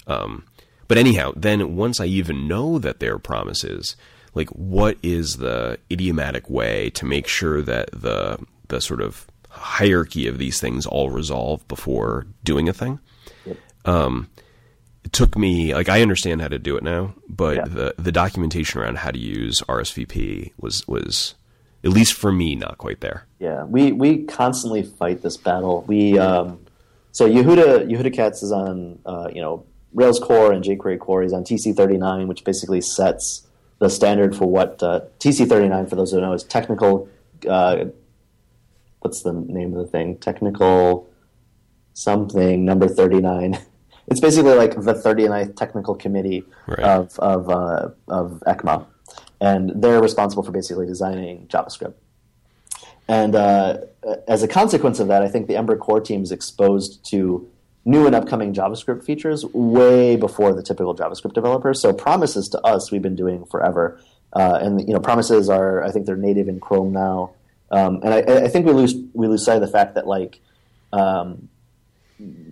Um, 0.08 0.46
but 0.88 0.98
anyhow, 1.00 1.34
then 1.36 1.76
once 1.76 2.00
I 2.00 2.06
even 2.06 2.48
know 2.48 2.78
that 2.78 3.00
there 3.00 3.16
are 3.16 3.20
promises, 3.20 3.96
like 4.36 4.50
what 4.50 4.98
is 5.02 5.38
the 5.38 5.80
idiomatic 5.92 6.50
way 6.50 6.92
to 6.92 7.06
make 7.06 7.28
sure 7.28 7.62
that 7.62 7.90
the 7.92 8.38
the 8.68 8.82
sort 8.82 9.02
of 9.02 9.28
hierarchy 9.50 10.28
of 10.28 10.38
these 10.38 10.60
things 10.60 10.86
all 10.86 11.10
resolve 11.10 11.66
before 11.68 12.28
doing 12.44 12.68
a 12.68 12.74
thing. 12.74 13.00
Yep. 13.46 13.58
Um, 13.86 14.30
it 15.04 15.14
took 15.14 15.38
me 15.38 15.74
like 15.74 15.88
I 15.88 16.02
understand 16.02 16.42
how 16.42 16.50
to 16.50 16.60
do 16.60 16.76
it 16.76 16.84
now, 16.84 17.16
but 17.30 17.58
yeah. 17.58 17.66
the 17.66 17.96
the 17.98 18.12
documentation 18.12 18.82
around 18.82 18.98
how 18.98 19.12
to 19.12 19.20
use 19.20 19.62
RSVP 19.62 20.52
was 20.60 20.88
was 20.88 21.36
at 21.84 21.92
least 21.92 22.14
for 22.14 22.32
me 22.32 22.56
not 22.56 22.78
quite 22.78 23.02
there. 23.02 23.28
Yeah, 23.40 23.64
we 23.64 23.92
we 23.92 24.24
constantly 24.24 24.84
fight 24.84 25.22
this 25.22 25.38
battle. 25.38 25.84
We 25.88 26.18
um, 26.20 26.66
so 27.12 27.30
Yehuda 27.30 27.88
Yehuda 27.90 28.14
Katz 28.14 28.44
is 28.44 28.52
on 28.52 29.00
uh, 29.06 29.30
you 29.34 29.42
know 29.42 29.66
Rails 29.94 30.20
core 30.20 30.52
and 30.52 30.64
jQuery 30.64 31.00
core. 31.00 31.22
He's 31.22 31.32
on 31.32 31.44
TC39, 31.44 32.28
which 32.28 32.44
basically 32.44 32.82
sets 32.82 33.45
the 33.80 33.89
standard 33.89 34.36
for 34.36 34.45
what 34.45 34.82
uh, 34.82 35.01
TC39, 35.19 35.89
for 35.89 35.95
those 35.95 36.11
who 36.11 36.19
don't 36.19 36.30
know, 36.30 36.34
is 36.34 36.43
technical. 36.43 37.09
Uh, 37.47 37.86
what's 38.99 39.21
the 39.21 39.34
name 39.34 39.73
of 39.73 39.80
the 39.80 39.89
thing? 39.89 40.17
Technical 40.17 41.09
something 41.93 42.65
number 42.65 42.88
39. 42.88 43.57
It's 44.07 44.19
basically 44.19 44.53
like 44.53 44.76
the 44.76 44.93
39th 44.93 45.55
technical 45.55 45.95
committee 45.95 46.43
right. 46.67 46.80
of 46.80 47.17
of, 47.17 47.49
uh, 47.49 47.89
of 48.07 48.43
ECMA, 48.45 48.86
and 49.41 49.71
they're 49.82 49.99
responsible 49.99 50.43
for 50.43 50.51
basically 50.51 50.86
designing 50.86 51.47
JavaScript. 51.47 51.95
And 53.07 53.36
uh, 53.36 53.78
as 54.28 54.43
a 54.43 54.47
consequence 54.47 54.99
of 54.99 55.07
that, 55.07 55.23
I 55.23 55.28
think 55.28 55.47
the 55.47 55.55
Ember 55.55 55.76
core 55.76 55.99
team 55.99 56.21
is 56.21 56.32
exposed 56.32 57.03
to 57.09 57.49
new 57.86 58.06
and 58.06 58.16
upcoming 58.16 58.54
JavaScript 58.54 59.04
features 59.04 59.46
way 59.54 60.16
before 60.16 60.54
the 60.54 60.64
typical 60.64 60.96
JavaScript 60.96 61.34
developer. 61.34 61.74
So 61.74 61.94
promises 61.94 62.50
to 62.50 62.62
us 62.62 62.92
we've 62.92 63.02
been 63.02 63.16
doing 63.16 63.46
forever, 63.46 64.00
uh, 64.34 64.60
and 64.62 64.82
you 64.82 64.94
know 64.94 65.00
promises 65.00 65.50
are 65.50 65.84
I 65.84 65.92
think 65.92 66.06
they're 66.06 66.18
native 66.18 66.48
in 66.48 66.60
Chrome 66.60 66.92
now, 66.92 67.32
um, 67.72 68.02
and 68.04 68.14
I, 68.14 68.46
I, 68.46 68.48
think 68.48 68.66
we 68.66 68.74
lose 68.74 68.96
we 69.14 69.28
lose 69.28 69.46
sight 69.46 69.56
of 69.56 69.62
the 69.62 69.68
fact 69.68 69.96
that 69.96 70.08
like. 70.08 70.40
Um, 70.94 71.50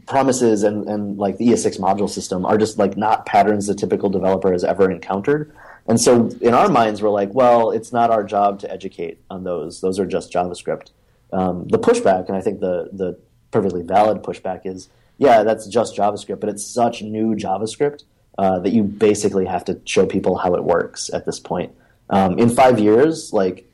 promises 0.07 0.63
and, 0.63 0.89
and 0.89 1.17
like 1.17 1.37
the 1.37 1.47
ES6 1.47 1.79
module 1.79 2.09
system 2.09 2.45
are 2.45 2.57
just 2.57 2.77
like 2.77 2.97
not 2.97 3.25
patterns 3.25 3.67
the 3.67 3.73
typical 3.73 4.09
developer 4.09 4.51
has 4.51 4.65
ever 4.65 4.91
encountered. 4.91 5.53
And 5.87 5.99
so 5.99 6.29
in 6.41 6.53
our 6.53 6.69
minds, 6.69 7.01
we're 7.01 7.09
like, 7.09 7.33
well, 7.33 7.71
it's 7.71 7.91
not 7.91 8.09
our 8.09 8.23
job 8.23 8.59
to 8.59 8.71
educate 8.71 9.19
on 9.29 9.43
those. 9.43 9.81
Those 9.81 9.99
are 9.99 10.05
just 10.05 10.31
JavaScript. 10.31 10.91
Um, 11.31 11.67
the 11.67 11.79
pushback, 11.79 12.27
and 12.27 12.37
I 12.37 12.41
think 12.41 12.59
the 12.59 12.89
the 12.93 13.17
perfectly 13.51 13.81
valid 13.81 14.21
pushback 14.21 14.65
is, 14.65 14.89
yeah, 15.17 15.43
that's 15.43 15.67
just 15.67 15.95
JavaScript, 15.95 16.39
but 16.39 16.49
it's 16.49 16.65
such 16.65 17.01
new 17.01 17.35
JavaScript 17.35 18.03
uh, 18.37 18.59
that 18.59 18.73
you 18.73 18.83
basically 18.83 19.45
have 19.45 19.65
to 19.65 19.79
show 19.85 20.05
people 20.05 20.37
how 20.37 20.55
it 20.55 20.63
works 20.63 21.09
at 21.13 21.25
this 21.25 21.39
point. 21.39 21.73
Um, 22.09 22.37
in 22.37 22.49
five 22.49 22.79
years, 22.79 23.31
like 23.31 23.69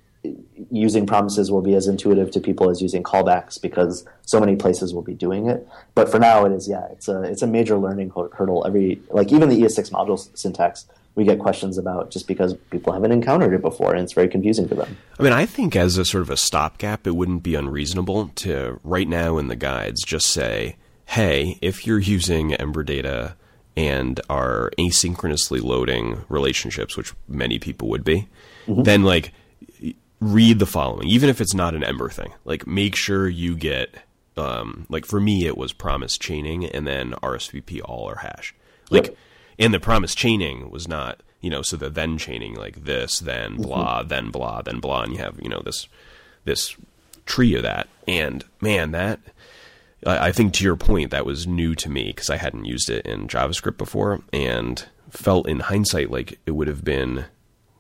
using 0.69 1.05
promises 1.05 1.51
will 1.51 1.61
be 1.61 1.73
as 1.75 1.87
intuitive 1.87 2.31
to 2.31 2.39
people 2.39 2.69
as 2.69 2.81
using 2.81 3.03
callbacks 3.03 3.61
because 3.61 4.05
so 4.25 4.39
many 4.39 4.55
places 4.55 4.93
will 4.93 5.01
be 5.01 5.13
doing 5.13 5.47
it. 5.47 5.67
But 5.95 6.09
for 6.09 6.19
now, 6.19 6.45
it 6.45 6.51
is 6.51 6.67
yeah, 6.67 6.85
it's 6.91 7.07
a 7.07 7.23
it's 7.23 7.41
a 7.41 7.47
major 7.47 7.77
learning 7.77 8.11
hurdle. 8.33 8.65
Every 8.65 9.01
like 9.09 9.31
even 9.31 9.49
the 9.49 9.61
ES6 9.61 9.91
module 9.91 10.37
syntax 10.37 10.85
we 11.15 11.25
get 11.25 11.39
questions 11.39 11.77
about 11.77 12.11
just 12.11 12.27
because 12.27 12.53
people 12.69 12.93
haven't 12.93 13.11
encountered 13.11 13.53
it 13.53 13.61
before 13.61 13.93
and 13.93 14.01
it's 14.03 14.13
very 14.13 14.29
confusing 14.29 14.69
to 14.69 14.75
them. 14.75 14.95
I 15.19 15.23
mean, 15.23 15.33
I 15.33 15.45
think 15.45 15.75
as 15.75 15.97
a 15.97 16.05
sort 16.05 16.21
of 16.21 16.29
a 16.29 16.37
stopgap, 16.37 17.05
it 17.07 17.15
wouldn't 17.15 17.43
be 17.43 17.55
unreasonable 17.55 18.29
to 18.35 18.79
right 18.83 19.07
now 19.07 19.37
in 19.37 19.47
the 19.47 19.55
guides 19.55 20.03
just 20.03 20.27
say 20.27 20.77
hey, 21.09 21.57
if 21.59 21.87
you're 21.87 21.97
using 21.97 22.53
Ember 22.53 22.83
data 22.83 23.35
and 23.75 24.21
are 24.29 24.71
asynchronously 24.77 25.59
loading 25.59 26.21
relationships, 26.29 26.95
which 26.95 27.13
many 27.27 27.57
people 27.57 27.89
would 27.89 28.03
be, 28.03 28.27
mm-hmm. 28.67 28.83
then 28.83 29.01
like 29.01 29.33
read 30.19 30.59
the 30.59 30.67
following, 30.67 31.07
even 31.07 31.27
if 31.27 31.41
it's 31.41 31.55
not 31.55 31.73
an 31.73 31.83
Ember 31.83 32.09
thing. 32.09 32.31
Like 32.45 32.67
make 32.67 32.95
sure 32.95 33.27
you 33.27 33.55
get 33.55 33.95
um, 34.37 34.85
like 34.87 35.03
for 35.03 35.19
me 35.19 35.47
it 35.47 35.57
was 35.57 35.73
promise 35.73 36.15
chaining 36.15 36.63
and 36.63 36.85
then 36.85 37.13
RSVP 37.23 37.81
all 37.83 38.07
or 38.07 38.17
hash. 38.17 38.53
Like 38.91 39.07
yep. 39.07 39.17
and 39.57 39.73
the 39.73 39.79
promise 39.79 40.13
chaining 40.13 40.69
was 40.69 40.87
not, 40.87 41.23
you 41.41 41.49
know, 41.49 41.63
so 41.63 41.75
the 41.75 41.89
then 41.89 42.19
chaining 42.19 42.53
like 42.53 42.85
this, 42.85 43.17
then 43.17 43.53
mm-hmm. 43.53 43.63
blah, 43.63 43.99
mm-hmm. 44.01 44.09
then 44.09 44.29
blah, 44.29 44.61
then 44.61 44.79
blah, 44.79 45.01
and 45.01 45.13
you 45.13 45.17
have, 45.17 45.39
you 45.41 45.49
know, 45.49 45.63
this 45.65 45.87
this 46.45 46.75
tree 47.25 47.55
of 47.55 47.63
that. 47.63 47.89
And 48.07 48.45
man, 48.61 48.91
that 48.91 49.19
I 50.05 50.31
think 50.31 50.53
to 50.53 50.63
your 50.63 50.75
point, 50.77 51.11
that 51.11 51.25
was 51.25 51.45
new 51.45 51.75
to 51.75 51.89
me 51.89 52.05
because 52.05 52.29
I 52.29 52.37
hadn't 52.37 52.65
used 52.65 52.89
it 52.89 53.05
in 53.05 53.27
JavaScript 53.27 53.77
before 53.77 54.21
and 54.31 54.85
felt 55.09 55.47
in 55.47 55.59
hindsight 55.59 56.09
like 56.11 56.39
it 56.45 56.51
would 56.51 56.67
have 56.67 56.83
been 56.83 57.25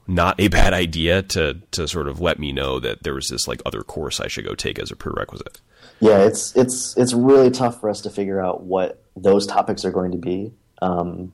not 0.07 0.39
a 0.39 0.47
bad 0.59 0.73
idea 0.73 1.21
to 1.21 1.61
to 1.71 1.87
sort 1.87 2.07
of 2.07 2.19
let 2.19 2.39
me 2.39 2.51
know 2.51 2.79
that 2.79 3.03
there 3.03 3.13
was 3.13 3.27
this 3.29 3.47
like 3.47 3.61
other 3.65 3.81
course 3.83 4.19
I 4.19 4.27
should 4.27 4.45
go 4.45 4.55
take 4.55 4.79
as 4.79 4.91
a 4.91 4.95
prerequisite. 4.95 5.61
Yeah, 6.01 6.19
it's 6.19 6.55
it's 6.55 6.95
it's 6.97 7.13
really 7.13 7.51
tough 7.51 7.79
for 7.79 7.89
us 7.89 8.01
to 8.01 8.09
figure 8.09 8.43
out 8.43 8.63
what 8.63 9.01
those 9.15 9.45
topics 9.47 9.85
are 9.85 9.91
going 9.91 10.11
to 10.11 10.17
be. 10.17 10.53
Um, 10.81 11.33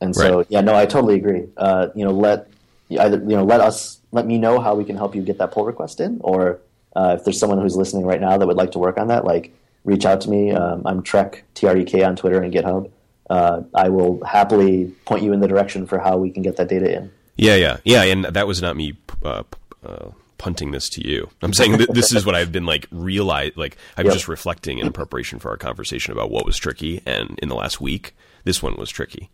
and 0.00 0.14
so, 0.14 0.38
Right. 0.38 0.46
yeah, 0.50 0.60
no, 0.60 0.74
I 0.74 0.84
totally 0.86 1.14
agree. 1.14 1.46
Uh, 1.56 1.88
you 1.94 2.04
know, 2.04 2.10
let 2.10 2.48
either 2.90 3.18
you 3.18 3.36
know 3.36 3.44
let 3.44 3.60
us 3.60 4.00
let 4.12 4.26
me 4.26 4.38
know 4.38 4.60
how 4.60 4.74
we 4.74 4.84
can 4.84 4.96
help 4.96 5.14
you 5.14 5.22
get 5.22 5.38
that 5.38 5.52
pull 5.52 5.64
request 5.64 6.00
in, 6.00 6.20
or 6.22 6.60
uh, 6.94 7.16
if 7.18 7.24
there's 7.24 7.38
someone 7.38 7.60
who's 7.60 7.76
listening 7.76 8.04
right 8.04 8.20
now 8.20 8.36
that 8.36 8.46
would 8.46 8.56
like 8.56 8.72
to 8.72 8.78
work 8.78 8.98
on 8.98 9.08
that, 9.08 9.24
like 9.24 9.52
reach 9.84 10.04
out 10.04 10.20
to 10.22 10.30
me. 10.30 10.52
Um, 10.52 10.82
I'm 10.86 11.02
Trek 11.02 11.44
T 11.54 11.66
R 11.66 11.76
E 11.76 11.84
K 11.84 12.02
on 12.02 12.16
Twitter 12.16 12.40
and 12.42 12.52
GitHub. 12.52 12.90
Uh, 13.30 13.62
I 13.74 13.88
will 13.88 14.22
happily 14.24 14.92
point 15.06 15.22
you 15.22 15.32
in 15.32 15.40
the 15.40 15.48
direction 15.48 15.86
for 15.86 15.98
how 15.98 16.18
we 16.18 16.30
can 16.30 16.42
get 16.42 16.56
that 16.56 16.68
data 16.68 16.94
in. 16.94 17.10
Yeah, 17.36 17.56
yeah, 17.56 17.78
yeah, 17.84 18.02
and 18.02 18.24
that 18.26 18.46
was 18.46 18.60
not 18.60 18.76
me 18.76 18.94
uh, 19.24 19.42
uh, 19.86 20.10
punting 20.38 20.70
this 20.72 20.88
to 20.90 21.06
you. 21.06 21.30
I'm 21.40 21.54
saying 21.54 21.78
that 21.78 21.94
this 21.94 22.12
is 22.12 22.26
what 22.26 22.34
I've 22.34 22.52
been 22.52 22.66
like 22.66 22.86
realize. 22.90 23.52
Like 23.56 23.76
I'm 23.96 24.04
Yep. 24.04 24.14
just 24.14 24.28
reflecting 24.28 24.78
in 24.78 24.92
preparation 24.92 25.38
for 25.38 25.50
our 25.50 25.56
conversation 25.56 26.12
about 26.12 26.30
what 26.30 26.44
was 26.44 26.58
tricky, 26.58 27.00
and 27.06 27.38
in 27.42 27.48
the 27.48 27.54
last 27.54 27.80
week, 27.80 28.14
this 28.44 28.62
one 28.62 28.76
was 28.76 28.90
tricky. 28.90 29.30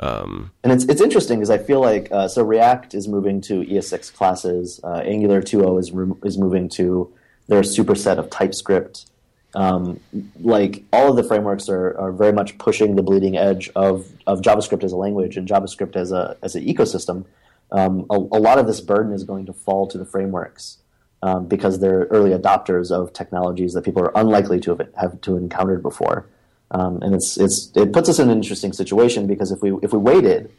And 0.00 0.50
it's 0.64 0.84
it's 0.84 1.00
interesting 1.00 1.38
because 1.38 1.50
I 1.50 1.58
feel 1.58 1.80
like 1.80 2.08
uh, 2.10 2.28
so 2.28 2.42
React 2.42 2.94
is 2.94 3.08
moving 3.08 3.40
to 3.42 3.62
ES6 3.62 4.12
classes. 4.14 4.80
Uh, 4.82 4.94
Angular 5.04 5.42
2.0 5.42 5.78
is 5.80 5.92
re- 5.92 6.14
is 6.24 6.38
moving 6.38 6.68
to 6.70 7.12
their 7.46 7.62
superset 7.62 8.18
of 8.18 8.30
TypeScript. 8.30 9.06
Um, 9.54 10.00
like 10.40 10.84
all 10.92 11.10
of 11.10 11.16
the 11.16 11.24
frameworks 11.24 11.68
are, 11.68 11.98
are 11.98 12.12
very 12.12 12.32
much 12.32 12.58
pushing 12.58 12.96
the 12.96 13.02
bleeding 13.02 13.36
edge 13.36 13.70
of, 13.74 14.06
of 14.26 14.40
JavaScript 14.42 14.84
as 14.84 14.92
a 14.92 14.96
language 14.96 15.36
and 15.36 15.48
JavaScript 15.48 15.96
as 15.96 16.12
a 16.12 16.36
as 16.42 16.54
an 16.54 16.64
ecosystem. 16.64 17.24
Um, 17.72 18.06
a, 18.10 18.16
a 18.16 18.40
lot 18.40 18.58
of 18.58 18.66
this 18.66 18.80
burden 18.80 19.12
is 19.12 19.24
going 19.24 19.46
to 19.46 19.52
fall 19.52 19.86
to 19.88 19.98
the 19.98 20.04
frameworks 20.04 20.78
um, 21.22 21.46
because 21.46 21.80
they're 21.80 22.06
early 22.10 22.30
adopters 22.30 22.90
of 22.90 23.12
technologies 23.12 23.72
that 23.74 23.84
people 23.84 24.02
are 24.02 24.12
unlikely 24.14 24.60
to 24.60 24.76
have, 24.76 24.88
have 24.96 25.20
to 25.22 25.36
encountered 25.36 25.82
before. 25.82 26.26
Um, 26.70 27.02
and 27.02 27.14
it's 27.14 27.38
it's 27.38 27.72
it 27.74 27.92
puts 27.92 28.08
us 28.08 28.18
in 28.18 28.28
an 28.28 28.36
interesting 28.36 28.72
situation 28.72 29.26
because 29.26 29.50
if 29.50 29.62
we 29.62 29.72
if 29.82 29.92
we 29.92 29.98
waited, 29.98 30.52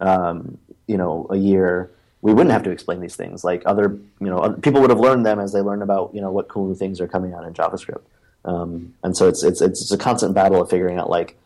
um, 0.00 0.58
you 0.86 0.96
know, 0.96 1.26
a 1.30 1.36
year, 1.36 1.90
we 2.22 2.32
wouldn't 2.32 2.52
have 2.52 2.62
to 2.64 2.70
explain 2.70 3.00
these 3.00 3.16
things. 3.16 3.42
Like 3.42 3.62
other, 3.66 3.98
you 4.20 4.28
know, 4.28 4.52
people 4.62 4.80
would 4.80 4.90
have 4.90 5.00
learned 5.00 5.26
them 5.26 5.40
as 5.40 5.52
they 5.52 5.60
learn 5.60 5.82
about 5.82 6.14
you 6.14 6.20
know 6.20 6.30
what 6.30 6.46
cool 6.48 6.68
new 6.68 6.74
things 6.74 7.00
are 7.00 7.08
coming 7.08 7.34
out 7.34 7.44
in 7.44 7.52
JavaScript. 7.52 8.02
Um, 8.46 8.94
and 9.02 9.16
so 9.16 9.28
it's 9.28 9.42
it's 9.42 9.60
it's 9.60 9.90
a 9.92 9.98
constant 9.98 10.34
battle 10.34 10.62
of 10.62 10.70
figuring 10.70 10.98
out 10.98 11.10
like 11.10 11.36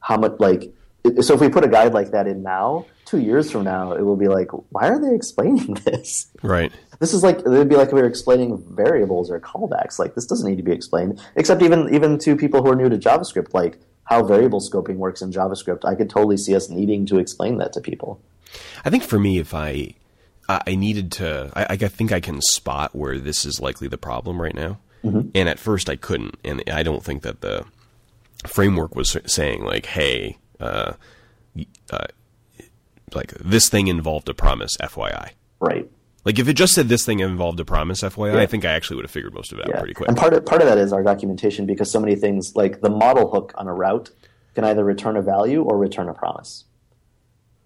how 0.00 0.16
much 0.16 0.38
like 0.38 0.72
so 1.20 1.34
if 1.34 1.40
we 1.40 1.48
put 1.48 1.64
a 1.64 1.68
guide 1.68 1.94
like 1.94 2.10
that 2.10 2.26
in 2.26 2.42
now, 2.42 2.86
two 3.06 3.18
years 3.18 3.50
from 3.50 3.64
now, 3.64 3.92
it 3.92 4.02
will 4.02 4.16
be 4.16 4.28
like, 4.28 4.50
why 4.70 4.88
are 4.88 5.00
they 5.00 5.14
explaining 5.14 5.74
this? 5.84 6.26
Right. 6.42 6.70
This 6.98 7.14
is 7.14 7.22
like 7.22 7.38
it 7.38 7.48
would 7.48 7.68
be 7.68 7.76
like 7.76 7.92
we 7.92 8.00
were 8.00 8.06
explaining 8.06 8.62
variables 8.74 9.30
or 9.30 9.40
callbacks. 9.40 9.98
Like 9.98 10.14
this 10.14 10.26
doesn't 10.26 10.48
need 10.48 10.56
to 10.56 10.62
be 10.62 10.72
explained. 10.72 11.20
Except 11.36 11.62
even 11.62 11.92
even 11.94 12.18
to 12.18 12.36
people 12.36 12.62
who 12.62 12.70
are 12.70 12.76
new 12.76 12.90
to 12.90 12.98
JavaScript, 12.98 13.54
like 13.54 13.78
how 14.04 14.22
variable 14.22 14.60
scoping 14.60 14.96
works 14.96 15.22
in 15.22 15.32
JavaScript, 15.32 15.84
I 15.84 15.94
could 15.94 16.10
totally 16.10 16.36
see 16.36 16.54
us 16.54 16.68
needing 16.68 17.06
to 17.06 17.18
explain 17.18 17.56
that 17.58 17.72
to 17.74 17.80
people. 17.80 18.20
I 18.84 18.90
think 18.90 19.02
for 19.02 19.18
me, 19.18 19.38
if 19.38 19.54
I 19.54 19.94
I 20.48 20.60
I 20.66 20.74
needed 20.74 21.10
to, 21.12 21.50
I, 21.56 21.66
I 21.70 21.76
think 21.76 22.12
I 22.12 22.20
can 22.20 22.42
spot 22.42 22.94
where 22.94 23.18
this 23.18 23.46
is 23.46 23.60
likely 23.60 23.88
the 23.88 23.98
problem 23.98 24.40
right 24.40 24.54
now. 24.54 24.78
And 25.02 25.48
at 25.48 25.58
first, 25.58 25.88
I 25.88 25.96
couldn't, 25.96 26.36
and 26.44 26.62
I 26.70 26.82
don't 26.82 27.02
think 27.02 27.22
that 27.22 27.40
the 27.40 27.64
framework 28.46 28.94
was 28.94 29.16
saying 29.26 29.64
like, 29.64 29.86
"Hey, 29.86 30.36
uh, 30.60 30.92
uh, 31.90 32.06
like 33.14 33.32
this 33.34 33.68
thing 33.68 33.88
involved 33.88 34.28
a 34.28 34.34
promise, 34.34 34.76
FYI." 34.78 35.30
Right. 35.60 35.90
Like 36.24 36.38
if 36.38 36.48
it 36.48 36.52
just 36.52 36.74
said 36.74 36.88
this 36.88 37.06
thing 37.06 37.20
involved 37.20 37.58
a 37.60 37.64
promise, 37.64 38.02
FYI, 38.02 38.36
I 38.36 38.46
think 38.46 38.64
I 38.64 38.72
actually 38.72 38.96
would 38.96 39.04
have 39.06 39.10
figured 39.10 39.32
most 39.32 39.52
of 39.52 39.58
it 39.58 39.66
out 39.66 39.78
pretty 39.78 39.94
quick. 39.94 40.08
And 40.08 40.18
part 40.18 40.34
of 40.34 40.44
part 40.44 40.60
of 40.60 40.68
that 40.68 40.76
is 40.76 40.92
our 40.92 41.02
documentation 41.02 41.64
because 41.64 41.90
so 41.90 41.98
many 41.98 42.14
things 42.14 42.54
like 42.54 42.82
the 42.82 42.90
model 42.90 43.30
hook 43.30 43.54
on 43.56 43.68
a 43.68 43.74
route 43.74 44.10
can 44.54 44.64
either 44.64 44.84
return 44.84 45.16
a 45.16 45.22
value 45.22 45.62
or 45.62 45.78
return 45.78 46.08
a 46.08 46.14
promise. 46.14 46.64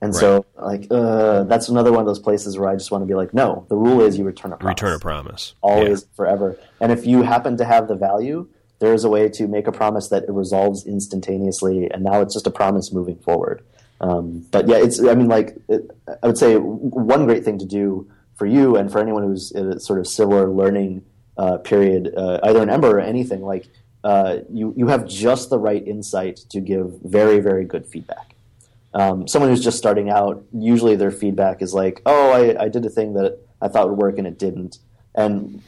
And 0.05 0.15
so, 0.15 0.45
like, 0.57 0.87
uh, 0.91 1.45
that's 1.45 1.71
another 1.71 1.91
one 1.91 2.01
of 2.01 2.07
those 2.07 2.19
places 2.19 2.59
where 2.59 2.69
I 2.69 2.75
just 2.75 2.91
want 2.91 3.01
to 3.03 3.07
be 3.07 3.15
like, 3.15 3.33
no, 3.33 3.65
the 3.71 3.77
rule 3.77 4.03
is 4.03 4.19
you 4.19 4.25
return 4.25 4.53
a 4.53 4.57
promise. 4.59 4.83
Return 4.83 4.95
a 4.95 4.99
promise. 4.99 5.55
always 5.63 6.07
forever. 6.15 6.59
And 6.79 6.93
if 6.93 7.07
you 7.07 7.23
happen 7.23 7.57
to 7.57 7.65
have 7.65 7.89
the 7.89 7.95
value, 7.95 8.47
there 8.81 8.93
is 8.93 9.05
a 9.05 9.09
way 9.09 9.31
to 9.31 9.47
make 9.47 9.67
a 9.67 9.73
promise 9.73 10.09
that 10.09 10.25
it 10.25 10.31
resolves 10.31 10.85
instantaneously, 10.87 11.91
and 11.91 12.05
now 12.05 12.21
it's 12.21 12.35
just 12.35 12.47
a 12.47 12.51
promise 12.51 12.93
moving 12.93 13.17
forward. 13.17 13.65
Um, 14.03 14.47
but 14.51 14.69
yeah, 14.69 14.77
it's 14.77 15.03
I 15.03 15.15
mean, 15.15 15.29
like 15.29 15.57
it, 15.69 15.91
I 16.23 16.27
would 16.27 16.37
say 16.37 16.57
one 16.57 17.25
great 17.25 17.43
thing 17.43 17.59
to 17.59 17.65
do 17.65 18.11
for 18.35 18.45
you 18.45 18.77
and 18.77 18.93
for 18.93 19.01
anyone 19.01 19.23
who's 19.23 19.53
in 19.53 19.73
a 19.73 19.81
sort 19.81 20.01
of 20.01 20.07
similar 20.07 20.51
learning 20.51 21.03
uh, 21.39 21.57
period, 21.59 22.13
uh, 22.15 22.41
either 22.43 22.63
in 22.63 22.69
Ember 22.69 22.91
or 22.91 23.01
anything, 23.01 23.41
like 23.41 23.69
uh, 24.03 24.39
you 24.53 24.75
you 24.77 24.89
have 24.89 25.07
just 25.09 25.49
the 25.49 25.59
right 25.59 25.87
insight 25.87 26.41
to 26.51 26.61
give 26.61 27.01
very 27.03 27.41
very 27.41 27.65
good 27.65 27.87
feedback 27.87 28.34
um, 28.95 29.27
someone 29.27 29.51
who's 29.51 29.63
just 29.63 29.77
starting 29.77 30.09
out, 30.09 30.45
usually 30.53 30.95
their 30.95 31.11
feedback 31.11 31.61
is 31.61 31.75
like, 31.75 32.01
"Oh, 32.07 32.31
I, 32.31 32.65
I 32.65 32.69
did 32.69 32.87
a 32.87 32.91
thing 32.91 33.15
that 33.15 33.41
I 33.61 33.69
thought 33.69 33.89
would 33.91 33.99
work 33.99 34.19
and 34.19 34.27
it 34.27 34.39
didn't," 34.39 34.79
and 35.15 35.63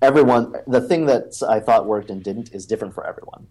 everyone, 0.00 0.54
the 0.66 0.80
thing 0.80 1.06
that 1.06 1.42
I 1.46 1.60
thought 1.60 1.86
worked 1.86 2.10
and 2.10 2.22
didn't 2.22 2.52
is 2.52 2.66
different 2.66 2.94
for 2.94 3.06
everyone, 3.06 3.46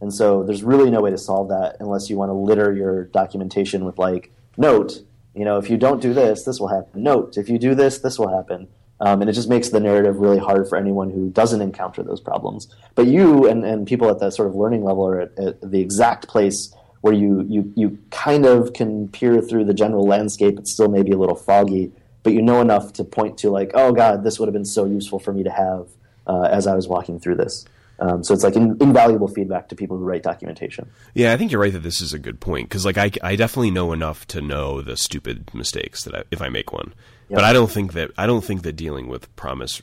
and 0.00 0.12
so 0.12 0.42
there's 0.42 0.64
really 0.64 0.90
no 0.90 1.00
way 1.00 1.10
to 1.10 1.18
solve 1.18 1.48
that 1.48 1.76
unless 1.78 2.10
you 2.10 2.16
want 2.16 2.30
to 2.30 2.34
litter 2.34 2.74
your 2.74 3.04
documentation 3.04 3.84
with 3.84 3.98
like, 3.98 4.32
"Note, 4.56 5.02
you 5.34 5.44
know, 5.44 5.58
if 5.58 5.70
you 5.70 5.76
don't 5.76 6.02
do 6.02 6.12
this, 6.12 6.44
this 6.44 6.58
will 6.58 6.68
happen." 6.68 7.02
Note, 7.02 7.38
if 7.38 7.48
you 7.48 7.58
do 7.58 7.74
this, 7.74 7.98
this 7.98 8.18
will 8.18 8.34
happen. 8.34 8.68
Um, 9.00 9.20
and 9.20 9.28
it 9.28 9.32
just 9.32 9.48
makes 9.48 9.70
the 9.70 9.80
narrative 9.80 10.18
really 10.18 10.38
hard 10.38 10.68
for 10.68 10.78
anyone 10.78 11.10
who 11.10 11.28
doesn't 11.28 11.60
encounter 11.60 12.04
those 12.04 12.20
problems. 12.20 12.72
But 12.94 13.08
you 13.08 13.48
and, 13.48 13.64
and 13.64 13.84
people 13.84 14.08
at 14.08 14.20
that 14.20 14.32
sort 14.32 14.46
of 14.46 14.54
learning 14.54 14.84
level 14.84 15.04
are 15.04 15.20
at, 15.22 15.38
at 15.40 15.70
the 15.72 15.80
exact 15.80 16.28
place 16.28 16.72
where 17.02 17.12
you, 17.12 17.44
you, 17.48 17.72
you 17.76 17.98
kind 18.10 18.46
of 18.46 18.72
can 18.72 19.08
peer 19.08 19.40
through 19.40 19.64
the 19.64 19.74
general 19.74 20.06
landscape. 20.06 20.58
It's 20.58 20.72
still 20.72 20.88
maybe 20.88 21.10
a 21.10 21.18
little 21.18 21.36
foggy, 21.36 21.92
but 22.22 22.32
you 22.32 22.40
know 22.40 22.60
enough 22.60 22.94
to 22.94 23.04
point 23.04 23.38
to 23.38 23.50
like, 23.50 23.72
oh 23.74 23.92
God, 23.92 24.24
this 24.24 24.38
would 24.38 24.46
have 24.46 24.54
been 24.54 24.64
so 24.64 24.86
useful 24.86 25.18
for 25.18 25.32
me 25.32 25.42
to 25.42 25.50
have 25.50 25.88
uh, 26.26 26.42
as 26.42 26.66
I 26.66 26.74
was 26.74 26.88
walking 26.88 27.20
through 27.20 27.36
this. 27.36 27.64
Um, 27.98 28.24
so 28.24 28.34
it's 28.34 28.42
like 28.42 28.56
in, 28.56 28.76
invaluable 28.80 29.28
feedback 29.28 29.68
to 29.68 29.76
people 29.76 29.96
who 29.96 30.04
write 30.04 30.22
documentation. 30.22 30.90
Yeah, 31.14 31.32
I 31.32 31.36
think 31.36 31.52
you're 31.52 31.60
right 31.60 31.72
that 31.72 31.82
this 31.82 32.00
is 32.00 32.12
a 32.12 32.18
good 32.18 32.40
point 32.40 32.68
because, 32.68 32.84
like, 32.84 32.98
I, 32.98 33.12
I 33.22 33.36
definitely 33.36 33.70
know 33.70 33.92
enough 33.92 34.26
to 34.28 34.40
know 34.40 34.80
the 34.80 34.96
stupid 34.96 35.52
mistakes 35.54 36.02
that 36.04 36.14
I, 36.14 36.24
if 36.30 36.42
I 36.42 36.48
make 36.48 36.72
one, 36.72 36.94
but 37.30 37.44
I 37.44 37.52
don't 37.52 37.70
think 37.70 37.92
that 37.92 38.10
I 38.18 38.26
don't 38.26 38.44
think 38.44 38.62
that 38.62 38.72
dealing 38.72 39.08
with 39.08 39.34
promise 39.36 39.82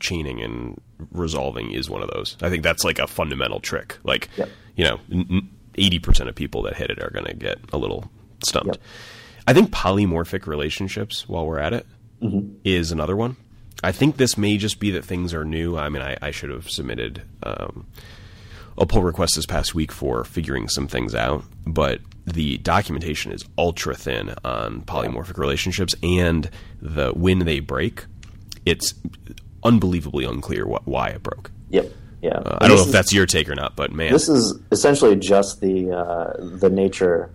chaining 0.00 0.40
and 0.40 0.80
resolving 1.10 1.72
is 1.72 1.90
one 1.90 2.02
of 2.02 2.10
those. 2.10 2.36
I 2.40 2.48
think 2.48 2.62
that's 2.62 2.84
like 2.84 2.98
a 2.98 3.06
fundamental 3.06 3.60
trick. 3.60 3.98
Like, 4.02 4.28
you 4.76 4.84
know, 4.84 5.00
eighty 5.76 5.98
percent 5.98 6.28
of 6.28 6.34
people 6.34 6.62
that 6.62 6.76
hit 6.76 6.90
it 6.90 7.02
are 7.02 7.10
going 7.10 7.26
to 7.26 7.34
get 7.34 7.58
a 7.72 7.78
little 7.78 8.10
stumped. 8.44 8.76
Yep. 8.76 8.82
I 9.46 9.52
think 9.52 9.70
polymorphic 9.70 10.46
relationships, 10.46 11.28
while 11.28 11.46
we're 11.46 11.58
at 11.58 11.72
it, 11.72 11.86
is 12.64 12.92
another 12.92 13.16
one. 13.16 13.36
I 13.82 13.90
think 13.90 14.16
this 14.16 14.38
may 14.38 14.56
just 14.56 14.78
be 14.78 14.92
that 14.92 15.04
things 15.04 15.34
are 15.34 15.44
new. 15.44 15.76
I 15.76 15.88
mean, 15.88 16.02
I, 16.02 16.16
I 16.22 16.30
should 16.30 16.50
have 16.50 16.70
submitted 16.70 17.22
um, 17.42 17.88
a 18.78 18.86
pull 18.86 19.02
request 19.02 19.34
this 19.34 19.46
past 19.46 19.74
week 19.74 19.90
for 19.90 20.22
figuring 20.22 20.68
some 20.68 20.86
things 20.86 21.14
out, 21.14 21.44
but 21.66 22.00
the 22.24 22.58
documentation 22.58 23.32
is 23.32 23.44
ultra 23.58 23.96
thin 23.96 24.36
on 24.44 24.82
polymorphic 24.82 25.36
relationships, 25.36 25.96
and 26.02 26.48
the 26.80 27.10
when 27.10 27.40
they 27.40 27.58
break, 27.58 28.04
it's 28.64 28.94
unbelievably 29.64 30.24
unclear 30.24 30.64
what, 30.64 30.86
why 30.86 31.08
it 31.08 31.22
broke. 31.24 31.50
Yep. 31.70 31.90
Yeah. 32.22 32.36
Uh, 32.36 32.58
I 32.60 32.68
don't 32.68 32.76
know 32.76 32.84
if 32.84 32.92
that's 32.92 33.12
your 33.12 33.26
take 33.26 33.50
or 33.50 33.54
not, 33.54 33.76
but 33.76 33.92
man, 33.92 34.12
this 34.12 34.28
is 34.28 34.58
essentially 34.70 35.16
just 35.16 35.60
the 35.60 35.90
uh, 35.90 36.32
the 36.38 36.70
nature 36.70 37.30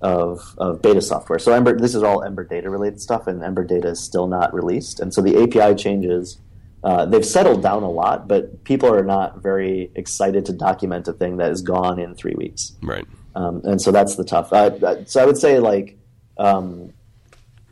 of, 0.00 0.54
of 0.58 0.80
beta 0.82 1.00
software. 1.00 1.38
So 1.38 1.52
Ember, 1.52 1.76
this 1.76 1.94
is 1.94 2.02
all 2.02 2.22
Ember 2.22 2.44
data 2.44 2.70
related 2.70 3.00
stuff, 3.00 3.26
and 3.26 3.42
Ember 3.42 3.64
data 3.64 3.88
is 3.88 4.00
still 4.00 4.28
not 4.28 4.54
released. 4.54 5.00
And 5.00 5.12
so 5.12 5.22
the 5.22 5.42
API 5.42 5.74
changes. 5.74 6.38
Uh, 6.84 7.04
they've 7.04 7.26
settled 7.26 7.60
down 7.60 7.82
a 7.82 7.90
lot, 7.90 8.28
but 8.28 8.62
people 8.62 8.94
are 8.94 9.02
not 9.02 9.42
very 9.42 9.90
excited 9.96 10.46
to 10.46 10.52
document 10.52 11.08
a 11.08 11.12
thing 11.12 11.38
that 11.38 11.50
is 11.50 11.60
gone 11.60 11.98
in 11.98 12.14
three 12.14 12.34
weeks. 12.36 12.76
right. 12.82 13.04
Um, 13.34 13.60
and 13.64 13.80
so 13.80 13.90
that's 13.90 14.14
the 14.16 14.24
tough. 14.24 14.52
Uh, 14.52 14.70
uh, 14.82 15.04
so 15.04 15.20
I 15.22 15.26
would 15.26 15.36
say 15.36 15.58
like 15.58 15.96
um, 16.38 16.92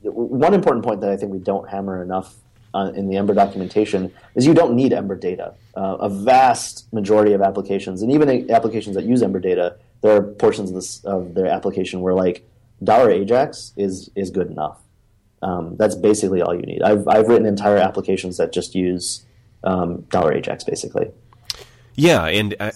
one 0.03 0.55
important 0.55 0.85
point 0.85 1.01
that 1.03 1.11
I 1.11 1.17
think 1.17 1.33
we 1.33 1.39
don't 1.39 1.69
hammer 1.69 2.03
enough 2.03 2.35
uh, 2.77 2.91
in 2.91 3.09
the 3.09 3.17
Ember 3.17 3.33
documentation 3.33 4.13
is 4.35 4.47
you 4.47 4.53
don't 4.53 4.75
need 4.75 4.93
Ember 4.93 5.17
data. 5.17 5.55
Uh, 5.75 5.97
a 6.01 6.11
vast 6.11 6.93
majority 6.93 7.33
of 7.33 7.41
applications, 7.41 8.03
and 8.03 8.13
even 8.13 8.51
applications 8.51 8.95
that 8.97 9.05
use 9.05 9.23
Ember 9.23 9.41
data, 9.41 9.77
there 10.03 10.15
are 10.15 10.23
portions 10.23 10.69
of, 10.69 10.75
this, 10.77 11.03
of 11.05 11.35
their 11.35 11.47
application 11.47 12.03
where 12.03 12.13
like 12.13 12.47
dollar 12.85 13.11
$Ajax 13.11 13.73
is 13.77 14.11
is 14.15 14.31
good 14.31 14.51
enough. 14.51 14.79
Um, 15.41 15.77
that's 15.79 15.95
basically 15.95 16.43
all 16.43 16.55
you 16.55 16.63
need. 16.63 16.83
I've 16.83 17.09
I've 17.09 17.29
written 17.29 17.47
entire 17.47 17.79
applications 17.79 18.37
that 18.37 18.53
just 18.53 18.75
use 18.75 19.25
um, 19.65 20.03
dollar 20.11 20.33
$Ajax 20.33 20.65
basically. 20.65 21.11
Yeah, 21.99 22.27
and 22.27 22.55
I, 22.61 22.73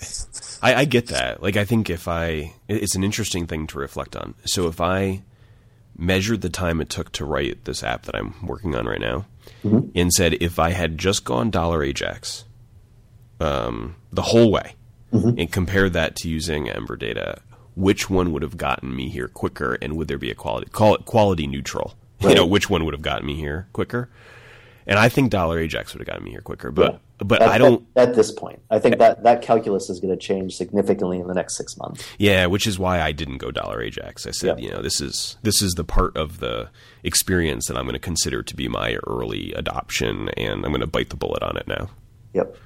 I, 0.63 0.75
I 0.77 0.85
get 0.87 1.09
that. 1.09 1.43
Like, 1.43 1.59
I 1.59 1.67
think 1.67 1.91
if 1.91 2.09
I, 2.09 2.55
it's 2.69 2.95
an 2.95 3.05
interesting 3.05 3.47
thing 3.47 3.67
to 3.67 3.79
reflect 3.79 4.17
on. 4.17 4.35
So 4.47 4.67
if 4.67 4.81
I 4.81 5.21
measured 5.95 6.41
the 6.41 6.49
time 6.49 6.81
it 6.81 6.89
took 6.89 7.13
to 7.13 7.27
write 7.27 7.67
this 7.67 7.83
app 7.83 8.05
that 8.05 8.17
I'm 8.17 8.35
working 8.47 8.75
on 8.75 8.87
right 8.87 8.99
now, 8.99 9.27
and 9.63 10.13
said 10.13 10.35
if 10.41 10.59
I 10.59 10.71
had 10.71 10.99
just 10.99 11.25
gone 11.25 11.51
dollar 11.51 11.83
Ajax 11.83 12.45
um, 13.41 13.97
the 14.13 14.23
whole 14.23 14.51
way 14.51 14.75
and 15.13 15.51
compared 15.51 15.93
that 15.95 16.17
to 16.17 16.29
using 16.29 16.69
Ember 16.71 16.97
Data, 16.97 17.41
which 17.75 18.09
one 18.09 18.33
would 18.33 18.43
have 18.43 18.57
gotten 18.57 18.95
me 18.95 19.09
here 19.09 19.29
quicker, 19.29 19.77
and 19.83 19.97
would 19.97 20.09
there 20.09 20.19
be 20.19 20.31
a 20.31 20.35
quality 20.35 20.69
call 20.71 20.95
it 20.95 21.05
quality 21.05 21.47
neutral? 21.47 21.95
You 22.21 22.35
know, 22.35 22.47
which 22.47 22.69
one 22.69 22.85
would 22.85 22.93
have 22.95 23.03
gotten 23.03 23.27
me 23.27 23.35
here 23.35 23.67
quicker? 23.73 24.11
And 24.87 24.99
I 24.99 25.09
think 25.09 25.31
dollar 25.31 25.59
Ajax 25.59 25.95
would 25.95 26.01
have 26.01 26.07
gotten 26.07 26.25
me 26.25 26.31
here 26.33 26.43
quicker, 26.43 26.71
but 26.71 27.01
but 27.25 27.43
At, 27.43 27.49
I 27.49 27.59
don't. 27.59 27.87
at, 27.97 28.11
at 28.11 28.15
this 28.15 28.33
point. 28.33 28.61
I 28.71 28.79
think 28.79 28.99
that 28.99 29.23
that 29.25 29.43
calculus 29.43 29.91
is 29.91 30.01
going 30.01 30.17
to 30.17 30.17
change 30.17 30.55
significantly 30.55 31.19
in 31.21 31.27
the 31.27 31.35
next 31.35 31.57
six 31.57 31.77
months. 31.77 32.05
Yeah, 32.19 32.47
which 32.47 32.67
is 32.67 32.79
why 32.79 33.01
I 33.01 33.13
didn't 33.13 33.39
go 33.39 33.51
dollar 33.51 33.83
Ajax. 33.83 34.27
I 34.27 34.31
said, 34.31 34.59
Yeah. 34.59 34.65
you 34.67 34.71
know, 34.73 34.83
this 34.83 35.01
is 35.01 35.37
this 35.43 35.63
is 35.63 35.73
the 35.75 35.85
part 35.85 36.17
of 36.17 36.41
the 36.41 36.71
experience 37.03 37.67
that 37.67 37.77
I'm 37.77 37.85
going 37.85 37.95
to 37.95 37.99
consider 37.99 38.43
to 38.43 38.57
be 38.57 38.69
my 38.69 38.97
early 39.07 39.53
adoption, 39.53 40.29
and 40.31 40.65
I'm 40.65 40.71
going 40.73 40.81
to 40.81 40.87
bite 40.87 41.11
the 41.11 41.17
bullet 41.17 41.43
on 41.43 41.57
it 41.57 41.67
now. 41.69 41.89
Yep. 42.35 42.57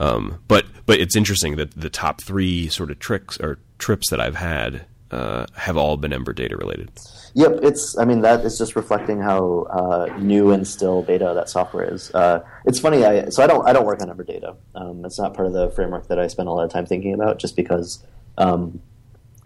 Um, 0.00 0.40
but 0.48 0.66
but 0.86 0.98
it's 1.00 1.14
interesting 1.14 1.56
that 1.56 1.72
the 1.72 1.90
top 1.90 2.22
three 2.22 2.68
sort 2.68 2.90
of 2.90 2.98
tricks 2.98 3.38
or 3.40 3.58
trips 3.78 4.10
that 4.10 4.20
I've 4.20 4.36
had 4.36 4.86
uh, 5.12 5.46
have 5.54 5.76
all 5.76 5.96
been 5.96 6.12
Ember 6.12 6.32
data 6.32 6.56
related. 6.56 6.90
Yep, 7.34 7.60
it's. 7.62 7.96
I 7.96 8.04
mean, 8.04 8.22
that 8.22 8.44
is 8.44 8.58
just 8.58 8.76
reflecting 8.76 9.20
how 9.20 9.62
uh, 9.70 10.16
new 10.18 10.50
and 10.50 10.66
still 10.66 11.02
beta 11.02 11.32
that 11.34 11.48
software 11.48 11.92
is. 11.94 12.14
Uh, 12.14 12.44
it's 12.66 12.78
funny. 12.78 13.04
I 13.04 13.28
so 13.28 13.42
I 13.42 13.46
don't. 13.46 13.66
I 13.66 13.72
don't 13.72 13.86
work 13.86 14.02
on 14.02 14.10
Ember 14.10 14.24
Data. 14.24 14.56
Um, 14.74 15.04
it's 15.04 15.18
not 15.18 15.34
part 15.34 15.46
of 15.46 15.52
the 15.52 15.70
framework 15.70 16.08
that 16.08 16.18
I 16.18 16.26
spend 16.26 16.48
a 16.48 16.52
lot 16.52 16.64
of 16.64 16.70
time 16.70 16.86
thinking 16.86 17.14
about. 17.14 17.38
Just 17.38 17.56
because, 17.56 18.04
um, 18.36 18.80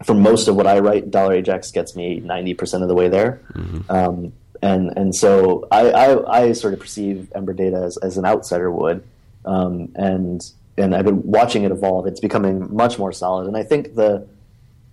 for 0.03 0.13
most 0.13 0.47
of 0.47 0.55
what 0.55 0.67
I 0.67 0.79
write, 0.79 1.11
Dollar 1.11 1.33
Ajax 1.33 1.71
gets 1.71 1.95
me 1.95 2.19
ninety 2.19 2.53
percent 2.53 2.83
of 2.83 2.89
the 2.89 2.95
way 2.95 3.07
there. 3.07 3.41
Um, 3.89 4.33
and 4.61 4.97
and 4.97 5.15
so 5.15 5.67
I, 5.71 5.91
I 5.91 6.39
I 6.39 6.51
sort 6.51 6.73
of 6.73 6.79
perceive 6.79 7.31
Ember 7.35 7.53
Data 7.53 7.77
as, 7.77 7.97
as 7.97 8.17
an 8.17 8.25
outsider 8.25 8.69
would. 8.69 9.03
Um, 9.45 9.93
and 9.95 10.41
and 10.77 10.93
I've 10.93 11.05
been 11.05 11.23
watching 11.23 11.63
it 11.63 11.71
evolve. 11.71 12.05
It's 12.05 12.19
becoming 12.19 12.75
much 12.75 12.99
more 12.99 13.11
solid. 13.11 13.47
And 13.47 13.55
I 13.55 13.63
think 13.63 13.95
the 13.95 14.27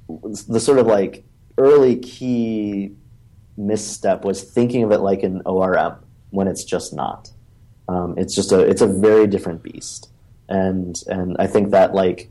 the 0.08 0.60
sort 0.60 0.78
of 0.78 0.86
like 0.86 1.24
early 1.58 1.96
key 1.96 2.92
misstep 3.56 4.24
was 4.24 4.42
thinking 4.42 4.82
of 4.82 4.92
it 4.92 4.98
like 4.98 5.22
an 5.22 5.42
ORM 5.46 5.96
when 6.30 6.48
it's 6.48 6.64
just 6.64 6.92
not. 6.92 7.30
Um, 7.88 8.14
it's 8.16 8.34
just 8.34 8.52
a 8.52 8.60
it's 8.60 8.80
a 8.80 8.86
very 8.86 9.26
different 9.26 9.62
beast, 9.62 10.10
and 10.48 11.00
and 11.06 11.36
I 11.38 11.46
think 11.46 11.70
that 11.70 11.94
like 11.94 12.30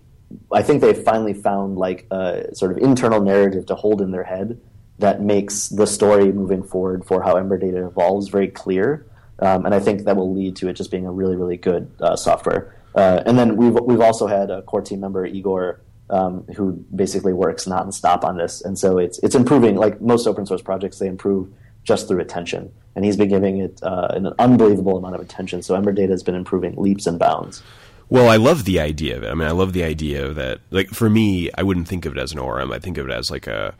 I 0.51 0.63
think 0.63 0.81
they 0.81 0.93
finally 0.93 1.33
found 1.33 1.77
like 1.77 2.07
a 2.09 2.53
sort 2.55 2.71
of 2.71 2.79
internal 2.79 3.21
narrative 3.21 3.67
to 3.67 3.75
hold 3.75 4.01
in 4.01 4.11
their 4.11 4.23
head 4.23 4.59
that 4.99 5.21
makes 5.21 5.69
the 5.69 5.85
story 5.85 6.31
moving 6.31 6.63
forward 6.63 7.05
for 7.05 7.21
how 7.21 7.35
Ember 7.35 7.57
Data 7.57 7.85
evolves 7.85 8.29
very 8.29 8.47
clear, 8.47 9.05
um, 9.39 9.65
and 9.65 9.75
I 9.75 9.79
think 9.79 10.05
that 10.05 10.15
will 10.15 10.33
lead 10.33 10.55
to 10.57 10.69
it 10.69 10.73
just 10.73 10.89
being 10.89 11.05
a 11.05 11.11
really 11.11 11.35
really 11.35 11.57
good 11.57 11.91
uh, 12.01 12.15
software. 12.15 12.75
Uh, 12.95 13.21
and 13.25 13.37
then 13.37 13.55
we've 13.55 13.73
we've 13.85 14.01
also 14.01 14.25
had 14.25 14.49
a 14.49 14.63
core 14.63 14.81
team 14.81 15.01
member 15.01 15.25
Igor 15.25 15.81
um, 16.13 16.43
who 16.55 16.73
basically 16.95 17.33
works 17.33 17.65
nonstop 17.65 18.23
on 18.23 18.37
this, 18.37 18.61
and 18.61 18.77
so 18.77 18.99
it's 18.99 19.17
it's 19.19 19.33
improving. 19.33 19.75
Like 19.75 19.99
most 19.99 20.27
open 20.27 20.45
source 20.45 20.61
projects, 20.61 20.99
they 20.99 21.07
improve 21.07 21.51
just 21.83 22.07
through 22.07 22.19
attention, 22.19 22.71
and 22.95 23.03
he's 23.03 23.17
been 23.17 23.29
giving 23.29 23.57
it 23.57 23.81
uh, 23.81 24.09
an 24.11 24.27
unbelievable 24.37 24.97
amount 24.97 25.15
of 25.15 25.21
attention. 25.21 25.63
So 25.63 25.75
Ember 25.75 25.91
Data 25.91 26.11
has 26.11 26.21
been 26.21 26.35
improving 26.35 26.75
leaps 26.75 27.07
and 27.07 27.17
bounds. 27.17 27.63
Well, 28.09 28.29
I 28.29 28.35
love 28.35 28.65
the 28.65 28.79
idea 28.79 29.17
of 29.17 29.23
it. 29.23 29.31
I 29.31 29.33
mean, 29.33 29.47
I 29.47 29.51
love 29.51 29.73
the 29.73 29.83
idea 29.83 30.23
of 30.23 30.35
that. 30.35 30.59
Like 30.69 30.89
for 30.89 31.09
me, 31.09 31.49
I 31.57 31.63
wouldn't 31.63 31.87
think 31.87 32.05
of 32.05 32.15
it 32.15 32.19
as 32.19 32.31
an 32.31 32.37
ORM. 32.37 32.71
I 32.71 32.77
think 32.77 32.99
of 32.99 33.09
it 33.09 33.11
as 33.11 33.31
like 33.31 33.47
a 33.47 33.73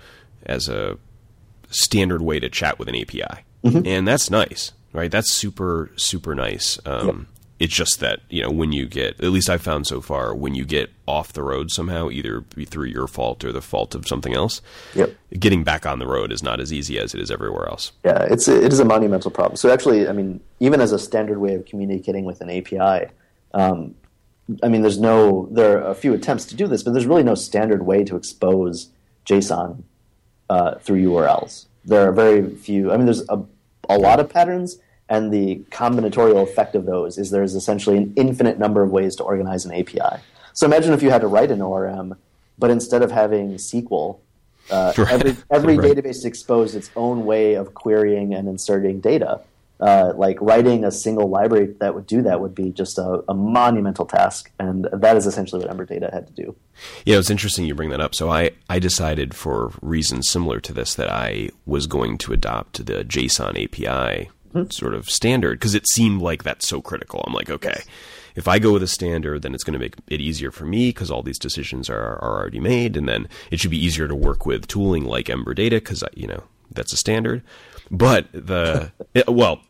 as 0.44 0.68
a 0.68 0.98
standard 1.70 2.24
way 2.24 2.40
to 2.40 2.50
chat 2.50 2.80
with 2.80 2.88
an 2.88 2.96
API, 2.96 3.44
and 3.86 4.08
that's 4.08 4.32
nice, 4.32 4.72
right? 4.92 5.12
That's 5.12 5.32
super 5.32 5.92
super 5.98 6.34
nice. 6.34 6.80
Um, 6.84 7.28
It's 7.64 7.74
just 7.74 8.00
that 8.02 8.20
you 8.30 8.42
know 8.44 8.52
when 8.52 8.72
you 8.74 8.86
get, 8.88 9.12
at 9.24 9.32
least 9.32 9.50
I've 9.50 9.62
found 9.62 9.88
so 9.88 10.02
far, 10.02 10.36
when 10.36 10.54
you 10.54 10.66
get 10.66 10.90
off 11.08 11.32
the 11.32 11.44
road 11.44 11.72
somehow, 11.72 12.10
either 12.10 12.44
through 12.74 12.88
your 12.98 13.08
fault 13.08 13.44
or 13.46 13.52
the 13.54 13.62
fault 13.62 13.96
of 13.96 14.06
something 14.06 14.34
else, 14.34 14.62
Yep. 14.96 15.16
getting 15.40 15.64
back 15.64 15.86
on 15.86 16.00
the 16.00 16.08
road 16.16 16.32
is 16.34 16.44
not 16.44 16.60
as 16.60 16.74
easy 16.74 17.00
as 17.00 17.14
it 17.16 17.22
is 17.22 17.32
everywhere 17.32 17.68
else. 17.70 17.94
Yeah, 18.04 18.22
it's 18.34 18.48
it 18.50 18.74
is 18.74 18.80
a 18.82 18.86
monumental 18.86 19.32
problem. 19.32 19.56
So 19.56 19.72
actually, 19.72 20.10
I 20.10 20.12
mean, 20.12 20.42
even 20.60 20.82
as 20.82 20.92
a 20.92 21.00
standard 21.00 21.38
way 21.40 21.54
of 21.56 21.66
communicating 21.66 22.26
with 22.26 22.42
an 22.42 22.50
API, 22.50 23.10
um, 23.54 23.96
I 24.62 24.68
mean, 24.68 24.82
there's 24.82 25.00
no 25.00 25.48
there 25.52 25.78
are 25.82 25.92
a 25.92 25.96
few 25.96 26.14
attempts 26.14 26.46
to 26.48 26.56
do 26.56 26.68
this, 26.68 26.84
but 26.84 26.92
there's 26.94 27.06
really 27.06 27.24
no 27.24 27.36
standard 27.36 27.86
way 27.86 28.04
to 28.04 28.18
expose 28.18 28.90
JSON 29.26 29.84
uh, 30.50 30.76
through 30.80 31.02
URLs. 31.10 31.68
There 31.86 32.08
are 32.08 32.12
very 32.12 32.50
few. 32.56 32.92
I 32.92 32.98
mean, 32.98 33.06
there's 33.06 33.24
a, 33.30 33.42
a 33.88 33.98
lot 33.98 34.20
of 34.20 34.28
patterns, 34.30 34.80
and 35.14 35.32
the 35.38 35.48
combinatorial 35.82 36.42
effect 36.50 36.74
of 36.76 36.84
those 36.86 37.18
is 37.22 37.30
there's 37.30 37.54
essentially 37.62 37.98
an 37.98 38.14
infinite 38.16 38.58
number 38.58 38.82
of 38.86 38.90
ways 38.92 39.16
to 39.18 39.24
organize 39.24 39.64
an 39.68 39.72
API. 39.80 40.16
So 40.54 40.66
imagine 40.66 40.92
if 40.94 41.02
you 41.04 41.12
had 41.16 41.22
to 41.22 41.28
write 41.28 41.52
an 41.52 41.62
ORM, 41.62 42.16
but 42.62 42.70
instead 42.78 43.02
of 43.04 43.12
having 43.12 43.46
SQL, 43.56 44.20
uh, 44.72 44.94
Right. 44.98 45.12
every 45.16 45.36
every 45.58 45.78
Right. 45.82 45.96
database 45.96 46.26
exposed 46.26 46.74
its 46.76 46.90
own 46.96 47.18
way 47.32 47.54
of 47.62 47.66
querying 47.84 48.34
and 48.34 48.48
inserting 48.48 49.00
data. 49.02 49.42
Uh, 49.80 50.14
like 50.16 50.38
writing 50.40 50.86
a 50.86 50.92
single 50.92 51.28
library 51.38 51.68
that 51.82 51.94
would 51.96 52.08
do 52.08 52.22
that 52.22 52.40
would 52.40 52.56
be 52.56 52.68
just 52.72 52.98
a, 52.98 53.10
a 53.28 53.34
monumental 53.34 54.06
task, 54.06 54.50
and 54.58 54.88
that 54.94 55.18
is 55.18 55.26
essentially 55.26 55.60
what 55.62 55.70
Ember 55.70 55.84
Data 55.84 56.10
had 56.14 56.24
to 56.28 56.34
do. 56.44 56.56
Yeah, 57.06 57.18
it's 57.18 57.30
interesting 57.30 57.66
you 57.66 57.76
bring 57.76 57.90
that 57.90 58.00
up. 58.00 58.16
So 58.16 58.30
I, 58.32 58.52
I 58.70 58.80
decided 58.80 59.30
for 59.36 59.74
reasons 59.82 60.30
similar 60.30 60.62
to 60.62 60.72
this 60.74 60.94
that 60.96 61.10
I 61.10 61.50
was 61.66 61.86
going 61.88 62.18
to 62.20 62.32
adopt 62.32 62.86
the 62.86 63.04
JSON 63.04 63.54
API 63.66 64.30
sort 64.70 64.94
of 64.94 65.10
standard 65.10 65.60
because 65.60 65.74
it 65.76 65.88
seemed 65.90 66.22
like 66.22 66.44
that's 66.44 66.68
so 66.68 66.82
critical. 66.82 67.24
I'm 67.26 67.34
like, 67.34 67.50
okay, 67.50 67.84
if 68.36 68.48
I 68.48 68.60
go 68.60 68.74
with 68.74 68.84
a 68.84 68.88
standard, 68.88 69.42
then 69.42 69.54
it's 69.54 69.64
going 69.64 69.74
to 69.74 69.80
make 69.80 69.96
it 70.08 70.20
easier 70.20 70.52
for 70.52 70.66
me 70.66 70.90
because 70.90 71.12
all 71.12 71.22
these 71.24 71.40
decisions 71.40 71.90
are, 71.90 72.18
are 72.20 72.40
already 72.40 72.60
made, 72.60 72.98
and 72.98 73.08
then 73.08 73.28
it 73.52 73.60
should 73.60 73.72
be 73.72 73.84
easier 73.84 74.08
to 74.08 74.16
work 74.16 74.46
with 74.46 74.68
tooling 74.68 75.06
like 75.06 75.30
Ember 75.30 75.54
Data 75.54 75.78
because 75.78 76.04
you 76.16 76.28
know 76.28 76.44
that's 76.72 76.94
a 76.94 76.98
standard. 76.98 77.42
But 77.92 78.28
the 78.34 78.92
it- 79.14 79.28
well, 79.30 79.62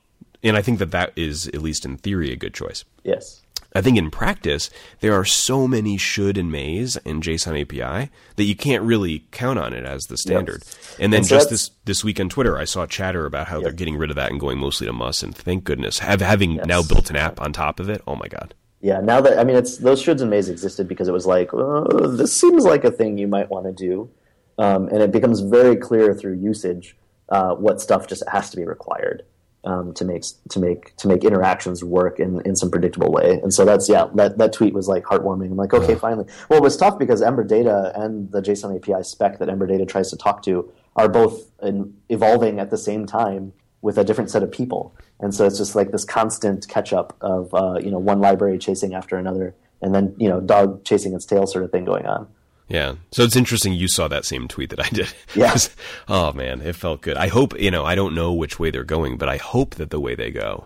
and 0.44 0.58
I 0.58 0.62
think 0.62 0.80
that 0.80 0.92
that 0.92 1.14
is 1.16 1.48
at 1.50 1.62
least 1.62 1.86
in 1.86 1.98
theory 1.98 2.32
a 2.32 2.36
good 2.36 2.54
choice. 2.54 2.84
Yes. 3.04 3.42
I 3.76 3.82
think 3.82 3.98
in 3.98 4.12
practice, 4.12 4.70
there 5.00 5.14
are 5.14 5.26
so 5.26 5.68
many 5.68 5.98
should 5.98 6.38
and 6.38 6.52
mays 6.52 6.98
in 6.98 7.22
JSON 7.22 7.60
API 7.60 8.12
that 8.36 8.44
you 8.44 8.56
can't 8.56 8.84
really 8.84 9.26
count 9.32 9.60
on 9.60 9.74
it 9.74 9.84
as 9.84 10.04
the 10.04 10.18
standard. 10.18 10.64
And 11.00 11.12
then 11.12 11.20
And 11.20 11.28
so 11.28 11.36
just 11.38 11.50
this 11.50 11.72
this 11.86 12.04
week 12.04 12.20
on 12.20 12.30
Twitter, 12.30 12.58
I 12.58 12.66
saw 12.66 12.86
chatter 12.86 13.26
about 13.26 13.48
how 13.48 13.60
they're 13.60 13.72
getting 13.72 13.98
rid 13.98 14.10
of 14.10 14.16
that 14.16 14.32
and 14.32 14.40
going 14.40 14.60
mostly 14.60 14.88
to 14.88 14.94
Mus. 14.94 15.24
And 15.24 15.36
thank 15.36 15.64
goodness, 15.64 16.00
have 16.00 16.22
having 16.22 16.56
now 16.66 16.84
built 16.84 17.10
an 17.10 17.16
app 17.16 17.42
on 17.42 17.54
top 17.54 17.80
of 17.80 17.90
it. 17.90 18.02
Oh 18.06 18.16
my 18.16 18.28
god! 18.28 18.54
Yeah, 18.82 19.00
now 19.00 19.22
that 19.22 19.40
I 19.40 19.44
mean, 19.44 19.56
it's 19.56 19.78
those 19.78 20.04
shoulds 20.04 20.22
and 20.22 20.30
mays 20.30 20.50
existed 20.50 20.88
because 20.88 21.08
it 21.08 21.14
was 21.14 21.26
like 21.26 21.54
uh, 21.54 22.08
this 22.08 22.34
seems 22.34 22.66
like 22.66 22.84
a 22.84 22.92
thing 22.92 23.18
you 23.18 23.28
might 23.28 23.50
want 23.50 23.66
to 23.66 23.72
do, 23.72 24.10
um, 24.58 24.88
and 24.90 25.02
it 25.02 25.12
becomes 25.12 25.40
very 25.40 25.76
clear 25.76 26.14
through 26.14 26.34
usage 26.34 26.96
uh, 27.30 27.56
what 27.56 27.82
stuff 27.82 28.08
just 28.08 28.24
has 28.30 28.50
to 28.52 28.58
be 28.58 28.66
required 28.66 29.24
um, 29.66 29.94
to 29.94 30.06
make 30.06 30.24
to 30.50 30.60
make 30.60 30.96
to 30.98 31.08
make 31.08 31.24
interactions 31.24 31.84
work 31.84 32.20
in, 32.20 32.42
in 32.42 32.56
some 32.56 32.70
predictable 32.70 33.12
way. 33.12 33.40
And 33.42 33.54
so 33.54 33.66
that's 33.66 33.88
yeah, 33.88 34.08
that 34.16 34.38
that 34.38 34.54
tweet 34.54 34.74
was 34.74 34.88
like 34.88 35.04
heartwarming. 35.04 35.52
I'm 35.52 35.58
like, 35.58 35.74
okay, 35.74 35.96
finally. 35.96 36.26
Well, 36.50 36.60
it 36.60 36.64
was 36.64 36.78
tough 36.78 37.00
because 37.00 37.22
Ember 37.22 37.44
Data 37.44 37.92
and 37.96 38.32
the 38.32 38.42
JSON 38.42 38.76
API 38.76 39.04
spec 39.04 39.40
that 39.40 39.50
Ember 39.50 39.68
Data 39.68 39.86
tries 39.86 40.10
to 40.10 40.18
talk 40.18 40.44
to 40.44 40.72
are 40.96 41.10
both 41.10 41.50
in, 41.62 41.94
evolving 42.10 42.60
at 42.60 42.70
the 42.70 42.78
same 42.78 43.06
time 43.06 43.54
with 43.82 43.98
a 43.98 44.04
different 44.04 44.32
set 44.32 44.44
of 44.44 44.52
people. 44.52 44.96
And 45.20 45.34
so 45.34 45.46
it's 45.46 45.58
just 45.58 45.76
like 45.76 45.92
this 45.92 46.06
constant 46.06 46.68
catch 46.68 46.94
up 46.94 47.16
of 47.22 47.54
uh, 47.54 47.80
you 47.80 47.92
know 47.92 48.00
one 48.00 48.20
library 48.20 48.58
chasing 48.58 48.94
after 48.94 49.18
another, 49.18 49.56
and 49.82 49.96
then 49.96 50.16
you 50.18 50.28
know 50.28 50.42
dog 50.42 50.84
chasing 50.84 51.14
its 51.14 51.26
tail 51.26 51.48
sort 51.48 51.64
of 51.64 51.72
thing 51.72 51.86
going 51.86 52.06
on. 52.06 52.28
Yeah. 52.70 52.96
So 53.12 53.24
it's 53.24 53.36
interesting 53.36 53.74
you 53.74 53.88
saw 53.88 54.08
that 54.08 54.26
same 54.26 54.48
tweet 54.48 54.70
that 54.72 54.80
I 54.84 54.90
did. 54.90 55.14
Yeah. 55.36 55.52
'Cause, 55.52 55.70
oh 56.08 56.32
man, 56.34 56.62
it 56.62 56.76
felt 56.76 57.02
good. 57.02 57.18
I 57.18 57.28
hope, 57.28 57.60
you 57.60 57.70
know, 57.72 57.84
I 57.86 57.96
don't 57.96 58.16
know 58.16 58.32
which 58.34 58.60
way 58.60 58.72
they're 58.72 58.84
going, 58.84 59.18
but 59.18 59.30
I 59.30 59.38
hope 59.38 59.76
that 59.76 59.90
the 59.90 60.00
way 60.00 60.16
they 60.16 60.32
go 60.32 60.66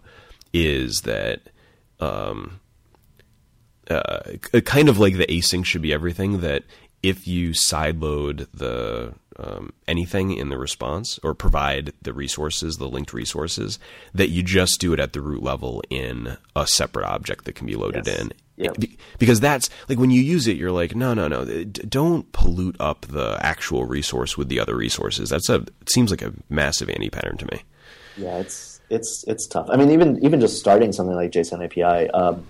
is 0.54 1.02
that 1.02 1.42
um 2.00 2.60
uh 3.90 4.20
kind 4.66 4.90
of 4.90 4.98
like 5.00 5.18
the 5.18 5.26
async 5.28 5.66
should 5.66 5.82
be 5.82 5.94
everything 5.94 6.42
that 6.42 6.64
if 7.04 7.28
you 7.28 7.52
sideload 7.52 8.48
the 8.54 9.14
um, 9.40 9.72
anything 9.88 10.32
in 10.36 10.50
the 10.50 10.58
response 10.58 11.20
or 11.22 11.36
provide 11.36 11.94
the 12.02 12.12
resources, 12.12 12.78
the 12.78 12.88
linked 12.90 13.14
resources, 13.14 13.78
that 14.16 14.30
you 14.30 14.42
just 14.42 14.82
do 14.82 14.94
it 14.94 15.00
at 15.00 15.14
the 15.14 15.22
root 15.22 15.44
level 15.44 15.84
in 15.92 16.38
a 16.56 16.66
separate 16.66 17.06
object 17.06 17.46
that 17.46 17.54
can 17.54 17.68
be 17.68 17.76
loaded 17.76 18.08
Yes. 18.08 18.20
in. 18.20 18.32
Yep. 18.58 18.78
Because 19.20 19.40
that's 19.40 19.70
like 19.88 20.00
when 20.00 20.10
you 20.10 20.22
use 20.22 20.48
it, 20.48 20.58
you're 20.58 20.72
like, 20.72 20.96
no, 20.96 21.14
no, 21.14 21.28
no, 21.28 21.46
don't 21.64 22.32
pollute 22.32 22.76
up 22.80 23.06
the 23.08 23.38
actual 23.40 23.86
resource 23.86 24.36
with 24.36 24.50
the 24.50 24.60
other 24.60 24.76
resources. 24.76 25.30
That's 25.30 25.48
a 25.48 25.56
it 25.56 25.90
seems 25.92 26.10
like 26.10 26.24
a 26.24 26.34
massive 26.50 26.90
anti 26.90 27.10
pattern 27.10 27.38
to 27.38 27.46
me. 27.46 27.62
Yeah, 28.18 28.40
it's 28.40 28.82
it's 28.90 29.24
it's 29.28 29.46
tough. 29.46 29.68
I 29.70 29.78
mean, 29.78 29.92
even 29.92 30.24
even 30.24 30.40
just 30.40 30.60
starting 30.60 30.92
something 30.92 31.16
like 31.16 31.32
JSON 31.32 31.64
API, 31.64 32.10
um, 32.12 32.48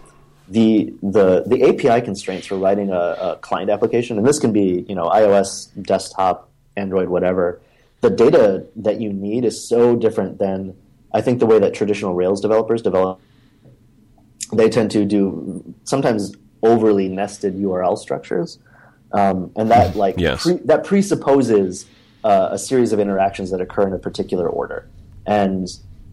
the 0.47 0.93
the 1.03 1.43
the 1.45 1.63
API 1.63 2.03
constraints 2.05 2.47
for 2.47 2.57
writing 2.57 2.89
a, 2.89 2.95
a 2.95 3.39
client 3.41 3.69
application, 3.69 4.17
and 4.17 4.25
this 4.25 4.39
can 4.39 4.53
be 4.53 4.85
you 4.87 4.95
know 4.95 5.09
iOS, 5.09 5.69
desktop, 5.83 6.49
Android, 6.77 7.09
whatever. 7.09 7.59
the 8.01 8.09
data 8.09 8.65
that 8.75 9.01
you 9.01 9.11
need 9.11 9.43
is 9.43 9.67
so 9.67 9.95
different 9.95 10.37
than 10.37 10.75
I 11.13 11.21
think 11.21 11.39
the 11.39 11.45
way 11.45 11.59
that 11.59 11.73
traditional 11.73 12.13
Rails 12.13 12.41
developers 12.41 12.81
develop. 12.81 13.19
They 14.53 14.69
tend 14.69 14.91
to 14.91 15.05
do 15.05 15.75
sometimes 15.83 16.35
overly 16.63 17.07
nested 17.07 17.55
URL 17.55 17.97
structures, 17.97 18.59
um, 19.11 19.51
and 19.55 19.69
that 19.71 19.95
like 19.95 20.15
Yes. 20.19 20.43
pre- 20.43 20.61
that 20.65 20.83
presupposes 20.83 21.85
uh, 22.23 22.49
a 22.51 22.57
series 22.57 22.93
of 22.93 22.99
interactions 22.99 23.51
that 23.51 23.61
occur 23.61 23.87
in 23.87 23.93
a 23.93 23.99
particular 23.99 24.47
order, 24.49 24.87
and 25.25 25.67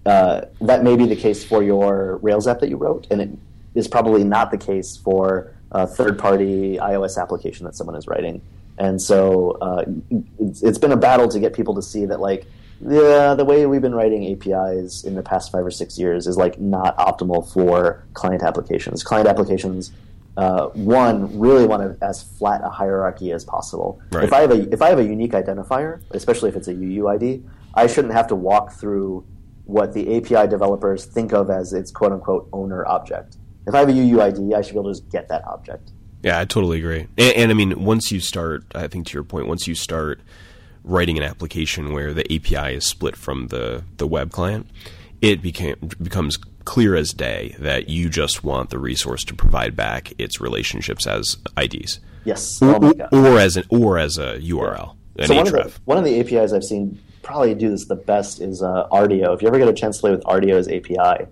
uh, 0.06 0.42
that 0.60 0.82
may 0.84 0.96
be 0.96 1.06
the 1.06 1.16
case 1.16 1.44
for 1.44 1.62
your 1.62 2.18
Rails 2.22 2.46
app 2.46 2.60
that 2.60 2.68
you 2.68 2.76
wrote, 2.76 3.06
and 3.10 3.20
it 3.20 3.30
is 3.74 3.88
probably 3.88 4.24
not 4.24 4.50
the 4.50 4.58
case 4.58 4.96
for 4.96 5.52
a 5.72 5.86
third-party 5.86 6.76
iOS 6.76 7.20
application 7.20 7.64
that 7.66 7.74
someone 7.74 7.96
is 7.96 8.06
writing. 8.06 8.40
And 8.78 9.00
so 9.00 9.52
uh, 9.60 9.84
it's, 10.38 10.62
it's 10.62 10.78
been 10.78 10.92
a 10.92 10.96
battle 10.96 11.28
to 11.28 11.40
get 11.40 11.52
people 11.52 11.74
to 11.74 11.82
see 11.82 12.06
that 12.06 12.20
like 12.20 12.46
yeah, 12.86 13.34
the 13.34 13.44
way 13.44 13.66
we've 13.66 13.80
been 13.80 13.94
writing 13.94 14.32
APIs 14.32 15.04
in 15.04 15.14
the 15.14 15.22
past 15.22 15.50
five 15.50 15.64
or 15.64 15.70
six 15.70 15.98
years 15.98 16.26
is 16.26 16.36
like 16.36 16.60
not 16.60 16.96
optimal 16.98 17.50
for 17.50 18.04
client 18.12 18.42
applications. 18.42 19.02
Client 19.02 19.26
applications, 19.26 19.92
uh, 20.36 20.66
one, 20.68 21.38
really 21.38 21.66
want 21.66 21.98
to 21.98 22.04
as 22.04 22.22
flat 22.22 22.60
a 22.62 22.68
hierarchy 22.68 23.32
as 23.32 23.44
possible. 23.44 24.00
Right. 24.12 24.24
If 24.24 24.32
I 24.32 24.40
have 24.42 24.50
a 24.50 24.72
if 24.72 24.82
I 24.82 24.90
have 24.90 24.98
a 24.98 25.04
unique 25.04 25.32
identifier, 25.32 26.02
especially 26.10 26.50
if 26.50 26.56
it's 26.56 26.68
a 26.68 26.74
UUID, 26.74 27.42
I 27.74 27.86
shouldn't 27.86 28.14
have 28.14 28.26
to 28.28 28.34
walk 28.34 28.72
through 28.72 29.24
what 29.64 29.94
the 29.94 30.16
API 30.16 30.48
developers 30.48 31.06
think 31.06 31.32
of 31.32 31.48
as 31.48 31.72
its 31.72 31.90
quote 31.90 32.12
unquote 32.12 32.48
owner 32.52 32.86
object. 32.86 33.38
If 33.66 33.74
I 33.74 33.78
have 33.78 33.88
a 33.88 33.92
UUID, 33.92 34.54
I 34.54 34.60
should 34.60 34.74
be 34.74 34.78
able 34.78 34.92
to 34.92 35.00
just 35.00 35.08
get 35.10 35.28
that 35.28 35.44
object. 35.46 35.90
Yeah, 36.22 36.38
I 36.38 36.44
totally 36.44 36.78
agree. 36.78 37.06
And, 37.16 37.36
and 37.36 37.50
I 37.50 37.54
mean, 37.54 37.84
once 37.84 38.10
you 38.12 38.20
start, 38.20 38.64
I 38.74 38.88
think 38.88 39.06
to 39.06 39.14
your 39.14 39.24
point, 39.24 39.46
once 39.46 39.66
you 39.66 39.74
start 39.74 40.20
writing 40.84 41.16
an 41.16 41.24
application 41.24 41.92
where 41.92 42.12
the 42.12 42.24
API 42.32 42.76
is 42.76 42.86
split 42.86 43.16
from 43.16 43.48
the, 43.48 43.84
the 43.96 44.06
web 44.06 44.30
client, 44.30 44.68
it 45.20 45.42
became 45.42 45.76
becomes 46.00 46.38
clear 46.64 46.94
as 46.94 47.12
day 47.12 47.56
that 47.58 47.88
you 47.88 48.08
just 48.08 48.44
want 48.44 48.70
the 48.70 48.78
resource 48.78 49.24
to 49.24 49.34
provide 49.34 49.74
back 49.74 50.12
its 50.18 50.40
relationships 50.40 51.06
as 51.06 51.36
IDs, 51.56 52.00
Yes. 52.24 52.58
Oh 52.62 52.92
or 53.12 53.38
as 53.38 53.56
an 53.56 53.64
or 53.68 53.98
as 53.98 54.16
a 54.18 54.38
URL, 54.38 54.96
so 55.22 55.34
one 55.34 55.46
of, 55.46 55.52
the, 55.52 55.72
one 55.84 55.98
of 55.98 56.04
the 56.04 56.18
APIs 56.20 56.52
I've 56.52 56.64
seen 56.64 56.98
probably 57.22 57.54
do 57.54 57.70
this 57.70 57.86
the 57.86 57.94
best 57.94 58.40
is 58.40 58.62
uh, 58.62 58.88
Rdio. 58.90 59.34
If 59.34 59.42
you 59.42 59.48
ever 59.48 59.58
get 59.58 59.68
a 59.68 59.72
chance 59.72 59.96
to 59.96 60.00
play 60.00 60.10
with 60.10 60.24
Rdio's 60.24 60.68
API, 60.68 61.26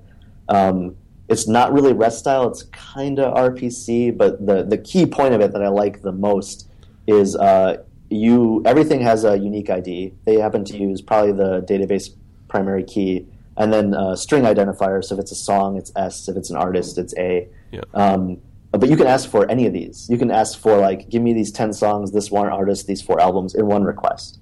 um, 0.48 0.96
it's 1.28 1.48
not 1.48 1.72
really 1.72 1.92
REST 1.92 2.20
style. 2.20 2.48
It's 2.48 2.62
kind 2.64 3.18
of 3.18 3.34
RPC, 3.34 4.16
but 4.16 4.44
the 4.46 4.62
the 4.62 4.78
key 4.78 5.06
point 5.06 5.34
of 5.34 5.40
it 5.40 5.52
that 5.52 5.62
I 5.62 5.68
like 5.68 6.02
the 6.02 6.12
most 6.12 6.68
is 7.06 7.34
uh, 7.34 7.82
you 8.12 8.62
everything 8.64 9.00
has 9.00 9.24
a 9.24 9.38
unique 9.38 9.70
ID. 9.70 10.14
They 10.24 10.36
happen 10.36 10.64
to 10.66 10.76
use 10.76 11.00
probably 11.00 11.32
the 11.32 11.62
database 11.62 12.10
primary 12.48 12.84
key, 12.84 13.26
and 13.56 13.72
then 13.72 13.94
uh, 13.94 14.14
string 14.14 14.44
identifier. 14.44 15.02
So 15.02 15.14
if 15.14 15.20
it's 15.20 15.32
a 15.32 15.36
song, 15.36 15.76
it's 15.76 15.92
S. 15.96 16.28
If 16.28 16.36
it's 16.36 16.50
an 16.50 16.56
artist, 16.56 16.98
it's 16.98 17.14
A. 17.16 17.48
Yeah. 17.70 17.80
Um, 17.94 18.38
but 18.70 18.88
you 18.88 18.96
can 18.96 19.06
ask 19.06 19.28
for 19.28 19.50
any 19.50 19.66
of 19.66 19.72
these. 19.72 20.08
You 20.08 20.16
can 20.16 20.30
ask 20.30 20.58
for 20.58 20.78
like, 20.78 21.08
give 21.10 21.22
me 21.22 21.32
these 21.34 21.52
ten 21.52 21.72
songs, 21.72 22.12
this 22.12 22.30
one 22.30 22.48
artist, 22.48 22.86
these 22.86 23.02
four 23.02 23.20
albums 23.20 23.54
in 23.54 23.66
one 23.66 23.84
request, 23.84 24.38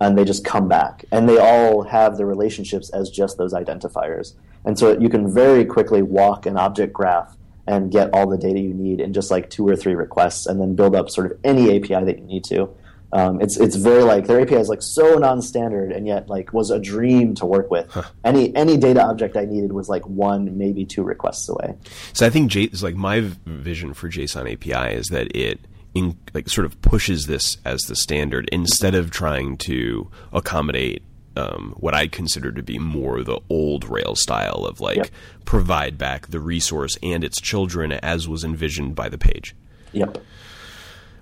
and 0.00 0.16
they 0.16 0.24
just 0.24 0.44
come 0.44 0.68
back, 0.68 1.04
and 1.10 1.28
they 1.28 1.38
all 1.38 1.82
have 1.82 2.16
the 2.16 2.26
relationships 2.26 2.90
as 2.90 3.10
just 3.10 3.38
those 3.38 3.52
identifiers. 3.52 4.34
And 4.64 4.78
so 4.78 4.98
you 4.98 5.08
can 5.08 5.32
very 5.32 5.64
quickly 5.64 6.02
walk 6.02 6.44
an 6.46 6.56
object 6.56 6.92
graph 6.92 7.36
and 7.68 7.90
get 7.90 8.10
all 8.12 8.28
the 8.28 8.38
data 8.38 8.60
you 8.60 8.72
need 8.72 9.00
in 9.00 9.12
just 9.12 9.30
like 9.30 9.50
two 9.50 9.66
or 9.68 9.76
three 9.76 9.94
requests, 9.94 10.46
and 10.46 10.60
then 10.60 10.74
build 10.74 10.94
up 10.94 11.10
sort 11.10 11.30
of 11.30 11.38
any 11.44 11.76
API 11.76 12.04
that 12.04 12.18
you 12.18 12.24
need 12.24 12.44
to. 12.44 12.68
Um, 13.16 13.40
it's 13.40 13.56
it's 13.56 13.76
very 13.76 14.02
like 14.02 14.26
their 14.26 14.40
API 14.40 14.56
is 14.56 14.68
like 14.68 14.82
so 14.82 15.14
non-standard, 15.16 15.90
and 15.92 16.06
yet 16.06 16.28
like 16.28 16.52
was 16.52 16.70
a 16.70 16.78
dream 16.78 17.34
to 17.36 17.46
work 17.46 17.70
with. 17.70 17.86
Any 18.24 18.54
any 18.54 18.76
data 18.76 19.02
object 19.02 19.36
I 19.36 19.44
needed 19.46 19.72
was 19.72 19.88
like 19.88 20.06
one, 20.06 20.58
maybe 20.58 20.84
two 20.84 21.02
requests 21.02 21.48
away. 21.48 21.76
So 22.12 22.26
I 22.26 22.30
think 22.30 22.50
J- 22.50 22.64
it's 22.64 22.82
like 22.82 22.94
my 22.96 23.20
vision 23.46 23.94
for 23.94 24.08
JSON 24.10 24.52
API 24.52 24.94
is 24.94 25.06
that 25.08 25.34
it 25.34 25.60
in, 25.94 26.16
like 26.34 26.48
sort 26.48 26.66
of 26.66 26.80
pushes 26.82 27.26
this 27.26 27.56
as 27.64 27.80
the 27.82 27.96
standard 27.96 28.48
instead 28.52 28.94
of 28.94 29.10
trying 29.10 29.56
to 29.58 30.10
accommodate 30.32 31.02
um, 31.36 31.74
what 31.78 31.94
I 31.94 32.06
consider 32.08 32.52
to 32.52 32.62
be 32.62 32.78
more 32.78 33.22
the 33.22 33.40
old 33.48 33.88
Rails 33.88 34.20
style 34.22 34.66
of 34.68 34.80
like 34.80 34.96
Yep. 34.96 35.08
provide 35.44 35.96
back 35.98 36.26
the 36.28 36.40
resource 36.40 36.96
and 37.02 37.22
its 37.24 37.40
children 37.40 37.92
as 37.92 38.28
was 38.28 38.44
envisioned 38.44 38.94
by 38.94 39.08
the 39.08 39.18
page. 39.18 39.54
Yep, 39.92 40.18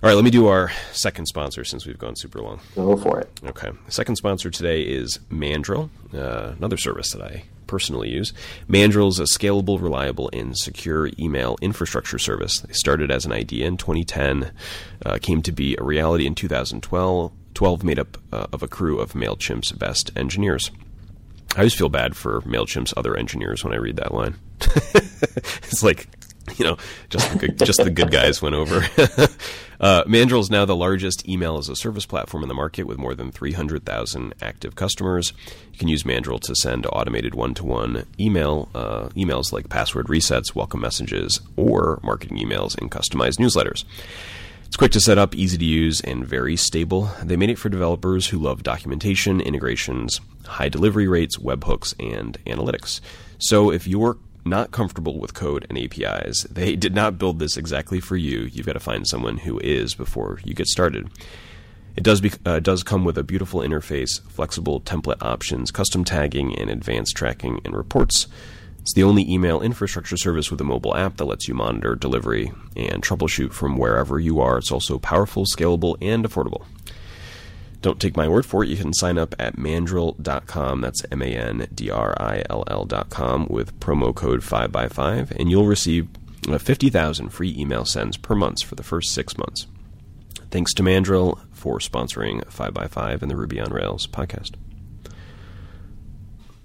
All 0.03 0.09
right, 0.09 0.15
let 0.15 0.23
me 0.23 0.29
do 0.29 0.47
our 0.47 0.71
second 0.91 1.25
sponsor 1.25 1.63
since 1.63 1.87
we've 1.87 1.97
gone 1.97 2.15
super 2.15 2.39
long. 2.41 2.59
go 2.75 2.95
for 2.95 3.19
it. 3.19 3.29
Okay. 3.43 3.71
The 3.85 3.91
second 3.91 4.17
sponsor 4.17 4.51
today 4.51 4.83
is 4.83 5.19
Mandrill, 5.31 5.89
uh, 6.13 6.53
another 6.57 6.77
service 6.77 7.11
that 7.13 7.23
I 7.23 7.45
personally 7.65 8.09
use. 8.09 8.33
Mandrill 8.67 9.07
is 9.07 9.19
a 9.19 9.23
scalable, 9.23 9.81
reliable, 9.81 10.29
and 10.31 10.55
secure 10.55 11.09
email 11.17 11.57
infrastructure 11.61 12.19
service. 12.19 12.59
They 12.59 12.73
started 12.73 13.09
as 13.09 13.25
an 13.25 13.31
idea 13.31 13.65
in 13.65 13.77
2010, 13.77 14.51
uh, 15.05 15.17
came 15.21 15.41
to 15.41 15.51
be 15.51 15.75
a 15.79 15.83
reality 15.83 16.27
in 16.27 16.35
2012, 16.35 17.31
12 17.53 17.83
made 17.83 17.97
up 17.97 18.17
uh, 18.31 18.47
of 18.53 18.61
a 18.61 18.67
crew 18.67 18.99
of 18.99 19.13
MailChimp's 19.13 19.71
best 19.71 20.11
engineers. 20.15 20.71
I 21.55 21.59
always 21.59 21.73
feel 21.73 21.89
bad 21.89 22.15
for 22.15 22.41
MailChimp's 22.41 22.93
other 22.97 23.15
engineers 23.15 23.63
when 23.63 23.73
I 23.73 23.77
read 23.77 23.95
that 23.95 24.13
line. 24.13 24.35
it's 24.59 25.81
like, 25.81 26.09
you 26.57 26.65
know, 26.65 26.77
just 27.09 27.31
the 27.31 27.39
good, 27.39 27.59
just 27.59 27.83
the 27.83 27.89
good 27.89 28.11
guys 28.11 28.41
went 28.41 28.55
over. 28.55 28.85
uh, 29.79 30.03
Mandrill 30.05 30.41
is 30.41 30.49
now 30.49 30.65
the 30.65 30.75
largest 30.75 31.27
email 31.27 31.57
as 31.57 31.69
a 31.69 31.75
service 31.75 32.05
platform 32.05 32.43
in 32.43 32.49
the 32.49 32.55
market 32.55 32.83
with 32.83 32.97
more 32.97 33.15
than 33.15 33.31
300,000 33.31 34.33
active 34.41 34.75
customers. 34.75 35.33
You 35.71 35.79
can 35.79 35.87
use 35.87 36.05
Mandrill 36.05 36.39
to 36.39 36.55
send 36.55 36.85
automated 36.85 37.35
one-to-one 37.35 38.05
email 38.19 38.69
uh, 38.75 39.09
emails 39.09 39.51
like 39.51 39.69
password 39.69 40.07
resets, 40.07 40.53
welcome 40.53 40.81
messages, 40.81 41.41
or 41.55 41.99
marketing 42.03 42.37
emails 42.37 42.77
and 42.77 42.91
customized 42.91 43.37
newsletters. 43.37 43.83
It's 44.67 44.77
quick 44.77 44.91
to 44.91 44.99
set 44.99 45.17
up, 45.17 45.35
easy 45.35 45.57
to 45.57 45.65
use, 45.65 46.01
and 46.01 46.25
very 46.25 46.57
stable. 46.57 47.09
They 47.23 47.37
made 47.37 47.49
it 47.49 47.57
for 47.57 47.69
developers 47.69 48.27
who 48.27 48.39
love 48.39 48.61
documentation, 48.61 49.39
integrations, 49.39 50.19
high 50.45 50.69
delivery 50.69 51.07
rates, 51.07 51.37
webhooks, 51.37 51.93
and 51.99 52.37
analytics. 52.45 52.99
So 53.37 53.71
if 53.71 53.87
you're 53.87 54.17
not 54.45 54.71
comfortable 54.71 55.19
with 55.19 55.33
code 55.33 55.65
and 55.69 55.77
APIs, 55.77 56.43
they 56.43 56.75
did 56.75 56.93
not 56.93 57.17
build 57.17 57.39
this 57.39 57.57
exactly 57.57 57.99
for 57.99 58.15
you. 58.15 58.41
You've 58.41 58.65
got 58.65 58.73
to 58.73 58.79
find 58.79 59.07
someone 59.07 59.37
who 59.39 59.59
is 59.59 59.95
before 59.95 60.39
you 60.43 60.53
get 60.53 60.67
started. 60.67 61.09
It 61.95 62.03
does 62.03 62.21
be, 62.21 62.31
uh, 62.45 62.59
does 62.59 62.83
come 62.83 63.05
with 63.05 63.17
a 63.17 63.23
beautiful 63.23 63.61
interface, 63.61 64.21
flexible 64.29 64.81
template 64.81 65.21
options, 65.23 65.71
custom 65.71 66.03
tagging, 66.03 66.57
and 66.57 66.69
advanced 66.69 67.15
tracking 67.15 67.61
and 67.63 67.75
reports. 67.75 68.27
It's 68.81 68.93
the 68.93 69.03
only 69.03 69.27
email 69.27 69.61
infrastructure 69.61 70.17
service 70.17 70.51
with 70.51 70.61
a 70.61 70.65
mobile 70.65 70.95
app 70.95 71.17
that 71.17 71.25
lets 71.25 71.47
you 71.47 71.55
monitor 71.55 71.95
delivery 71.95 72.51
and 72.75 73.01
troubleshoot 73.01 73.51
from 73.51 73.77
wherever 73.77 74.19
you 74.19 74.41
are. 74.41 74.57
It's 74.59 74.71
also 74.71 74.99
powerful, 74.99 75.45
scalable, 75.45 75.95
and 76.01 76.23
affordable. 76.23 76.65
Don't 77.85 78.01
take 78.01 78.17
my 78.17 78.27
word 78.27 78.47
for 78.47 78.63
it. 78.63 78.69
You 78.69 78.77
can 78.77 78.93
sign 78.95 79.19
up 79.19 79.35
at 79.37 79.57
mandrill.com. 79.57 80.81
That's 80.81 81.05
M 81.11 81.21
A 81.21 81.27
N 81.27 81.67
D 81.71 81.91
R 81.91 82.19
I 82.19 82.41
L 82.49 82.63
L.com 82.65 83.45
with 83.47 83.79
promo 83.79 84.11
code 84.11 84.39
5BY5, 84.39 85.29
and 85.39 85.51
you'll 85.51 85.67
receive 85.67 86.07
uh, 86.49 86.57
50,000 86.57 87.29
free 87.29 87.55
email 87.55 87.85
sends 87.85 88.17
per 88.17 88.33
month 88.33 88.63
for 88.63 88.73
the 88.73 88.81
first 88.81 89.13
six 89.13 89.37
months. 89.37 89.67
Thanks 90.49 90.73
to 90.73 90.81
Mandrill 90.81 91.39
for 91.51 91.77
sponsoring 91.77 92.43
5by5 92.45 93.21
and 93.21 93.29
the 93.29 93.35
Ruby 93.35 93.59
on 93.59 93.71
Rails 93.71 94.07
podcast. 94.07 94.55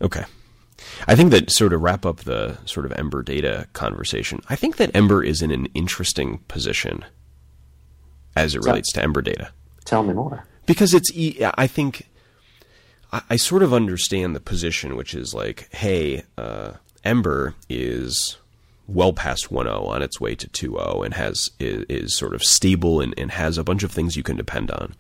Okay. 0.01 0.24
I 1.06 1.14
think 1.16 1.32
that 1.32 1.51
sort 1.51 1.74
of 1.74 1.82
wrap 1.82 2.06
up 2.06 2.20
the 2.20 2.56
sort 2.64 2.86
of 2.86 2.92
Ember 2.92 3.22
data 3.22 3.66
conversation. 3.74 4.40
I 4.48 4.56
think 4.56 4.78
that 4.78 4.97
Ember 4.97 5.22
is 5.22 5.42
in 5.42 5.51
an 5.51 5.66
interesting 5.74 6.38
position 6.48 7.05
as 8.34 8.55
it 8.55 8.64
relates 8.64 8.90
to 8.92 9.02
Ember 9.02 9.20
data 9.20 9.52
Tell 9.84 10.02
me 10.02 10.14
more. 10.14 10.44
Because 10.70 10.94
it's 10.94 11.10
I 11.56 11.66
think 11.66 12.06
I, 13.12 13.22
I 13.30 13.36
sort 13.36 13.64
of 13.64 13.74
understand 13.74 14.36
the 14.36 14.40
position, 14.40 14.94
which 14.94 15.14
is 15.14 15.34
like, 15.34 15.68
hey, 15.74 16.22
uh, 16.38 16.74
Ember 17.02 17.56
is 17.68 18.38
well 18.86 19.12
past 19.12 19.51
1.0 19.51 19.84
on 19.84 20.01
its 20.01 20.20
way 20.20 20.36
to 20.36 20.48
2.0 20.48 21.05
and 21.05 21.14
has 21.14 21.51
is, 21.59 21.84
is 21.88 22.16
sort 22.16 22.34
of 22.34 22.44
stable 22.44 23.01
and, 23.01 23.14
and 23.18 23.32
has 23.32 23.59
a 23.59 23.64
bunch 23.64 23.82
of 23.82 23.90
things 23.90 24.16
you 24.16 24.22
can 24.22 24.36
depend 24.36 24.70
on. 24.70 24.94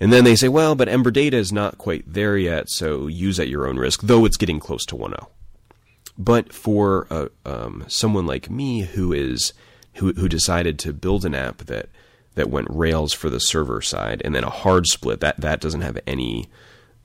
And 0.00 0.12
then 0.12 0.24
they 0.24 0.36
say, 0.36 0.48
well, 0.48 0.74
but 0.74 0.88
Ember 0.88 1.10
data 1.10 1.38
is 1.38 1.50
not 1.50 1.78
quite 1.78 2.04
there 2.06 2.36
yet, 2.36 2.68
so 2.68 3.06
use 3.06 3.40
at 3.40 3.48
your 3.48 3.66
own 3.66 3.78
risk, 3.78 4.02
though 4.02 4.26
it's 4.26 4.36
getting 4.36 4.60
close 4.60 4.84
to 4.86 4.96
1.0. 4.96 5.28
But 6.18 6.52
for 6.52 7.06
uh, 7.08 7.28
um, 7.46 7.86
someone 7.88 8.26
like 8.26 8.50
me 8.50 8.82
who 8.82 9.14
is 9.14 9.54
who 9.94 10.12
who 10.12 10.28
decided 10.28 10.78
to 10.80 10.92
build 10.92 11.24
an 11.24 11.34
app 11.34 11.58
that 11.58 11.88
that 12.38 12.50
went 12.50 12.68
Rails 12.70 13.12
for 13.12 13.28
the 13.28 13.38
server 13.38 13.82
side 13.82 14.22
and 14.24 14.34
then 14.34 14.44
a 14.44 14.50
hard 14.50 14.86
split 14.86 15.20
that 15.20 15.40
that 15.40 15.60
doesn't 15.60 15.82
have 15.82 15.98
any 16.06 16.48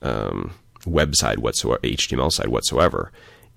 um, 0.00 0.54
web 0.86 1.14
side 1.14 1.40
whatsoever, 1.40 1.80
HTML 1.82 2.32
side 2.32 2.48
whatsoever, 2.48 3.12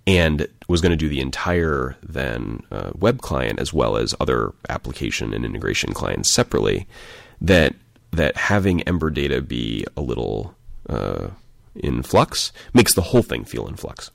and 0.05 0.47
was 0.67 0.81
going 0.81 0.91
to 0.91 0.97
do 0.97 1.09
the 1.09 1.19
entire 1.19 1.95
then 2.01 2.63
uh, 2.71 2.91
web 2.95 3.21
client 3.21 3.59
as 3.59 3.73
well 3.73 3.97
as 3.97 4.15
other 4.19 4.53
application 4.69 5.33
and 5.33 5.45
integration 5.45 5.93
clients 5.93 6.33
separately. 6.33 6.87
That 7.39 7.75
that 8.11 8.35
having 8.35 8.81
Ember 8.83 9.09
data 9.09 9.41
be 9.41 9.85
a 9.95 10.01
little 10.01 10.55
uh, 10.89 11.27
in 11.75 12.01
flux 12.03 12.51
makes 12.73 12.93
the 12.95 13.01
whole 13.01 13.21
thing 13.21 13.43
feel 13.43 13.67
in 13.67 13.75
flux. 13.75 14.09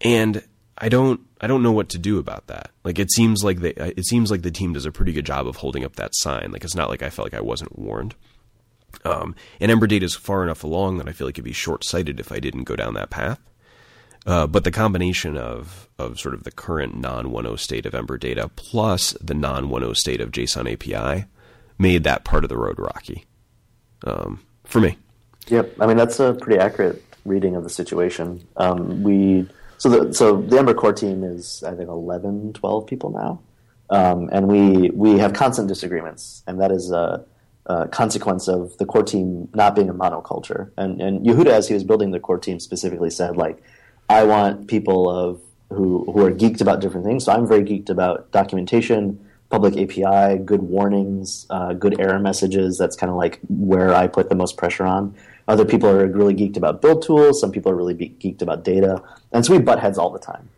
And 0.00 0.44
I 0.78 0.88
don't 0.88 1.20
I 1.40 1.46
don't 1.46 1.62
know 1.62 1.72
what 1.72 1.88
to 1.90 1.98
do 1.98 2.18
about 2.18 2.46
that. 2.48 2.70
Like 2.84 2.98
it 2.98 3.10
seems 3.10 3.42
like 3.42 3.60
they 3.60 3.70
it 3.70 4.04
seems 4.04 4.30
like 4.30 4.42
the 4.42 4.50
team 4.50 4.72
does 4.72 4.86
a 4.86 4.92
pretty 4.92 5.12
good 5.12 5.26
job 5.26 5.46
of 5.46 5.56
holding 5.56 5.84
up 5.84 5.96
that 5.96 6.14
sign. 6.14 6.52
Like 6.52 6.64
it's 6.64 6.74
not 6.74 6.90
like 6.90 7.02
I 7.02 7.10
felt 7.10 7.26
like 7.26 7.38
I 7.38 7.44
wasn't 7.44 7.78
warned. 7.78 8.14
Um, 9.04 9.34
and 9.60 9.70
Ember 9.70 9.86
Data 9.86 10.04
is 10.04 10.14
far 10.14 10.42
enough 10.42 10.64
along 10.64 10.98
that 10.98 11.08
I 11.08 11.12
feel 11.12 11.26
like 11.26 11.34
it'd 11.34 11.44
be 11.44 11.52
short 11.52 11.84
sighted 11.84 12.18
if 12.18 12.32
I 12.32 12.40
didn't 12.40 12.64
go 12.64 12.76
down 12.76 12.94
that 12.94 13.10
path. 13.10 13.38
Uh, 14.26 14.46
but 14.46 14.64
the 14.64 14.70
combination 14.70 15.36
of 15.36 15.88
of 15.98 16.18
sort 16.18 16.34
of 16.34 16.44
the 16.44 16.50
current 16.50 16.96
non 16.96 17.26
1.0 17.26 17.58
state 17.58 17.86
of 17.86 17.94
Ember 17.94 18.18
Data 18.18 18.50
plus 18.56 19.12
the 19.20 19.34
non 19.34 19.68
1.0 19.68 19.94
state 19.96 20.20
of 20.20 20.32
JSON 20.32 20.72
API 20.72 21.26
made 21.78 22.04
that 22.04 22.24
part 22.24 22.44
of 22.44 22.48
the 22.48 22.56
road 22.56 22.78
rocky 22.78 23.24
um, 24.04 24.40
for 24.64 24.80
me. 24.80 24.98
Yep, 25.48 25.80
I 25.80 25.86
mean 25.86 25.96
that's 25.96 26.18
a 26.18 26.34
pretty 26.34 26.58
accurate 26.58 27.02
reading 27.24 27.54
of 27.54 27.62
the 27.62 27.70
situation. 27.70 28.46
Um, 28.56 29.02
we 29.02 29.48
so 29.78 29.88
the 29.88 30.12
so 30.14 30.40
the 30.42 30.58
Ember 30.58 30.74
core 30.74 30.92
team 30.92 31.22
is 31.24 31.62
I 31.66 31.74
think 31.74 31.88
11, 31.88 32.54
12 32.54 32.86
people 32.86 33.10
now, 33.10 33.40
um, 33.90 34.28
and 34.32 34.48
we 34.48 34.90
we 34.90 35.18
have 35.18 35.32
constant 35.32 35.68
disagreements, 35.68 36.42
and 36.46 36.60
that 36.60 36.70
is 36.70 36.90
a, 36.90 37.24
a, 37.66 37.88
consequence 37.88 38.48
of 38.48 38.76
the 38.78 38.86
core 38.86 39.02
team 39.02 39.48
not 39.54 39.74
being 39.74 39.88
a 39.88 39.94
monoculture. 39.94 40.70
And 40.76 41.00
and 41.00 41.24
Yehuda, 41.24 41.48
as 41.48 41.68
he 41.68 41.74
was 41.74 41.84
building 41.84 42.10
the 42.10 42.20
core 42.20 42.38
team, 42.38 42.58
specifically 42.60 43.10
said 43.10 43.36
like, 43.36 43.62
I 44.08 44.24
want 44.24 44.68
people 44.68 45.10
of 45.10 45.40
who 45.70 46.10
who 46.12 46.24
are 46.24 46.30
geeked 46.30 46.60
about 46.60 46.80
different 46.80 47.06
things. 47.06 47.24
So 47.24 47.32
I'm 47.32 47.46
very 47.46 47.62
geeked 47.62 47.90
about 47.90 48.30
documentation, 48.32 49.24
public 49.50 49.76
API, 49.76 50.38
good 50.38 50.62
warnings, 50.62 51.46
uh, 51.50 51.74
good 51.74 52.00
error 52.00 52.18
messages. 52.18 52.78
That's 52.78 52.96
kind 52.96 53.10
of 53.10 53.16
like 53.16 53.40
where 53.48 53.94
I 53.94 54.06
put 54.06 54.28
the 54.28 54.34
most 54.34 54.56
pressure 54.56 54.84
on. 54.84 55.14
Other 55.48 55.64
people 55.64 55.88
are 55.88 56.06
really 56.06 56.34
geeked 56.34 56.56
about 56.56 56.82
build 56.82 57.02
tools. 57.02 57.40
Some 57.40 57.52
people 57.52 57.70
are 57.70 57.76
really 57.76 57.94
geeked 57.94 58.42
about 58.42 58.64
data, 58.64 59.02
and 59.32 59.44
so 59.44 59.52
we 59.54 59.60
butt 59.60 59.78
heads 59.78 59.98
all 59.98 60.10
the 60.10 60.18
time. 60.18 60.48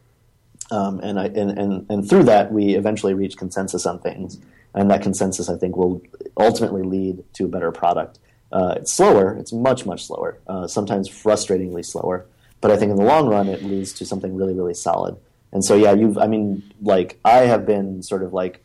Um, 0.71 1.01
and, 1.01 1.19
I, 1.19 1.27
and, 1.27 1.59
and 1.59 1.87
and 1.91 2.09
through 2.09 2.25
that, 2.25 2.53
we 2.53 2.75
eventually 2.75 3.15
reach 3.15 3.37
consensus 3.37 3.87
on 3.87 3.99
things, 4.01 4.39
and 4.75 4.91
that 4.91 5.03
consensus, 5.03 5.49
I 5.49 5.57
think, 5.57 5.77
will 5.77 6.03
ultimately 6.37 6.83
lead 6.83 7.23
to 7.35 7.45
a 7.45 7.49
better 7.49 7.73
product. 7.73 8.19
Uh, 8.51 8.75
it's 8.77 8.93
slower. 8.93 9.37
It's 9.37 9.53
much 9.53 9.85
much 9.85 10.07
slower. 10.07 10.39
Uh, 10.47 10.67
sometimes 10.67 11.09
frustratingly 11.09 11.85
slower. 11.85 12.27
But 12.61 12.71
I 12.71 12.77
think 12.77 12.91
in 12.91 12.97
the 12.97 13.05
long 13.05 13.29
run, 13.29 13.49
it 13.49 13.63
leads 13.63 13.93
to 13.95 14.07
something 14.07 14.35
really 14.35 14.55
really 14.55 14.75
solid. 14.75 15.17
And 15.53 15.65
so 15.65 15.75
yeah, 15.75 15.93
you've 15.93 16.19
I 16.19 16.27
mean, 16.27 16.63
like 16.83 17.19
I 17.25 17.41
have 17.41 17.67
been 17.67 18.03
sort 18.03 18.23
of 18.23 18.33
like 18.33 18.63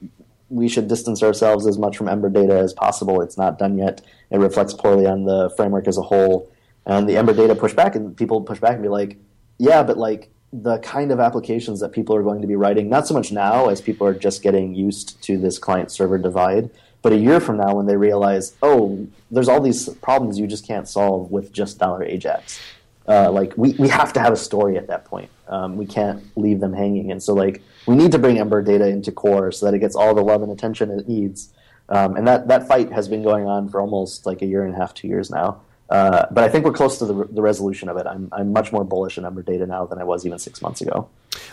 we 0.53 0.69
should 0.69 0.87
distance 0.87 1.23
ourselves 1.23 1.65
as 1.65 1.77
much 1.79 1.97
from 1.97 2.07
Ember 2.07 2.29
data 2.29 2.57
as 2.57 2.73
possible. 2.73 3.21
It's 3.21 3.37
not 3.37 3.57
done 3.57 3.77
yet. 3.77 4.01
It 4.29 4.37
reflects 4.37 4.73
poorly 4.73 5.07
on 5.07 5.25
the 5.25 5.51
framework 5.57 5.87
as 5.87 5.97
a 5.97 6.03
whole. 6.03 6.51
And 6.85 7.09
the 7.09 7.17
Ember 7.17 7.33
data 7.33 7.55
push 7.55 7.73
back, 7.73 7.95
and 7.95 8.15
people 8.15 8.41
push 8.41 8.59
back 8.59 8.73
and 8.73 8.83
be 8.83 8.89
like, 8.89 9.17
yeah, 9.57 9.81
but 9.83 9.97
like 9.97 10.29
the 10.51 10.77
kind 10.79 11.11
of 11.11 11.19
applications 11.19 11.79
that 11.79 11.91
people 11.91 12.15
are 12.15 12.21
going 12.21 12.41
to 12.41 12.47
be 12.47 12.55
writing, 12.55 12.87
not 12.87 13.07
so 13.07 13.15
much 13.15 13.31
now 13.31 13.69
as 13.69 13.81
people 13.81 14.05
are 14.05 14.13
just 14.13 14.43
getting 14.43 14.75
used 14.75 15.21
to 15.23 15.37
this 15.37 15.57
client 15.57 15.89
server 15.89 16.19
divide, 16.19 16.69
but 17.01 17.11
a 17.11 17.17
year 17.17 17.39
from 17.39 17.57
now 17.57 17.73
when 17.75 17.87
they 17.87 17.97
realize, 17.97 18.53
oh, 18.61 19.07
there's 19.31 19.49
all 19.49 19.59
these 19.59 19.89
problems 19.89 20.37
you 20.37 20.45
just 20.45 20.67
can't 20.67 20.87
solve 20.87 21.31
with 21.31 21.51
just 21.51 21.79
dollar 21.79 22.03
Ajax. 22.03 22.59
Uh, 23.07 23.31
like 23.31 23.53
we, 23.57 23.73
we 23.73 23.87
have 23.89 24.13
to 24.13 24.19
have 24.19 24.33
a 24.33 24.37
story 24.37 24.77
at 24.77 24.87
that 24.87 25.05
point. 25.05 25.29
Um, 25.47 25.75
we 25.77 25.85
can't 25.85 26.23
leave 26.37 26.59
them 26.59 26.73
hanging. 26.73 27.11
And 27.11 27.21
so 27.21 27.33
like 27.33 27.61
we 27.85 27.95
need 27.95 28.11
to 28.13 28.19
bring 28.19 28.39
Ember 28.39 28.61
data 28.61 28.87
into 28.87 29.11
core 29.11 29.51
so 29.51 29.65
that 29.65 29.73
it 29.73 29.79
gets 29.79 29.95
all 29.95 30.15
the 30.15 30.21
love 30.23 30.41
and 30.41 30.51
attention 30.51 30.89
it 30.89 31.07
needs. 31.07 31.49
Um, 31.89 32.15
and 32.15 32.25
that, 32.27 32.47
that 32.47 32.67
fight 32.67 32.91
has 32.93 33.09
been 33.09 33.23
going 33.23 33.45
on 33.45 33.69
for 33.69 33.81
almost 33.81 34.25
like 34.25 34.41
a 34.41 34.45
year 34.45 34.63
and 34.63 34.73
a 34.73 34.77
half, 34.77 34.93
two 34.93 35.07
years 35.07 35.29
now. 35.29 35.61
Uh, 35.89 36.25
but 36.31 36.43
I 36.45 36.49
think 36.49 36.65
we're 36.65 36.71
close 36.71 36.97
to 36.99 37.05
the, 37.05 37.25
the 37.25 37.41
resolution 37.41 37.89
of 37.89 37.97
it. 37.97 38.07
I'm, 38.07 38.29
I'm 38.31 38.53
much 38.53 38.71
more 38.71 38.85
bullish 38.85 39.17
on 39.17 39.25
Ember 39.25 39.43
data 39.43 39.67
now 39.67 39.85
than 39.85 39.99
I 39.99 40.05
was 40.05 40.25
even 40.25 40.39
six 40.39 40.61
months 40.61 40.81
ago. 40.81 41.09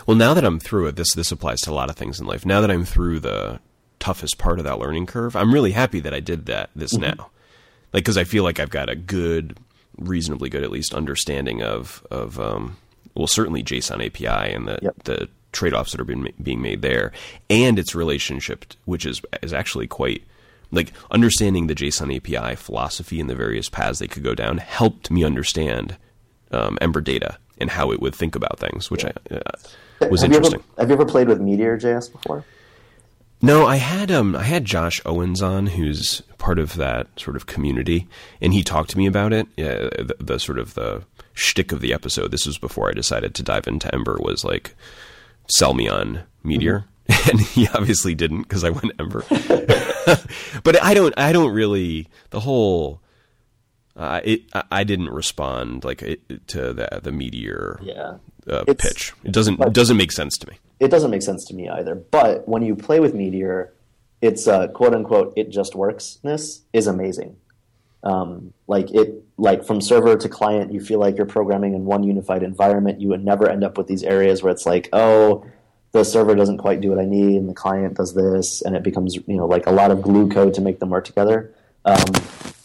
Well, 0.07 0.15
now 0.15 0.33
that 0.33 0.45
I'm 0.45 0.59
through 0.59 0.87
it, 0.87 0.95
this 0.95 1.13
this 1.13 1.31
applies 1.31 1.59
to 1.61 1.71
a 1.71 1.73
lot 1.73 1.89
of 1.89 1.95
things 1.95 2.19
in 2.19 2.25
life. 2.25 2.45
Now 2.45 2.61
that 2.61 2.71
I'm 2.71 2.85
through 2.85 3.19
the 3.19 3.59
toughest 3.99 4.37
part 4.37 4.57
of 4.57 4.65
that 4.65 4.79
learning 4.79 5.05
curve, 5.05 5.35
I'm 5.35 5.53
really 5.53 5.71
happy 5.71 5.99
that 5.99 6.13
I 6.13 6.21
did 6.21 6.45
that 6.45 6.69
this 6.75 6.93
mm-hmm. 6.93 7.17
now. 7.17 7.29
Like, 7.93 8.03
because 8.03 8.17
I 8.17 8.23
feel 8.23 8.43
like 8.43 8.59
I've 8.59 8.69
got 8.69 8.89
a 8.89 8.95
good, 8.95 9.57
reasonably 9.97 10.49
good, 10.49 10.63
at 10.63 10.71
least, 10.71 10.93
understanding 10.93 11.61
of 11.61 12.05
of 12.11 12.39
um, 12.39 12.77
well, 13.15 13.27
certainly 13.27 13.63
JSON 13.63 14.05
API 14.05 14.53
and 14.53 14.67
the 14.67 14.79
yep. 14.81 15.03
the 15.03 15.29
trade 15.51 15.73
offs 15.73 15.91
that 15.91 16.01
are 16.01 16.05
being 16.05 16.31
being 16.41 16.61
made 16.61 16.81
there, 16.81 17.11
and 17.49 17.77
its 17.77 17.95
relationship, 17.95 18.65
which 18.85 19.05
is 19.05 19.21
is 19.41 19.53
actually 19.53 19.87
quite 19.87 20.23
like 20.71 20.93
understanding 21.11 21.67
the 21.67 21.75
JSON 21.75 22.15
API 22.15 22.55
philosophy 22.55 23.19
and 23.19 23.29
the 23.29 23.35
various 23.35 23.69
paths 23.69 23.99
they 23.99 24.07
could 24.07 24.23
go 24.23 24.33
down 24.33 24.57
helped 24.57 25.11
me 25.11 25.23
understand 25.23 25.97
um, 26.51 26.77
Ember 26.81 27.01
Data 27.01 27.37
and 27.57 27.69
how 27.69 27.91
it 27.91 28.01
would 28.01 28.15
think 28.15 28.35
about 28.35 28.59
things, 28.59 28.89
which 28.89 29.03
yeah. 29.03 29.11
I, 29.29 29.35
uh, 29.35 30.07
was 30.09 30.21
have 30.21 30.31
interesting. 30.31 30.59
You 30.59 30.65
ever, 30.77 30.81
have 30.81 30.89
you 30.89 30.93
ever 30.95 31.05
played 31.05 31.27
with 31.27 31.41
Meteor 31.41 31.77
JS 31.77 32.11
before? 32.11 32.45
No, 33.41 33.65
I 33.65 33.77
had 33.77 34.11
um 34.11 34.35
I 34.35 34.43
had 34.43 34.65
Josh 34.65 35.01
Owens 35.05 35.41
on, 35.41 35.67
who's 35.67 36.21
part 36.37 36.59
of 36.59 36.75
that 36.75 37.07
sort 37.19 37.35
of 37.35 37.45
community, 37.47 38.07
and 38.39 38.53
he 38.53 38.63
talked 38.63 38.91
to 38.91 38.97
me 38.97 39.07
about 39.07 39.33
it. 39.33 39.47
Yeah, 39.57 39.89
the, 39.97 40.15
the 40.19 40.39
sort 40.39 40.59
of 40.59 40.75
the 40.75 41.03
shtick 41.33 41.71
of 41.71 41.81
the 41.81 41.93
episode. 41.93 42.31
This 42.31 42.45
was 42.45 42.57
before 42.57 42.89
I 42.89 42.93
decided 42.93 43.33
to 43.35 43.43
dive 43.43 43.67
into 43.67 43.93
Ember. 43.93 44.17
Was 44.19 44.43
like 44.43 44.75
sell 45.49 45.73
me 45.73 45.87
on 45.87 46.23
Meteor. 46.43 46.79
Mm-hmm. 46.79 46.87
And 47.29 47.41
he 47.41 47.67
obviously 47.67 48.15
didn't 48.15 48.43
because 48.43 48.63
I 48.63 48.69
went 48.69 48.93
Ember. 48.97 49.25
but 50.63 50.81
I 50.81 50.93
don't. 50.93 51.13
I 51.17 51.33
don't 51.33 51.51
really. 51.51 52.07
The 52.29 52.39
whole. 52.39 53.01
Uh, 53.97 54.21
it. 54.23 54.43
I 54.71 54.85
didn't 54.85 55.09
respond 55.09 55.83
like 55.83 56.01
it, 56.01 56.47
to 56.47 56.71
the 56.71 57.01
the 57.03 57.11
meteor 57.11 57.79
yeah. 57.83 58.13
Uh, 58.47 58.63
pitch. 58.65 59.13
It 59.23 59.31
doesn't. 59.31 59.59
It 59.59 59.73
doesn't 59.73 59.97
make 59.97 60.11
sense 60.11 60.37
to 60.39 60.49
me. 60.49 60.57
It 60.79 60.89
doesn't 60.89 61.11
make 61.11 61.21
sense 61.21 61.45
to 61.45 61.53
me 61.53 61.69
either. 61.69 61.95
But 61.95 62.47
when 62.47 62.63
you 62.63 62.75
play 62.75 62.99
with 62.99 63.13
meteor, 63.13 63.73
its 64.21 64.47
uh, 64.47 64.67
quote 64.67 64.93
unquote 64.93 65.33
it 65.35 65.49
just 65.49 65.73
worksness 65.73 66.61
is 66.73 66.87
amazing. 66.87 67.37
Um, 68.03 68.53
like 68.67 68.91
it, 68.91 69.23
like 69.37 69.63
from 69.63 69.79
server 69.79 70.17
to 70.17 70.29
client, 70.29 70.73
you 70.73 70.79
feel 70.79 70.99
like 70.99 71.17
you're 71.17 71.27
programming 71.27 71.75
in 71.75 71.85
one 71.85 72.03
unified 72.03 72.41
environment. 72.41 72.99
You 72.99 73.09
would 73.09 73.23
never 73.23 73.47
end 73.49 73.63
up 73.63 73.77
with 73.77 73.87
these 73.87 74.03
areas 74.03 74.41
where 74.41 74.51
it's 74.51 74.65
like, 74.65 74.89
oh, 74.91 75.45
the 75.91 76.03
server 76.03 76.35
doesn't 76.35 76.57
quite 76.57 76.81
do 76.81 76.89
what 76.89 76.99
I 76.99 77.05
need, 77.05 77.35
and 77.35 77.49
the 77.49 77.53
client 77.53 77.95
does 77.95 78.13
this, 78.13 78.61
and 78.61 78.75
it 78.75 78.83
becomes 78.83 79.15
you 79.15 79.35
know 79.35 79.45
like 79.45 79.67
a 79.67 79.71
lot 79.71 79.91
of 79.91 80.01
glue 80.01 80.29
code 80.29 80.53
to 80.55 80.61
make 80.61 80.79
them 80.79 80.89
work 80.89 81.05
together. 81.05 81.53
Um, 81.85 82.13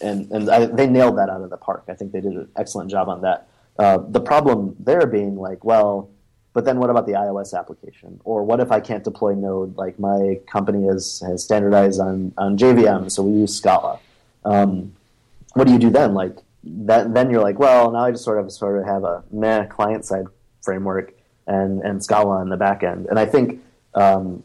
and 0.01 0.31
and 0.31 0.51
I, 0.51 0.67
they 0.67 0.87
nailed 0.87 1.19
that 1.19 1.29
out 1.29 1.43
of 1.43 1.51
the 1.51 1.57
park. 1.57 1.85
I 1.89 1.95
think 1.95 2.13
they 2.13 2.21
did 2.21 2.33
an 2.33 2.49
excellent 2.57 2.91
job 2.91 3.09
on 3.09 3.23
that. 3.23 3.49
Uh, 3.79 3.99
the 4.09 4.21
problem 4.21 4.75
there 4.81 5.07
being 5.07 5.37
like, 5.37 5.65
well, 5.65 6.11
but 6.53 6.65
then 6.65 6.79
what 6.79 6.89
about 6.89 7.07
the 7.07 7.13
iOS 7.13 7.53
application? 7.53 8.19
Or 8.25 8.43
what 8.43 8.61
if 8.61 8.73
I 8.73 8.81
can't 8.81 9.05
deploy 9.05 9.35
Node? 9.35 9.77
Like 9.77 9.99
my 9.99 10.41
company 10.51 10.87
is, 10.87 11.23
has 11.27 11.45
standardized 11.45 12.01
on, 12.01 12.33
on 12.39 12.57
JVM, 12.57 13.11
so 13.11 13.23
we 13.23 13.41
use 13.41 13.55
Scala. 13.55 13.99
Um, 14.45 14.95
what 15.53 15.67
do 15.67 15.73
you 15.73 15.79
do 15.79 15.91
then? 15.91 16.15
Like 16.15 16.39
that, 16.65 17.13
then 17.13 17.31
you're 17.31 17.43
like, 17.43 17.59
well, 17.59 17.91
now 17.91 18.05
I 18.05 18.11
just 18.11 18.25
sort 18.25 18.39
of 18.39 18.51
sort 18.51 18.79
of 18.79 18.87
have 18.87 19.05
a 19.05 19.23
meh 19.31 19.67
client 19.67 20.05
side 20.05 20.27
framework 20.63 21.13
and 21.47 21.83
and 21.83 22.03
Scala 22.03 22.41
in 22.43 22.49
the 22.49 22.57
back 22.57 22.83
end. 22.83 23.07
And 23.11 23.19
I 23.19 23.27
think 23.27 23.63
um, 23.95 24.43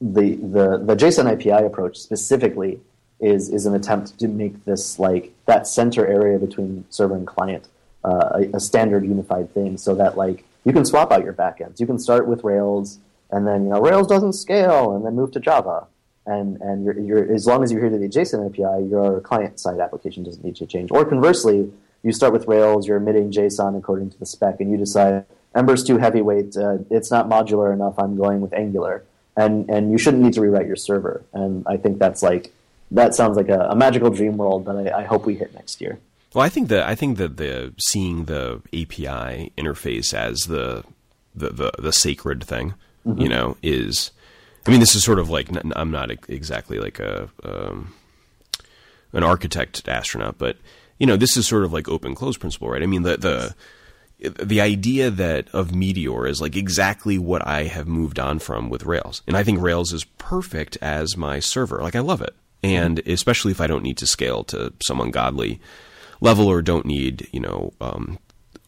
the 0.00 0.36
the 0.36 0.78
the 0.78 0.96
JSON 0.96 1.30
API 1.30 1.66
approach 1.66 1.96
specifically 1.96 2.80
is 3.20 3.48
is 3.48 3.66
an 3.66 3.74
attempt 3.74 4.18
to 4.20 4.28
make 4.28 4.64
this 4.64 4.98
like 4.98 5.32
that 5.46 5.66
center 5.66 6.06
area 6.06 6.38
between 6.38 6.84
server 6.90 7.16
and 7.16 7.26
client 7.26 7.68
uh, 8.04 8.42
a, 8.52 8.60
standard 8.60 9.04
unified 9.04 9.52
thing, 9.52 9.78
so 9.78 9.94
that 9.94 10.16
like 10.16 10.44
you 10.64 10.72
can 10.72 10.84
swap 10.84 11.12
out 11.12 11.24
your 11.24 11.32
backends. 11.32 11.80
You 11.80 11.86
can 11.86 11.98
start 11.98 12.26
with 12.26 12.44
Rails, 12.44 12.98
and 13.30 13.46
then 13.46 13.64
you 13.64 13.70
know 13.70 13.80
Rails 13.80 14.06
doesn't 14.06 14.34
scale, 14.34 14.94
and 14.94 15.04
then 15.04 15.14
move 15.14 15.32
to 15.32 15.40
Java 15.40 15.86
and 16.28 16.60
and 16.60 16.84
you're, 16.84 17.00
you're, 17.00 17.34
as 17.34 17.46
long 17.46 17.64
as 17.64 17.72
you're 17.72 17.80
here 17.80 17.90
to 17.90 17.98
the 17.98 18.08
JSON 18.08 18.46
API, 18.46 18.86
your 18.88 19.20
client 19.20 19.58
side 19.58 19.80
application 19.80 20.22
doesn't 20.22 20.44
need 20.44 20.56
to 20.56 20.66
change. 20.66 20.90
Or 20.90 21.04
conversely, 21.04 21.72
you 22.02 22.12
start 22.12 22.32
with 22.32 22.46
Rails, 22.46 22.86
you're 22.86 22.98
emitting 22.98 23.32
JSON 23.32 23.76
according 23.76 24.10
to 24.10 24.18
the 24.18 24.26
spec, 24.26 24.60
and 24.60 24.70
you 24.70 24.76
decide 24.76 25.24
Ember's 25.54 25.82
too 25.82 25.96
heavyweight, 25.96 26.56
uh, 26.56 26.78
it's 26.90 27.10
not 27.10 27.28
modular 27.28 27.72
enough. 27.72 27.94
I'm 27.98 28.16
going 28.16 28.42
with 28.42 28.52
Angular, 28.52 29.04
and 29.36 29.68
and 29.70 29.90
you 29.90 29.96
shouldn't 29.96 30.22
need 30.22 30.34
to 30.34 30.42
rewrite 30.42 30.66
your 30.66 30.76
server. 30.76 31.24
And 31.32 31.64
I 31.66 31.78
think 31.78 31.98
that's 31.98 32.22
like 32.22 32.52
that 32.90 33.14
sounds 33.14 33.36
like 33.36 33.48
a, 33.48 33.68
a 33.70 33.74
magical 33.74 34.10
dream 34.10 34.36
world 34.36 34.66
that 34.66 34.76
I, 34.76 35.00
I 35.00 35.04
hope 35.04 35.24
we 35.24 35.34
hit 35.34 35.54
next 35.54 35.80
year. 35.80 35.98
Well, 36.34 36.44
I 36.44 36.48
think 36.48 36.68
that 36.68 36.86
I 36.86 36.94
think 36.94 37.18
that 37.18 37.36
the 37.36 37.74
seeing 37.78 38.26
the 38.26 38.60
API 38.72 39.52
interface 39.56 40.12
as 40.12 40.40
the 40.40 40.84
the 41.34 41.50
the, 41.50 41.72
the 41.78 41.92
sacred 41.92 42.44
thing, 42.44 42.74
mm-hmm. 43.06 43.20
you 43.20 43.28
know, 43.28 43.56
is 43.62 44.10
I 44.66 44.70
mean, 44.70 44.80
this 44.80 44.94
is 44.94 45.02
sort 45.02 45.18
of 45.18 45.30
like 45.30 45.48
I'm 45.74 45.90
not 45.90 46.10
exactly 46.28 46.78
like 46.78 46.98
a 46.98 47.30
um, 47.42 47.94
an 49.12 49.22
architect 49.22 49.88
astronaut, 49.88 50.36
but 50.36 50.58
you 50.98 51.06
know, 51.06 51.16
this 51.16 51.36
is 51.36 51.46
sort 51.46 51.64
of 51.64 51.72
like 51.72 51.88
open 51.88 52.14
close 52.14 52.36
principle, 52.36 52.68
right? 52.68 52.82
I 52.82 52.86
mean, 52.86 53.02
the 53.02 53.16
the 54.20 54.44
the 54.44 54.60
idea 54.60 55.10
that 55.10 55.48
of 55.54 55.74
Meteor 55.74 56.26
is 56.26 56.40
like 56.40 56.56
exactly 56.56 57.18
what 57.18 57.46
I 57.46 57.64
have 57.64 57.86
moved 57.86 58.18
on 58.18 58.38
from 58.38 58.68
with 58.68 58.84
Rails, 58.84 59.22
and 59.26 59.36
I 59.36 59.44
think 59.44 59.62
Rails 59.62 59.94
is 59.94 60.04
perfect 60.04 60.76
as 60.82 61.16
my 61.16 61.40
server. 61.40 61.80
Like 61.80 61.96
I 61.96 62.00
love 62.00 62.20
it, 62.20 62.34
and 62.62 62.98
especially 63.06 63.52
if 63.52 63.62
I 63.62 63.68
don't 63.68 63.82
need 63.82 63.96
to 63.98 64.06
scale 64.06 64.44
to 64.44 64.74
some 64.82 65.00
ungodly 65.00 65.60
level 66.20 66.46
or 66.46 66.62
don't 66.62 66.86
need 66.86 67.28
you 67.32 67.40
know 67.40 67.72
um, 67.80 68.18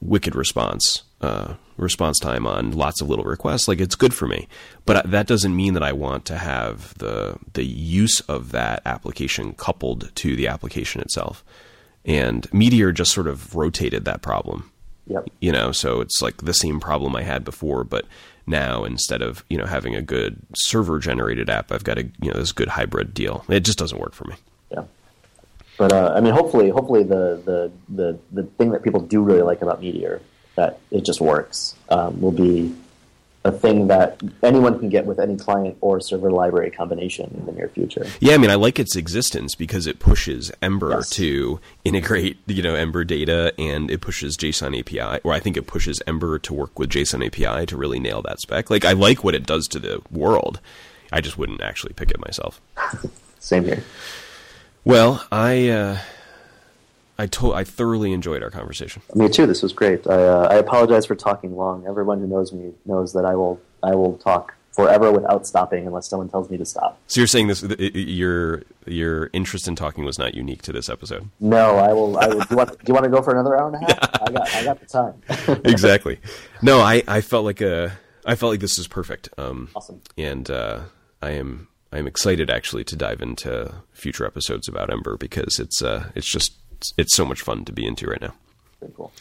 wicked 0.01 0.35
response 0.35 1.03
uh, 1.21 1.55
response 1.77 2.19
time 2.19 2.47
on 2.47 2.73
lots 2.73 3.01
of 3.01 3.09
little 3.09 3.25
requests, 3.25 3.69
like 3.69 3.81
it's 3.81 3.95
good 3.95 4.15
for 4.15 4.27
me. 4.27 4.49
But 4.85 5.11
that 5.11 5.27
doesn't 5.27 5.55
mean 5.55 5.75
that 5.75 5.83
I 5.83 5.93
want 5.93 6.25
to 6.27 6.39
have 6.39 6.97
the 6.99 7.39
the 7.53 7.65
use 7.65 8.21
of 8.21 8.53
that 8.53 8.83
application 8.85 9.55
coupled 9.55 10.15
to 10.17 10.37
the 10.37 10.49
application 10.49 11.01
itself. 11.01 11.45
And 12.05 12.53
Meteor 12.53 12.93
just 12.93 13.13
sort 13.13 13.27
of 13.27 13.55
rotated 13.55 14.05
that 14.07 14.23
problem. 14.23 14.71
Yep. 15.07 15.29
You 15.41 15.53
know, 15.53 15.73
so 15.73 16.01
it's 16.01 16.23
like 16.23 16.39
the 16.39 16.55
same 16.55 16.81
problem 16.81 17.17
I 17.17 17.23
had 17.23 17.45
before, 17.45 17.85
but 17.85 18.07
now 18.47 18.85
instead 18.85 19.23
of 19.23 19.45
you 19.51 19.59
know 19.59 19.67
having 19.67 19.95
a 19.95 20.03
good 20.03 20.39
server 20.55 20.99
generated 20.99 21.51
app, 21.51 21.73
I've 21.73 21.85
got 21.85 21.99
a 21.99 22.05
you 22.23 22.31
know 22.31 22.39
this 22.39 22.53
good 22.53 22.69
hybrid 22.69 23.13
deal. 23.13 23.45
It 23.49 23.61
just 23.61 23.79
doesn't 23.79 24.01
work 24.01 24.15
for 24.15 24.25
me. 24.25 24.37
But 25.81 25.95
uh, 25.95 26.13
I 26.15 26.21
mean, 26.21 26.35
hopefully, 26.35 26.69
hopefully 26.69 27.05
the, 27.05 27.41
the 27.43 27.73
the 27.89 28.19
the 28.33 28.43
thing 28.59 28.73
that 28.73 28.83
people 28.83 29.01
do 29.01 29.23
really 29.23 29.41
like 29.41 29.63
about 29.63 29.81
Meteor 29.81 30.21
that 30.57 30.79
it 30.91 31.07
just 31.07 31.23
works 31.23 31.75
um, 31.89 32.21
will 32.21 32.33
be 32.33 32.75
a 33.45 33.51
thing 33.51 33.87
that 33.87 34.21
anyone 34.43 34.79
can 34.79 34.91
get 34.91 35.07
with 35.07 35.19
any 35.19 35.39
client 35.39 35.79
or 35.81 35.99
server 35.99 36.31
library 36.31 36.71
combination 36.71 37.35
in 37.35 37.47
the 37.47 37.53
near 37.53 37.69
future. 37.69 38.07
Yeah, 38.21 38.35
I 38.35 38.37
mean, 38.37 38.51
I 38.51 38.57
like 38.57 38.79
its 38.79 38.95
existence 38.95 39.55
because 39.55 39.87
it 39.87 39.99
pushes 40.01 40.53
Ember 40.61 40.91
Yes. 40.91 41.09
to 41.11 41.59
integrate, 41.83 42.37
you 42.47 42.63
know, 42.63 42.75
Ember 42.75 43.03
data, 43.03 43.55
and 43.59 43.91
it 43.91 44.03
pushes 44.03 44.37
JSON 44.37 44.79
API, 44.79 45.23
or 45.25 45.33
I 45.33 45.41
think 45.41 45.57
it 45.57 45.67
pushes 45.67 46.03
Ember 46.07 46.39
to 46.41 46.53
work 46.53 46.79
with 46.79 46.91
JSON 46.91 47.25
API 47.27 47.65
to 47.65 47.77
really 47.79 47.99
nail 47.99 48.21
that 48.21 48.39
spec. 48.43 48.69
Like, 48.69 48.85
I 48.85 48.93
like 48.93 49.25
what 49.25 49.35
it 49.35 49.47
does 49.47 49.67
to 49.69 49.79
the 49.79 50.03
world. 50.11 50.61
I 51.11 51.23
just 51.23 51.39
wouldn't 51.39 51.63
actually 51.63 51.95
pick 51.95 52.11
it 52.11 52.21
myself. 52.21 52.61
Same 53.39 53.65
here. 53.65 53.83
Well, 54.85 55.25
I, 55.31 55.69
uh, 55.69 55.99
I 57.19 57.27
to- 57.27 57.53
I 57.55 57.65
thoroughly 57.65 58.13
enjoyed 58.13 58.43
our 58.43 58.51
conversation. 58.51 59.03
Me 59.15 59.29
too. 59.29 59.47
This 59.47 59.63
was 59.63 59.73
great. 59.73 60.07
I, 60.07 60.15
uh, 60.27 60.49
I 60.51 60.55
apologize 60.57 61.05
for 61.07 61.15
talking 61.15 61.57
long. 61.57 61.87
Everyone 61.87 62.19
who 62.21 62.27
knows 62.27 62.53
me 62.53 62.73
knows 62.87 63.13
that 63.13 63.25
I 63.25 63.35
will 63.35 63.61
I 63.83 63.95
will 63.95 64.17
talk 64.19 64.55
forever 64.73 65.11
without 65.13 65.47
stopping 65.47 65.87
unless 65.87 66.09
someone 66.09 66.29
tells 66.29 66.49
me 66.49 66.57
to 66.57 66.65
stop. 66.65 66.99
So 67.09 67.21
you're 67.21 67.27
saying 67.29 67.49
this? 67.49 67.61
th- 67.61 67.77
th- 67.77 67.95
Your 67.95 68.63
your 68.87 69.29
interest 69.35 69.69
in 69.69 69.77
talking 69.77 70.05
was 70.05 70.19
not 70.19 70.35
unique 70.35 70.63
to 70.63 70.73
this 70.73 70.89
episode. 70.89 71.29
No, 71.41 71.77
I 71.77 71.93
will. 71.93 72.17
I 72.19 72.29
will. 72.29 72.39
Do 72.41 72.47
you 72.51 72.57
want, 72.57 72.71
do 72.71 72.85
you 72.87 72.95
want 72.95 73.05
to 73.05 73.11
go 73.11 73.21
for 73.21 73.33
another 73.33 73.59
hour 73.61 73.67
and 73.69 73.77
a 73.77 73.81
half? 73.81 74.23
I 74.23 74.33
got 74.33 74.55
I 74.55 74.65
got 74.65 74.81
the 74.81 74.87
time. 74.87 75.61
exactly. 75.67 76.21
No, 76.63 76.81
I, 76.81 77.03
I 77.07 77.21
felt 77.21 77.45
like 77.45 77.61
a 77.61 77.99
I 78.25 78.35
felt 78.35 78.51
like 78.53 78.61
this 78.61 78.79
is 78.79 78.87
perfect. 78.89 79.29
Um, 79.37 79.69
Awesome. 79.75 80.01
And 80.17 80.51
uh, 80.51 80.81
I 81.21 81.31
am 81.33 81.69
I 81.93 81.99
am 81.99 82.07
excited 82.07 82.51
actually 82.51 82.85
to 82.85 82.97
dive 82.97 83.21
into 83.21 83.83
future 83.93 84.25
episodes 84.25 84.69
about 84.69 84.91
Ember 84.91 85.17
because 85.17 85.59
it's 85.59 85.83
uh 85.83 86.11
it's 86.15 86.31
just 86.31 86.53
it's 86.97 87.15
so 87.17 87.25
much 87.25 87.41
fun 87.41 87.65
to 87.65 87.73
be 87.73 87.87
into 87.87 88.07
right 88.07 88.21
now. 88.21 88.35
Very 88.81 88.93
cool. 88.97 89.13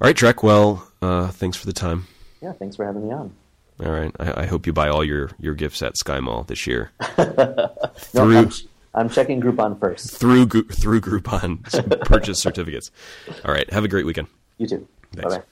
All 0.00 0.06
right, 0.06 0.16
Trek. 0.16 0.42
Well, 0.42 0.88
uh, 1.02 1.28
thanks 1.28 1.56
for 1.56 1.66
the 1.66 1.72
time. 1.72 2.06
Yeah. 2.40 2.52
Thanks 2.52 2.76
for 2.76 2.84
having 2.86 3.06
me 3.08 3.12
on. 3.12 3.32
All 3.84 3.90
right, 3.92 4.12
I, 4.20 4.42
I 4.42 4.46
hope 4.46 4.66
you 4.66 4.72
buy 4.72 4.88
all 4.88 5.04
your, 5.04 5.30
your 5.38 5.54
gifts 5.54 5.82
at 5.82 5.94
Skymall 5.94 6.46
this 6.48 6.66
year 6.66 6.90
No, 7.18 7.70
through 7.96 8.36
I'm, 8.38 8.50
I'm 8.94 9.08
checking 9.08 9.40
Groupon 9.40 9.78
first. 9.78 10.16
through 10.18 10.46
through 10.46 11.00
Groupon 11.00 11.62
purchase 12.04 12.40
certificates. 12.40 12.90
All 13.44 13.52
right, 13.52 13.68
have 13.72 13.84
a 13.84 13.88
great 13.88 14.04
weekend. 14.04 14.26
You 14.58 14.66
too. 14.66 14.88
Bye 15.16 15.22
bye. 15.28 15.42